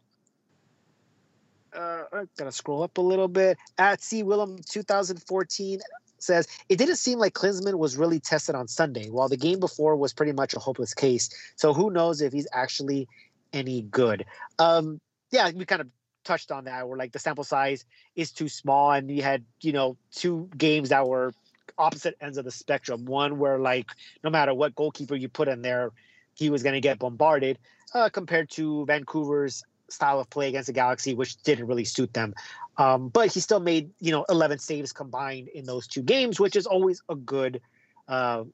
Uh, 1.72 2.24
gonna 2.36 2.52
scroll 2.52 2.82
up 2.82 2.98
a 2.98 3.00
little 3.00 3.28
bit. 3.28 3.58
At 3.78 4.02
C 4.02 4.22
Willem 4.22 4.58
2014 4.68 5.80
says 6.18 6.48
it 6.68 6.76
didn't 6.76 6.96
seem 6.96 7.18
like 7.18 7.34
Klinsmann 7.34 7.74
was 7.74 7.96
really 7.96 8.20
tested 8.20 8.54
on 8.54 8.68
Sunday, 8.68 9.08
while 9.08 9.28
the 9.28 9.36
game 9.36 9.60
before 9.60 9.96
was 9.96 10.12
pretty 10.12 10.32
much 10.32 10.54
a 10.54 10.58
hopeless 10.58 10.94
case. 10.94 11.30
So 11.56 11.72
who 11.72 11.90
knows 11.90 12.20
if 12.20 12.32
he's 12.32 12.48
actually 12.52 13.08
any 13.52 13.82
good? 13.82 14.24
Um, 14.58 15.00
yeah, 15.30 15.50
we 15.54 15.64
kind 15.64 15.80
of 15.80 15.88
touched 16.24 16.50
on 16.50 16.64
that 16.64 16.88
where 16.88 16.98
like 16.98 17.12
the 17.12 17.18
sample 17.18 17.44
size 17.44 17.84
is 18.14 18.30
too 18.30 18.48
small 18.48 18.90
and 18.92 19.10
you 19.10 19.22
had 19.22 19.44
you 19.62 19.72
know 19.72 19.96
two 20.12 20.48
games 20.56 20.90
that 20.90 21.06
were 21.06 21.32
opposite 21.78 22.14
ends 22.20 22.36
of 22.36 22.44
the 22.44 22.50
spectrum 22.50 23.06
one 23.06 23.38
where 23.38 23.58
like 23.58 23.86
no 24.22 24.28
matter 24.28 24.52
what 24.52 24.74
goalkeeper 24.74 25.14
you 25.14 25.28
put 25.28 25.48
in 25.48 25.62
there 25.62 25.90
he 26.34 26.50
was 26.50 26.62
going 26.62 26.74
to 26.74 26.80
get 26.80 26.98
bombarded 26.98 27.58
uh, 27.94 28.08
compared 28.10 28.50
to 28.50 28.84
vancouver's 28.86 29.64
style 29.92 30.20
of 30.20 30.28
play 30.30 30.48
against 30.48 30.66
the 30.66 30.72
galaxy 30.72 31.14
which 31.14 31.36
didn't 31.42 31.66
really 31.66 31.84
suit 31.84 32.12
them 32.12 32.34
um, 32.78 33.08
but 33.08 33.32
he 33.32 33.40
still 33.40 33.60
made 33.60 33.90
you 34.00 34.12
know 34.12 34.24
11 34.28 34.58
saves 34.58 34.92
combined 34.92 35.48
in 35.48 35.64
those 35.64 35.86
two 35.86 36.02
games 36.02 36.38
which 36.40 36.56
is 36.56 36.66
always 36.66 37.02
a 37.08 37.14
good 37.16 37.60
uh, 38.08 38.44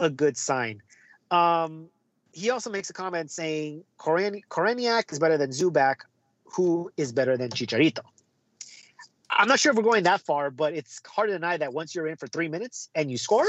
a 0.00 0.10
good 0.10 0.36
sign 0.36 0.82
um, 1.30 1.88
he 2.32 2.50
also 2.50 2.70
makes 2.70 2.90
a 2.90 2.92
comment 2.92 3.30
saying 3.30 3.84
Koreniak 3.98 5.12
is 5.12 5.18
better 5.18 5.38
than 5.38 5.50
Zubak 5.50 6.02
who 6.52 6.90
is 6.96 7.12
better 7.12 7.36
than 7.36 7.50
Chicharito. 7.50 8.00
I'm 9.30 9.48
not 9.48 9.58
sure 9.58 9.70
if 9.70 9.76
we're 9.76 9.82
going 9.82 10.04
that 10.04 10.20
far, 10.20 10.50
but 10.50 10.74
it's 10.74 11.00
hard 11.06 11.30
to 11.30 11.34
deny 11.34 11.56
that 11.56 11.72
once 11.72 11.94
you're 11.94 12.06
in 12.06 12.16
for 12.16 12.26
three 12.26 12.48
minutes 12.48 12.90
and 12.94 13.10
you 13.10 13.16
score, 13.16 13.46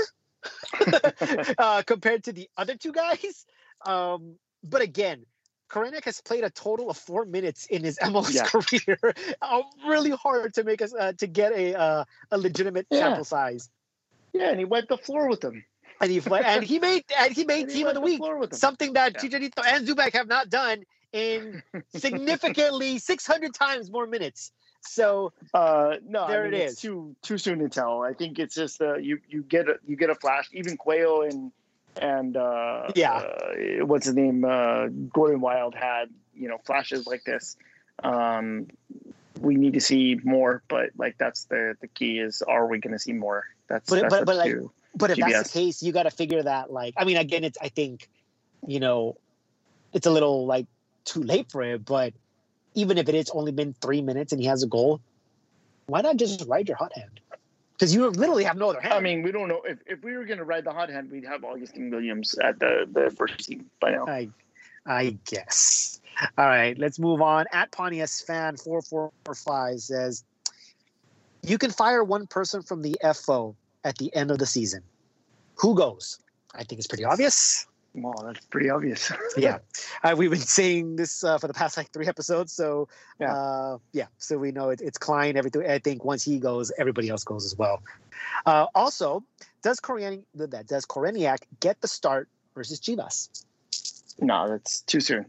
uh, 1.57 1.83
compared 1.85 2.23
to 2.25 2.33
the 2.33 2.49
other 2.57 2.75
two 2.75 2.93
guys. 2.93 3.45
Um, 3.85 4.35
but 4.63 4.81
again, 4.81 5.25
Koreniak 5.73 6.05
has 6.05 6.21
played 6.21 6.43
a 6.43 6.51
total 6.51 6.89
of 6.91 6.97
four 6.97 7.25
minutes 7.25 7.65
in 7.65 7.83
his 7.83 7.97
MLS 8.01 8.33
yeah. 8.33 8.43
career. 8.45 9.15
uh, 9.41 9.61
really 9.87 10.11
hard 10.11 10.53
to 10.53 10.63
make 10.63 10.81
us 10.81 10.93
uh, 10.93 11.13
to 11.13 11.27
get 11.27 11.51
a 11.53 11.77
uh, 11.77 12.05
a 12.31 12.37
legitimate 12.37 12.85
yeah. 12.89 12.99
sample 12.99 13.25
size. 13.25 13.69
Yeah, 14.33 14.49
and 14.49 14.59
he 14.59 14.65
wiped 14.65 14.89
the 14.89 14.97
floor 14.97 15.27
with 15.29 15.41
them. 15.41 15.65
And 15.99 16.11
he 16.11 16.21
and 16.29 16.63
he 16.63 16.79
made 16.79 17.05
and 17.17 17.33
he 17.33 17.45
made 17.45 17.63
and 17.63 17.71
team 17.71 17.87
of 17.87 17.93
the 17.93 18.01
week, 18.01 18.21
something 18.51 18.93
that 18.93 19.13
yeah. 19.13 19.29
Chicharito 19.29 19.63
and 19.65 19.87
Zubak 19.87 20.13
have 20.13 20.27
not 20.27 20.49
done 20.49 20.83
in 21.11 21.63
significantly 21.95 22.97
600 22.97 23.53
times 23.53 23.89
more 23.89 24.07
minutes. 24.07 24.51
So 24.81 25.31
uh, 25.53 25.95
no, 26.05 26.27
there 26.27 26.45
I 26.45 26.49
mean, 26.49 26.61
it 26.61 26.65
is. 26.65 26.79
Too 26.79 27.15
too 27.21 27.37
soon 27.37 27.59
to 27.59 27.69
tell. 27.69 28.01
I 28.01 28.13
think 28.13 28.37
it's 28.37 28.55
just 28.55 28.81
uh, 28.81 28.95
you 28.95 29.19
you 29.29 29.43
get 29.43 29.69
a, 29.69 29.75
you 29.87 29.95
get 29.95 30.09
a 30.09 30.15
flash. 30.15 30.49
Even 30.51 30.77
Quayle 30.77 31.21
and 31.21 31.51
and 31.97 32.35
uh, 32.37 32.89
yeah, 32.95 33.13
uh, 33.15 33.85
what's 33.85 34.05
his 34.05 34.15
name? 34.15 34.45
Uh, 34.45 34.87
Gordon 34.87 35.41
Wild 35.41 35.75
had 35.75 36.09
you 36.35 36.47
know 36.47 36.57
flashes 36.65 37.07
like 37.07 37.23
this. 37.23 37.55
Um, 38.03 38.67
we 39.39 39.55
need 39.55 39.73
to 39.73 39.81
see 39.81 40.19
more, 40.23 40.63
but 40.67 40.91
like 40.97 41.17
that's 41.17 41.45
the 41.45 41.75
the 41.81 41.87
key 41.87 42.19
is 42.19 42.41
are 42.41 42.67
we 42.67 42.79
going 42.79 42.93
to 42.93 42.99
see 42.99 43.13
more? 43.13 43.45
That's 43.67 43.89
but 43.89 44.01
that's 44.01 44.15
but, 44.15 44.25
but 44.25 44.35
like 44.35 44.55
but 44.95 45.11
if 45.11 45.17
GBS. 45.17 45.31
that's 45.31 45.51
the 45.51 45.59
case, 45.59 45.83
you 45.83 45.91
got 45.91 46.03
to 46.03 46.11
figure 46.11 46.43
that 46.43 46.71
like 46.71 46.93
I 46.97 47.05
mean 47.05 47.17
again, 47.17 47.43
it's 47.43 47.57
I 47.61 47.69
think 47.69 48.09
you 48.65 48.79
know 48.79 49.17
it's 49.91 50.07
a 50.07 50.11
little 50.11 50.45
like 50.45 50.67
too 51.05 51.23
late 51.23 51.51
for 51.51 51.61
it. 51.61 51.85
But 51.85 52.13
even 52.75 52.97
if 52.97 53.09
it 53.09 53.15
is 53.15 53.29
only 53.31 53.51
been 53.51 53.73
three 53.81 54.01
minutes 54.01 54.31
and 54.31 54.41
he 54.41 54.47
has 54.47 54.63
a 54.63 54.67
goal, 54.67 55.01
why 55.85 56.01
not 56.01 56.17
just 56.17 56.45
ride 56.47 56.67
your 56.67 56.77
hot 56.77 56.93
hand? 56.93 57.19
Because 57.83 57.93
you 57.93 58.09
literally 58.11 58.45
have 58.45 58.55
no 58.55 58.69
other 58.69 58.79
hand. 58.79 58.93
I 58.93 59.01
mean, 59.01 59.23
we 59.23 59.33
don't 59.33 59.49
know 59.49 59.61
if, 59.65 59.77
if 59.85 60.01
we 60.05 60.15
were 60.15 60.23
going 60.23 60.37
to 60.37 60.45
ride 60.45 60.63
the 60.63 60.71
hot 60.71 60.89
hand, 60.89 61.11
we'd 61.11 61.25
have 61.25 61.43
Augustine 61.43 61.91
Williams 61.91 62.33
at 62.35 62.57
the, 62.57 62.87
the 62.89 63.09
first 63.09 63.39
team 63.39 63.69
by 63.81 63.91
now. 63.91 64.05
I, 64.07 64.29
I 64.85 65.17
guess. 65.25 65.99
All 66.37 66.45
right, 66.47 66.77
let's 66.77 66.97
move 66.97 67.21
on. 67.21 67.45
At 67.51 67.73
Pontius 67.73 68.21
fan 68.21 68.55
four 68.55 68.81
four 68.81 69.11
five 69.35 69.81
says, 69.81 70.23
"You 71.41 71.57
can 71.57 71.71
fire 71.71 72.05
one 72.05 72.25
person 72.25 72.61
from 72.61 72.83
the 72.83 72.95
FO 73.15 73.53
at 73.83 73.97
the 73.97 74.15
end 74.15 74.31
of 74.31 74.37
the 74.37 74.45
season. 74.45 74.81
Who 75.55 75.75
goes? 75.75 76.19
I 76.55 76.63
think 76.63 76.79
it's 76.79 76.87
pretty 76.87 77.03
obvious. 77.03 77.67
Well, 77.95 78.23
that's 78.25 78.45
pretty 78.47 78.69
obvious. 78.69 79.11
yeah, 79.37 79.59
uh, 80.03 80.15
we've 80.17 80.31
been 80.31 80.39
saying 80.39 80.95
this 80.95 81.23
uh, 81.23 81.37
for 81.37 81.47
the 81.47 81.53
past 81.53 81.77
like 81.77 81.91
three 81.91 82.07
episodes. 82.07 82.51
So 82.51 82.87
yeah, 83.19 83.33
uh, 83.33 83.77
yeah. 83.91 84.07
So 84.17 84.37
we 84.37 84.51
know 84.51 84.69
it, 84.69 84.81
it's 84.81 84.97
Klein. 84.97 85.37
Everything. 85.37 85.69
I 85.69 85.77
think 85.77 86.03
once 86.03 86.23
he 86.23 86.39
goes, 86.39 86.71
everybody 86.77 87.09
else 87.09 87.23
goes 87.23 87.45
as 87.45 87.55
well. 87.55 87.83
Uh, 88.45 88.65
also, 88.73 89.23
does 89.61 89.79
Koreniak 89.79 90.23
that 90.33 90.67
does 90.67 90.85
Koreniak 90.85 91.39
get 91.59 91.81
the 91.81 91.87
start 91.87 92.29
versus 92.55 92.79
Chivas? 92.79 93.29
No, 94.19 94.49
that's 94.49 94.81
too 94.81 94.99
soon. 94.99 95.25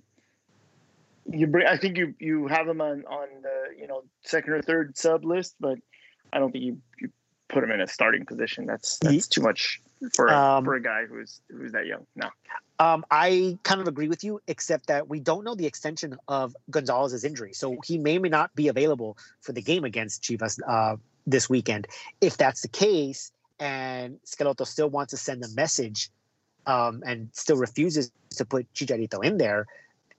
You 1.31 1.47
bring. 1.47 1.67
I 1.67 1.77
think 1.77 1.99
you 1.99 2.15
you 2.19 2.47
have 2.47 2.67
him 2.67 2.81
on 2.81 3.05
on 3.05 3.29
the 3.43 3.79
you 3.79 3.87
know 3.87 4.05
second 4.23 4.55
or 4.55 4.63
third 4.63 4.97
sub 4.97 5.25
list, 5.25 5.55
but 5.61 5.79
I 6.33 6.39
don't 6.39 6.51
think 6.51 6.65
you, 6.65 6.81
you 6.99 7.11
put 7.49 7.63
him 7.63 7.71
in 7.71 7.81
a 7.81 7.87
starting 7.87 8.25
position. 8.25 8.65
That's 8.65 8.99
that's 8.99 9.15
he, 9.15 9.21
too 9.21 9.43
much 9.43 9.81
for 10.13 10.33
um, 10.33 10.65
for 10.65 10.75
a 10.75 10.83
guy 10.83 11.07
who's 11.07 11.41
who's 11.51 11.73
that 11.73 11.87
young. 11.87 12.07
No. 12.17 12.31
Um, 12.81 13.05
I 13.11 13.59
kind 13.63 13.81
of 13.81 13.87
agree 13.87 14.09
with 14.09 14.25
you, 14.25 14.41
except 14.49 14.89
that 14.89 15.09
we 15.09 15.21
don't 15.21 15.45
know 15.45 15.55
the 15.55 15.67
extension 15.67 16.17
of 16.27 16.57
Gonzalez's 16.71 17.25
injury, 17.25 17.53
so 17.53 17.77
he 17.85 17.99
may 17.99 18.17
or 18.17 18.21
may 18.21 18.29
not 18.29 18.55
be 18.55 18.69
available 18.69 19.17
for 19.41 19.53
the 19.53 19.63
game 19.63 19.85
against 19.85 20.23
Chivas 20.23 20.59
uh, 20.67 20.97
this 21.27 21.49
weekend. 21.49 21.87
If 22.21 22.37
that's 22.37 22.63
the 22.63 22.69
case, 22.69 23.31
and 23.61 24.19
Schelotto 24.27 24.67
still 24.67 24.91
wants 24.91 25.13
to 25.13 25.17
send 25.17 25.45
a 25.45 25.49
message, 25.55 26.11
um, 26.67 27.03
and 27.07 27.29
still 27.33 27.57
refuses 27.57 28.11
to 28.31 28.45
put 28.45 28.73
Chicharito 28.75 29.25
in 29.25 29.39
there, 29.39 29.67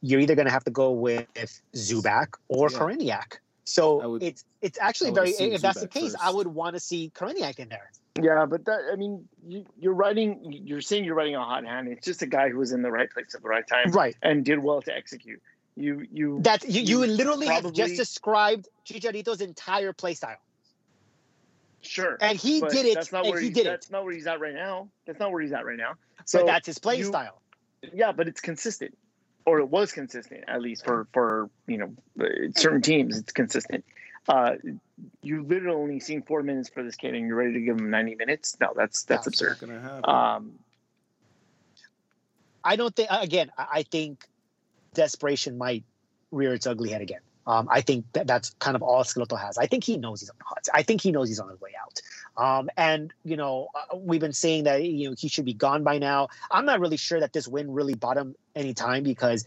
you're 0.01 0.19
either 0.19 0.35
going 0.35 0.47
to 0.47 0.51
have 0.51 0.63
to 0.65 0.71
go 0.71 0.91
with 0.91 1.27
Zubak 1.73 2.35
or 2.47 2.69
yeah. 2.71 2.77
Koreniak. 2.77 3.37
So 3.65 4.07
would, 4.09 4.23
it's 4.23 4.45
it's 4.61 4.77
actually 4.79 5.11
very. 5.11 5.31
If 5.31 5.61
that's 5.61 5.81
the 5.81 5.87
case, 5.87 6.13
first. 6.13 6.23
I 6.23 6.29
would 6.29 6.47
want 6.47 6.75
to 6.75 6.79
see 6.79 7.11
Koreniak 7.13 7.59
in 7.59 7.67
there. 7.67 7.91
Yeah, 8.21 8.45
but 8.45 8.63
that 8.65 8.81
I 8.93 8.95
mean, 8.95 9.27
you, 9.45 9.65
you're 9.77 9.93
writing. 9.93 10.39
You're 10.43 10.81
saying 10.81 11.03
you're 11.03 11.15
writing 11.15 11.35
a 11.35 11.43
hot 11.43 11.65
hand. 11.65 11.87
It's 11.87 12.05
just 12.05 12.21
a 12.21 12.27
guy 12.27 12.49
who 12.49 12.59
was 12.59 12.71
in 12.71 12.83
the 12.83 12.91
right 12.91 13.11
place 13.11 13.33
at 13.33 13.41
the 13.41 13.49
right 13.49 13.67
time, 13.67 13.91
right, 13.91 14.15
and 14.21 14.45
did 14.45 14.59
well 14.59 14.83
to 14.83 14.95
execute. 14.95 15.41
You 15.75 16.05
you 16.11 16.39
that 16.43 16.63
you, 16.69 16.81
you, 16.81 17.03
you 17.03 17.07
literally 17.07 17.47
probably, 17.47 17.69
have 17.69 17.73
just 17.73 17.97
described 17.97 18.69
Chicharito's 18.87 19.41
entire 19.41 19.93
play 19.93 20.13
style. 20.13 20.37
Sure, 21.81 22.17
and 22.21 22.37
he 22.37 22.61
did 22.61 22.85
it. 22.85 22.93
That's 22.93 23.11
not 23.11 23.25
where 23.25 23.39
he, 23.39 23.47
he 23.47 23.53
did 23.53 23.65
That's 23.65 23.89
not 23.89 24.05
where 24.05 24.13
he's 24.13 24.27
at 24.27 24.39
right 24.39 24.53
now. 24.53 24.89
That's 25.07 25.19
not 25.19 25.31
where 25.31 25.41
he's 25.41 25.53
at 25.53 25.65
right 25.65 25.77
now. 25.77 25.95
So 26.25 26.39
but 26.39 26.45
that's 26.45 26.67
his 26.67 26.77
play 26.77 26.99
you, 26.99 27.05
style. 27.05 27.41
Yeah, 27.93 28.11
but 28.11 28.27
it's 28.27 28.41
consistent 28.41 28.95
or 29.45 29.59
it 29.59 29.69
was 29.69 29.91
consistent 29.91 30.43
at 30.47 30.61
least 30.61 30.85
for 30.85 31.07
for 31.13 31.49
you 31.67 31.77
know 31.77 31.93
certain 32.55 32.81
teams. 32.81 33.17
It's 33.17 33.31
consistent. 33.31 33.85
Uh, 34.27 34.55
you 35.21 35.43
literally 35.43 35.77
only 35.77 35.99
seen 35.99 36.23
four 36.23 36.41
minutes 36.41 36.69
for 36.69 36.83
this 36.83 36.95
kid, 36.95 37.13
and 37.13 37.27
you're 37.27 37.35
ready 37.35 37.53
to 37.53 37.61
give 37.61 37.77
him 37.77 37.91
90 37.91 38.15
minutes. 38.15 38.57
No, 38.59 38.73
that's 38.75 39.03
that's, 39.03 39.25
that's 39.25 39.41
absurd. 39.41 39.57
Um, 40.03 40.53
I 42.63 42.75
don't 42.75 42.95
think. 42.95 43.09
Again, 43.11 43.51
I 43.57 43.83
think 43.83 44.25
desperation 44.95 45.57
might 45.57 45.83
rear 46.31 46.53
its 46.53 46.65
ugly 46.65 46.89
head 46.89 47.01
again. 47.01 47.21
Um, 47.47 47.67
I 47.71 47.81
think 47.81 48.05
that 48.13 48.27
that's 48.27 48.49
kind 48.59 48.75
of 48.75 48.81
all 48.81 49.03
Schelotto 49.03 49.39
has. 49.39 49.57
I 49.57 49.67
think 49.67 49.83
he 49.83 49.97
knows 49.97 50.19
he's 50.19 50.29
on 50.29 50.35
the 50.37 50.45
hot. 50.45 50.67
I 50.73 50.81
think 50.83 51.01
he 51.01 51.11
knows 51.11 51.29
he's 51.29 51.39
on 51.39 51.49
his 51.49 51.61
way 51.61 51.71
out. 51.79 52.01
Um, 52.37 52.69
and 52.75 53.13
you 53.23 53.37
know, 53.37 53.67
uh, 53.75 53.97
we've 53.97 54.19
been 54.19 54.33
saying 54.33 54.63
that 54.63 54.83
you 54.83 55.09
know 55.09 55.15
he 55.17 55.27
should 55.27 55.45
be 55.45 55.53
gone 55.53 55.83
by 55.83 55.97
now. 55.97 56.29
I'm 56.49 56.65
not 56.65 56.79
really 56.79 56.97
sure 56.97 57.19
that 57.19 57.33
this 57.33 57.47
win 57.47 57.71
really 57.71 57.93
bought 57.93 58.17
him 58.17 58.35
any 58.55 58.73
time 58.73 59.03
because 59.03 59.45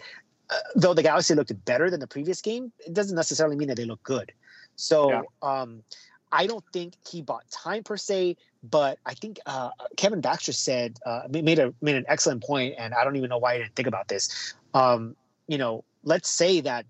uh, 0.50 0.56
though 0.76 0.94
the 0.94 1.02
Galaxy 1.02 1.34
looked 1.34 1.52
better 1.64 1.90
than 1.90 2.00
the 2.00 2.06
previous 2.06 2.40
game, 2.40 2.72
it 2.86 2.94
doesn't 2.94 3.16
necessarily 3.16 3.56
mean 3.56 3.68
that 3.68 3.76
they 3.76 3.84
look 3.84 4.02
good. 4.02 4.32
So 4.76 5.10
yeah. 5.10 5.22
um, 5.42 5.82
I 6.30 6.46
don't 6.46 6.64
think 6.72 6.94
he 7.06 7.20
bought 7.22 7.50
time 7.50 7.82
per 7.82 7.96
se, 7.96 8.36
but 8.62 8.98
I 9.04 9.14
think 9.14 9.40
uh, 9.46 9.70
Kevin 9.96 10.20
Baxter 10.20 10.52
said 10.52 10.98
uh, 11.04 11.22
made 11.28 11.58
a 11.58 11.74
made 11.80 11.96
an 11.96 12.04
excellent 12.08 12.42
point, 12.42 12.74
and 12.78 12.94
I 12.94 13.04
don't 13.04 13.16
even 13.16 13.28
know 13.28 13.38
why 13.38 13.54
I 13.54 13.58
didn't 13.58 13.74
think 13.74 13.88
about 13.88 14.08
this. 14.08 14.54
Um, 14.74 15.16
you 15.46 15.58
know, 15.58 15.84
let's 16.04 16.28
say 16.28 16.60
that 16.60 16.86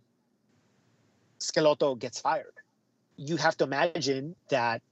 Schelotto 1.41 1.99
gets 1.99 2.21
fired. 2.21 2.55
You 3.17 3.37
have 3.37 3.57
to 3.59 3.65
imagine 3.65 4.37
that, 4.51 4.83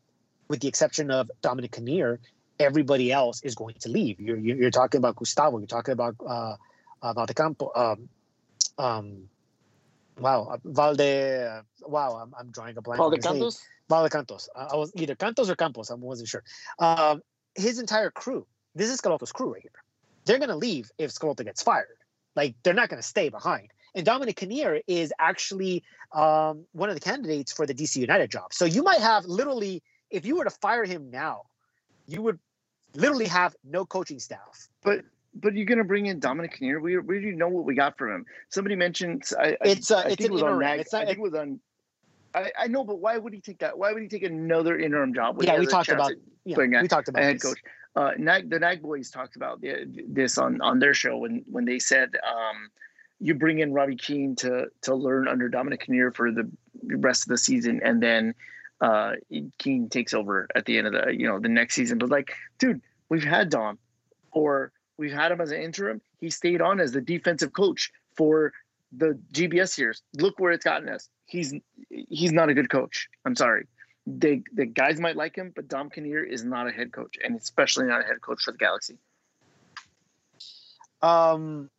with 0.48 0.60
the 0.60 0.68
exception 0.68 1.10
of 1.10 1.30
Dominic 1.42 1.72
Kinnear, 1.72 2.20
everybody 2.58 3.12
else 3.12 3.42
is 3.42 3.54
going 3.54 3.74
to 3.80 3.88
leave. 3.88 4.20
You're, 4.20 4.38
you're 4.38 4.70
talking 4.70 4.98
about 4.98 5.16
Gustavo. 5.16 5.58
You're 5.58 5.66
talking 5.66 5.92
about 5.92 6.16
uh, 6.26 6.56
uh, 7.02 7.14
Valdecampo. 7.14 7.76
Um, 7.76 8.08
um, 8.78 9.28
wow, 10.18 10.48
uh, 10.52 10.58
Valde. 10.64 11.00
Uh, 11.00 11.62
wow, 11.82 12.20
I'm, 12.22 12.34
I'm 12.38 12.50
drawing 12.50 12.76
a 12.76 12.82
blank. 12.82 12.98
Valde 12.98 13.20
Cantos. 13.20 13.60
Valde 13.88 14.10
Cantos. 14.10 14.48
I, 14.54 14.76
was 14.76 14.92
either 14.96 15.14
Cantos 15.14 15.48
or 15.48 15.56
Campos. 15.56 15.90
I 15.90 15.94
wasn't 15.94 16.28
sure. 16.28 16.42
Um, 16.78 17.22
his 17.54 17.78
entire 17.78 18.10
crew. 18.10 18.46
This 18.74 18.90
is 18.90 19.00
Schelotto's 19.00 19.32
crew 19.32 19.54
right 19.54 19.62
here. 19.62 19.70
They're 20.26 20.38
going 20.38 20.50
to 20.50 20.56
leave 20.56 20.90
if 20.98 21.12
Schelotto 21.12 21.44
gets 21.44 21.62
fired. 21.62 21.86
Like 22.34 22.54
they're 22.62 22.74
not 22.74 22.88
going 22.90 23.00
to 23.00 23.06
stay 23.06 23.30
behind. 23.30 23.68
And 23.96 24.04
Dominic 24.04 24.36
Kinnear 24.36 24.82
is 24.86 25.12
actually 25.18 25.82
um, 26.12 26.66
one 26.72 26.90
of 26.90 26.94
the 26.94 27.00
candidates 27.00 27.50
for 27.50 27.66
the 27.66 27.74
DC 27.74 27.96
United 27.96 28.30
job. 28.30 28.52
So 28.52 28.66
you 28.66 28.82
might 28.82 29.00
have 29.00 29.24
literally, 29.24 29.82
if 30.10 30.26
you 30.26 30.36
were 30.36 30.44
to 30.44 30.50
fire 30.50 30.84
him 30.84 31.10
now, 31.10 31.44
you 32.06 32.20
would 32.20 32.38
literally 32.94 33.26
have 33.26 33.56
no 33.64 33.86
coaching 33.86 34.20
staff. 34.20 34.68
But 34.82 35.00
but 35.38 35.54
you're 35.54 35.66
going 35.66 35.78
to 35.78 35.84
bring 35.84 36.06
in 36.06 36.18
Dominic 36.18 36.58
Kinnear. 36.58 36.80
We, 36.80 36.96
we 36.98 37.16
already 37.16 37.32
know 37.32 37.48
what 37.48 37.64
we 37.64 37.74
got 37.74 37.98
from 37.98 38.10
him. 38.10 38.26
Somebody 38.50 38.74
mentioned 38.74 39.24
I, 39.38 39.56
it's 39.62 39.90
uh, 39.90 39.98
I 39.98 40.08
it's 40.08 40.24
an 40.24 40.28
it 40.28 40.32
interim. 40.32 40.60
Nag, 40.60 40.80
it's 40.80 40.92
not, 40.92 41.02
I 41.02 41.06
think 41.06 41.18
it 41.18 41.22
was 41.22 41.34
on. 41.34 41.60
I, 42.34 42.52
I 42.58 42.66
know, 42.66 42.84
but 42.84 43.00
why 43.00 43.16
would 43.16 43.32
he 43.32 43.40
take 43.40 43.58
that? 43.60 43.78
Why 43.78 43.92
would 43.92 44.02
he 44.02 44.08
take 44.08 44.22
another 44.22 44.78
interim 44.78 45.14
job? 45.14 45.42
Yeah, 45.42 45.58
we 45.58 45.66
talked 45.66 45.88
about. 45.88 46.12
Yeah, 46.44 46.58
we 46.58 46.88
talked 46.88 47.08
about 47.08 47.22
head 47.22 47.40
coach. 47.40 47.58
Uh, 47.96 48.10
Nag, 48.18 48.50
the 48.50 48.58
Nag 48.58 48.82
boys 48.82 49.10
talked 49.10 49.36
about 49.36 49.62
the, 49.62 49.86
this 50.06 50.36
on 50.36 50.60
on 50.60 50.80
their 50.80 50.92
show 50.92 51.16
when 51.16 51.44
when 51.50 51.64
they 51.64 51.78
said 51.78 52.14
um, 52.26 52.70
you 53.20 53.34
bring 53.34 53.60
in 53.60 53.72
Robbie 53.72 53.96
Keane 53.96 54.36
to 54.36 54.66
to 54.82 54.94
learn 54.94 55.28
under 55.28 55.48
Dominic 55.48 55.86
Kinnear 55.86 56.12
for 56.12 56.30
the 56.30 56.50
rest 56.82 57.22
of 57.22 57.28
the 57.28 57.38
season, 57.38 57.80
and 57.82 58.02
then 58.02 58.34
uh, 58.80 59.12
Keane 59.58 59.88
takes 59.88 60.14
over 60.14 60.48
at 60.54 60.64
the 60.66 60.78
end 60.78 60.86
of 60.86 60.92
the 60.92 61.14
you 61.16 61.26
know 61.26 61.38
the 61.38 61.48
next 61.48 61.74
season. 61.74 61.98
But 61.98 62.10
like, 62.10 62.34
dude, 62.58 62.82
we've 63.08 63.24
had 63.24 63.50
Dom, 63.50 63.78
or 64.32 64.72
we've 64.98 65.12
had 65.12 65.32
him 65.32 65.40
as 65.40 65.50
an 65.50 65.60
interim. 65.60 66.00
He 66.18 66.30
stayed 66.30 66.60
on 66.60 66.80
as 66.80 66.92
the 66.92 67.00
defensive 67.00 67.52
coach 67.52 67.90
for 68.16 68.52
the 68.92 69.18
GBS 69.32 69.78
years. 69.78 70.02
Look 70.14 70.38
where 70.38 70.52
it's 70.52 70.64
gotten 70.64 70.88
us. 70.88 71.08
He's 71.26 71.54
he's 71.88 72.32
not 72.32 72.48
a 72.48 72.54
good 72.54 72.70
coach. 72.70 73.08
I'm 73.24 73.36
sorry. 73.36 73.66
They 74.06 74.42
the 74.52 74.66
guys 74.66 75.00
might 75.00 75.16
like 75.16 75.36
him, 75.36 75.52
but 75.54 75.68
Dom 75.68 75.90
Kinnear 75.90 76.22
is 76.22 76.44
not 76.44 76.68
a 76.68 76.70
head 76.70 76.92
coach, 76.92 77.16
and 77.24 77.36
especially 77.36 77.86
not 77.86 78.02
a 78.02 78.04
head 78.04 78.20
coach 78.20 78.42
for 78.42 78.52
the 78.52 78.58
Galaxy. 78.58 78.98
Um, 81.02 81.70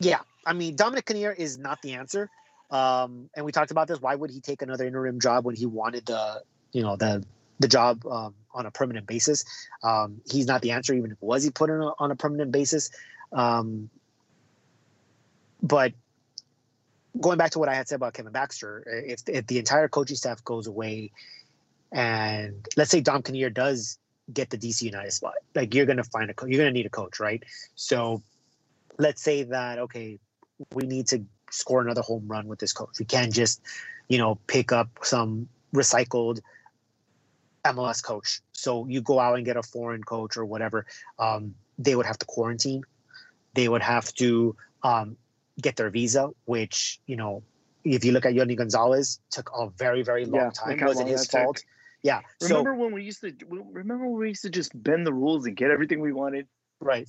yeah, 0.00 0.20
I 0.46 0.52
mean 0.52 0.76
Dominic 0.76 1.06
Kinnear 1.06 1.32
is 1.32 1.58
not 1.58 1.80
the 1.82 1.92
answer. 1.92 2.30
Um, 2.70 3.28
and 3.34 3.44
we 3.44 3.52
talked 3.52 3.70
about 3.70 3.88
this. 3.88 4.00
Why 4.00 4.14
would 4.14 4.30
he 4.30 4.40
take 4.40 4.62
another 4.62 4.86
interim 4.86 5.20
job 5.20 5.44
when 5.44 5.56
he 5.56 5.66
wanted 5.66 6.06
the, 6.06 6.42
you 6.72 6.82
know, 6.82 6.96
the 6.96 7.24
the 7.58 7.68
job 7.68 8.06
um, 8.06 8.34
on 8.54 8.66
a 8.66 8.70
permanent 8.70 9.06
basis? 9.06 9.44
Um, 9.82 10.20
he's 10.30 10.46
not 10.46 10.62
the 10.62 10.70
answer, 10.72 10.94
even 10.94 11.10
if 11.10 11.18
was 11.20 11.42
he 11.42 11.50
put 11.50 11.70
on 11.70 11.82
a, 11.82 11.90
on 11.98 12.10
a 12.10 12.16
permanent 12.16 12.52
basis. 12.52 12.90
Um, 13.32 13.90
but 15.62 15.92
going 17.20 17.38
back 17.38 17.50
to 17.52 17.58
what 17.58 17.68
I 17.68 17.74
had 17.74 17.88
said 17.88 17.96
about 17.96 18.14
Kevin 18.14 18.32
Baxter, 18.32 18.84
if, 18.86 19.22
if 19.26 19.46
the 19.46 19.58
entire 19.58 19.88
coaching 19.88 20.16
staff 20.16 20.42
goes 20.44 20.66
away, 20.66 21.10
and 21.92 22.66
let's 22.76 22.90
say 22.90 23.00
Dom 23.00 23.22
Kinnear 23.22 23.50
does 23.50 23.98
get 24.32 24.48
the 24.48 24.56
DC 24.56 24.82
United 24.82 25.12
spot, 25.12 25.34
like 25.56 25.74
you're 25.74 25.86
gonna 25.86 26.04
find 26.04 26.30
a 26.30 26.34
co- 26.34 26.46
you're 26.46 26.58
gonna 26.58 26.70
need 26.70 26.86
a 26.86 26.90
coach, 26.90 27.18
right? 27.18 27.42
So 27.74 28.22
let's 28.98 29.22
say 29.22 29.44
that 29.44 29.78
okay, 29.78 30.18
we 30.74 30.86
need 30.86 31.06
to 31.08 31.24
score 31.50 31.80
another 31.80 32.02
home 32.02 32.26
run 32.26 32.46
with 32.46 32.58
this 32.58 32.72
coach. 32.72 32.98
We 32.98 33.04
can't 33.04 33.32
just, 33.32 33.60
you 34.08 34.18
know, 34.18 34.38
pick 34.46 34.72
up 34.72 34.88
some 35.02 35.48
recycled 35.74 36.40
MLS 37.64 38.02
coach. 38.02 38.40
So 38.52 38.86
you 38.86 39.00
go 39.00 39.18
out 39.18 39.36
and 39.36 39.44
get 39.44 39.56
a 39.56 39.62
foreign 39.62 40.02
coach 40.02 40.36
or 40.36 40.44
whatever. 40.44 40.86
Um, 41.18 41.54
they 41.78 41.94
would 41.94 42.06
have 42.06 42.18
to 42.18 42.26
quarantine. 42.26 42.82
They 43.54 43.68
would 43.68 43.82
have 43.82 44.12
to 44.14 44.56
um, 44.82 45.16
get 45.60 45.76
their 45.76 45.90
visa, 45.90 46.30
which 46.44 47.00
you 47.06 47.16
know, 47.16 47.42
if 47.84 48.04
you 48.04 48.12
look 48.12 48.26
at 48.26 48.34
Yony 48.34 48.56
Gonzalez, 48.56 49.20
took 49.30 49.50
a 49.56 49.68
very 49.70 50.02
very 50.02 50.24
long 50.24 50.42
yeah, 50.42 50.50
time. 50.50 50.78
It 50.78 50.84
wasn't 50.84 51.08
his 51.08 51.26
fault. 51.26 51.56
Took. 51.56 51.66
Yeah. 52.02 52.20
Remember 52.40 52.72
so, 52.74 52.78
when 52.78 52.92
we 52.92 53.02
used 53.02 53.20
to 53.22 53.34
remember 53.48 54.06
when 54.06 54.20
we 54.20 54.28
used 54.28 54.42
to 54.42 54.50
just 54.50 54.70
bend 54.80 55.06
the 55.06 55.12
rules 55.12 55.46
and 55.46 55.56
get 55.56 55.70
everything 55.70 56.00
we 56.00 56.12
wanted? 56.12 56.46
Right. 56.80 57.08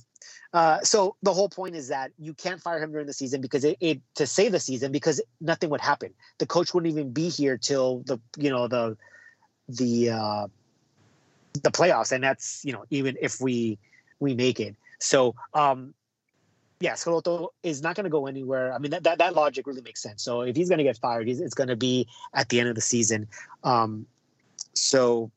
Uh, 0.52 0.80
so 0.82 1.16
the 1.22 1.32
whole 1.32 1.48
point 1.48 1.74
is 1.74 1.88
that 1.88 2.12
you 2.18 2.34
can't 2.34 2.60
fire 2.60 2.78
him 2.78 2.92
during 2.92 3.06
the 3.06 3.12
season 3.12 3.40
because 3.40 3.64
it, 3.64 3.78
it, 3.80 4.00
to 4.16 4.26
save 4.26 4.52
the 4.52 4.60
season 4.60 4.92
because 4.92 5.20
nothing 5.40 5.70
would 5.70 5.80
happen. 5.80 6.12
The 6.38 6.46
coach 6.46 6.74
wouldn't 6.74 6.92
even 6.92 7.10
be 7.10 7.30
here 7.30 7.56
till 7.56 8.00
the 8.00 8.20
you 8.36 8.50
know 8.50 8.68
the 8.68 8.96
the 9.68 10.10
uh, 10.10 10.46
the 11.62 11.70
playoffs, 11.70 12.12
and 12.12 12.22
that's 12.22 12.62
you 12.64 12.72
know 12.72 12.84
even 12.90 13.16
if 13.20 13.40
we 13.40 13.78
we 14.20 14.34
make 14.34 14.60
it. 14.60 14.76
So 15.00 15.34
um, 15.54 15.94
yeah, 16.80 16.92
Schelotto 16.94 17.48
is 17.62 17.80
not 17.80 17.96
going 17.96 18.04
to 18.04 18.10
go 18.10 18.26
anywhere. 18.26 18.74
I 18.74 18.78
mean 18.78 18.90
that, 18.90 19.04
that 19.04 19.18
that 19.18 19.34
logic 19.34 19.66
really 19.66 19.82
makes 19.82 20.02
sense. 20.02 20.22
So 20.22 20.42
if 20.42 20.54
he's 20.54 20.68
going 20.68 20.78
to 20.78 20.84
get 20.84 20.98
fired, 20.98 21.28
it's 21.28 21.54
going 21.54 21.68
to 21.68 21.76
be 21.76 22.06
at 22.34 22.50
the 22.50 22.60
end 22.60 22.68
of 22.68 22.74
the 22.74 22.82
season. 22.82 23.28
Um, 23.64 24.06
so 24.74 25.30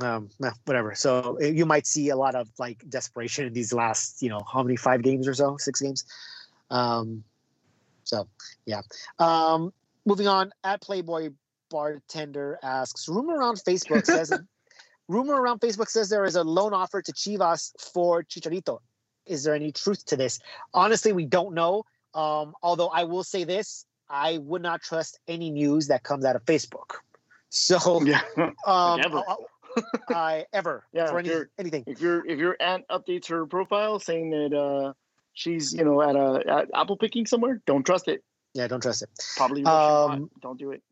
um, 0.00 0.28
whatever. 0.64 0.94
So 0.94 1.36
eh, 1.36 1.48
you 1.48 1.66
might 1.66 1.86
see 1.86 2.10
a 2.10 2.16
lot 2.16 2.34
of 2.34 2.48
like 2.58 2.88
desperation 2.88 3.46
in 3.46 3.52
these 3.52 3.72
last, 3.72 4.22
you 4.22 4.28
know, 4.28 4.40
how 4.50 4.62
many 4.62 4.76
five 4.76 5.02
games 5.02 5.26
or 5.26 5.34
so, 5.34 5.56
six 5.58 5.80
games. 5.80 6.04
Um, 6.70 7.24
so 8.04 8.28
yeah. 8.66 8.82
Um, 9.18 9.72
moving 10.06 10.28
on. 10.28 10.52
At 10.64 10.80
Playboy 10.80 11.30
bartender 11.70 12.58
asks, 12.62 13.08
rumor 13.08 13.36
around 13.36 13.60
Facebook 13.66 14.04
says, 14.06 14.32
rumor 15.08 15.40
around 15.40 15.60
Facebook 15.60 15.88
says 15.88 16.08
there 16.08 16.24
is 16.24 16.36
a 16.36 16.44
loan 16.44 16.72
offer 16.72 17.02
to 17.02 17.12
Chivas 17.12 17.72
for 17.92 18.22
Chicharito. 18.22 18.80
Is 19.26 19.44
there 19.44 19.54
any 19.54 19.72
truth 19.72 20.06
to 20.06 20.16
this? 20.16 20.40
Honestly, 20.72 21.12
we 21.12 21.26
don't 21.26 21.54
know. 21.54 21.84
Um, 22.14 22.54
although 22.62 22.88
I 22.88 23.04
will 23.04 23.24
say 23.24 23.44
this, 23.44 23.84
I 24.08 24.38
would 24.38 24.62
not 24.62 24.80
trust 24.80 25.18
any 25.28 25.50
news 25.50 25.88
that 25.88 26.02
comes 26.02 26.24
out 26.24 26.34
of 26.34 26.44
Facebook. 26.46 26.96
So 27.50 28.02
yeah, 28.02 28.22
um, 28.66 29.00
uh, 30.14 30.40
ever 30.52 30.84
yeah, 30.92 31.06
for 31.06 31.18
any, 31.18 31.30
anything. 31.58 31.84
If 31.86 32.00
your 32.00 32.24
if 32.26 32.38
your 32.38 32.56
aunt 32.60 32.86
updates 32.88 33.28
her 33.28 33.46
profile 33.46 33.98
saying 33.98 34.30
that 34.30 34.56
uh, 34.56 34.92
she's 35.32 35.72
you 35.72 35.84
know 35.84 36.02
at 36.02 36.16
a 36.16 36.42
at 36.48 36.68
apple 36.74 36.96
picking 36.96 37.26
somewhere, 37.26 37.60
don't 37.66 37.84
trust 37.84 38.08
it. 38.08 38.22
Yeah, 38.54 38.66
don't 38.66 38.80
trust 38.80 39.02
it. 39.02 39.10
Probably 39.36 39.64
um, 39.64 40.30
don't 40.40 40.58
do 40.58 40.72
it. 40.72 40.82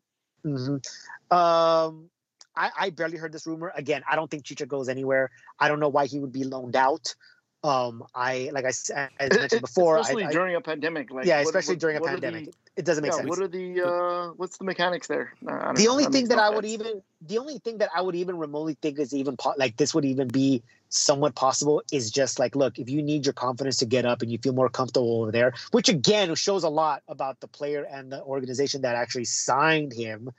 Mm-hmm. 0.45 1.35
Um, 1.35 2.09
I, 2.55 2.71
I 2.79 2.89
barely 2.89 3.17
heard 3.17 3.31
this 3.31 3.45
rumor. 3.45 3.71
Again, 3.75 4.03
I 4.09 4.15
don't 4.15 4.29
think 4.29 4.43
Chicha 4.43 4.65
goes 4.65 4.89
anywhere. 4.89 5.31
I 5.59 5.67
don't 5.67 5.79
know 5.79 5.89
why 5.89 6.07
he 6.07 6.19
would 6.19 6.31
be 6.31 6.43
loaned 6.43 6.75
out. 6.75 7.13
Um, 7.63 8.03
I 8.13 8.51
like 8.53 8.65
I, 8.65 9.09
I 9.19 9.27
mentioned 9.29 9.61
before, 9.61 9.97
especially 9.97 10.25
I, 10.25 10.31
during 10.31 10.55
a 10.55 10.61
pandemic. 10.61 11.09
Like 11.11 11.25
yeah, 11.25 11.39
especially 11.39 11.73
what, 11.73 11.79
during 11.79 11.97
a 11.97 12.01
pandemic, 12.01 12.45
the, 12.45 12.53
it 12.75 12.85
doesn't 12.85 13.01
make 13.01 13.11
yeah, 13.11 13.17
sense. 13.17 13.29
What 13.29 13.39
are 13.39 13.47
the 13.47 13.81
uh, 13.81 14.33
what's 14.37 14.57
the 14.57 14.63
mechanics 14.63 15.07
there? 15.07 15.33
The 15.41 15.87
only 15.89 16.05
thing 16.05 16.27
that 16.27 16.37
I 16.37 16.51
would 16.51 16.65
even, 16.65 17.01
the 17.21 17.39
only 17.39 17.57
thing 17.57 17.79
that 17.79 17.89
I 17.95 18.01
would 18.01 18.15
even 18.15 18.37
remotely 18.37 18.77
think 18.79 18.99
is 18.99 19.13
even 19.13 19.37
po- 19.37 19.55
like 19.57 19.75
this 19.77 19.95
would 19.95 20.05
even 20.05 20.27
be 20.27 20.61
somewhat 20.89 21.33
possible 21.33 21.81
is 21.91 22.11
just 22.11 22.37
like, 22.37 22.55
look, 22.55 22.77
if 22.77 22.89
you 22.89 23.01
need 23.01 23.25
your 23.25 23.33
confidence 23.33 23.77
to 23.77 23.85
get 23.85 24.05
up 24.05 24.21
and 24.21 24.31
you 24.31 24.37
feel 24.37 24.53
more 24.53 24.69
comfortable 24.69 25.21
over 25.21 25.31
there, 25.31 25.53
which 25.71 25.89
again 25.89 26.35
shows 26.35 26.63
a 26.63 26.69
lot 26.69 27.01
about 27.07 27.39
the 27.39 27.47
player 27.47 27.83
and 27.83 28.11
the 28.11 28.21
organization 28.21 28.81
that 28.81 28.95
actually 28.95 29.25
signed 29.25 29.91
him. 29.91 30.29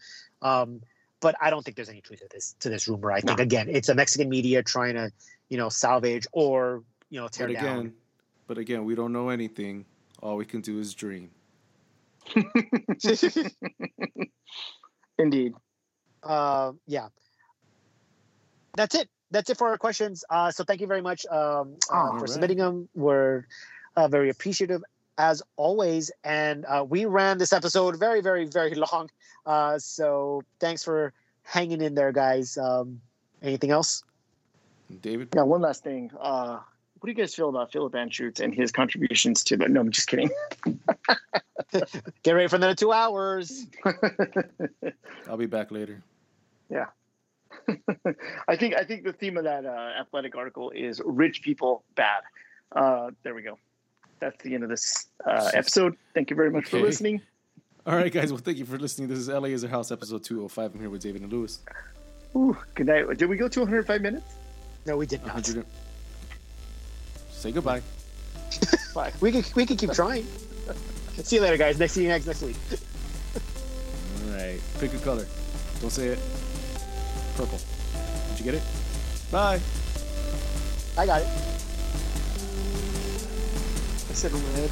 Um, 0.40 0.82
but 1.20 1.34
I 1.40 1.50
don't 1.50 1.64
think 1.64 1.76
there's 1.76 1.88
any 1.88 2.00
truth 2.00 2.20
to 2.20 2.28
this 2.30 2.54
to 2.60 2.68
this 2.68 2.86
rumor. 2.86 3.10
I 3.10 3.20
think 3.20 3.38
no. 3.38 3.42
again, 3.42 3.68
it's 3.68 3.88
a 3.88 3.94
Mexican 3.94 4.28
media 4.28 4.62
trying 4.62 4.94
to, 4.94 5.10
you 5.48 5.58
know, 5.58 5.68
salvage 5.68 6.28
or 6.30 6.84
you 7.10 7.20
know 7.20 7.28
tear 7.28 7.46
but 7.48 7.56
again, 7.56 7.64
down. 7.64 7.92
But 8.46 8.58
again, 8.58 8.84
we 8.84 8.94
don't 8.94 9.12
know 9.12 9.28
anything. 9.28 9.84
All 10.22 10.36
we 10.36 10.44
can 10.44 10.60
do 10.60 10.78
is 10.78 10.94
dream. 10.94 11.30
Indeed. 15.18 15.52
Uh, 16.22 16.72
yeah. 16.86 17.08
That's 18.76 18.94
it. 18.94 19.08
That's 19.30 19.50
it 19.50 19.58
for 19.58 19.68
our 19.68 19.78
questions. 19.78 20.24
Uh, 20.30 20.50
so 20.50 20.64
thank 20.64 20.80
you 20.80 20.86
very 20.86 21.02
much 21.02 21.26
um, 21.26 21.76
uh, 21.92 22.12
for 22.12 22.18
right. 22.20 22.28
submitting 22.28 22.58
them. 22.58 22.88
We're 22.94 23.46
uh, 23.96 24.08
very 24.08 24.30
appreciative 24.30 24.82
as 25.18 25.42
always. 25.56 26.10
And 26.24 26.64
uh, 26.64 26.84
we 26.88 27.04
ran 27.04 27.38
this 27.38 27.52
episode 27.52 27.98
very, 27.98 28.20
very, 28.20 28.46
very 28.46 28.74
long. 28.92 29.10
Uh, 29.44 29.78
so 29.78 30.42
thanks 30.60 30.84
for 30.84 31.12
hanging 31.42 31.82
in 31.82 31.94
there, 31.94 32.12
guys. 32.12 32.56
Um, 32.56 33.00
anything 33.42 33.70
else? 33.70 34.04
David? 35.02 35.28
Yeah, 35.34 35.42
one 35.42 35.60
last 35.60 35.84
thing. 35.84 36.10
What 37.00 37.06
do 37.06 37.12
you 37.12 37.14
guys 37.14 37.34
feel 37.34 37.48
about 37.48 37.70
Philip 37.70 37.92
Anschutz 37.92 38.40
and 38.40 38.52
his 38.52 38.72
contributions 38.72 39.44
to 39.44 39.56
the? 39.56 39.68
No, 39.68 39.80
I'm 39.80 39.90
just 39.90 40.08
kidding. 40.08 40.30
Get 42.24 42.32
ready 42.32 42.48
for 42.48 42.56
another 42.56 42.74
two 42.74 42.92
hours. 42.92 43.66
I'll 45.28 45.36
be 45.36 45.46
back 45.46 45.70
later. 45.70 46.02
Yeah. 46.68 46.86
I 48.48 48.56
think 48.56 48.74
I 48.74 48.82
think 48.82 49.04
the 49.04 49.12
theme 49.12 49.36
of 49.36 49.44
that 49.44 49.64
uh, 49.64 49.92
athletic 50.00 50.34
article 50.34 50.70
is 50.70 51.00
rich 51.04 51.42
people 51.42 51.84
bad. 51.94 52.22
Uh, 52.72 53.10
there 53.22 53.34
we 53.34 53.42
go. 53.42 53.58
That's 54.18 54.42
the 54.42 54.54
end 54.54 54.64
of 54.64 54.70
this 54.70 55.06
uh, 55.24 55.50
episode. 55.54 55.96
Thank 56.14 56.30
you 56.30 56.36
very 56.36 56.50
much 56.50 56.66
okay. 56.66 56.78
for 56.78 56.80
listening. 56.80 57.20
All 57.86 57.94
right, 57.94 58.12
guys. 58.12 58.32
Well, 58.32 58.42
thank 58.42 58.58
you 58.58 58.64
for 58.64 58.76
listening. 58.76 59.08
This 59.08 59.18
is 59.18 59.28
LA 59.28 59.44
is 59.44 59.62
Our 59.62 59.70
House, 59.70 59.92
episode 59.92 60.24
205. 60.24 60.74
I'm 60.74 60.80
here 60.80 60.90
with 60.90 61.02
David 61.02 61.22
and 61.22 61.32
Lewis. 61.32 61.60
Ooh, 62.34 62.56
good 62.74 62.86
night. 62.86 63.16
Did 63.16 63.26
we 63.26 63.36
go 63.36 63.48
to 63.48 63.60
105 63.60 64.02
minutes? 64.02 64.34
No, 64.84 64.96
we 64.96 65.06
did 65.06 65.20
not. 65.20 65.34
100... 65.34 65.64
Say 67.38 67.52
goodbye. 67.52 67.82
Bye. 68.94 69.12
We 69.20 69.30
can 69.30 69.44
we 69.54 69.64
can 69.64 69.76
keep 69.76 69.92
trying. 69.92 70.26
See 71.22 71.36
you 71.36 71.42
later, 71.42 71.56
guys. 71.56 71.78
Next 71.78 71.92
see 71.92 72.02
you 72.02 72.08
next 72.08 72.26
next 72.26 72.42
week. 72.42 72.56
All 74.26 74.34
right. 74.34 74.60
Pick 74.80 74.92
a 74.92 74.98
color. 74.98 75.24
Don't 75.80 75.90
say 75.90 76.08
it. 76.08 76.18
Purple. 77.36 77.60
Did 78.30 78.38
you 78.40 78.44
get 78.44 78.54
it? 78.54 78.62
Bye. 79.30 79.60
I 80.96 81.06
got 81.06 81.22
it. 81.22 81.28
I 84.08 84.14
said 84.14 84.32
red. 84.32 84.70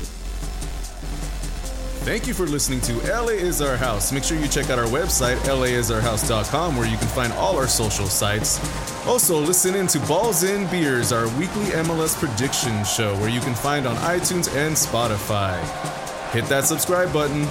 Thank 2.07 2.29
you 2.29 2.35
for 2.35 2.47
listening 2.47 2.81
to 2.83 2.93
LA 3.13 3.33
is 3.33 3.61
Our 3.61 3.77
House. 3.77 4.13
Make 4.13 4.23
sure 4.23 4.39
you 4.39 4.47
check 4.47 4.71
out 4.71 4.79
our 4.79 4.87
website, 4.87 5.39
laisourhouse.com, 5.39 6.77
where 6.77 6.87
you 6.87 6.97
can 6.99 7.09
find 7.09 7.33
all 7.33 7.57
our 7.57 7.67
social 7.67 8.07
sites. 8.07 8.61
Also, 9.09 9.41
listen 9.41 9.75
in 9.75 9.89
to 9.89 9.99
Balls 10.07 10.45
in 10.45 10.71
Beers, 10.71 11.11
our 11.11 11.27
weekly 11.37 11.65
MLS 11.65 12.15
prediction 12.17 12.85
show, 12.85 13.17
where 13.17 13.29
you 13.29 13.41
can 13.41 13.57
find 13.57 13.89
on 13.89 13.97
iTunes 13.97 14.55
and 14.55 14.77
Spotify. 14.77 15.59
Hit 16.31 16.45
that 16.45 16.63
subscribe 16.63 17.13
button. 17.13 17.45